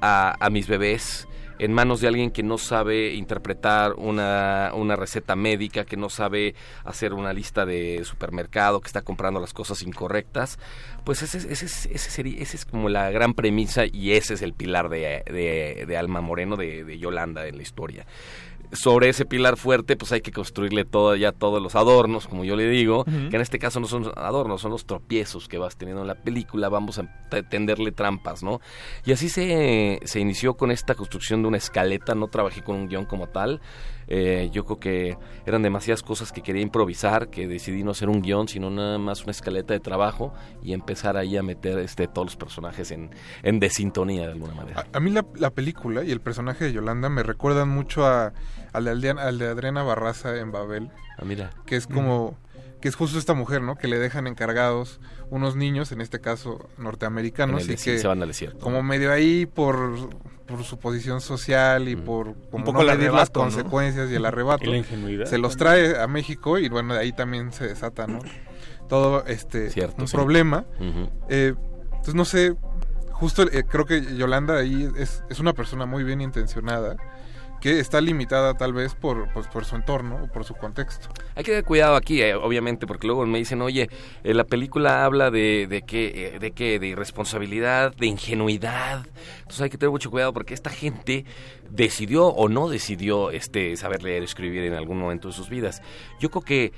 a, 0.00 0.36
mis 0.50 0.66
bebés 0.66 1.28
en 1.58 1.72
manos 1.72 2.00
de 2.00 2.08
alguien 2.08 2.32
que 2.32 2.42
no 2.42 2.58
sabe 2.58 3.14
interpretar 3.14 3.92
una, 3.92 4.72
una 4.74 4.96
receta 4.96 5.36
médica, 5.36 5.84
que 5.84 5.96
no 5.96 6.08
sabe 6.10 6.56
hacer 6.84 7.12
una 7.14 7.32
lista 7.32 7.64
de 7.64 8.00
supermercado, 8.04 8.80
que 8.80 8.88
está 8.88 9.02
comprando 9.02 9.38
las 9.38 9.52
cosas 9.52 9.80
incorrectas, 9.82 10.58
pues 11.04 11.22
ese, 11.22 11.38
es- 11.38 11.44
ese, 11.44 11.66
es- 11.66 11.86
ese, 11.86 12.10
sería, 12.10 12.42
ese 12.42 12.56
es 12.56 12.64
como 12.64 12.88
la 12.88 13.10
gran 13.12 13.34
premisa 13.34 13.84
y 13.86 14.12
ese 14.12 14.34
es 14.34 14.42
el 14.42 14.54
pilar 14.54 14.88
de, 14.88 15.22
de, 15.26 15.84
de 15.86 15.96
Alma 15.96 16.20
Moreno, 16.20 16.56
de, 16.56 16.82
de 16.82 16.98
Yolanda 16.98 17.46
en 17.46 17.56
la 17.58 17.62
historia 17.62 18.06
sobre 18.72 19.08
ese 19.08 19.24
pilar 19.24 19.56
fuerte, 19.56 19.96
pues 19.96 20.12
hay 20.12 20.20
que 20.20 20.32
construirle 20.32 20.84
todo, 20.84 21.14
ya 21.14 21.32
todos 21.32 21.62
los 21.62 21.74
adornos, 21.74 22.26
como 22.26 22.44
yo 22.44 22.56
le 22.56 22.68
digo, 22.68 23.04
que 23.04 23.36
en 23.36 23.42
este 23.42 23.58
caso 23.58 23.80
no 23.80 23.86
son 23.86 24.10
adornos, 24.16 24.60
son 24.60 24.70
los 24.70 24.86
tropiezos 24.86 25.48
que 25.48 25.58
vas 25.58 25.76
teniendo 25.76 26.02
en 26.02 26.08
la 26.08 26.14
película, 26.14 26.68
vamos 26.68 26.98
a 26.98 27.08
tenderle 27.50 27.92
trampas, 27.92 28.42
¿no? 28.42 28.60
Y 29.04 29.12
así 29.12 29.28
se, 29.28 30.00
se 30.04 30.20
inició 30.20 30.54
con 30.54 30.70
esta 30.70 30.94
construcción 30.94 31.42
de 31.42 31.48
una 31.48 31.56
escaleta, 31.58 32.14
no 32.14 32.28
trabajé 32.28 32.62
con 32.62 32.76
un 32.76 32.88
guion 32.88 33.04
como 33.04 33.28
tal, 33.28 33.60
eh, 34.08 34.50
yo 34.52 34.64
creo 34.64 34.78
que 34.78 35.18
eran 35.46 35.62
demasiadas 35.62 36.02
cosas 36.02 36.32
que 36.32 36.42
quería 36.42 36.62
improvisar, 36.62 37.28
que 37.28 37.46
decidí 37.48 37.82
no 37.82 37.92
hacer 37.92 38.08
un 38.08 38.20
guion, 38.22 38.48
sino 38.48 38.70
nada 38.70 38.98
más 38.98 39.22
una 39.22 39.30
escaleta 39.30 39.74
de 39.74 39.80
trabajo 39.80 40.34
y 40.62 40.72
empezar 40.72 41.16
ahí 41.16 41.36
a 41.36 41.42
meter 41.42 41.78
este, 41.78 42.08
todos 42.08 42.26
los 42.26 42.36
personajes 42.36 42.90
en, 42.90 43.10
en 43.42 43.60
desintonía 43.60 44.26
de 44.26 44.32
alguna 44.32 44.54
manera. 44.54 44.86
A 44.92 45.00
mí 45.00 45.10
la, 45.10 45.24
la 45.36 45.50
película 45.50 46.04
y 46.04 46.10
el 46.10 46.20
personaje 46.20 46.64
de 46.64 46.72
Yolanda 46.72 47.08
me 47.08 47.22
recuerdan 47.22 47.68
mucho 47.68 48.06
a, 48.06 48.32
al, 48.72 48.84
de 48.84 48.90
Aldea- 48.92 49.18
al 49.20 49.38
de 49.38 49.48
Adriana 49.48 49.82
Barraza 49.82 50.36
en 50.38 50.52
Babel. 50.52 50.90
Ah, 51.18 51.24
mira. 51.24 51.50
Que 51.66 51.76
es 51.76 51.86
como... 51.86 52.36
Que 52.80 52.88
es 52.88 52.96
justo 52.96 53.16
esta 53.16 53.34
mujer, 53.34 53.62
¿no? 53.62 53.76
Que 53.76 53.86
le 53.86 53.96
dejan 53.96 54.26
encargados 54.26 54.98
unos 55.30 55.54
niños, 55.54 55.92
en 55.92 56.00
este 56.00 56.20
caso 56.20 56.68
norteamericanos, 56.78 57.62
En 57.62 57.68
el 57.68 57.74
y 57.74 57.82
que 57.82 57.98
se 57.98 58.08
van 58.08 58.20
al 58.22 58.28
desierto. 58.28 58.58
como 58.58 58.82
medio 58.82 59.12
ahí 59.12 59.46
por, 59.46 59.94
por 60.46 60.64
su 60.64 60.80
posición 60.80 61.20
social 61.20 61.86
y 61.88 61.94
por 61.94 62.34
como 62.50 62.64
poco 62.64 62.82
no 62.82 62.90
el 62.90 62.98
medir 62.98 63.12
las 63.12 63.30
consecuencias 63.30 64.10
y 64.10 64.16
el 64.16 64.24
arrebato, 64.26 64.64
Y 64.64 64.70
la 64.70 64.76
ingenuidad 64.78 65.26
se 65.26 65.38
los 65.38 65.56
trae 65.56 65.96
a 66.00 66.08
México 66.08 66.58
y 66.58 66.68
bueno, 66.68 66.94
de 66.94 67.00
ahí 67.00 67.12
también 67.12 67.52
se 67.52 67.68
desata, 67.68 68.08
¿no? 68.08 68.18
todo 68.88 69.24
este 69.26 69.70
Cierto, 69.70 70.02
un 70.02 70.08
sí. 70.08 70.16
problema. 70.16 70.64
Eh, 71.28 71.54
entonces 71.84 72.14
no 72.16 72.24
sé, 72.24 72.56
justo 73.12 73.44
eh, 73.44 73.62
creo 73.62 73.86
que 73.86 74.16
Yolanda 74.16 74.58
ahí 74.58 74.90
es, 74.98 75.22
es 75.30 75.38
una 75.38 75.52
persona 75.52 75.86
muy 75.86 76.02
bien 76.02 76.20
intencionada 76.20 76.96
que 77.62 77.78
está 77.78 78.00
limitada 78.00 78.54
tal 78.54 78.72
vez 78.72 78.96
por, 78.96 79.32
pues, 79.32 79.46
por 79.46 79.64
su 79.64 79.76
entorno 79.76 80.24
o 80.24 80.26
por 80.26 80.42
su 80.44 80.54
contexto. 80.54 81.08
Hay 81.36 81.44
que 81.44 81.52
tener 81.52 81.64
cuidado 81.64 81.94
aquí, 81.94 82.20
eh, 82.20 82.34
obviamente, 82.34 82.88
porque 82.88 83.06
luego 83.06 83.24
me 83.24 83.38
dicen, 83.38 83.62
oye, 83.62 83.88
eh, 84.24 84.34
la 84.34 84.42
película 84.42 85.04
habla 85.04 85.30
de, 85.30 85.68
de 85.68 85.82
qué, 85.82 86.34
eh, 86.34 86.38
de 86.40 86.50
qué, 86.50 86.80
de 86.80 86.88
irresponsabilidad, 86.88 87.94
de 87.94 88.06
ingenuidad. 88.06 89.06
Entonces 89.38 89.60
hay 89.60 89.70
que 89.70 89.78
tener 89.78 89.92
mucho 89.92 90.10
cuidado 90.10 90.32
porque 90.32 90.54
esta 90.54 90.70
gente 90.70 91.24
decidió 91.70 92.26
o 92.26 92.48
no 92.48 92.68
decidió 92.68 93.30
este 93.30 93.76
saber 93.76 94.02
leer 94.02 94.22
y 94.22 94.24
escribir 94.24 94.64
en 94.64 94.74
algún 94.74 94.98
momento 94.98 95.28
de 95.28 95.34
sus 95.34 95.48
vidas. 95.48 95.82
Yo 96.18 96.30
creo 96.30 96.42
que 96.42 96.72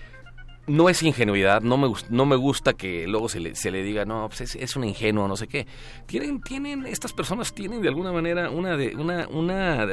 no 0.66 0.88
es 0.88 1.02
ingenuidad, 1.02 1.60
no 1.62 1.76
me, 1.76 1.92
no 2.08 2.26
me 2.26 2.36
gusta 2.36 2.72
que 2.72 3.06
luego 3.06 3.28
se 3.28 3.40
le, 3.40 3.54
se 3.54 3.70
le 3.70 3.82
diga, 3.82 4.04
no, 4.04 4.26
pues 4.28 4.40
es, 4.42 4.56
es 4.56 4.76
un 4.76 4.84
ingenuo, 4.84 5.28
no 5.28 5.36
sé 5.36 5.46
qué. 5.46 5.66
Tienen, 6.06 6.40
tienen, 6.40 6.86
estas 6.86 7.12
personas 7.12 7.52
tienen 7.54 7.82
de 7.82 7.88
alguna 7.88 8.12
manera 8.12 8.50
una, 8.50 8.76
de, 8.76 8.96
una, 8.96 9.28
una, 9.28 9.86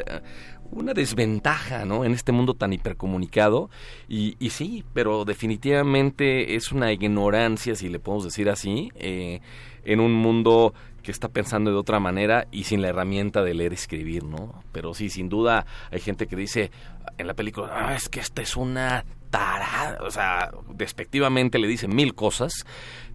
una 0.71 0.93
desventaja, 0.93 1.83
¿no? 1.85 2.05
En 2.05 2.13
este 2.13 2.31
mundo 2.31 2.53
tan 2.53 2.71
hipercomunicado. 2.71 3.69
Y, 4.07 4.37
y 4.39 4.51
sí, 4.51 4.83
pero 4.93 5.25
definitivamente 5.25 6.55
es 6.55 6.71
una 6.71 6.91
ignorancia, 6.93 7.75
si 7.75 7.89
le 7.89 7.99
podemos 7.99 8.23
decir 8.23 8.49
así, 8.49 8.91
eh, 8.95 9.41
en 9.83 9.99
un 9.99 10.13
mundo 10.13 10.73
que 11.03 11.11
está 11.11 11.29
pensando 11.29 11.71
de 11.71 11.77
otra 11.77 11.99
manera 11.99 12.47
y 12.51 12.63
sin 12.65 12.81
la 12.81 12.89
herramienta 12.89 13.43
de 13.43 13.55
leer 13.55 13.71
y 13.71 13.75
escribir, 13.75 14.23
¿no? 14.23 14.63
Pero 14.71 14.93
sí, 14.93 15.09
sin 15.09 15.29
duda 15.29 15.65
hay 15.91 15.99
gente 15.99 16.27
que 16.27 16.35
dice 16.35 16.71
en 17.17 17.25
la 17.27 17.33
película, 17.33 17.69
"Ah, 17.73 17.95
es 17.95 18.07
que 18.07 18.19
esta 18.19 18.41
es 18.43 18.55
una 18.55 19.03
tarada, 19.31 19.97
o 20.03 20.11
sea, 20.11 20.51
despectivamente 20.75 21.57
le 21.57 21.67
dice 21.67 21.87
mil 21.87 22.13
cosas 22.13 22.65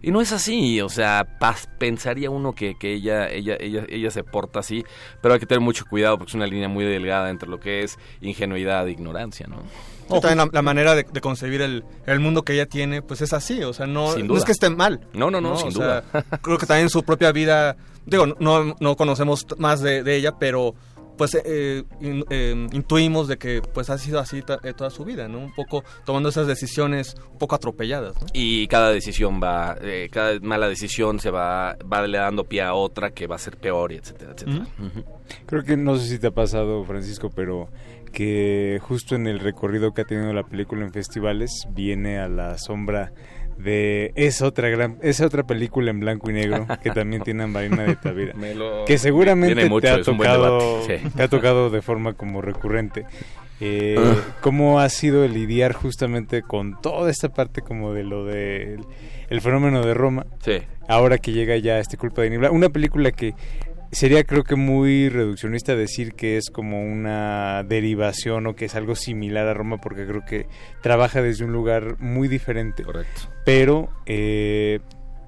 y 0.01 0.11
no 0.11 0.19
es 0.19 0.31
así, 0.31 0.81
o 0.81 0.89
sea, 0.89 1.25
pensaría 1.77 2.29
uno 2.29 2.53
que, 2.53 2.75
que 2.77 2.93
ella, 2.93 3.29
ella, 3.29 3.55
ella, 3.59 3.85
ella 3.87 4.11
se 4.11 4.23
porta 4.23 4.59
así, 4.59 4.83
pero 5.21 5.33
hay 5.33 5.39
que 5.39 5.45
tener 5.45 5.61
mucho 5.61 5.85
cuidado 5.85 6.17
porque 6.17 6.31
es 6.31 6.35
una 6.35 6.47
línea 6.47 6.67
muy 6.67 6.85
delgada 6.85 7.29
entre 7.29 7.47
lo 7.47 7.59
que 7.59 7.83
es 7.83 7.97
ingenuidad 8.21 8.87
e 8.87 8.91
ignorancia, 8.91 9.47
¿no? 9.47 9.57
Y 10.09 10.21
también 10.21 10.37
la, 10.37 10.49
la 10.51 10.61
manera 10.61 10.95
de, 10.95 11.03
de 11.03 11.21
concebir 11.21 11.61
el, 11.61 11.83
el 12.05 12.19
mundo 12.19 12.43
que 12.43 12.53
ella 12.53 12.65
tiene, 12.65 13.01
pues 13.01 13.21
es 13.21 13.33
así, 13.33 13.61
o 13.63 13.73
sea, 13.73 13.87
no, 13.87 14.13
Sin 14.13 14.27
no 14.27 14.37
es 14.37 14.45
que 14.45 14.53
esté 14.53 14.69
mal. 14.69 15.01
No, 15.13 15.29
no, 15.29 15.41
no, 15.41 15.57
sin 15.57 15.67
O 15.67 15.71
sea, 15.71 16.01
duda. 16.01 16.23
creo 16.41 16.57
que 16.57 16.65
también 16.65 16.89
su 16.89 17.03
propia 17.03 17.31
vida, 17.31 17.75
digo, 18.05 18.25
no, 18.39 18.75
no 18.79 18.95
conocemos 18.95 19.45
más 19.57 19.81
de, 19.81 20.03
de 20.03 20.15
ella, 20.15 20.33
pero 20.39 20.75
pues 21.17 21.35
eh, 21.43 21.83
in- 22.01 22.23
eh, 22.29 22.67
intuimos 22.71 23.27
de 23.27 23.37
que 23.37 23.61
pues 23.73 23.89
ha 23.89 23.97
sido 23.97 24.19
así 24.19 24.41
ta- 24.41 24.59
eh, 24.63 24.73
toda 24.73 24.89
su 24.89 25.03
vida, 25.03 25.27
¿no? 25.27 25.39
Un 25.39 25.53
poco 25.53 25.83
tomando 26.05 26.29
esas 26.29 26.47
decisiones 26.47 27.15
un 27.31 27.37
poco 27.39 27.55
atropelladas, 27.55 28.15
¿no? 28.21 28.27
Y 28.33 28.67
cada 28.67 28.91
decisión 28.91 29.41
va, 29.41 29.75
eh, 29.81 30.09
cada 30.11 30.39
mala 30.41 30.67
decisión 30.69 31.19
se 31.19 31.31
va, 31.31 31.75
va 31.91 32.05
le 32.07 32.17
dando 32.17 32.43
pie 32.43 32.61
a 32.61 32.73
otra 32.73 33.11
que 33.11 33.27
va 33.27 33.35
a 33.35 33.39
ser 33.39 33.57
peor, 33.57 33.91
y 33.91 33.95
etcétera, 33.95 34.33
etcétera. 34.35 34.65
Creo 35.45 35.63
que 35.63 35.75
no 35.75 35.97
sé 35.97 36.07
si 36.07 36.19
te 36.19 36.27
ha 36.27 36.31
pasado, 36.31 36.83
Francisco, 36.85 37.29
pero 37.35 37.67
que 38.13 38.79
justo 38.81 39.15
en 39.15 39.27
el 39.27 39.39
recorrido 39.39 39.93
que 39.93 40.01
ha 40.01 40.05
tenido 40.05 40.31
la 40.33 40.43
película 40.43 40.85
en 40.85 40.91
festivales 40.93 41.51
viene 41.71 42.19
a 42.19 42.27
la 42.29 42.57
sombra 42.57 43.11
de 43.57 44.11
esa 44.15 44.45
otra 44.45 44.69
gran 44.69 44.97
esa 45.01 45.25
otra 45.25 45.43
película 45.43 45.89
en 45.91 45.99
blanco 45.99 46.29
y 46.29 46.33
negro 46.33 46.67
que 46.83 46.91
también 46.91 47.23
tiene 47.23 47.43
a 47.43 47.47
Marina 47.47 47.83
de 47.83 47.95
Tavira 47.95 48.33
lo- 48.55 48.85
que 48.85 48.97
seguramente 48.97 49.67
mucho, 49.67 49.81
te 49.81 49.89
ha 49.89 49.95
es 49.97 50.05
tocado 50.05 50.81
sí. 50.85 50.93
te 51.15 51.23
ha 51.23 51.27
tocado 51.27 51.69
de 51.69 51.81
forma 51.81 52.13
como 52.13 52.41
recurrente 52.41 53.05
Eh, 53.59 53.95
Ah. 53.97 54.15
cómo 54.41 54.79
ha 54.79 54.87
sido 54.87 55.23
el 55.25 55.33
lidiar 55.33 55.73
justamente 55.73 56.43
con 56.43 56.79
toda 56.79 57.09
esta 57.09 57.29
parte 57.29 57.61
como 57.63 57.91
de 57.91 58.03
lo 58.03 58.23
del 58.23 58.81
el 59.31 59.41
fenómeno 59.41 59.83
de 59.83 59.95
Roma 59.95 60.27
Sí. 60.45 60.59
ahora 60.87 61.17
que 61.17 61.31
llega 61.31 61.57
ya 61.57 61.79
este 61.79 61.97
culpa 61.97 62.21
de 62.21 62.29
niebla 62.29 62.51
una 62.51 62.69
película 62.69 63.11
que 63.11 63.33
sería 63.91 64.23
creo 64.23 64.43
que 64.43 64.55
muy 64.55 65.09
reduccionista 65.09 65.75
decir 65.75 66.13
que 66.13 66.37
es 66.37 66.49
como 66.49 66.83
una 66.83 67.63
derivación 67.63 68.47
o 68.47 68.55
que 68.55 68.65
es 68.65 68.75
algo 68.75 68.95
similar 68.95 69.47
a 69.47 69.53
Roma 69.53 69.77
porque 69.81 70.05
creo 70.05 70.25
que 70.25 70.47
trabaja 70.81 71.21
desde 71.21 71.45
un 71.45 71.53
lugar 71.53 71.95
muy 71.99 72.27
diferente 72.27 72.83
correcto 72.83 73.21
pero 73.45 73.89
eh, 74.05 74.79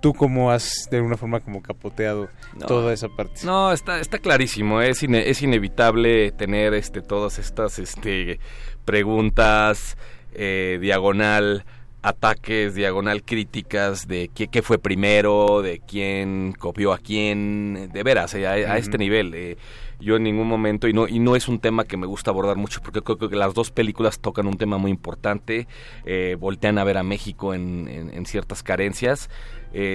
tú 0.01 0.13
cómo 0.13 0.51
has 0.51 0.87
de 0.91 0.97
alguna 0.97 1.17
forma 1.17 1.39
como 1.41 1.61
capoteado 1.61 2.29
No. 2.57 2.65
toda 2.67 2.93
esa 2.93 3.07
parte 3.09 3.41
No, 3.45 3.71
está, 3.71 3.99
está 3.99 4.17
clarísimo. 4.19 4.81
Es, 4.81 5.03
ine- 5.03 5.23
es 5.29 5.41
inevitable 5.41 6.31
tener 6.31 6.73
este, 6.73 7.01
todas 7.01 7.37
estas 7.39 7.79
este, 7.79 8.39
preguntas 8.85 9.97
eh, 10.33 10.77
diagonal, 10.81 11.65
ataques, 12.01 12.75
diagonal 12.75 13.23
críticas 13.23 14.07
de 14.07 14.29
qué, 14.33 14.47
qué 14.47 14.61
fue 14.61 14.77
primero, 14.79 15.61
de 15.61 15.79
quién 15.79 16.53
copió 16.57 16.93
a 16.93 16.97
quién, 16.97 17.89
de 17.91 18.03
veras, 18.03 18.33
eh, 18.35 18.47
a, 18.47 18.51
a 18.51 18.77
este 18.77 18.97
nivel. 18.97 19.33
eh, 19.35 19.57
yo 20.01 20.15
en 20.15 20.23
ningún 20.23 20.47
momento, 20.47 20.87
y 20.87 20.93
no, 20.93 21.09
y 21.09 21.19
no 21.19 21.35
es 21.35 21.49
un 21.49 21.59
tema 21.59 21.83
que 21.83 21.97
me 21.97 22.07
gusta 22.07 22.31
abordar 22.31 22.55
mucho, 22.55 22.79
porque 22.81 23.01
creo 23.01 23.17
que 23.17 23.35
las 23.35 23.53
dos 23.53 23.69
películas 23.69 24.21
tocan 24.21 24.47
un 24.47 24.55
tema 24.57 24.77
muy 24.77 24.91
importante, 24.91 25.67
eh, 26.05 26.37
voltean 26.39 26.77
a 26.77 26.85
ver 26.85 26.97
a 26.97 27.03
México 27.03 27.53
en, 27.53 27.89
en- 27.89 28.13
en 28.13 28.25
ciertas 28.25 28.63
carencias, 28.63 29.29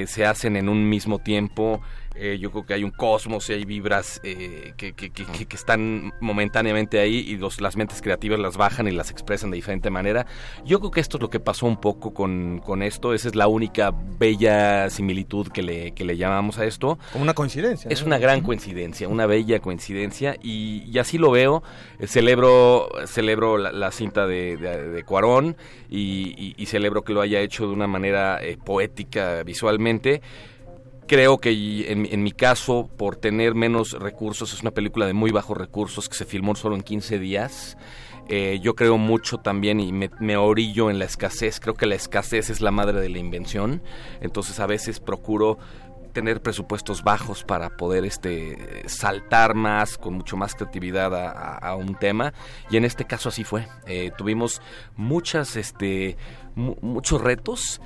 se 0.07 0.25
hacen 0.27 0.57
en 0.57 0.69
un 0.69 0.89
mismo 0.89 1.19
tiempo, 1.19 1.81
eh, 2.16 2.39
yo 2.41 2.51
creo 2.51 2.65
que 2.66 2.74
hay 2.74 2.85
un 2.85 2.91
cosmos 2.91 3.49
y 3.51 3.55
hay 3.55 3.65
vibras 3.65 4.20
eh, 4.24 4.73
que, 4.77 4.93
que- 4.93 5.11
que- 5.11 5.24
que- 5.24 5.57
están 5.57 6.12
momentáneamente 6.20 6.99
ahí 7.01 7.16
y 7.28 7.36
los, 7.36 7.61
las 7.61 7.77
mentes 7.77 8.03
creativas 8.03 8.39
las 8.39 8.57
bajan 8.57 8.86
y 8.89 8.91
las 8.93 9.11
expresan 9.11 9.51
de 9.51 9.57
diferente 9.57 9.91
manera. 9.91 10.27
Yo 10.65 10.78
creo 10.81 10.91
que 10.91 11.01
esto 11.01 11.16
es 11.16 11.23
lo 11.23 11.31
que 11.31 11.41
pasó 11.41 11.66
un 11.66 11.81
poco 11.81 12.12
con, 12.15 12.61
con 12.65 12.82
esto, 12.82 13.15
esa 13.15 13.28
es 13.28 13.35
la 13.35 13.47
única 13.49 13.93
bella 14.19 14.91
similitud 14.91 15.49
que 15.49 15.62
le, 15.62 15.93
que 15.93 16.05
le 16.05 16.16
llamamos 16.16 16.59
a 16.59 16.65
esto. 16.65 16.99
Como 17.12 17.23
una 17.23 17.35
coincidencia. 17.35 17.89
Es 17.91 18.01
¿no? 18.01 18.07
una 18.09 18.19
gran 18.19 18.41
coincidencia, 18.43 19.09
una 19.09 19.27
bella 19.27 19.61
coincidencia 19.61 20.36
y, 20.43 20.85
y 20.91 20.99
así 20.99 21.19
lo 21.19 21.31
veo. 21.31 21.62
Celebro, 22.07 22.89
celebro 23.07 23.59
la, 23.59 23.73
la 23.73 23.91
cinta 23.91 24.27
de, 24.27 24.57
de, 24.57 24.89
de 24.89 25.03
Cuarón 25.05 25.57
y, 25.91 26.35
y- 26.36 26.55
y 26.57 26.66
celebro 26.66 27.03
que 27.03 27.12
lo 27.12 27.20
haya 27.20 27.41
hecho 27.41 27.66
de 27.66 27.73
una 27.73 27.86
manera 27.86 28.39
eh, 28.43 28.57
poética 28.62 29.43
visualmente. 29.43 30.23
Creo 31.07 31.39
que 31.39 31.51
en, 31.93 32.23
mi- 32.23 32.33
caso, 32.33 32.89
por 32.97 33.17
tener 33.17 33.55
menos 33.55 33.93
recursos, 33.93 34.53
es 34.55 34.63
una 34.63 34.71
película 34.71 35.07
de 35.07 35.13
muy 35.13 35.31
bajos 35.33 35.57
recursos 35.57 36.09
que 36.09 36.15
se 36.17 36.25
filmó 36.25 36.55
solo 36.55 36.75
en 36.77 36.83
15 36.83 37.19
días. 37.19 37.77
Eh, 38.29 38.59
yo 38.63 38.75
creo 38.75 38.97
mucho 38.97 39.37
también 39.37 39.81
y 39.81 39.93
me, 39.93 40.09
orillo 40.39 40.89
en 40.91 40.99
la 40.99 41.05
escasez. 41.05 41.61
Creo 41.61 41.75
que 41.75 41.85
la 41.85 41.95
escasez 41.95 42.49
es 42.49 42.63
la 42.63 42.71
madre 42.71 43.01
de 43.01 43.11
la 43.11 43.19
invención. 43.19 43.83
Entonces 44.23 44.59
a 44.61 44.67
veces 44.67 44.99
procuro 44.99 45.59
tener 46.15 46.41
presupuestos 46.41 47.03
bajos 47.03 47.43
para 47.45 47.77
poder 47.77 48.05
este 48.05 48.85
saltar 48.87 49.55
más 49.57 49.99
con 49.99 50.15
mucho 50.15 50.37
más 50.37 50.55
creatividad 50.55 51.13
a, 51.13 51.75
un 51.75 51.97
tema 51.97 52.33
y 52.71 52.77
en 52.77 52.85
este 52.85 53.05
caso 53.05 53.31
así 53.31 53.43
fue 53.43 53.67
Eh, 53.89 54.13
tuvimos 54.17 54.63
muchas 54.97 55.57
este 55.57 56.17
mu- 56.55 56.77
muchos 56.83 57.21
retos 57.21 57.81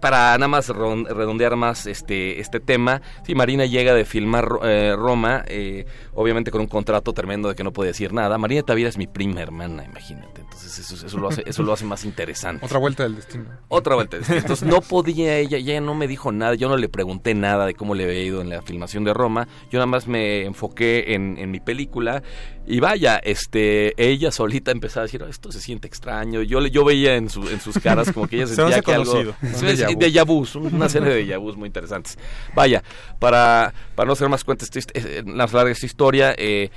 para 0.00 0.36
nada 0.38 0.48
más 0.48 0.68
redondear 0.68 1.56
más 1.56 1.86
este 1.86 2.40
este 2.40 2.60
tema, 2.60 3.02
sí, 3.24 3.34
Marina 3.34 3.66
llega 3.66 3.94
de 3.94 4.04
filmar 4.04 4.48
eh, 4.62 4.94
Roma, 4.96 5.44
eh, 5.46 5.86
obviamente 6.14 6.50
con 6.50 6.60
un 6.60 6.66
contrato 6.66 7.12
tremendo 7.12 7.48
de 7.48 7.54
que 7.54 7.64
no 7.64 7.72
puede 7.72 7.88
decir 7.88 8.12
nada. 8.12 8.38
Marina 8.38 8.62
Tavira 8.62 8.88
es 8.88 8.98
mi 8.98 9.06
prima 9.06 9.40
hermana, 9.40 9.84
imagínate. 9.84 10.49
Entonces 10.70 10.92
eso, 10.92 11.06
eso 11.06 11.18
lo 11.18 11.28
hace 11.28 11.42
eso 11.46 11.62
lo 11.62 11.72
hace 11.72 11.84
más 11.84 12.04
interesante. 12.04 12.64
Otra 12.64 12.78
vuelta 12.78 13.02
del 13.02 13.16
destino. 13.16 13.44
Otra 13.68 13.94
vuelta. 13.96 14.16
de 14.16 14.20
destino. 14.20 14.38
Entonces 14.40 14.68
no 14.68 14.80
podía 14.80 15.36
ella, 15.38 15.58
ella 15.58 15.80
no 15.80 15.94
me 15.94 16.06
dijo 16.06 16.30
nada, 16.32 16.54
yo 16.54 16.68
no 16.68 16.76
le 16.76 16.88
pregunté 16.88 17.34
nada 17.34 17.66
de 17.66 17.74
cómo 17.74 17.94
le 17.94 18.04
había 18.04 18.22
ido 18.22 18.40
en 18.40 18.48
la 18.50 18.62
filmación 18.62 19.04
de 19.04 19.12
Roma, 19.14 19.48
yo 19.70 19.78
nada 19.78 19.86
más 19.86 20.06
me 20.06 20.44
enfoqué 20.44 21.14
en, 21.14 21.36
en 21.38 21.50
mi 21.50 21.60
película 21.60 22.22
y 22.66 22.78
vaya, 22.78 23.16
este, 23.18 23.94
ella 24.00 24.30
solita 24.30 24.70
empezaba 24.70 25.02
a 25.02 25.06
decir, 25.06 25.22
"Oh, 25.22 25.26
esto 25.26 25.50
se 25.50 25.60
siente 25.60 25.88
extraño, 25.88 26.42
yo, 26.42 26.64
yo 26.66 26.84
veía 26.84 27.16
en, 27.16 27.28
su- 27.28 27.48
en 27.48 27.60
sus 27.60 27.76
caras 27.78 28.12
como 28.12 28.28
que 28.28 28.36
ella 28.36 28.46
Se 28.46 28.54
sentía 28.54 28.76
hace 28.76 28.82
que 28.84 28.94
algo... 28.94 29.10
conocido. 29.12 29.34
Vu. 29.40 29.98
déjà 29.98 30.24
vus, 30.24 30.54
una 30.54 30.88
serie 30.88 31.08
de 31.24 31.36
vus 31.36 31.56
muy 31.56 31.66
interesantes. 31.66 32.16
Vaya, 32.54 32.82
para, 33.18 33.74
para 33.96 34.06
no 34.06 34.12
hacer 34.12 34.28
más 34.28 34.44
cuenta, 34.44 34.64
esta 34.64 34.78
hist- 34.78 34.92
eh, 34.94 35.22
más 35.24 35.52
larga 35.52 35.72
esta 35.72 35.86
historia, 35.86 36.32
eh, 36.32 36.38
eh, 36.38 36.70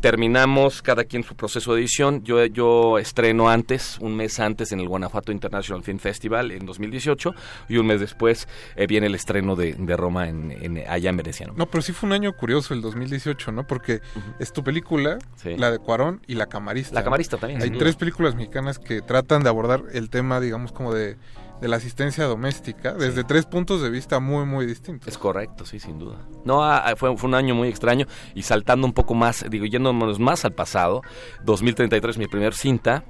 terminamos 0.00 0.82
cada 0.82 1.04
quien 1.04 1.22
su 1.24 1.34
proceso 1.34 1.74
de 1.74 1.80
edición. 1.80 2.22
Yo, 2.24 2.44
yo 2.46 2.98
estreno 2.98 3.48
antes, 3.48 3.98
un 4.00 4.16
mes 4.16 4.38
antes 4.40 4.72
en 4.72 4.80
el 4.80 4.88
Guanajuato 4.88 5.32
International 5.32 5.82
Film 5.82 5.98
Festival 5.98 6.50
en 6.52 6.64
2018 6.66 7.32
y 7.68 7.76
un 7.76 7.86
mes 7.86 8.00
después 8.00 8.48
eh, 8.76 8.86
viene 8.86 9.06
el 9.08 9.14
estreno 9.14 9.56
de, 9.56 9.74
de 9.74 9.96
Roma 9.96 10.28
en, 10.28 10.52
en- 10.52 10.84
allá 10.88 11.10
en 11.10 11.16
Venecia. 11.16 11.48
¿no? 11.54 11.66
Pero 11.66 11.82
sí 11.82 11.92
fue 11.92 12.06
un 12.08 12.12
año 12.12 12.32
curioso 12.34 12.74
el 12.74 12.80
2018, 12.82 13.52
¿no? 13.52 13.66
Porque 13.66 14.00
es 14.38 14.52
tu 14.52 14.62
película, 14.62 15.18
Sí. 15.36 15.56
la 15.56 15.70
de 15.70 15.78
Cuarón 15.78 16.20
y 16.26 16.34
La 16.34 16.46
Camarista. 16.46 16.94
La 16.94 17.02
Camarista 17.04 17.36
también, 17.36 17.62
Hay 17.62 17.70
tres 17.70 17.96
películas 17.96 18.34
mexicanas 18.34 18.78
que 18.78 19.00
tratan 19.02 19.42
de 19.42 19.48
abordar 19.48 19.82
el 19.92 20.10
tema, 20.10 20.40
digamos, 20.40 20.72
como 20.72 20.92
de, 20.94 21.16
de 21.60 21.68
la 21.68 21.76
asistencia 21.76 22.24
doméstica 22.24 22.94
desde 22.94 23.24
tres 23.24 23.46
puntos 23.46 23.82
de 23.82 23.90
vista 23.90 24.18
muy, 24.20 24.46
muy 24.46 24.66
distintos. 24.66 25.08
Es 25.08 25.18
correcto, 25.18 25.66
sí, 25.66 25.78
sin 25.78 25.98
duda. 25.98 26.16
No, 26.44 26.64
ah, 26.64 26.82
ah, 26.84 26.96
fue, 26.96 27.16
fue 27.16 27.28
un 27.28 27.34
año 27.34 27.54
muy 27.54 27.68
extraño 27.68 28.06
y 28.34 28.42
saltando 28.42 28.86
un 28.86 28.92
poco 28.92 29.14
más, 29.14 29.44
digo, 29.48 29.66
yéndonos 29.66 30.18
más 30.18 30.44
al 30.44 30.52
pasado, 30.52 31.02
2033, 31.44 32.18
mi 32.18 32.26
primer 32.26 32.54
cinta, 32.54 33.04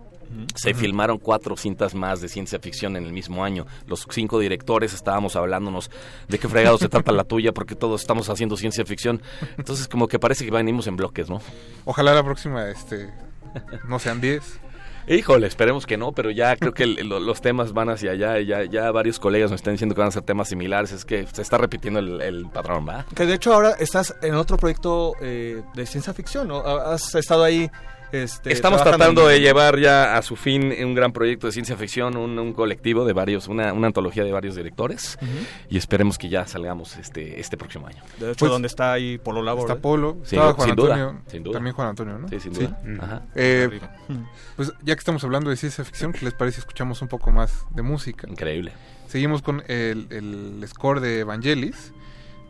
Se 0.54 0.74
filmaron 0.74 1.18
cuatro 1.18 1.56
cintas 1.56 1.92
más 1.92 2.20
de 2.20 2.28
ciencia 2.28 2.60
ficción 2.60 2.96
en 2.96 3.04
el 3.04 3.12
mismo 3.12 3.44
año. 3.44 3.66
Los 3.88 4.06
cinco 4.10 4.38
directores 4.38 4.94
estábamos 4.94 5.34
hablándonos 5.34 5.90
de 6.28 6.38
qué 6.38 6.48
fregado 6.48 6.78
se 6.78 6.88
trata 6.88 7.10
la 7.10 7.24
tuya, 7.24 7.52
porque 7.52 7.74
todos 7.74 8.00
estamos 8.00 8.28
haciendo 8.28 8.56
ciencia 8.56 8.84
ficción. 8.84 9.22
Entonces, 9.58 9.88
como 9.88 10.06
que 10.06 10.20
parece 10.20 10.44
que 10.44 10.52
venimos 10.52 10.86
en 10.86 10.96
bloques, 10.96 11.28
¿no? 11.28 11.40
Ojalá 11.84 12.14
la 12.14 12.22
próxima, 12.22 12.68
este, 12.68 13.12
no 13.88 13.98
sean 13.98 14.20
10. 14.20 14.60
Híjole, 15.10 15.48
esperemos 15.48 15.86
que 15.86 15.96
no, 15.96 16.12
pero 16.12 16.30
ya 16.30 16.54
creo 16.54 16.72
que 16.72 16.86
los 16.86 17.40
temas 17.40 17.72
van 17.72 17.88
hacia 17.88 18.12
allá. 18.12 18.40
Ya, 18.40 18.62
ya 18.64 18.92
varios 18.92 19.18
colegas 19.18 19.50
me 19.50 19.56
están 19.56 19.74
diciendo 19.74 19.96
que 19.96 20.00
van 20.00 20.06
a 20.08 20.12
ser 20.12 20.22
temas 20.22 20.48
similares. 20.48 20.92
Es 20.92 21.04
que 21.04 21.26
se 21.26 21.42
está 21.42 21.58
repitiendo 21.58 21.98
el, 21.98 22.20
el 22.20 22.46
patrón, 22.48 22.88
¿va? 22.88 23.04
Que 23.16 23.26
de 23.26 23.34
hecho 23.34 23.52
ahora 23.52 23.72
estás 23.80 24.14
en 24.22 24.34
otro 24.34 24.56
proyecto 24.56 25.14
eh, 25.20 25.62
de 25.74 25.86
ciencia 25.86 26.14
ficción, 26.14 26.46
¿no? 26.46 26.60
Has 26.60 27.12
estado 27.16 27.42
ahí. 27.42 27.68
Este, 28.12 28.52
Estamos 28.52 28.82
tratando 28.82 29.30
en- 29.30 29.36
de 29.36 29.40
llevar 29.40 29.78
ya 29.78 30.16
a 30.16 30.22
su 30.22 30.36
fin 30.36 30.72
un 30.84 30.94
gran 30.94 31.12
proyecto 31.12 31.46
de 31.46 31.52
ciencia 31.52 31.76
ficción, 31.76 32.16
un, 32.16 32.38
un 32.38 32.52
colectivo 32.52 33.04
de 33.04 33.12
varios, 33.12 33.46
una, 33.48 33.72
una 33.72 33.86
antología 33.86 34.24
de 34.24 34.32
varios 34.32 34.54
directores. 34.56 35.18
Y 35.68 35.76
esperemos 35.78 36.18
que 36.18 36.28
ya 36.28 36.46
salgamos 36.46 36.96
este, 36.96 37.38
este 37.40 37.56
próximo 37.56 37.86
año. 37.86 38.02
De 38.18 38.32
hecho, 38.32 38.38
Pues, 38.40 38.50
donde 38.50 38.66
está 38.68 38.92
ahí 38.92 39.18
Polo 39.18 39.42
Labor. 39.42 39.62
Está 39.62 39.74
¿eh? 39.74 39.80
Polo, 39.80 40.12
du- 40.14 40.36
Juan 40.36 40.54
sin 40.68 40.76
duda, 40.76 40.94
Antonio, 40.94 41.22
sin 41.28 41.42
duda. 41.42 41.54
también 41.54 41.74
Juan 41.76 41.88
Antonio, 41.88 42.18
¿no? 42.18 42.28
Sí, 42.28 42.40
sin 42.40 42.52
duda. 42.52 42.80
Ajá. 43.00 43.22
Eh, 43.34 43.80
pues 44.56 44.72
ya 44.82 44.94
que 44.94 44.98
estamos 44.98 45.22
hablando 45.24 45.50
de 45.50 45.56
ciencia 45.56 45.84
ficción, 45.84 46.12
¿qué 46.12 46.24
les 46.24 46.34
parece 46.34 46.56
si 46.56 46.60
escuchamos 46.60 47.00
un 47.02 47.08
poco 47.08 47.30
más 47.30 47.64
de 47.70 47.82
música? 47.82 48.26
Increíble. 48.28 48.72
Seguimos 49.08 49.42
con 49.42 49.62
el, 49.68 50.06
el 50.10 50.64
score 50.68 51.00
de 51.00 51.20
Evangelis. 51.20 51.92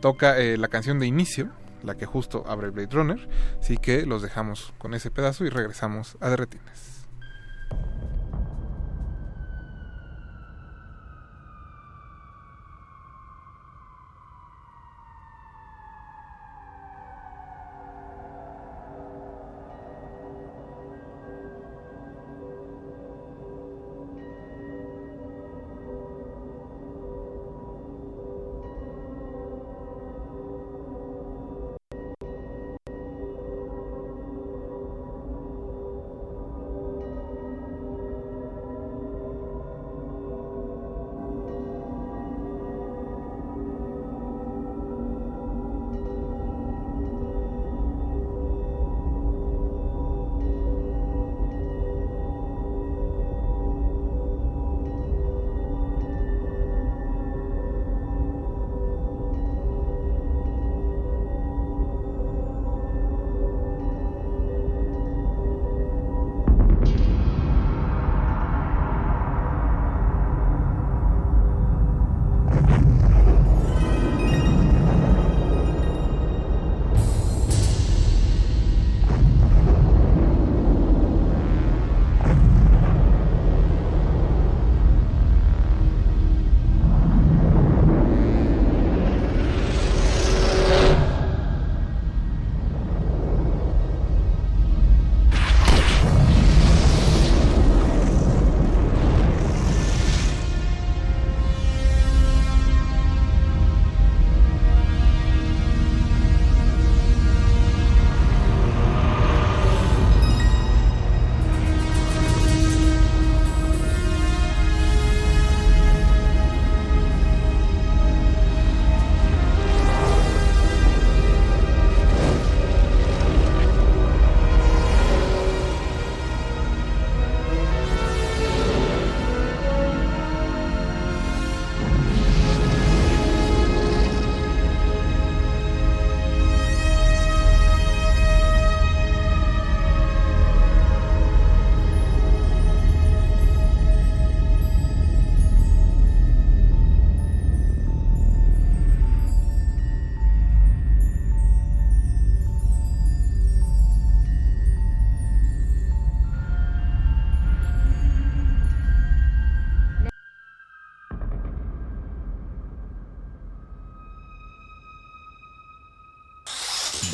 Toca 0.01 0.39
eh, 0.39 0.57
la 0.57 0.67
canción 0.67 0.97
de 0.99 1.05
inicio, 1.05 1.49
la 1.83 1.95
que 1.95 2.05
justo 2.05 2.43
abre 2.47 2.69
Blade 2.69 2.89
Runner. 2.91 3.29
Así 3.59 3.77
que 3.77 4.05
los 4.05 4.21
dejamos 4.21 4.73
con 4.77 4.93
ese 4.93 5.11
pedazo 5.11 5.45
y 5.45 5.49
regresamos 5.49 6.17
a 6.19 6.29
Derretines. 6.29 7.05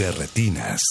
De 0.07 0.13
retinas. 0.13 0.81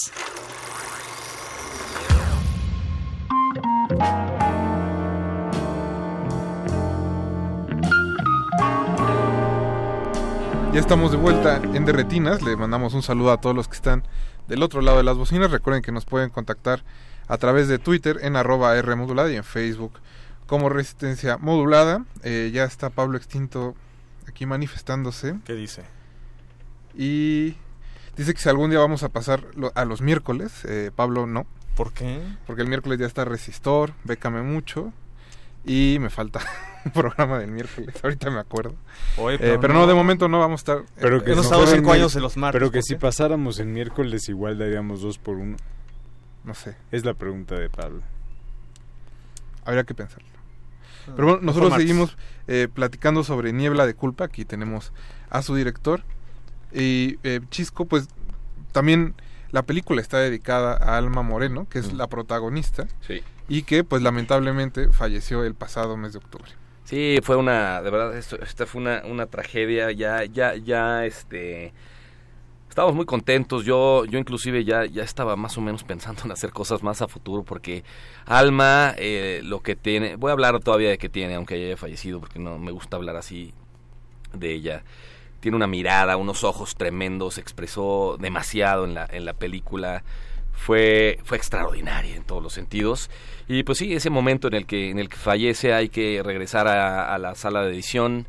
Ya 10.71 10.79
estamos 10.79 11.11
de 11.11 11.17
vuelta 11.17 11.57
en 11.57 11.85
Derretinas. 11.85 12.43
Le 12.43 12.55
mandamos 12.55 12.93
un 12.93 13.01
saludo 13.01 13.31
a 13.31 13.41
todos 13.41 13.55
los 13.55 13.67
que 13.67 13.75
están 13.75 14.03
del 14.47 14.61
otro 14.61 14.81
lado 14.81 14.97
de 14.97 15.03
las 15.03 15.17
bocinas. 15.17 15.49
Recuerden 15.49 15.81
que 15.81 15.91
nos 15.91 16.05
pueden 16.05 16.29
contactar 16.29 16.83
a 17.27 17.37
través 17.39 17.67
de 17.67 17.79
Twitter 17.79 18.19
en 18.21 18.35
arroba 18.35 18.75
R 18.77 18.95
modulada 18.95 19.31
y 19.31 19.35
en 19.35 19.43
Facebook 19.43 19.93
como 20.45 20.69
Resistencia 20.69 21.37
Modulada. 21.37 22.05
Eh, 22.21 22.51
ya 22.53 22.65
está 22.65 22.91
Pablo 22.91 23.17
Extinto 23.17 23.73
aquí 24.27 24.45
manifestándose. 24.45 25.39
¿Qué 25.43 25.53
dice? 25.53 25.85
Y 26.95 27.55
dice 28.17 28.33
que 28.33 28.39
si 28.41 28.49
algún 28.49 28.69
día 28.69 28.79
vamos 28.79 29.03
a 29.03 29.09
pasar 29.09 29.43
lo- 29.55 29.71
a 29.75 29.85
los 29.85 30.01
miércoles, 30.01 30.63
eh, 30.65 30.91
Pablo 30.95 31.25
no. 31.27 31.45
¿Por 31.75 31.93
qué? 31.93 32.21
Porque 32.47 32.63
el 32.63 32.67
miércoles 32.67 32.97
ya 32.99 33.05
está 33.05 33.23
Resistor, 33.25 33.93
Bécame 34.03 34.41
Mucho. 34.41 34.91
Y 35.65 35.97
me 35.99 36.09
falta 36.09 36.39
un 36.85 36.91
programa 36.91 37.39
del 37.39 37.51
miércoles, 37.51 37.93
ahorita 38.01 38.29
me 38.31 38.39
acuerdo. 38.39 38.75
Oye, 39.17 39.35
Eh, 39.35 39.57
pero 39.59 39.73
no, 39.73 39.81
no. 39.81 39.87
de 39.87 39.93
momento 39.93 40.27
no 40.29 40.39
vamos 40.39 40.59
a 40.59 40.61
estar. 40.61 40.83
Pero 40.99 41.21
que, 41.23 41.33
hemos 41.33 41.45
si 41.45 41.51
estado 41.51 41.67
cinco 41.67 41.89
en 41.93 41.99
años 41.99 42.15
en 42.15 42.21
los 42.21 42.37
martes. 42.37 42.57
Pero 42.59 42.71
que 42.71 42.79
¿por 42.79 42.83
si 42.85 42.95
pasáramos 42.95 43.59
en 43.59 43.73
miércoles 43.73 44.29
igual 44.29 44.57
daríamos 44.57 45.01
dos 45.01 45.17
por 45.17 45.35
uno. 45.35 45.57
No 46.45 46.53
sé. 46.53 46.75
Es 46.91 47.03
la 47.03 47.13
pregunta 47.15 47.55
de 47.55 47.69
Pablo. 47.69 48.01
Habría 49.65 49.83
que 49.83 49.93
pensarlo. 49.93 50.27
Pero 51.15 51.27
bueno, 51.27 51.41
nosotros 51.41 51.73
seguimos 51.73 52.17
eh, 52.47 52.67
platicando 52.73 53.23
sobre 53.23 53.51
Niebla 53.53 53.85
de 53.85 53.93
Culpa. 53.93 54.25
Aquí 54.25 54.45
tenemos 54.45 54.93
a 55.29 55.41
su 55.41 55.55
director. 55.55 56.03
Y 56.73 57.17
eh, 57.23 57.41
Chisco, 57.49 57.85
pues 57.85 58.07
también 58.71 59.15
la 59.51 59.63
película 59.63 60.01
está 60.01 60.19
dedicada 60.19 60.73
a 60.73 60.97
Alma 60.97 61.21
Moreno, 61.23 61.67
que 61.69 61.79
es 61.79 61.93
la 61.93 62.07
protagonista. 62.07 62.87
Sí. 63.01 63.21
Y 63.49 63.63
que, 63.63 63.83
pues 63.83 64.01
lamentablemente, 64.01 64.89
falleció 64.89 65.43
el 65.43 65.55
pasado 65.55 65.95
mes 65.97 66.13
de 66.13 66.19
octubre. 66.19 66.51
Sí, 66.83 67.19
fue 67.21 67.35
una, 67.35 67.81
de 67.81 67.89
verdad, 67.89 68.17
esto, 68.17 68.41
esta 68.41 68.65
fue 68.65 68.81
una, 68.81 69.01
una 69.05 69.25
tragedia, 69.25 69.91
ya, 69.91 70.23
ya, 70.23 70.55
ya, 70.55 71.05
este, 71.05 71.73
estábamos 72.69 72.95
muy 72.95 73.05
contentos. 73.05 73.65
Yo, 73.65 74.05
yo 74.05 74.19
inclusive 74.19 74.63
ya, 74.63 74.85
ya 74.85 75.03
estaba 75.03 75.35
más 75.35 75.57
o 75.57 75.61
menos 75.61 75.83
pensando 75.83 76.21
en 76.23 76.31
hacer 76.31 76.51
cosas 76.51 76.83
más 76.83 77.01
a 77.01 77.07
futuro 77.07 77.43
porque 77.43 77.83
Alma, 78.25 78.93
eh, 78.97 79.41
lo 79.43 79.61
que 79.61 79.75
tiene, 79.75 80.15
voy 80.15 80.29
a 80.29 80.33
hablar 80.33 80.59
todavía 80.59 80.89
de 80.89 80.97
que 80.97 81.09
tiene, 81.09 81.35
aunque 81.35 81.55
haya 81.55 81.75
fallecido, 81.75 82.19
porque 82.19 82.39
no 82.39 82.57
me 82.59 82.71
gusta 82.71 82.97
hablar 82.97 83.15
así 83.15 83.53
de 84.33 84.53
ella. 84.53 84.83
Tiene 85.39 85.55
una 85.57 85.67
mirada, 85.67 86.17
unos 86.17 86.43
ojos 86.43 86.75
tremendos, 86.75 87.37
expresó 87.37 88.17
demasiado 88.19 88.85
en 88.85 88.93
la, 88.93 89.07
en 89.11 89.25
la 89.25 89.33
película. 89.33 90.03
Fue, 90.53 91.19
fue 91.23 91.37
extraordinaria 91.37 92.15
en 92.15 92.23
todos 92.23 92.41
los 92.41 92.53
sentidos. 92.53 93.09
Y 93.47 93.63
pues 93.63 93.77
sí, 93.77 93.93
ese 93.93 94.09
momento 94.09 94.47
en 94.47 94.55
el 94.55 94.65
que, 94.65 94.89
en 94.89 94.99
el 94.99 95.07
que 95.07 95.17
fallece 95.17 95.73
hay 95.73 95.89
que 95.89 96.21
regresar 96.23 96.67
a, 96.67 97.17
la 97.17 97.35
sala 97.35 97.61
de 97.63 97.73
edición. 97.73 98.27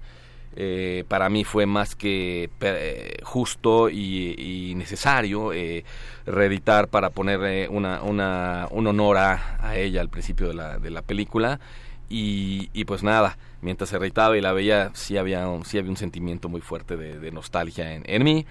Eh, 0.55 1.05
para 1.09 1.29
mí 1.29 1.45
fue 1.45 1.67
más 1.67 1.95
que 1.95 2.51
eh, 2.61 3.17
justo 3.23 3.89
y, 3.89 4.35
y 4.71 4.75
necesario 4.75 5.53
eh, 5.53 5.85
reeditar 6.27 6.89
para 6.89 7.11
poner 7.11 7.69
una, 7.71 8.03
una, 8.03 8.67
un 8.71 8.87
honor 8.87 9.19
a, 9.19 9.57
a, 9.61 9.77
ella 9.77 10.01
al 10.01 10.09
principio 10.09 10.49
de 10.49 10.55
la, 10.55 10.79
de 10.79 10.91
la 10.91 11.03
película. 11.03 11.61
Y, 12.09 12.71
y, 12.73 12.85
pues 12.85 13.03
nada, 13.03 13.37
mientras 13.61 13.91
se 13.91 13.99
reeditaba 13.99 14.37
y 14.37 14.41
la 14.41 14.53
veía, 14.53 14.91
sí 14.95 15.17
había 15.17 15.49
un, 15.49 15.65
sí 15.65 15.79
había 15.79 15.91
un 15.91 15.97
sentimiento 15.97 16.49
muy 16.49 16.61
fuerte 16.61 16.97
de, 16.97 17.19
de 17.19 17.31
nostalgia 17.31 17.95
en, 17.95 18.03
en 18.07 18.25
mí. 18.25 18.47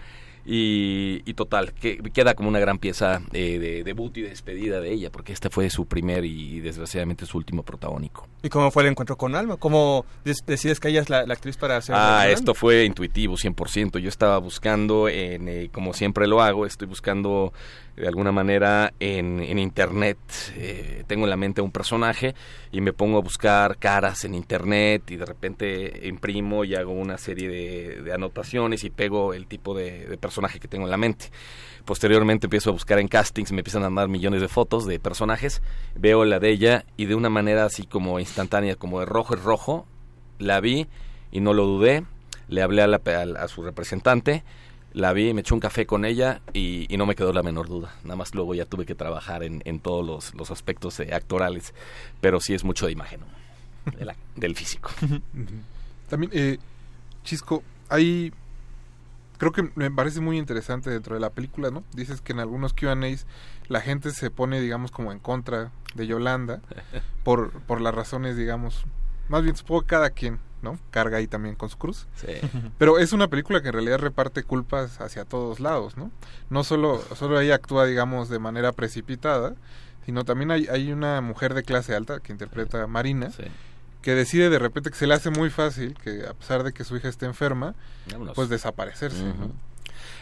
Y, 0.50 1.24
y, 1.26 1.34
total, 1.34 1.74
que 1.74 1.98
queda 2.14 2.34
como 2.34 2.48
una 2.48 2.60
gran 2.60 2.78
pieza 2.78 3.22
eh, 3.34 3.60
de 3.60 3.84
debut 3.84 4.16
y 4.16 4.22
de 4.22 4.30
despedida 4.30 4.80
de 4.80 4.94
ella, 4.94 5.12
porque 5.12 5.34
este 5.34 5.50
fue 5.50 5.70
su 5.70 5.88
primer 5.88 6.24
y 6.24 6.62
desgraciadamente 6.62 7.26
su 7.26 7.38
último 7.38 7.64
protagónico. 7.64 8.30
¿Y 8.42 8.48
cómo 8.48 8.72
fue 8.72 8.84
el 8.84 8.90
encuentro 8.90 9.18
con 9.18 9.36
Alma? 9.36 9.58
¿Cómo 9.58 10.06
decides 10.24 10.80
que 10.80 10.88
ella 10.88 11.02
es 11.02 11.10
la, 11.10 11.26
la 11.26 11.34
actriz 11.34 11.58
para 11.58 11.76
hacer? 11.76 11.96
Ah, 11.98 12.30
esto 12.30 12.54
fue 12.54 12.86
intuitivo, 12.86 13.36
100%. 13.36 14.00
Yo 14.00 14.08
estaba 14.08 14.38
buscando, 14.38 15.10
en, 15.10 15.50
eh, 15.50 15.70
como 15.70 15.94
siempre 15.94 16.28
lo 16.28 16.42
hago, 16.42 16.66
estoy 16.66 16.88
buscando 16.88 17.52
de 17.98 18.08
alguna 18.08 18.32
manera 18.32 18.94
en, 19.00 19.40
en 19.40 19.58
internet. 19.58 20.18
Eh, 20.56 21.04
tengo 21.08 21.26
en 21.26 21.32
la 21.32 21.36
mente 21.36 21.62
un 21.62 21.72
personaje 21.72 22.36
y 22.72 22.80
me 22.80 22.94
pongo 22.94 23.18
a 23.18 23.22
buscar 23.22 23.78
caras 23.78 24.24
en 24.24 24.36
internet 24.36 25.10
y 25.10 25.18
de 25.18 25.26
repente 25.26 26.08
imprimo 26.08 26.64
y 26.64 26.76
hago 26.76 26.92
una 26.92 27.18
serie 27.18 27.50
de, 27.50 28.14
anotaciones 28.14 28.84
y 28.84 28.92
pego 28.92 29.34
el 29.34 29.48
tipo 29.48 29.74
de, 29.74 30.18
personaje 30.22 30.60
que 30.60 30.68
tengo 30.68 30.86
en 30.86 30.92
la 30.92 30.98
mente. 30.98 31.32
Posteriormente 31.86 32.46
empiezo 32.46 32.70
a 32.70 32.74
buscar 32.74 33.00
en 33.00 33.08
castings, 33.08 33.52
me 33.52 33.60
empiezan 33.60 33.84
a 33.84 33.90
mandar 33.90 34.10
millones 34.10 34.42
de 34.42 34.48
fotos 34.48 34.86
de 34.86 35.00
personajes, 35.00 35.64
veo 35.96 36.24
la 36.24 36.40
de 36.40 36.52
ella 36.52 36.86
y 36.98 37.06
de 37.06 37.16
una 37.16 37.30
manera 37.30 37.66
así 37.66 37.88
como 37.88 38.20
instantánea, 38.20 38.76
como 38.76 39.00
de 39.00 39.08
rojo 39.08 39.34
es 39.34 39.44
rojo, 39.44 39.88
la 40.38 40.60
vi 40.60 40.88
y 41.32 41.40
no 41.40 41.54
lo 41.54 41.66
dudé, 41.66 42.04
le 42.48 42.62
hablé 42.62 42.84
a, 42.84 42.88
la, 42.88 43.02
a 43.40 43.48
su 43.48 43.64
representante 43.64 44.44
la 44.98 45.14
vi, 45.14 45.32
me 45.34 45.42
eché 45.42 45.54
un 45.54 45.60
café 45.60 45.86
con 45.86 46.06
ella 46.06 46.42
y, 46.54 46.92
y, 46.92 46.98
no 46.98 47.06
me 47.06 47.16
quedó 47.16 47.32
la 47.32 47.44
menor 47.44 47.68
duda. 47.68 47.94
Nada 48.04 48.16
más 48.16 48.34
luego 48.34 48.56
ya 48.56 48.66
tuve 48.66 48.86
que 48.86 48.96
trabajar 48.96 49.44
en, 49.44 49.62
en 49.66 49.80
todos 49.80 50.04
los, 50.04 50.34
los 50.34 50.50
aspectos 50.50 51.00
eh, 51.00 51.14
actorales, 51.14 51.76
pero 52.20 52.40
sí 52.40 52.56
es 52.56 52.64
mucho 52.64 52.88
de 52.88 52.94
imagen, 52.94 53.22
¿no? 53.22 53.28
de 53.92 54.06
la, 54.06 54.16
del 54.36 54.56
físico. 54.56 54.90
También, 56.10 56.32
eh, 56.34 56.58
Chisco, 57.24 57.64
hay... 57.90 58.34
Creo 59.38 59.52
que 59.52 59.70
me 59.76 59.92
parece 59.92 60.20
muy 60.20 60.40
interesante 60.40 60.90
dentro 60.90 61.14
de 61.14 61.22
la 61.22 61.30
película, 61.30 61.70
¿no? 61.70 61.84
Dices 61.94 62.22
que 62.22 62.34
en 62.34 62.40
algunos 62.40 62.74
Q&As 62.74 63.28
la 63.68 63.82
gente 63.82 64.10
se 64.10 64.32
pone, 64.32 64.60
digamos, 64.60 64.90
como 64.90 65.12
en 65.12 65.20
contra 65.20 65.72
de 65.94 66.08
Yolanda 66.08 66.60
por, 67.24 67.52
por 67.52 67.82
las 67.82 67.94
razones, 67.94 68.36
digamos, 68.36 68.84
más 69.30 69.44
bien 69.44 69.56
supongo 69.56 69.84
cada 69.84 70.10
quien 70.10 70.40
¿no? 70.62 70.80
Carga 70.92 71.18
ahí 71.18 71.28
también 71.28 71.56
con 71.56 71.70
su 71.70 71.78
cruz. 71.78 72.08
Sí. 72.16 72.28
Pero 72.78 73.00
es 73.00 73.14
una 73.14 73.28
película 73.28 73.62
que 73.62 73.68
en 73.70 73.74
realidad 73.74 74.00
reparte 74.00 74.44
culpas 74.44 75.00
hacia 75.02 75.26
todos 75.26 75.60
lados, 75.60 75.98
¿no? 75.98 76.12
No 76.50 76.64
solo, 76.64 77.02
solo 77.16 77.40
ella 77.40 77.56
actúa, 77.56 77.86
digamos, 77.86 78.30
de 78.30 78.40
manera 78.40 78.72
precipitada, 78.72 79.56
sino 80.06 80.26
también 80.26 80.52
hay, 80.52 80.68
hay 80.68 80.92
una 80.92 81.22
mujer 81.22 81.54
de 81.54 81.64
clase 81.64 81.96
alta 81.96 82.20
que 82.20 82.32
interpreta 82.32 82.84
a 82.84 82.88
Marina, 82.88 83.32
sí. 83.32 83.44
que 84.02 84.16
decide 84.16 84.50
de 84.50 84.60
repente 84.60 84.90
que 84.90 84.96
se 84.96 85.06
le 85.08 85.14
hace 85.14 85.30
muy 85.30 85.50
fácil, 85.50 85.96
que 86.02 86.26
a 86.26 86.34
pesar 86.34 86.64
de 86.64 86.74
que 86.74 86.84
su 86.84 86.96
hija 86.96 87.10
esté 87.10 87.26
enferma, 87.26 87.76
Vámonos. 88.12 88.34
pues 88.36 88.50
desaparecerse. 88.50 89.24
¿no? 89.24 89.52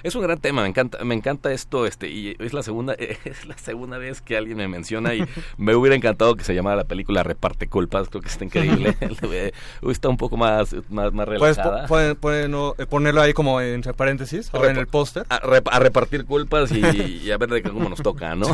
Es 0.05 0.13
un 0.13 0.21
gran 0.21 0.37
tema, 0.37 0.61
me 0.61 0.67
encanta, 0.67 1.03
me 1.03 1.15
encanta 1.15 1.51
esto, 1.51 1.87
este, 1.87 2.07
y 2.09 2.35
es 2.37 2.53
la 2.53 2.61
segunda, 2.61 2.93
es 2.99 3.47
la 3.47 3.57
segunda 3.57 3.97
vez 3.97 4.21
que 4.21 4.37
alguien 4.37 4.55
me 4.55 4.67
menciona 4.67 5.15
y 5.15 5.25
me 5.57 5.73
hubiera 5.73 5.95
encantado 5.95 6.35
que 6.35 6.43
se 6.43 6.53
llamara 6.53 6.75
la 6.75 6.83
película 6.83 7.23
Reparte 7.23 7.67
culpas, 7.67 8.09
creo 8.09 8.21
que 8.21 8.27
está 8.27 8.45
increíble. 8.45 8.95
está 9.89 10.07
un 10.07 10.17
poco 10.17 10.37
más, 10.37 10.75
más, 10.89 11.11
más 11.11 11.25
¿Puedes 11.25 11.57
relajada. 11.57 11.87
po 11.87 12.15
ponerlo, 12.21 12.75
ponerlo 12.87 13.19
ahí 13.19 13.33
como 13.33 13.59
entre 13.61 13.95
paréntesis, 13.95 14.53
ahora 14.53 14.69
en 14.69 14.77
el 14.77 14.85
póster? 14.85 15.25
A, 15.29 15.39
rep 15.39 15.67
a, 15.69 15.79
repartir 15.79 16.25
culpas 16.25 16.71
y, 16.71 16.85
y, 17.23 17.31
a 17.31 17.37
ver 17.39 17.49
de 17.49 17.63
cómo 17.63 17.89
nos 17.89 18.03
toca, 18.03 18.35
¿no? 18.35 18.45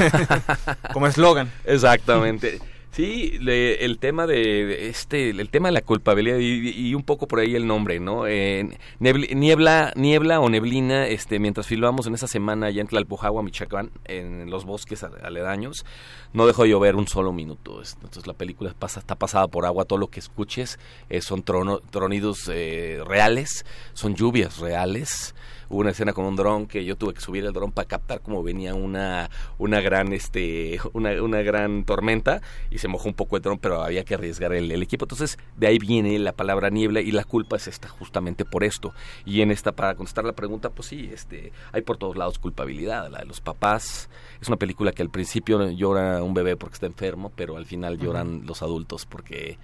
como 0.93 1.07
eslogan. 1.07 1.51
Exactamente. 1.65 2.61
Sí, 2.91 3.37
le, 3.39 3.85
el 3.85 3.99
tema 3.99 4.27
de, 4.27 4.89
este, 4.89 5.29
el 5.29 5.49
tema 5.49 5.69
de 5.69 5.71
la 5.71 5.81
culpabilidad 5.81 6.39
y, 6.39 6.93
un 6.93 7.03
poco 7.03 7.25
por 7.25 7.39
ahí 7.39 7.55
el 7.55 7.65
nombre, 7.65 8.01
¿no? 8.01 8.27
Eh, 8.27 8.77
niebla, 8.99 9.93
niebla 9.95 10.41
o 10.41 10.49
neblina, 10.49 11.07
este, 11.07 11.39
mientras 11.39 11.67
filmamos 11.67 12.05
en 12.07 12.15
esa 12.15 12.27
semana 12.27 12.67
allá 12.67 12.81
en 12.81 12.87
Tlalpujagua, 12.87 13.43
Michoacán, 13.43 13.91
en 14.03 14.49
los 14.49 14.65
bosques 14.65 15.03
aledaños, 15.03 15.85
no 16.33 16.45
dejó 16.45 16.63
de 16.63 16.69
llover 16.69 16.97
un 16.97 17.07
solo 17.07 17.31
minuto. 17.31 17.81
Entonces 17.81 18.27
la 18.27 18.33
película 18.33 18.75
pasa, 18.77 18.99
está 18.99 19.15
pasada 19.15 19.47
por 19.47 19.65
agua, 19.65 19.85
todo 19.85 19.97
lo 19.97 20.09
que 20.09 20.19
escuches 20.19 20.77
eh, 21.09 21.21
son 21.21 21.43
trono, 21.43 21.79
tronidos 21.79 22.51
eh, 22.53 23.01
reales, 23.07 23.65
son 23.93 24.15
lluvias 24.15 24.57
reales 24.57 25.33
hubo 25.71 25.79
una 25.79 25.91
escena 25.91 26.11
con 26.11 26.25
un 26.25 26.35
dron 26.35 26.67
que 26.67 26.83
yo 26.83 26.97
tuve 26.97 27.13
que 27.13 27.21
subir 27.21 27.45
el 27.45 27.53
dron 27.53 27.71
para 27.71 27.87
captar 27.87 28.21
cómo 28.21 28.43
venía 28.43 28.75
una 28.75 29.29
una 29.57 29.79
gran 29.79 30.11
este 30.11 30.79
una, 30.93 31.21
una 31.23 31.41
gran 31.41 31.85
tormenta 31.85 32.41
y 32.69 32.79
se 32.79 32.89
mojó 32.89 33.07
un 33.07 33.13
poco 33.15 33.37
el 33.37 33.41
dron 33.41 33.57
pero 33.57 33.81
había 33.81 34.03
que 34.03 34.15
arriesgar 34.15 34.53
el, 34.53 34.69
el, 34.71 34.83
equipo. 34.83 35.05
Entonces 35.05 35.39
de 35.55 35.67
ahí 35.67 35.79
viene 35.79 36.19
la 36.19 36.33
palabra 36.33 36.69
niebla 36.69 36.99
y 36.99 37.11
la 37.11 37.23
culpa 37.23 37.55
es 37.55 37.67
esta 37.67 37.87
justamente 37.87 38.43
por 38.43 38.63
esto. 38.63 38.93
Y 39.25 39.41
en 39.41 39.51
esta 39.51 39.71
para 39.71 39.95
contestar 39.95 40.25
la 40.25 40.33
pregunta 40.33 40.69
pues 40.69 40.89
sí 40.89 41.09
este 41.13 41.53
hay 41.71 41.81
por 41.81 41.97
todos 41.97 42.17
lados 42.17 42.37
culpabilidad 42.37 43.09
la 43.09 43.19
de 43.19 43.25
los 43.25 43.39
papás. 43.39 44.09
Es 44.41 44.49
una 44.49 44.57
película 44.57 44.91
que 44.91 45.01
al 45.01 45.09
principio 45.09 45.69
llora 45.71 46.21
un 46.21 46.33
bebé 46.33 46.57
porque 46.57 46.73
está 46.73 46.85
enfermo 46.85 47.31
pero 47.35 47.55
al 47.55 47.65
final 47.65 47.97
lloran 47.97 48.27
uh 48.27 48.41
-huh. 48.41 48.47
los 48.47 48.61
adultos 48.61 49.05
porque 49.05 49.57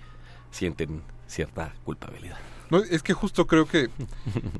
sienten 0.51 1.01
cierta 1.27 1.73
culpabilidad 1.83 2.37
no, 2.69 2.79
es 2.79 3.03
que 3.03 3.13
justo 3.13 3.47
creo 3.47 3.67
que, 3.67 3.89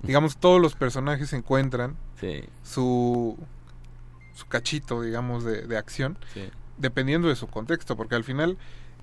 digamos, 0.04 0.38
todos 0.38 0.62
los 0.62 0.76
personajes 0.76 1.34
encuentran 1.34 1.96
sí. 2.20 2.44
su, 2.64 3.38
su 4.34 4.48
cachito, 4.48 5.02
digamos, 5.02 5.44
de, 5.44 5.64
de 5.64 5.78
acción, 5.78 6.18
sí. 6.34 6.50
dependiendo 6.78 7.28
de 7.28 7.36
su 7.36 7.48
contexto, 7.48 7.96
porque 7.96 8.16
al 8.16 8.24
final 8.24 8.58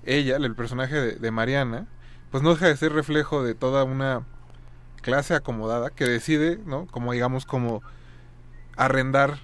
ella, 0.05 0.37
el 0.37 0.55
personaje 0.55 0.95
de, 0.95 1.11
de, 1.15 1.31
Mariana, 1.31 1.87
pues 2.31 2.43
no 2.43 2.51
deja 2.51 2.67
de 2.67 2.77
ser 2.77 2.93
reflejo 2.93 3.43
de 3.43 3.55
toda 3.55 3.83
una 3.83 4.23
clase 5.01 5.35
acomodada 5.35 5.89
que 5.89 6.05
decide, 6.05 6.59
¿no? 6.65 6.87
Como 6.87 7.13
digamos, 7.13 7.45
como 7.45 7.83
arrendar 8.75 9.39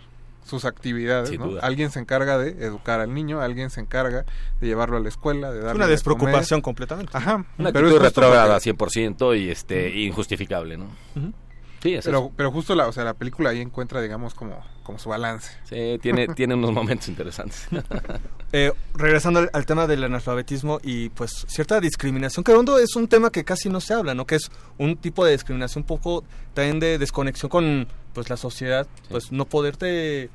sus 0.52 0.66
actividades, 0.66 1.40
¿no? 1.40 1.58
Alguien 1.62 1.92
se 1.92 2.00
encarga 2.00 2.38
de 2.38 2.66
educar 2.66 3.00
al 3.00 3.14
niño, 3.14 3.40
alguien 3.40 3.70
se 3.70 3.80
encarga 3.80 4.26
de 4.60 4.68
llevarlo 4.68 4.98
a 4.98 5.00
la 5.00 5.08
escuela, 5.08 5.50
de 5.52 5.62
darle 5.62 5.78
una 5.78 5.88
despreocupación 5.88 6.60
de 6.60 6.64
completamente. 6.64 7.16
Ajá. 7.16 7.46
Una 7.58 7.72
pero 7.72 7.88
actitud 7.88 8.04
retrógrada 8.04 8.60
porque... 8.76 9.06
100% 9.06 9.40
y 9.40 9.50
este 9.50 9.76
uh 9.76 9.90
-huh. 9.90 10.08
injustificable, 10.08 10.78
¿no? 10.78 10.86
Uh 11.16 11.20
-huh. 11.20 11.34
Sí, 11.82 11.96
es 11.96 12.06
pero, 12.06 12.20
eso. 12.20 12.32
pero 12.36 12.52
justo 12.52 12.76
la, 12.76 12.88
o 12.88 12.92
sea, 12.92 13.04
la 13.04 13.16
película 13.16 13.50
ahí 13.50 13.60
encuentra, 13.60 14.02
digamos, 14.02 14.36
como, 14.36 14.64
como 14.84 15.00
su 15.00 15.10
balance. 15.10 15.52
Sí, 15.64 15.98
tiene, 16.00 16.28
tiene 16.36 16.54
unos 16.54 16.72
momentos 16.74 17.08
interesantes. 17.08 17.68
eh, 18.52 18.72
regresando 18.94 19.40
al, 19.40 19.50
al, 19.52 19.66
tema 19.66 19.88
del 19.88 20.04
analfabetismo 20.04 20.80
y 20.84 21.10
pues 21.10 21.46
cierta 21.48 21.80
discriminación, 21.80 22.44
que 22.44 22.52
hondo 22.52 22.78
es 22.78 22.96
un 22.96 23.08
tema 23.08 23.32
que 23.32 23.44
casi 23.44 23.70
no 23.70 23.82
se 23.82 23.94
habla, 23.94 24.14
¿no? 24.14 24.28
Que 24.28 24.36
es 24.36 24.52
un 24.78 24.98
tipo 24.98 25.26
de 25.26 25.32
discriminación 25.32 25.84
un 25.84 25.88
poco 25.88 26.24
también 26.54 26.80
de 26.80 27.00
desconexión 27.00 27.50
con 27.50 27.88
pues 28.14 28.30
la 28.30 28.38
sociedad, 28.38 28.86
sí. 29.04 29.08
pues 29.10 29.32
no 29.32 29.46
poderte 29.46 30.30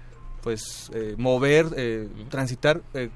pues 0.47 0.93
eh, 0.95 1.17
mover, 1.19 1.67
eh, 1.77 2.09
transitar 2.29 2.81
eh, 2.95 3.11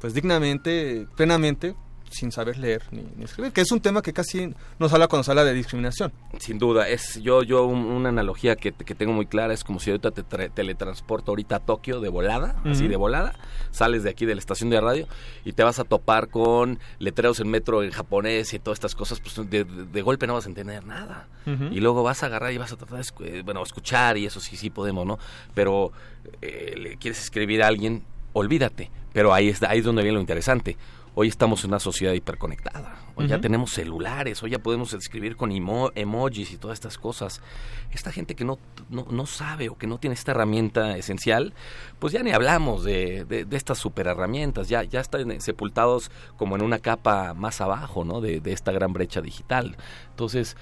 pues 0.00 0.12
dignamente, 0.12 1.06
plenamente 1.16 1.76
sin 2.12 2.32
saber 2.32 2.58
leer 2.58 2.82
ni, 2.90 3.02
ni, 3.16 3.24
escribir, 3.24 3.52
que 3.52 3.60
es 3.60 3.72
un 3.72 3.80
tema 3.80 4.02
que 4.02 4.12
casi 4.12 4.54
nos 4.78 4.92
habla 4.92 5.08
cuando 5.08 5.24
se 5.24 5.30
habla 5.30 5.44
de 5.44 5.52
discriminación. 5.52 6.12
Sin 6.38 6.58
duda, 6.58 6.88
es 6.88 7.20
yo 7.22 7.42
yo 7.42 7.64
un, 7.66 7.80
una 7.84 8.10
analogía 8.10 8.56
que, 8.56 8.72
que, 8.72 8.94
tengo 8.94 9.12
muy 9.12 9.26
clara 9.26 9.52
es 9.54 9.64
como 9.64 9.80
si 9.80 9.90
ahorita 9.90 10.10
te 10.10 10.22
teletransporto 10.48 11.32
ahorita 11.32 11.56
a 11.56 11.60
Tokio 11.60 12.00
de 12.00 12.08
volada, 12.08 12.56
uh 12.64 12.68
-huh. 12.68 12.72
así 12.72 12.88
de 12.88 12.96
volada, 12.96 13.34
sales 13.70 14.02
de 14.02 14.10
aquí 14.10 14.26
de 14.26 14.34
la 14.34 14.40
estación 14.40 14.70
de 14.70 14.80
radio 14.80 15.06
y 15.44 15.52
te 15.52 15.62
vas 15.62 15.78
a 15.78 15.84
topar 15.84 16.28
con 16.28 16.78
letreros 16.98 17.40
en 17.40 17.48
metro 17.48 17.82
en 17.82 17.90
japonés 17.90 18.52
y 18.54 18.58
todas 18.58 18.76
estas 18.76 18.94
cosas, 18.94 19.20
pues 19.20 19.36
de, 19.50 19.64
de, 19.64 19.86
de 19.86 20.02
golpe 20.02 20.26
no 20.26 20.34
vas 20.34 20.46
a 20.46 20.48
entender 20.48 20.84
nada. 20.84 21.28
Uh 21.46 21.50
-huh. 21.50 21.72
Y 21.72 21.80
luego 21.80 22.02
vas 22.02 22.22
a 22.22 22.26
agarrar 22.26 22.52
y 22.52 22.58
vas 22.58 22.72
a 22.72 22.76
tratar 22.76 23.02
de 23.04 23.42
bueno, 23.42 23.62
escuchar 23.62 24.16
y 24.16 24.26
eso 24.26 24.40
sí, 24.40 24.56
sí 24.56 24.70
podemos, 24.70 25.06
¿no? 25.06 25.18
Pero 25.54 25.92
eh, 26.40 26.74
le 26.76 26.96
quieres 26.96 27.20
escribir 27.20 27.62
a 27.62 27.68
alguien 27.68 28.04
olvídate. 28.32 28.90
Pero 29.12 29.34
ahí 29.34 29.48
es, 29.48 29.62
ahí 29.62 29.80
es 29.80 29.84
donde 29.84 30.02
viene 30.02 30.14
lo 30.14 30.20
interesante. 30.20 30.76
Hoy 31.14 31.28
estamos 31.28 31.62
en 31.64 31.70
una 31.70 31.78
sociedad 31.78 32.14
hiperconectada. 32.14 32.96
Hoy 33.16 33.26
ya 33.26 33.38
tenemos 33.38 33.72
celulares, 33.72 34.42
hoy 34.42 34.52
ya 34.52 34.58
podemos 34.60 34.94
escribir 34.94 35.36
con 35.36 35.50
emo- 35.50 35.92
emojis 35.94 36.50
y 36.52 36.56
todas 36.56 36.76
estas 36.76 36.96
cosas. 36.96 37.42
Esta 37.90 38.10
gente 38.10 38.34
que 38.34 38.46
no, 38.46 38.58
no, 38.88 39.06
no 39.10 39.26
sabe 39.26 39.68
o 39.68 39.76
que 39.76 39.86
no 39.86 39.98
tiene 39.98 40.14
esta 40.14 40.30
herramienta 40.30 40.96
esencial, 40.96 41.52
pues 41.98 42.14
ya 42.14 42.22
ni 42.22 42.30
hablamos 42.32 42.82
de, 42.82 43.26
de, 43.26 43.44
de 43.44 43.56
estas 43.58 43.76
super 43.76 44.06
herramientas. 44.06 44.70
Ya, 44.70 44.84
ya 44.84 45.00
están 45.00 45.38
sepultados 45.42 46.10
como 46.38 46.56
en 46.56 46.62
una 46.62 46.78
capa 46.78 47.34
más 47.34 47.60
abajo 47.60 48.04
¿no? 48.06 48.22
de, 48.22 48.40
de 48.40 48.52
esta 48.52 48.72
gran 48.72 48.94
brecha 48.94 49.20
digital. 49.20 49.76
Entonces, 50.08 50.56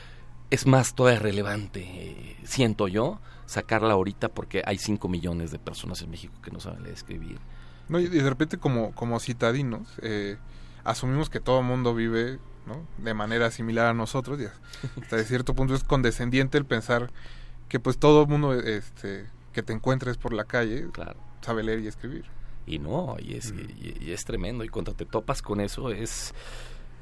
es 0.51 0.67
más 0.67 0.97
todavía 0.97 1.21
relevante, 1.21 1.81
eh, 1.85 2.37
siento 2.43 2.89
yo, 2.89 3.21
sacarla 3.47 3.93
ahorita 3.93 4.29
porque 4.29 4.65
hay 4.67 4.79
5 4.79 5.09
millones 5.09 5.53
de 5.53 5.61
personas 5.61 6.03
en 6.03 6.11
México 6.11 6.35
que 6.43 6.51
no 6.51 6.59
saben 6.59 6.83
leer 6.83 6.95
escribir. 6.97 7.39
No, 7.91 7.99
y 7.99 8.07
de 8.07 8.29
repente 8.29 8.57
como, 8.57 8.95
como 8.95 9.21
citadinos, 9.21 9.89
eh, 10.01 10.39
asumimos 10.85 11.29
que 11.29 11.41
todo 11.41 11.61
el 11.61 11.67
mundo 11.67 11.95
vive 11.95 12.39
¿no? 12.67 12.87
de 12.99 13.15
manera 13.15 13.51
similar 13.51 13.87
a 13.87 13.95
nosotros 13.95 14.41
y 14.41 14.47
hasta 15.01 15.17
de 15.17 15.25
cierto 15.25 15.55
punto 15.55 15.75
es 15.75 15.85
condescendiente 15.85 16.57
el 16.57 16.65
pensar 16.65 17.11
que 17.69 17.81
pues 17.81 17.99
todo 17.99 18.23
el 18.23 18.29
mundo 18.29 18.55
este, 18.55 19.27
que 19.53 19.63
te 19.63 19.73
encuentres 19.73 20.17
por 20.17 20.33
la 20.33 20.45
calle 20.45 20.87
sabe 21.43 21.63
leer 21.63 21.81
y 21.81 21.89
escribir. 21.89 22.25
Y 22.67 22.79
no, 22.79 23.17
y 23.19 23.35
es, 23.35 23.53
y, 23.53 23.97
y 24.01 24.13
es 24.13 24.25
tremendo. 24.25 24.63
Y 24.63 24.69
cuando 24.69 24.95
te 24.95 25.05
topas 25.05 25.43
con 25.43 25.61
eso 25.61 25.91
es, 25.91 26.33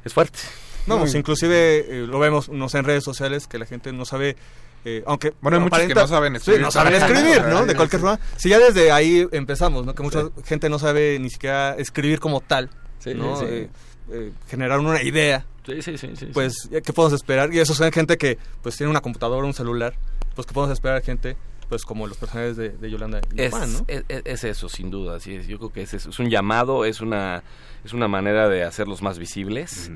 es 0.04 0.14
fuerte. 0.14 0.38
No, 0.86 0.98
pues 0.98 1.14
inclusive 1.14 1.80
eh, 1.80 2.06
lo 2.06 2.18
vemos, 2.18 2.48
no 2.48 2.68
sé, 2.68 2.78
en 2.78 2.84
redes 2.84 3.04
sociales 3.04 3.46
que 3.46 3.58
la 3.58 3.66
gente 3.66 3.92
no 3.92 4.04
sabe... 4.04 4.36
eh, 4.84 5.02
aunque 5.06 5.32
Bueno, 5.40 5.58
hay 5.58 5.64
muchos 5.64 5.80
que 5.80 5.94
no 5.94 6.06
saben 6.06 6.36
escribir 6.36 6.60
Sí, 6.60 6.64
no 6.64 6.70
saben 6.70 6.98
también, 6.98 7.18
escribir, 7.26 7.42
¿no? 7.48 7.60
¿no? 7.60 7.66
De 7.66 7.74
cualquier 7.74 8.00
Sí. 8.00 8.06
forma. 8.06 8.20
Si 8.36 8.48
ya 8.48 8.58
desde 8.58 8.90
ahí 8.92 9.26
empezamos, 9.32 9.84
¿no? 9.86 9.94
Que 9.94 10.02
mucha 10.02 10.28
gente 10.44 10.68
no 10.68 10.78
sabe 10.78 11.18
ni 11.18 11.30
siquiera 11.30 11.74
escribir 11.76 12.20
como 12.20 12.40
tal, 12.40 12.70
Sí, 12.98 13.14
¿no? 13.14 13.36
sí. 13.36 13.46
Eh, 13.48 13.68
eh, 14.10 14.32
generar 14.48 14.78
una 14.80 15.02
idea. 15.02 15.44
Sí, 15.66 15.82
sí, 15.82 15.98
sí, 15.98 16.10
sí, 16.16 16.26
Pues, 16.32 16.68
¿qué 16.70 16.92
podemos 16.94 17.12
esperar? 17.12 17.52
Y 17.52 17.58
eso 17.58 17.74
son 17.74 17.92
gente 17.92 18.16
que, 18.16 18.38
pues, 18.62 18.76
tiene 18.76 18.88
una 18.90 19.02
computadora, 19.02 19.46
un 19.46 19.52
celular. 19.52 19.94
Pues, 20.34 20.46
¿qué 20.46 20.54
podemos 20.54 20.72
esperar? 20.72 21.02
Gente, 21.02 21.36
pues, 21.68 21.84
como 21.84 22.06
los 22.06 22.16
personajes 22.16 22.56
de, 22.56 22.70
de 22.70 22.90
Yolanda 22.90 23.20
y 23.34 23.42
Es, 23.42 23.50
Juan, 23.50 23.70
¿no? 23.74 23.84
es, 23.86 24.02
es- 24.08 24.22
es 24.24 24.44
eso, 24.44 24.70
sin 24.70 24.90
duda. 24.90 25.18
Es. 25.18 25.24
Yo 25.46 25.58
creo 25.58 25.70
que 25.70 25.82
es, 25.82 25.92
eso. 25.92 26.08
es 26.08 26.18
un 26.18 26.30
llamado, 26.30 26.86
es 26.86 27.02
una, 27.02 27.42
es 27.84 27.92
una 27.92 28.08
manera 28.08 28.48
de 28.48 28.64
hacerlos 28.64 29.02
más 29.02 29.18
visibles. 29.18 29.90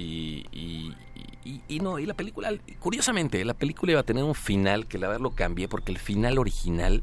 Y, 0.00 0.46
y, 0.52 0.94
y- 1.44 1.60
y 1.68 1.80
no, 1.80 1.98
y 1.98 2.06
la 2.06 2.14
película, 2.14 2.52
curiosamente, 2.78 3.44
la 3.44 3.54
película 3.54 3.92
iba 3.92 4.00
a 4.00 4.04
tener 4.04 4.24
un 4.24 4.34
final 4.34 4.86
que 4.86 4.98
la 4.98 5.08
verdad 5.08 5.22
lo 5.22 5.30
cambié 5.32 5.68
porque 5.68 5.92
el 5.92 5.98
final 5.98 6.38
original 6.38 7.02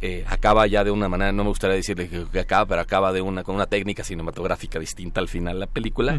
eh, 0.00 0.24
acaba 0.28 0.66
ya 0.68 0.84
de 0.84 0.90
una 0.92 1.08
manera, 1.08 1.32
no 1.32 1.42
me 1.44 1.48
gustaría 1.50 1.74
decirle 1.76 2.08
que, 2.08 2.24
que 2.30 2.38
acaba, 2.40 2.66
pero 2.66 2.80
acaba 2.80 3.12
de 3.12 3.20
una 3.20 3.42
con 3.42 3.56
una 3.56 3.66
técnica 3.66 4.04
cinematográfica 4.04 4.78
distinta 4.78 5.20
al 5.20 5.28
final 5.28 5.54
de 5.54 5.60
la 5.60 5.66
película. 5.66 6.18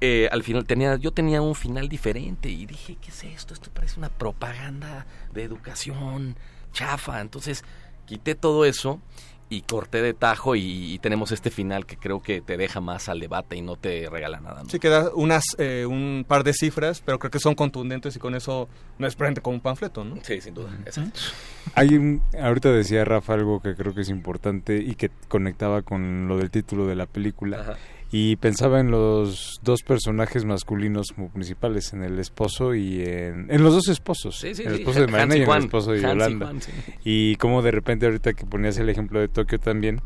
Eh, 0.00 0.28
al 0.30 0.42
final 0.42 0.66
tenía, 0.66 0.96
yo 0.96 1.10
tenía 1.12 1.40
un 1.40 1.54
final 1.54 1.88
diferente 1.88 2.50
y 2.50 2.66
dije, 2.66 2.96
¿qué 3.00 3.08
es 3.10 3.24
esto? 3.24 3.54
Esto 3.54 3.70
parece 3.72 3.98
una 3.98 4.10
propaganda 4.10 5.06
de 5.32 5.42
educación 5.42 6.36
chafa. 6.72 7.22
Entonces 7.22 7.64
quité 8.04 8.34
todo 8.34 8.66
eso 8.66 9.00
y 9.54 9.62
corté 9.62 10.02
de 10.02 10.14
tajo 10.14 10.56
y, 10.56 10.94
y 10.94 10.98
tenemos 10.98 11.30
este 11.32 11.50
final 11.50 11.86
que 11.86 11.96
creo 11.96 12.20
que 12.20 12.40
te 12.40 12.56
deja 12.56 12.80
más 12.80 13.08
al 13.08 13.20
debate 13.20 13.56
y 13.56 13.62
no 13.62 13.76
te 13.76 14.08
regala 14.10 14.40
nada. 14.40 14.62
¿no? 14.62 14.68
Sí, 14.68 14.78
queda 14.78 15.10
unas, 15.14 15.44
eh, 15.58 15.86
un 15.86 16.24
par 16.26 16.44
de 16.44 16.52
cifras, 16.52 17.00
pero 17.00 17.18
creo 17.18 17.30
que 17.30 17.38
son 17.38 17.54
contundentes 17.54 18.16
y 18.16 18.18
con 18.18 18.34
eso 18.34 18.68
no 18.98 19.06
es 19.06 19.16
frente 19.16 19.40
como 19.40 19.56
un 19.56 19.60
panfleto, 19.60 20.04
¿no? 20.04 20.16
Sí, 20.22 20.40
sin 20.40 20.54
duda. 20.54 20.70
Exacto. 20.84 21.20
Hay 21.74 21.94
un, 21.96 22.22
ahorita 22.40 22.72
decía 22.72 23.04
Rafa 23.04 23.34
algo 23.34 23.60
que 23.60 23.74
creo 23.74 23.94
que 23.94 24.02
es 24.02 24.08
importante 24.08 24.76
y 24.76 24.94
que 24.94 25.10
conectaba 25.28 25.82
con 25.82 26.28
lo 26.28 26.36
del 26.38 26.50
título 26.50 26.86
de 26.86 26.96
la 26.96 27.06
película. 27.06 27.76
Y 28.16 28.36
pensaba 28.36 28.78
en 28.78 28.92
los 28.92 29.58
dos 29.64 29.82
personajes 29.82 30.44
masculinos 30.44 31.08
como 31.12 31.30
principales, 31.30 31.92
en 31.94 32.04
el 32.04 32.20
esposo 32.20 32.72
y 32.72 33.02
en, 33.02 33.50
en 33.50 33.64
los 33.64 33.74
dos 33.74 33.88
esposos. 33.88 34.38
Sí, 34.38 34.54
sí, 34.54 34.62
el 34.62 34.76
sí, 34.76 34.80
esposo 34.82 35.00
de 35.00 35.08
Mariana 35.08 35.34
y 35.34 35.40
y, 35.40 35.42
el 35.42 35.50
esposo 35.50 35.90
de 35.90 35.96
Hans 35.96 36.04
y 36.04 36.06
Yolanda. 36.06 36.46
Juan. 36.46 36.60
Y 37.04 37.34
como 37.34 37.60
de 37.60 37.72
repente 37.72 38.06
ahorita 38.06 38.34
que 38.34 38.46
ponías 38.46 38.78
el 38.78 38.88
ejemplo 38.88 39.18
de 39.18 39.26
Tokio 39.26 39.58
también, 39.58 40.00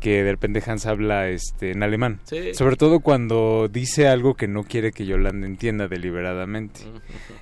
que 0.00 0.24
de 0.24 0.30
repente 0.30 0.62
Hans 0.66 0.86
habla 0.86 1.28
este 1.28 1.70
en 1.70 1.82
alemán. 1.82 2.20
Sí. 2.24 2.54
Sobre 2.54 2.76
todo 2.76 3.00
cuando 3.00 3.68
dice 3.68 4.08
algo 4.08 4.34
que 4.34 4.48
no 4.48 4.64
quiere 4.64 4.92
que 4.92 5.06
Yolanda 5.06 5.46
entienda 5.46 5.86
deliberadamente. 5.88 6.80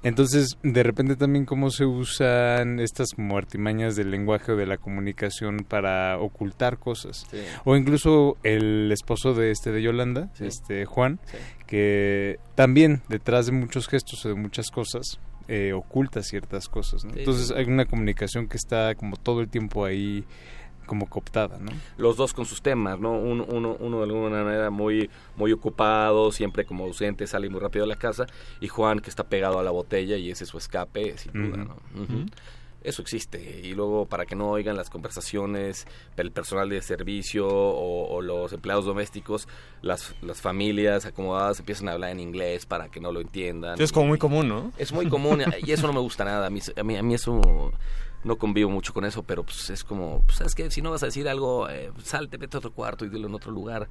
Entonces, 0.02 0.58
de 0.62 0.82
repente 0.82 1.16
también 1.16 1.44
cómo 1.44 1.70
se 1.70 1.86
usan 1.86 2.80
estas 2.80 3.10
como 3.14 3.38
artimañas 3.38 3.96
del 3.96 4.10
lenguaje 4.10 4.52
o 4.52 4.56
de 4.56 4.66
la 4.66 4.76
comunicación 4.76 5.64
para 5.66 6.18
ocultar 6.18 6.78
cosas. 6.78 7.26
Sí. 7.30 7.38
O 7.64 7.76
incluso 7.76 8.36
el 8.42 8.90
esposo 8.92 9.34
de 9.34 9.50
este 9.52 9.72
de 9.72 9.80
Yolanda, 9.80 10.30
este 10.40 10.84
Juan, 10.84 11.20
que 11.66 12.40
también 12.54 13.02
detrás 13.08 13.46
de 13.46 13.52
muchos 13.52 13.86
gestos 13.86 14.24
o 14.26 14.28
de 14.28 14.34
muchas 14.34 14.70
cosas 14.70 15.20
eh, 15.48 15.72
oculta 15.72 16.22
ciertas 16.22 16.68
cosas. 16.68 17.04
¿no? 17.04 17.14
Entonces 17.14 17.50
hay 17.52 17.64
una 17.64 17.86
comunicación 17.86 18.48
que 18.48 18.58
está 18.58 18.94
como 18.94 19.16
todo 19.16 19.40
el 19.40 19.48
tiempo 19.48 19.84
ahí 19.84 20.24
como 20.88 21.08
cooptada, 21.08 21.58
¿no? 21.58 21.70
los 21.96 22.16
dos 22.16 22.34
con 22.34 22.44
sus 22.44 22.60
temas, 22.60 22.98
¿no? 22.98 23.12
Uno, 23.12 23.44
uno, 23.48 23.76
uno 23.78 23.98
de 23.98 24.04
alguna 24.04 24.42
manera 24.42 24.70
muy, 24.70 25.08
muy 25.36 25.52
ocupado, 25.52 26.32
siempre 26.32 26.64
como 26.64 26.84
ausente, 26.84 27.28
sale 27.28 27.48
muy 27.48 27.60
rápido 27.60 27.84
de 27.84 27.90
la 27.90 27.96
casa, 27.96 28.26
y 28.60 28.66
Juan 28.66 28.98
que 28.98 29.10
está 29.10 29.22
pegado 29.22 29.60
a 29.60 29.62
la 29.62 29.70
botella 29.70 30.16
y 30.16 30.30
ese 30.30 30.42
es 30.42 30.50
su 30.50 30.58
escape, 30.58 31.16
sin 31.16 31.32
duda. 31.32 31.64
¿no? 31.64 31.76
Eso 32.82 33.02
existe. 33.02 33.60
Y 33.64 33.74
luego, 33.74 34.06
para 34.06 34.24
que 34.24 34.36
no 34.36 34.50
oigan 34.50 34.76
las 34.76 34.88
conversaciones, 34.88 35.86
el 36.16 36.30
personal 36.30 36.68
de 36.68 36.80
servicio 36.80 37.48
o, 37.48 38.14
o 38.14 38.22
los 38.22 38.52
empleados 38.52 38.84
domésticos, 38.84 39.48
las, 39.82 40.14
las 40.22 40.40
familias 40.40 41.04
acomodadas 41.04 41.58
empiezan 41.58 41.88
a 41.88 41.92
hablar 41.92 42.10
en 42.10 42.20
inglés 42.20 42.66
para 42.66 42.88
que 42.88 43.00
no 43.00 43.10
lo 43.10 43.20
entiendan. 43.20 43.76
Sí, 43.76 43.82
es 43.82 43.92
como 43.92 44.06
muy 44.06 44.18
común, 44.18 44.48
¿no? 44.48 44.72
Es 44.78 44.92
muy 44.92 45.08
común 45.08 45.42
y 45.60 45.72
eso 45.72 45.86
no 45.88 45.92
me 45.92 46.00
gusta 46.00 46.24
nada. 46.24 46.46
A 46.46 46.50
mí, 46.50 46.60
a 46.76 46.82
mí, 46.84 46.96
a 46.96 47.02
mí 47.02 47.14
eso 47.14 47.72
no 48.24 48.36
convivo 48.36 48.70
mucho 48.70 48.92
con 48.92 49.04
eso, 49.04 49.22
pero 49.22 49.44
pues 49.44 49.70
es 49.70 49.84
como, 49.84 50.22
pues, 50.26 50.38
¿sabes 50.38 50.54
qué? 50.54 50.70
Si 50.70 50.82
no 50.82 50.90
vas 50.90 51.02
a 51.02 51.06
decir 51.06 51.28
algo, 51.28 51.68
eh, 51.68 51.90
salte, 52.02 52.36
vete 52.36 52.56
a 52.56 52.58
otro 52.58 52.72
cuarto 52.72 53.04
y 53.04 53.08
dilo 53.08 53.28
en 53.28 53.34
otro 53.34 53.52
lugar. 53.52 53.88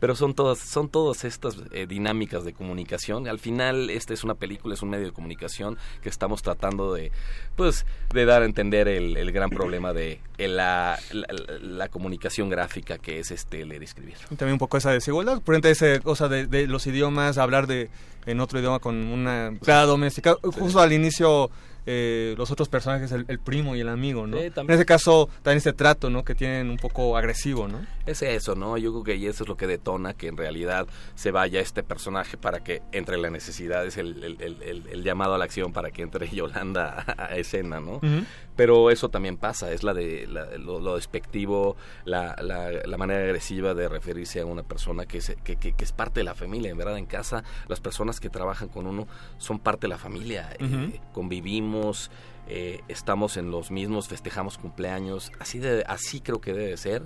Pero 0.00 0.16
son 0.16 0.34
todas, 0.34 0.58
son 0.58 0.88
todas 0.88 1.24
estas 1.24 1.56
eh, 1.72 1.86
dinámicas 1.86 2.44
de 2.44 2.52
comunicación. 2.52 3.28
Al 3.28 3.38
final, 3.38 3.90
esta 3.90 4.14
es 4.14 4.24
una 4.24 4.34
película, 4.34 4.74
es 4.74 4.82
un 4.82 4.90
medio 4.90 5.06
de 5.06 5.12
comunicación 5.12 5.78
que 6.02 6.08
estamos 6.08 6.42
tratando 6.42 6.92
de, 6.92 7.12
pues, 7.56 7.86
de 8.12 8.24
dar 8.24 8.42
a 8.42 8.44
entender 8.44 8.88
el, 8.88 9.16
el 9.16 9.32
gran 9.32 9.50
problema 9.50 9.92
de 9.92 10.20
eh, 10.38 10.48
la, 10.48 10.98
la, 11.12 11.26
la 11.60 11.88
comunicación 11.88 12.48
gráfica 12.50 12.98
que 12.98 13.20
es 13.20 13.30
este 13.30 13.64
leer 13.64 13.82
y 13.82 13.84
escribir. 13.84 14.16
Y 14.30 14.36
también 14.36 14.54
un 14.54 14.58
poco 14.58 14.76
esa 14.76 14.90
desigualdad, 14.90 15.40
por 15.40 15.54
ejemplo, 15.54 15.70
esa 15.70 16.00
cosa 16.00 16.28
de, 16.28 16.46
de 16.46 16.66
los 16.66 16.86
idiomas, 16.86 17.38
hablar 17.38 17.66
de 17.66 17.90
en 18.26 18.40
otro 18.40 18.58
idioma 18.58 18.78
con 18.78 18.96
una 18.96 19.46
empleada 19.46 19.86
doméstica. 19.86 20.36
Justo 20.42 20.80
al 20.80 20.92
inicio, 20.92 21.50
eh, 21.86 22.34
los 22.36 22.50
otros 22.50 22.68
personajes, 22.68 23.10
el, 23.12 23.24
el 23.28 23.38
primo 23.38 23.74
y 23.76 23.80
el 23.80 23.88
amigo, 23.88 24.26
¿no? 24.26 24.38
Sí, 24.38 24.50
en 24.56 24.70
ese 24.70 24.84
caso, 24.84 25.28
también 25.42 25.58
este 25.58 25.72
trato, 25.72 26.10
¿no? 26.10 26.24
Que 26.24 26.34
tienen 26.34 26.68
un 26.70 26.76
poco 26.76 27.16
agresivo, 27.16 27.66
¿no? 27.68 27.80
Es 28.06 28.22
eso, 28.22 28.54
¿no? 28.54 28.76
Yo 28.76 28.90
creo 29.02 29.04
que 29.18 29.28
eso 29.28 29.44
es 29.44 29.48
lo 29.48 29.56
que 29.56 29.66
detona 29.66 30.14
que 30.14 30.28
en 30.28 30.36
realidad 30.36 30.86
se 31.14 31.30
vaya 31.30 31.60
este 31.60 31.82
personaje 31.82 32.36
para 32.36 32.62
que 32.62 32.82
entre 32.92 33.16
la 33.18 33.30
necesidad, 33.30 33.86
es 33.86 33.96
el, 33.96 34.22
el- 34.24 34.40
el- 34.40 34.62
el- 34.62 34.86
el 34.88 35.02
llamado 35.02 35.34
a 35.34 35.38
la 35.38 35.44
acción 35.44 35.72
para 35.72 35.90
que 35.90 36.02
entre 36.02 36.28
Yolanda 36.34 37.04
a, 37.16 37.24
a 37.24 37.36
escena, 37.36 37.80
¿no? 37.80 37.96
Ujú. 37.96 38.24
Pero 38.58 38.90
eso 38.90 39.08
también 39.08 39.36
pasa, 39.36 39.70
es 39.70 39.84
la 39.84 39.94
de 39.94 40.26
la- 40.26 40.56
lo, 40.58 40.80
lo 40.80 40.96
despectivo, 40.96 41.76
la, 42.04 42.34
la- 42.42 42.72
la 42.72 42.96
manera 42.98 43.20
agresiva 43.22 43.72
de 43.72 43.88
referirse 43.88 44.40
a 44.40 44.46
una 44.46 44.64
persona 44.64 45.06
que 45.06 45.18
es, 45.18 45.36
que, 45.44 45.54
que- 45.56 45.74
que 45.74 45.84
es 45.84 45.92
parte 45.92 46.18
de 46.20 46.24
la 46.24 46.34
familia. 46.34 46.72
En 46.72 46.76
verdad, 46.76 46.98
en 46.98 47.06
casa, 47.06 47.44
las 47.68 47.78
personas 47.78 48.18
que 48.18 48.28
trabajan 48.30 48.68
con 48.68 48.88
uno 48.88 49.06
son 49.38 49.60
parte 49.60 49.82
de 49.86 49.90
la 49.90 49.98
familia. 49.98 50.50
eh, 50.58 51.00
convivimos, 51.12 52.10
eh, 52.48 52.80
estamos 52.88 53.36
en 53.36 53.52
los 53.52 53.70
mismos, 53.70 54.08
festejamos 54.08 54.58
cumpleaños. 54.58 55.30
Así, 55.38 55.60
de, 55.60 55.84
así 55.86 56.20
creo 56.20 56.40
que 56.40 56.52
debe 56.52 56.76
ser. 56.76 57.04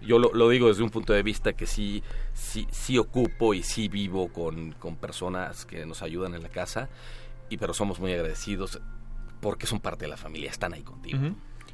Yo 0.00 0.18
lo, 0.18 0.32
lo 0.32 0.48
digo 0.48 0.68
desde 0.68 0.82
un 0.82 0.90
punto 0.90 1.12
de 1.12 1.22
vista 1.22 1.52
que 1.52 1.66
sí, 1.66 2.02
sí, 2.32 2.66
sí 2.70 2.96
ocupo 2.96 3.52
y 3.52 3.62
sí 3.62 3.88
vivo 3.88 4.28
con, 4.32 4.72
con 4.72 4.96
personas 4.96 5.66
que 5.66 5.84
nos 5.84 6.00
ayudan 6.02 6.34
en 6.34 6.42
la 6.42 6.48
casa, 6.48 6.88
y 7.50 7.58
pero 7.58 7.74
somos 7.74 8.00
muy 8.00 8.12
agradecidos 8.12 8.80
porque 9.40 9.66
son 9.66 9.80
parte 9.80 10.04
de 10.04 10.08
la 10.08 10.16
familia, 10.16 10.50
están 10.50 10.72
ahí 10.72 10.82
contigo. 10.82 11.18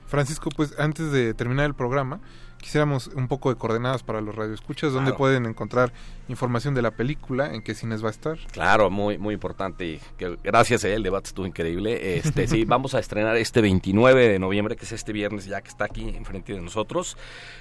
Francisco, 0.07 0.51
pues 0.55 0.79
antes 0.79 1.11
de 1.11 1.33
terminar 1.35 1.67
el 1.67 1.75
programa, 1.75 2.21
quisiéramos 2.63 3.09
un 3.09 3.29
poco 3.29 3.51
de 3.51 3.57
coordenadas 3.57 4.03
para 4.03 4.23
los 4.23 4.35
radioescuchas, 4.35 4.93
donde 4.93 5.11
Claro. 5.11 5.19
pueden 5.19 5.47
encontrar 5.47 5.93
información 6.29 6.73
de 6.75 6.81
la 6.81 6.93
película, 6.93 7.53
en 7.53 7.61
qué 7.63 7.75
cines 7.75 8.03
va 8.03 8.09
a 8.09 8.13
estar. 8.13 8.39
Claro, 8.53 8.89
muy 8.89 9.19
muy 9.19 9.35
importante 9.35 10.01
que 10.17 10.39
gracias 10.43 10.85
a 10.85 10.89
él 10.89 10.95
el 10.95 11.03
debate 11.03 11.27
estuvo 11.29 11.45
increíble. 11.45 12.17
Este 12.17 12.47
sí, 12.47 12.65
vamos 12.67 12.95
a 12.95 13.01
estrenar 13.01 13.37
este 13.37 13.61
29 13.61 14.29
de 14.29 14.39
noviembre, 14.39 14.77
que 14.77 14.85
es 14.87 14.93
este 14.93 15.13
viernes 15.13 15.45
ya 15.45 15.61
que 15.61 15.69
está 15.69 15.85
aquí 15.85 16.09
enfrente 16.09 16.55
de 16.55 16.61
nosotros. 16.63 17.19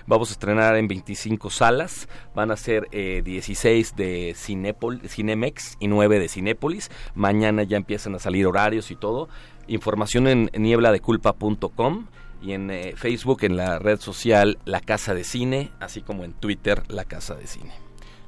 Vamos 0.07 0.29
a 0.29 0.33
estrenar 0.33 0.77
en 0.77 0.87
25 0.87 1.49
salas, 1.49 2.07
van 2.35 2.51
a 2.51 2.55
ser 2.55 2.87
eh, 2.91 3.21
16 3.25 3.95
de 3.95 4.33
Cinepol, 4.37 5.01
Cinemex 5.09 5.75
y 5.79 5.87
9 5.87 6.19
de 6.19 6.29
Cinépolis. 6.29 6.91
Mañana 7.15 7.63
ya 7.63 7.75
empiezan 7.75 8.15
a 8.15 8.19
salir 8.19 8.45
horarios 8.45 8.91
y 8.91 8.95
todo. 8.95 9.27
Información 9.67 10.27
en 10.27 10.49
niebladeculpa.com 10.57 12.05
y 12.41 12.53
en 12.53 12.71
eh, 12.71 12.93
Facebook, 12.95 13.43
en 13.43 13.57
la 13.57 13.79
red 13.79 13.99
social 13.99 14.57
La 14.65 14.81
Casa 14.81 15.13
de 15.13 15.23
Cine, 15.23 15.71
así 15.79 16.01
como 16.01 16.23
en 16.23 16.33
Twitter 16.33 16.83
La 16.89 17.05
Casa 17.05 17.35
de 17.35 17.47
Cine. 17.47 17.71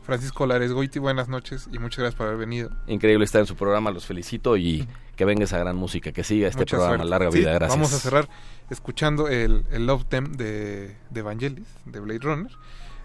Francisco 0.04 0.46
Lares 0.46 0.74
Goiti, 0.74 1.00
buenas 1.00 1.30
noches 1.30 1.70
y 1.72 1.80
muchas 1.80 2.00
gracias 2.00 2.16
por 2.16 2.28
haber 2.28 2.40
venido. 2.40 2.70
Increíble 2.88 3.24
estar 3.24 3.40
en 3.40 3.48
su 3.48 3.56
programa, 3.56 3.90
los 3.90 4.06
felicito 4.06 4.58
y 4.58 4.86
que 5.16 5.24
venga 5.26 5.46
esa 5.46 5.58
gran 5.58 5.78
música, 5.78 6.12
que 6.12 6.24
siga 6.24 6.48
este 6.50 6.60
Mucha 6.62 6.76
programa, 6.78 6.98
suerte. 6.98 7.10
larga 7.10 7.32
Sí, 7.32 7.40
vida, 7.40 7.54
gracias. 7.54 7.80
Vamos 7.80 7.94
a 7.94 8.00
cerrar 8.00 8.28
escuchando 8.70 9.30
el, 9.30 9.64
el 9.72 9.86
Love 9.88 10.06
Theme 10.06 10.30
de, 10.36 10.98
de 11.10 11.20
Evangelis, 11.20 11.68
de 11.86 12.00
Blade 12.02 12.20
Runner. 12.20 12.52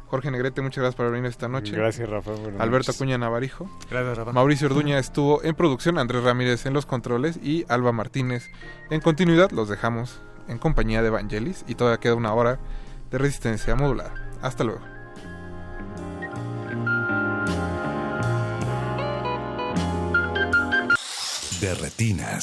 Jorge 0.06 0.30
Negrete, 0.30 0.62
muchas 0.62 0.78
gracias 0.78 0.94
por 0.96 1.04
haber 1.04 1.16
venido 1.20 1.28
esta 1.30 1.48
noche. 1.48 1.70
Gracias, 1.76 2.08
Rafa, 2.08 2.32
buenas 2.32 2.60
Alberto. 2.60 2.92
Acuña 2.92 3.18
Navarijo. 3.18 3.70
Gracias, 3.90 4.16
Rafa. 4.16 4.32
Mauricio 4.32 4.66
Orduña 4.66 4.98
estuvo 4.98 5.44
en 5.44 5.54
producción, 5.54 5.98
Andrés 5.98 6.24
Ramírez 6.24 6.64
en 6.66 6.72
los 6.72 6.86
controles 6.86 7.38
y 7.42 7.64
Alba 7.68 7.92
Martínez 7.92 8.48
en 8.90 9.00
continuidad. 9.02 9.50
Los 9.50 9.68
dejamos 9.68 10.22
en 10.48 10.58
compañía 10.58 11.02
de 11.02 11.08
Evangelis 11.08 11.64
y 11.68 11.74
todavía 11.74 12.00
queda 12.00 12.14
una 12.14 12.34
hora 12.34 12.58
de 13.10 13.18
resistencia 13.18 13.74
modulada. 13.74 14.14
Hasta 14.42 14.64
luego. 14.64 14.80
De 21.60 21.74
retinas. 21.74 22.42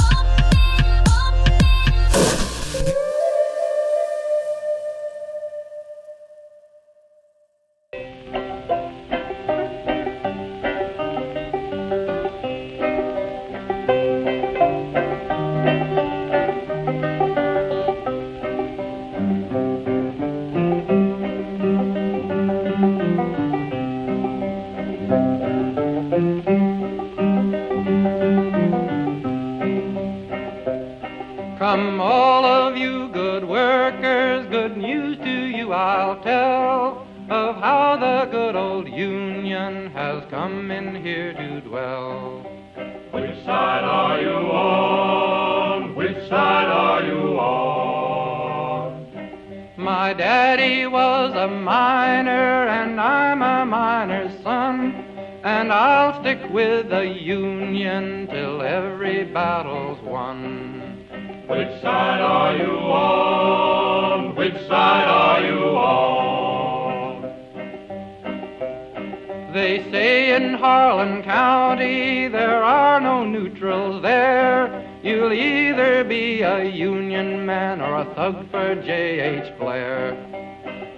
Man 78.21 78.35
or 78.35 78.37
a 78.37 78.43
thug 78.43 78.51
for 78.51 78.75
J.H. 78.83 79.59
Blair. 79.59 80.15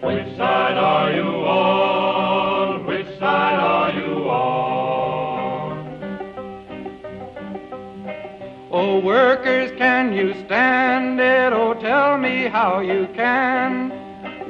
Which 0.03 0.37
side 0.37 0.77
are 0.77 1.11
you 1.11 1.23
on? 1.23 2.85
Which 2.85 3.07
side 3.19 3.59
are 3.59 3.91
you 3.93 4.29
on? 4.29 4.73
Oh, 8.71 8.99
workers, 8.99 9.71
can 9.77 10.13
you 10.13 10.33
stand 10.45 11.19
it? 11.19 11.53
Oh, 11.53 11.73
tell 11.75 12.17
me 12.17 12.47
how 12.49 12.79
you 12.81 13.07
can. 13.15 13.91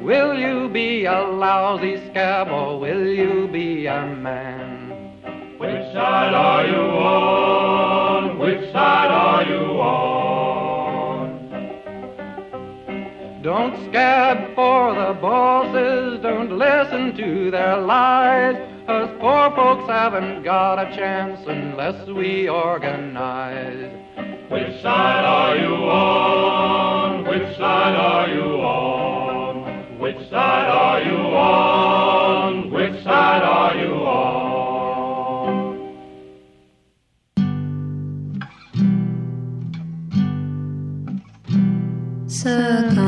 Will 0.02 0.34
you 0.38 0.68
be 0.68 1.04
a 1.04 1.22
lousy 1.22 1.96
scab 2.10 2.48
or 2.48 2.80
will 2.80 3.06
you 3.06 3.48
be 3.52 3.86
a 3.86 4.06
man? 4.06 4.90
Which 5.58 5.92
side 5.94 6.34
are 6.34 6.66
you 6.66 6.82
on? 6.82 8.38
Which 8.38 8.72
side 8.72 9.10
are 9.10 9.44
you 9.44 9.80
on? 9.80 10.23
Don't 13.44 13.76
scab 13.90 14.54
for 14.54 14.94
the 14.94 15.12
bosses, 15.20 16.18
don't 16.22 16.56
listen 16.56 17.14
to 17.14 17.50
their 17.50 17.76
lies. 17.76 18.56
Us 18.88 19.10
poor 19.20 19.50
folks 19.54 19.86
haven't 19.86 20.44
got 20.44 20.76
a 20.76 20.96
chance 20.96 21.46
unless 21.46 22.08
we 22.08 22.48
organize. 22.48 23.92
Which 24.48 24.80
side 24.80 25.26
are 25.26 25.58
you 25.58 25.74
on? 25.74 27.24
Which 27.26 27.54
side 27.58 27.96
are 27.96 28.28
you 28.30 28.62
on? 28.62 29.98
Which 29.98 30.30
side 30.30 30.70
are 30.70 31.02
you 31.02 31.18
on? 31.18 32.70
Which 32.70 33.04
side 33.04 33.42
are 33.42 33.76
you 33.76 33.92
on? 33.92 34.44
circle. 42.44 43.03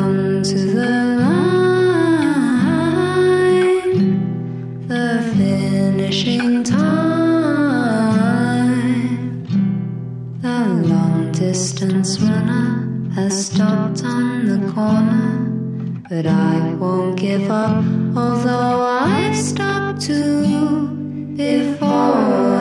distance 11.76 12.18
runner 12.20 13.10
has 13.12 13.48
stopped 13.48 14.02
on 14.02 14.46
the 14.46 14.72
corner. 14.72 16.00
But 16.08 16.26
I 16.26 16.74
won't 16.74 17.18
give 17.18 17.50
up, 17.50 17.84
although 18.16 18.80
I've 18.80 19.36
stopped 19.36 20.00
too 20.00 21.34
before. 21.36 22.55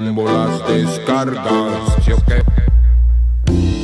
las 0.00 0.68
descargas. 0.68 1.44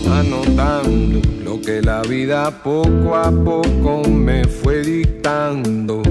Anotando 0.08 1.20
lo 1.44 1.60
que 1.60 1.82
la 1.82 2.02
vida 2.02 2.50
poco 2.62 3.16
a 3.16 3.30
poco 3.30 4.08
me 4.08 4.44
fue 4.44 4.82
dictando. 4.82 6.02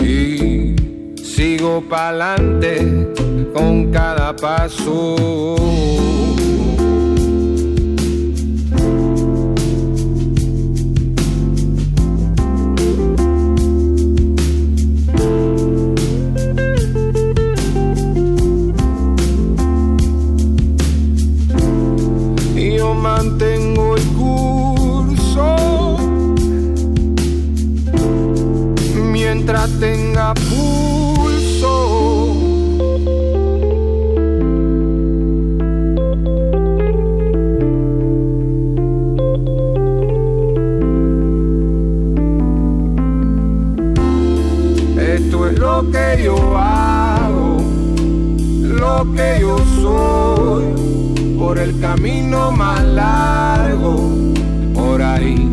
Y 0.00 0.74
sigo 1.22 1.82
pa'lante 1.88 3.12
con 3.52 3.90
cada 3.90 4.34
paso. 4.34 5.67
que 49.14 49.38
yo 49.40 49.58
soy 49.80 51.36
por 51.38 51.58
el 51.58 51.78
camino 51.80 52.50
más 52.52 52.84
largo 52.84 53.96
por 54.74 55.02
ahí. 55.02 55.47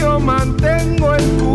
yo 0.00 0.18
mantengo 0.18 1.14
el 1.14 1.49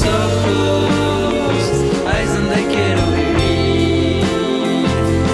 ojos, 0.00 1.66
ahí 2.06 2.24
es 2.24 2.32
donde 2.32 2.66
quiero 2.66 3.02
vivir. 3.10 4.24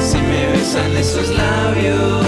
Si 0.02 0.18
me 0.18 0.47
besan 0.48 0.97
esos 0.97 1.28
labios. 1.30 2.28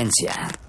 Resistencia. 0.00 0.59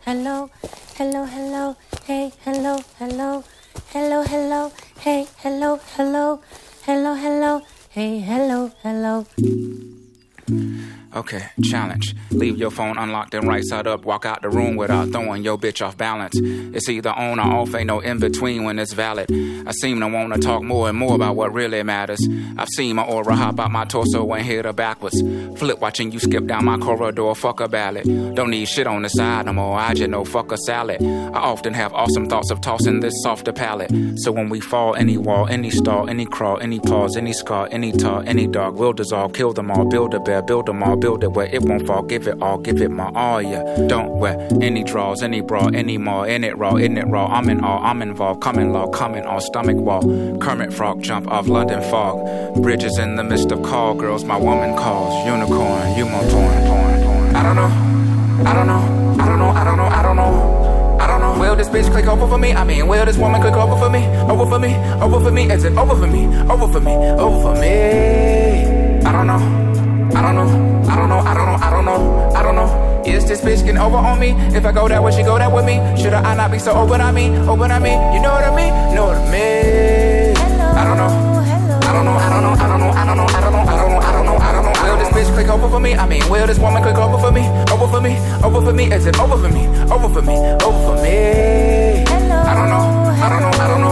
Hello, 0.00 0.50
hello, 0.98 1.24
hello, 1.24 1.76
hey, 2.06 2.32
hello, 2.44 2.78
hello, 2.98 3.44
hello, 3.92 4.22
hello, 4.22 4.72
hey, 5.00 5.26
hello, 5.42 5.78
hello, 5.96 6.40
hello, 6.86 7.14
hello, 7.14 7.62
hey, 7.90 8.20
hello, 8.20 8.70
hello. 8.82 9.93
Okay, 11.14 11.46
challenge. 11.62 12.12
Leave 12.32 12.58
your 12.58 12.72
phone 12.72 12.98
unlocked 12.98 13.34
and 13.34 13.46
right 13.46 13.62
side 13.64 13.86
up. 13.86 14.04
Walk 14.04 14.26
out 14.26 14.42
the 14.42 14.48
room 14.48 14.74
without 14.74 15.10
throwing 15.12 15.44
your 15.44 15.56
bitch 15.56 15.84
off 15.84 15.96
balance. 15.96 16.34
It's 16.36 16.88
either 16.88 17.10
on 17.10 17.38
or 17.38 17.60
off, 17.60 17.72
ain't 17.72 17.86
no 17.86 18.00
in 18.00 18.18
between 18.18 18.64
when 18.64 18.80
it's 18.80 18.92
valid. 18.92 19.30
I 19.30 19.70
seem 19.80 20.00
to 20.00 20.08
wanna 20.08 20.38
talk 20.38 20.64
more 20.64 20.88
and 20.88 20.98
more 20.98 21.14
about 21.14 21.36
what 21.36 21.54
really 21.54 21.80
matters. 21.84 22.18
I've 22.58 22.68
seen 22.68 22.96
my 22.96 23.04
aura 23.04 23.36
hop 23.36 23.60
out 23.60 23.70
my 23.70 23.84
torso 23.84 24.28
and 24.32 24.44
hit 24.44 24.64
her 24.64 24.72
backwards. 24.72 25.22
Flip 25.56 25.78
watching 25.78 26.10
you 26.10 26.18
skip 26.18 26.46
down 26.46 26.64
my 26.64 26.78
corridor, 26.78 27.32
fuck 27.36 27.60
a 27.60 27.68
ballad. 27.68 28.04
Don't 28.34 28.50
need 28.50 28.64
shit 28.66 28.88
on 28.88 29.02
the 29.02 29.08
side 29.08 29.46
no 29.46 29.52
more, 29.52 29.78
I 29.78 29.94
just 29.94 30.10
know 30.10 30.24
fuck 30.24 30.50
a 30.50 30.56
salad. 30.66 31.00
I 31.00 31.38
often 31.38 31.74
have 31.74 31.92
awesome 31.92 32.28
thoughts 32.28 32.50
of 32.50 32.60
tossing 32.60 32.98
this 32.98 33.14
softer 33.22 33.52
palate. 33.52 33.92
So 34.16 34.32
when 34.32 34.48
we 34.48 34.58
fall, 34.58 34.96
any 34.96 35.16
wall, 35.16 35.46
any 35.46 35.70
stall, 35.70 36.10
any 36.10 36.26
crawl, 36.26 36.58
any 36.58 36.80
pause, 36.80 37.16
any 37.16 37.32
scar, 37.32 37.68
any 37.70 37.92
tar, 37.92 38.24
any 38.26 38.48
dog 38.48 38.74
we'll 38.74 38.92
dissolve, 38.92 39.32
kill 39.32 39.52
them 39.52 39.70
all, 39.70 39.84
build 39.84 40.12
a 40.14 40.18
bear, 40.18 40.42
build 40.42 40.66
them 40.66 40.82
all, 40.82 40.96
build 41.04 41.22
it 41.22 41.32
where 41.32 41.48
it 41.52 41.60
won't 41.60 41.86
fall, 41.86 42.02
give 42.02 42.26
it 42.26 42.40
all, 42.40 42.56
give 42.56 42.80
it 42.80 42.90
my 42.90 43.12
all, 43.14 43.42
yeah. 43.42 43.62
Don't 43.88 44.10
wear 44.18 44.34
any 44.62 44.82
draws, 44.82 45.22
any 45.22 45.42
bra, 45.42 45.66
any 45.74 45.98
more, 45.98 46.26
in 46.26 46.42
it 46.42 46.56
raw, 46.56 46.76
in 46.76 46.96
it 46.96 47.06
raw, 47.08 47.26
I'm 47.26 47.50
in 47.50 47.62
all, 47.62 47.78
I'm 47.84 48.00
involved, 48.00 48.40
coming 48.40 48.72
law, 48.72 48.86
coming 48.88 49.22
all. 49.26 49.38
stomach 49.38 49.76
wall. 49.76 50.00
Kermit 50.38 50.72
frog 50.72 51.02
jump 51.02 51.28
off 51.28 51.46
London 51.46 51.82
fog. 51.90 52.16
Bridges 52.62 52.96
in 52.96 53.16
the 53.16 53.22
midst 53.22 53.52
of 53.52 53.62
call 53.62 53.92
girls, 53.92 54.24
my 54.24 54.38
woman 54.38 54.74
calls. 54.78 55.12
Unicorn, 55.26 55.94
you 55.94 56.06
my 56.06 56.22
porn, 56.32 56.56
porn, 56.68 57.02
porn. 57.04 57.36
I 57.36 57.42
don't 57.42 57.56
know, 57.56 58.50
I 58.50 58.54
don't 58.54 58.66
know, 58.66 58.82
I 59.22 59.28
don't 59.28 59.38
know, 59.38 59.50
I 59.50 59.62
don't 59.62 59.76
know, 59.76 59.90
I 59.98 60.02
don't 60.02 60.16
know. 60.16 60.96
I 61.00 61.06
don't 61.06 61.20
know. 61.20 61.38
Will 61.38 61.54
this 61.54 61.68
bitch 61.68 61.90
click 61.90 62.06
over 62.06 62.26
for 62.26 62.38
me? 62.38 62.54
I 62.54 62.64
mean, 62.64 62.86
will 62.86 63.04
this 63.04 63.18
woman 63.18 63.42
click 63.42 63.52
over 63.52 63.76
for 63.76 63.90
me? 63.90 64.06
Over 64.32 64.46
for 64.46 64.58
me? 64.58 64.74
Over 65.02 65.20
for 65.20 65.30
me? 65.30 65.50
Is 65.52 65.64
it 65.64 65.76
over 65.76 65.96
for 65.96 66.06
me? 66.06 66.24
Over 66.50 66.66
for 66.72 66.80
me? 66.80 66.94
Over 66.94 67.42
for 67.42 67.60
me? 67.60 69.04
I 69.04 69.12
don't 69.12 69.26
know. 69.26 69.42
I 70.18 70.22
don't 70.22 70.36
know. 70.36 70.73
I 70.88 70.96
don't 70.96 71.08
know, 71.08 71.18
I 71.18 71.34
don't 71.34 71.46
know, 71.46 71.58
I 71.60 71.70
don't 71.70 71.84
know, 71.84 72.32
I 72.34 72.42
don't 72.42 72.56
know. 72.56 73.02
Is 73.06 73.24
this 73.26 73.40
bitch 73.40 73.64
getting 73.64 73.78
over 73.78 73.96
on 73.96 74.18
me? 74.18 74.30
If 74.56 74.64
I 74.64 74.72
go 74.72 74.88
that 74.88 75.02
way, 75.02 75.12
she 75.12 75.22
go 75.22 75.38
that 75.38 75.52
with 75.52 75.64
me. 75.64 75.76
Should 76.00 76.14
I, 76.14 76.34
not 76.34 76.50
be 76.50 76.58
so 76.58 76.72
open 76.72 77.00
on 77.00 77.14
me? 77.14 77.28
Open 77.48 77.70
on 77.70 77.82
me? 77.82 77.92
You 78.14 78.20
know 78.20 78.32
what 78.32 78.44
I 78.44 78.54
mean? 78.54 78.94
Know 78.94 79.06
what 79.06 79.16
I 79.16 79.24
mean? 79.30 80.36
Hello, 80.36 80.66
I 80.72 80.84
don't 80.84 80.96
know. 80.96 81.08
Hello. 81.44 81.76
I 81.84 81.92
don't 81.92 82.04
know, 82.04 82.16
I 82.16 82.28
don't 82.30 82.42
know, 82.42 82.52
I 82.52 82.66
don't 82.68 82.80
know, 82.80 82.90
I 82.90 83.04
don't 83.04 83.16
know, 83.16 83.26
I 83.26 83.40
don't 83.40 83.52
know, 83.52 83.60
I 83.60 83.76
don't 83.76 83.90
know, 83.90 83.98
I 84.00 84.12
don't 84.12 84.24
know, 84.24 84.36
I 84.36 84.52
don't 84.52 84.64
know. 84.64 84.72
Will 84.84 84.98
this 84.98 85.08
bitch 85.08 85.34
click 85.34 85.48
over 85.48 85.68
for 85.68 85.80
me? 85.80 85.94
I 85.94 86.06
mean, 86.06 86.28
will 86.28 86.46
this 86.46 86.58
woman 86.58 86.82
click 86.82 86.96
over 86.96 87.18
for 87.18 87.32
me? 87.32 87.46
Over 87.72 87.88
for 87.88 88.00
me? 88.00 88.16
Over 88.42 88.60
for 88.60 88.72
me? 88.72 88.92
Is 88.92 89.06
it 89.06 89.18
over 89.20 89.36
for 89.36 89.48
me? 89.52 89.66
Over 89.92 90.08
for 90.08 90.22
me? 90.22 90.36
Over 90.64 90.80
for 90.86 91.02
me? 91.02 92.04
Hello, 92.08 92.40
I 92.40 92.54
don't 92.54 92.68
know, 92.68 92.84
I 93.24 93.28
don't 93.28 93.42
know, 93.42 93.52
I 93.52 93.68
don't 93.68 93.80
know 93.80 93.83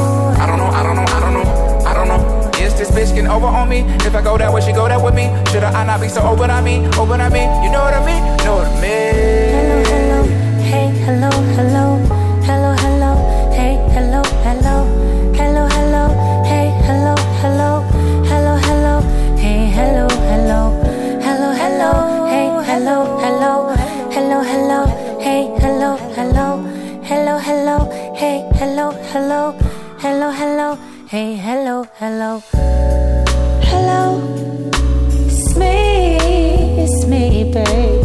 bitch 2.93 3.15
getting 3.15 3.31
over 3.31 3.47
on 3.47 3.69
me? 3.69 3.81
If 4.07 4.15
I 4.15 4.23
go 4.23 4.37
that 4.39 4.53
way, 4.53 4.61
she 4.61 4.73
go 4.73 4.87
that 4.89 5.03
with 5.03 5.15
me. 5.15 5.33
Should 5.51 5.65
I 5.65 5.85
not 5.85 6.01
be 6.01 6.09
so 6.09 6.23
open 6.23 6.51
on 6.51 6.65
me? 6.65 6.87
Open 6.99 7.21
on 7.21 7.33
me? 7.33 7.43
You 7.65 7.71
know 7.73 7.83
what 7.83 7.95
I 7.95 8.05
mean? 8.05 8.23
Know 8.45 8.57
what 8.57 8.67
I 8.67 8.81
mean? 8.81 9.53
Hello, 9.63 9.83
hello, 9.93 10.21
hey, 10.61 10.89
hello, 11.05 11.31
hello, 11.57 11.85
hello, 12.47 12.73
hello, 12.83 13.13
hey, 13.53 13.75
hello, 13.95 14.23
hello, 14.45 14.77
hello, 15.37 15.67
hello, 15.75 16.05
hey, 16.45 16.69
hello, 16.87 17.15
hello, 17.41 17.71
hello, 18.31 18.57
hello, 18.67 18.95
hey, 19.37 19.71
hello, 19.77 20.07
hello, 20.31 20.61
hello, 21.29 21.53
hello, 21.61 22.31
hey, 22.31 22.49
hello, 22.69 23.01
hello, 23.25 23.69
hello, 24.11 24.41
hello, 24.51 24.81
hey, 25.21 25.51
hello, 25.61 25.97
hello, 26.17 26.49
hello, 27.03 27.39
hello, 27.39 27.79
hey, 28.15 28.49
hello, 28.55 28.91
hello, 29.13 29.53
hello, 29.99 30.31
hello, 30.31 30.79
hey, 31.13 31.35
hello, 31.37 31.85
hello, 31.99 32.43
hello, 33.71 34.03
it's 35.29 35.55
me, 35.59 36.17
it's 36.83 37.05
me, 37.05 37.53
babe. 37.53 38.05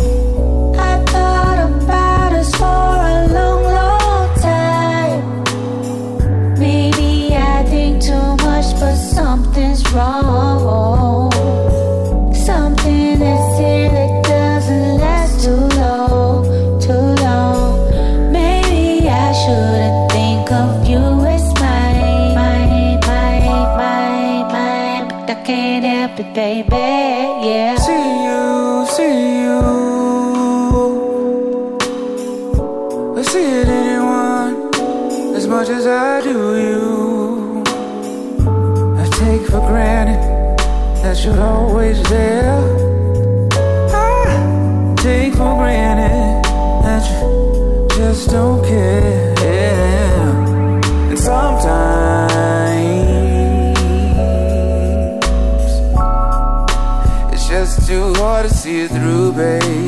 I 0.78 1.02
thought 1.14 1.60
about 1.72 2.34
us 2.34 2.52
for 2.56 2.66
a 2.66 3.28
long, 3.38 3.64
long 3.64 4.28
time. 4.42 5.24
Maybe 6.60 7.34
I 7.34 7.64
think 7.72 8.04
too 8.04 8.28
much, 8.46 8.78
but 8.78 8.98
something's 8.98 9.90
wrong. 9.94 10.47
It, 26.20 26.34
baby. 26.34 26.76
Yeah. 26.76 27.76
See 27.78 28.24
you, 28.26 28.86
see 28.96 29.42
you. 29.44 29.60
I 33.18 33.22
see 33.22 33.46
it 33.46 33.68
in 33.68 33.70
anyone 33.70 34.56
as 35.36 35.48
much 35.48 35.70
as 35.70 35.86
I 35.86 36.22
do 36.22 36.38
you. 36.66 37.64
I 38.98 39.06
take 39.22 39.46
for 39.48 39.62
granted 39.68 40.22
that 41.04 41.24
you're 41.24 41.40
always 41.40 42.02
there. 42.04 42.58
I 43.94 44.96
take 44.98 45.34
for 45.34 45.56
granted 45.56 46.44
that 46.84 47.04
you 47.12 47.88
just 47.96 48.30
don't 48.30 48.64
care. 48.66 49.27
water 58.20 58.50
see 58.50 58.88
through, 58.88 59.32
babe. 59.34 59.87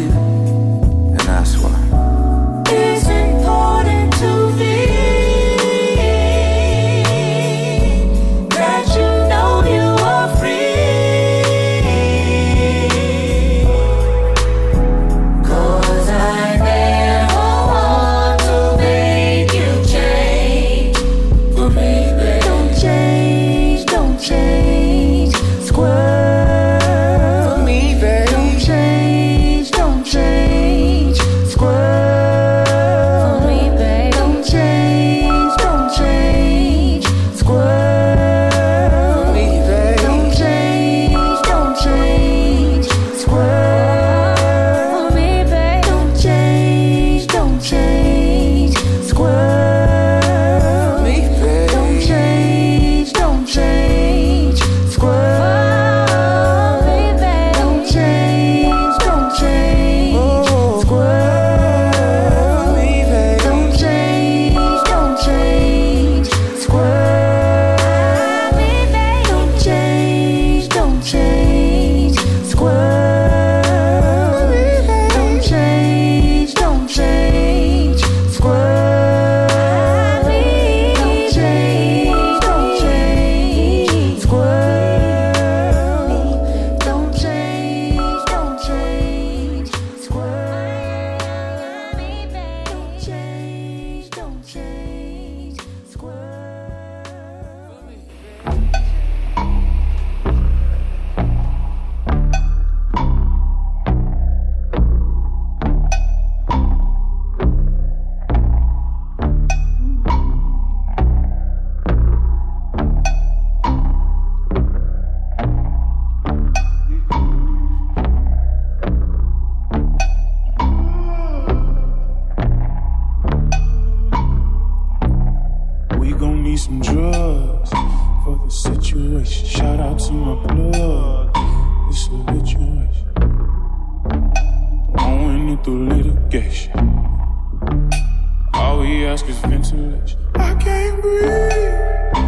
All 139.22 139.26
we 139.26 139.34
ask 139.34 139.44
is 139.44 139.52
ventilation. 139.52 140.20
I 140.36 140.56
can't 140.56 141.02
breathe. 141.02 142.19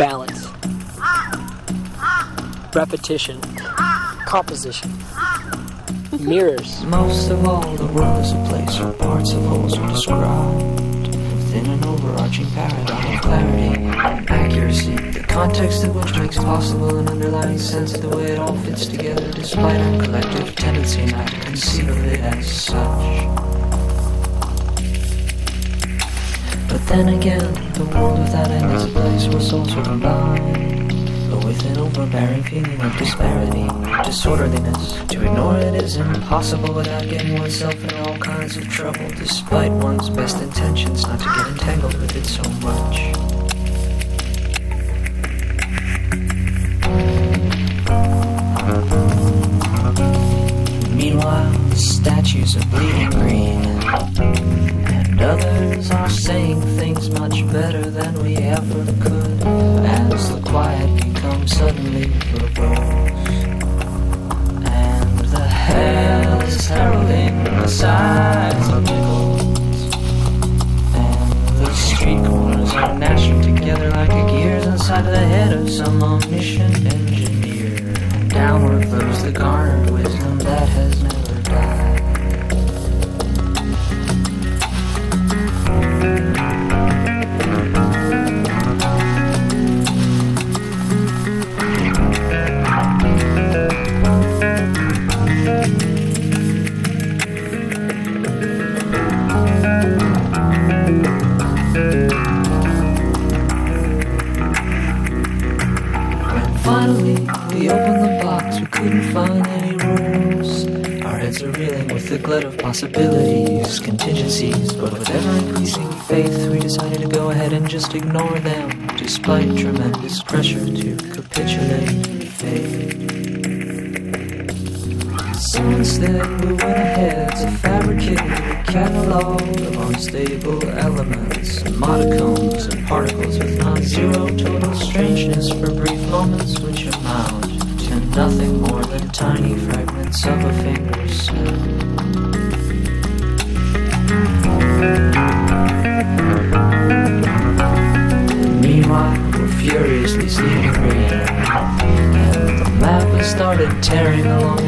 Balance, 0.00 0.48
repetition, 2.74 3.38
composition, 4.24 4.90
mirrors. 6.18 6.82
Most 6.86 7.28
of 7.28 7.46
all, 7.46 7.76
the 7.76 7.84
world 7.92 8.24
is 8.24 8.32
a 8.32 8.42
place 8.48 8.80
where 8.80 8.94
parts 8.94 9.32
of 9.34 9.42
wholes 9.42 9.76
are 9.76 9.88
described 9.88 11.08
within 11.08 11.66
an 11.66 11.84
overarching 11.84 12.46
paradigm 12.52 13.14
of 13.14 13.20
clarity 13.20 13.74
and 13.76 14.30
accuracy. 14.30 14.96
The 14.96 15.20
context 15.28 15.84
of 15.84 15.94
which 15.94 16.18
makes 16.18 16.38
possible 16.38 16.96
an 16.96 17.06
underlying 17.06 17.58
sense 17.58 17.92
of 17.92 18.00
the 18.00 18.16
way 18.16 18.32
it 18.32 18.38
all 18.38 18.56
fits 18.60 18.86
together, 18.86 19.30
despite 19.32 19.78
our 19.78 20.02
collective 20.02 20.56
tendency 20.56 21.04
not 21.04 21.28
to 21.28 21.40
conceive 21.40 21.90
of 21.90 22.02
it 22.06 22.20
as 22.20 22.50
such. 22.50 23.49
Then 26.90 27.08
again, 27.10 27.54
the 27.74 27.84
world 27.84 28.18
without 28.18 28.50
end 28.50 28.72
is 28.72 28.84
a 28.84 28.88
place 28.88 29.28
where 29.28 29.40
souls 29.40 29.76
are 29.76 29.84
combined. 29.84 30.88
But 31.30 31.44
with 31.44 31.64
an 31.66 31.78
overbearing 31.78 32.42
feeling 32.42 32.80
of 32.80 32.98
disparity, 32.98 33.68
disorderliness, 34.02 35.00
to 35.04 35.24
ignore 35.24 35.56
it 35.58 35.80
is 35.84 35.96
impossible 35.96 36.74
without 36.74 37.04
getting 37.04 37.38
oneself 37.38 37.76
in 37.84 37.94
all 37.94 38.18
kinds 38.18 38.56
of 38.56 38.68
trouble, 38.68 39.08
despite 39.10 39.70
one's 39.70 40.10
best 40.10 40.42
intentions 40.42 41.06
not 41.06 41.20
to 41.20 41.26
get 41.26 41.46
entangled 41.46 41.94
with 41.94 42.16
it 42.16 42.26
so 42.26 42.42
much. 42.58 42.96
Meanwhile, 50.92 51.52
the 51.70 51.76
statues 51.76 52.56
are 52.56 52.66
bleeding 52.66 52.99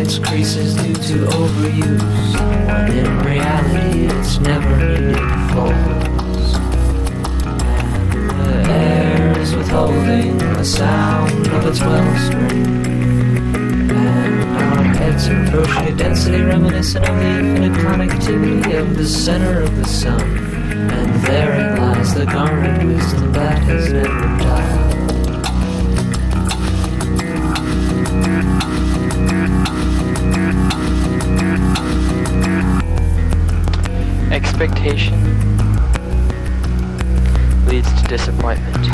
its 0.02 0.18
creases 0.18 0.74
due 0.74 0.94
to 0.94 1.26
overuse. 1.26 2.02
When 2.66 2.90
in 2.98 3.18
reality, 3.20 4.06
it's 4.06 4.40
never 4.40 4.76
needed 4.76 5.16
focus. 5.52 6.56
And 7.46 8.40
the 8.40 8.72
air 8.72 9.38
is 9.38 9.54
withholding 9.54 10.38
the 10.38 10.64
sound 10.64 11.46
of 11.46 11.66
its 11.66 11.80
wellspring. 11.80 12.66
And 13.92 14.44
our 14.60 14.84
heads 14.98 15.28
are 15.28 15.86
a 15.86 15.94
density 15.94 16.42
reminiscent 16.42 17.08
of 17.08 17.16
the 17.16 17.28
infinite 17.38 17.78
connectivity 17.78 18.80
of 18.80 18.96
the 18.96 19.06
center 19.06 19.62
of 19.62 19.76
the 19.76 19.86
sun. 19.86 20.20
And 20.20 21.14
therein 21.26 21.76
lies 21.76 22.12
the 22.12 22.26
garnered 22.26 22.82
wisdom 22.82 23.32
that 23.34 23.58
has 23.62 23.92
never 23.92 24.38
died. 24.42 24.91
Expectation 34.62 35.18
leads 37.66 37.92
to 38.00 38.06
disappointment. 38.06 38.86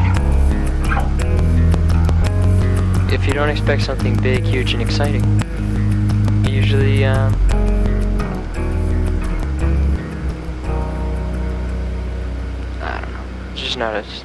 If 3.12 3.26
you 3.26 3.34
don't 3.34 3.50
expect 3.50 3.82
something 3.82 4.16
big, 4.16 4.44
huge, 4.44 4.72
and 4.72 4.80
exciting, 4.80 5.22
you 6.46 6.52
usually 6.52 7.04
um, 7.04 7.34
I 12.80 13.00
don't 13.02 13.12
know. 13.12 13.24
It's 13.52 13.60
just 13.60 13.76
not 13.76 13.94
as 13.94 14.24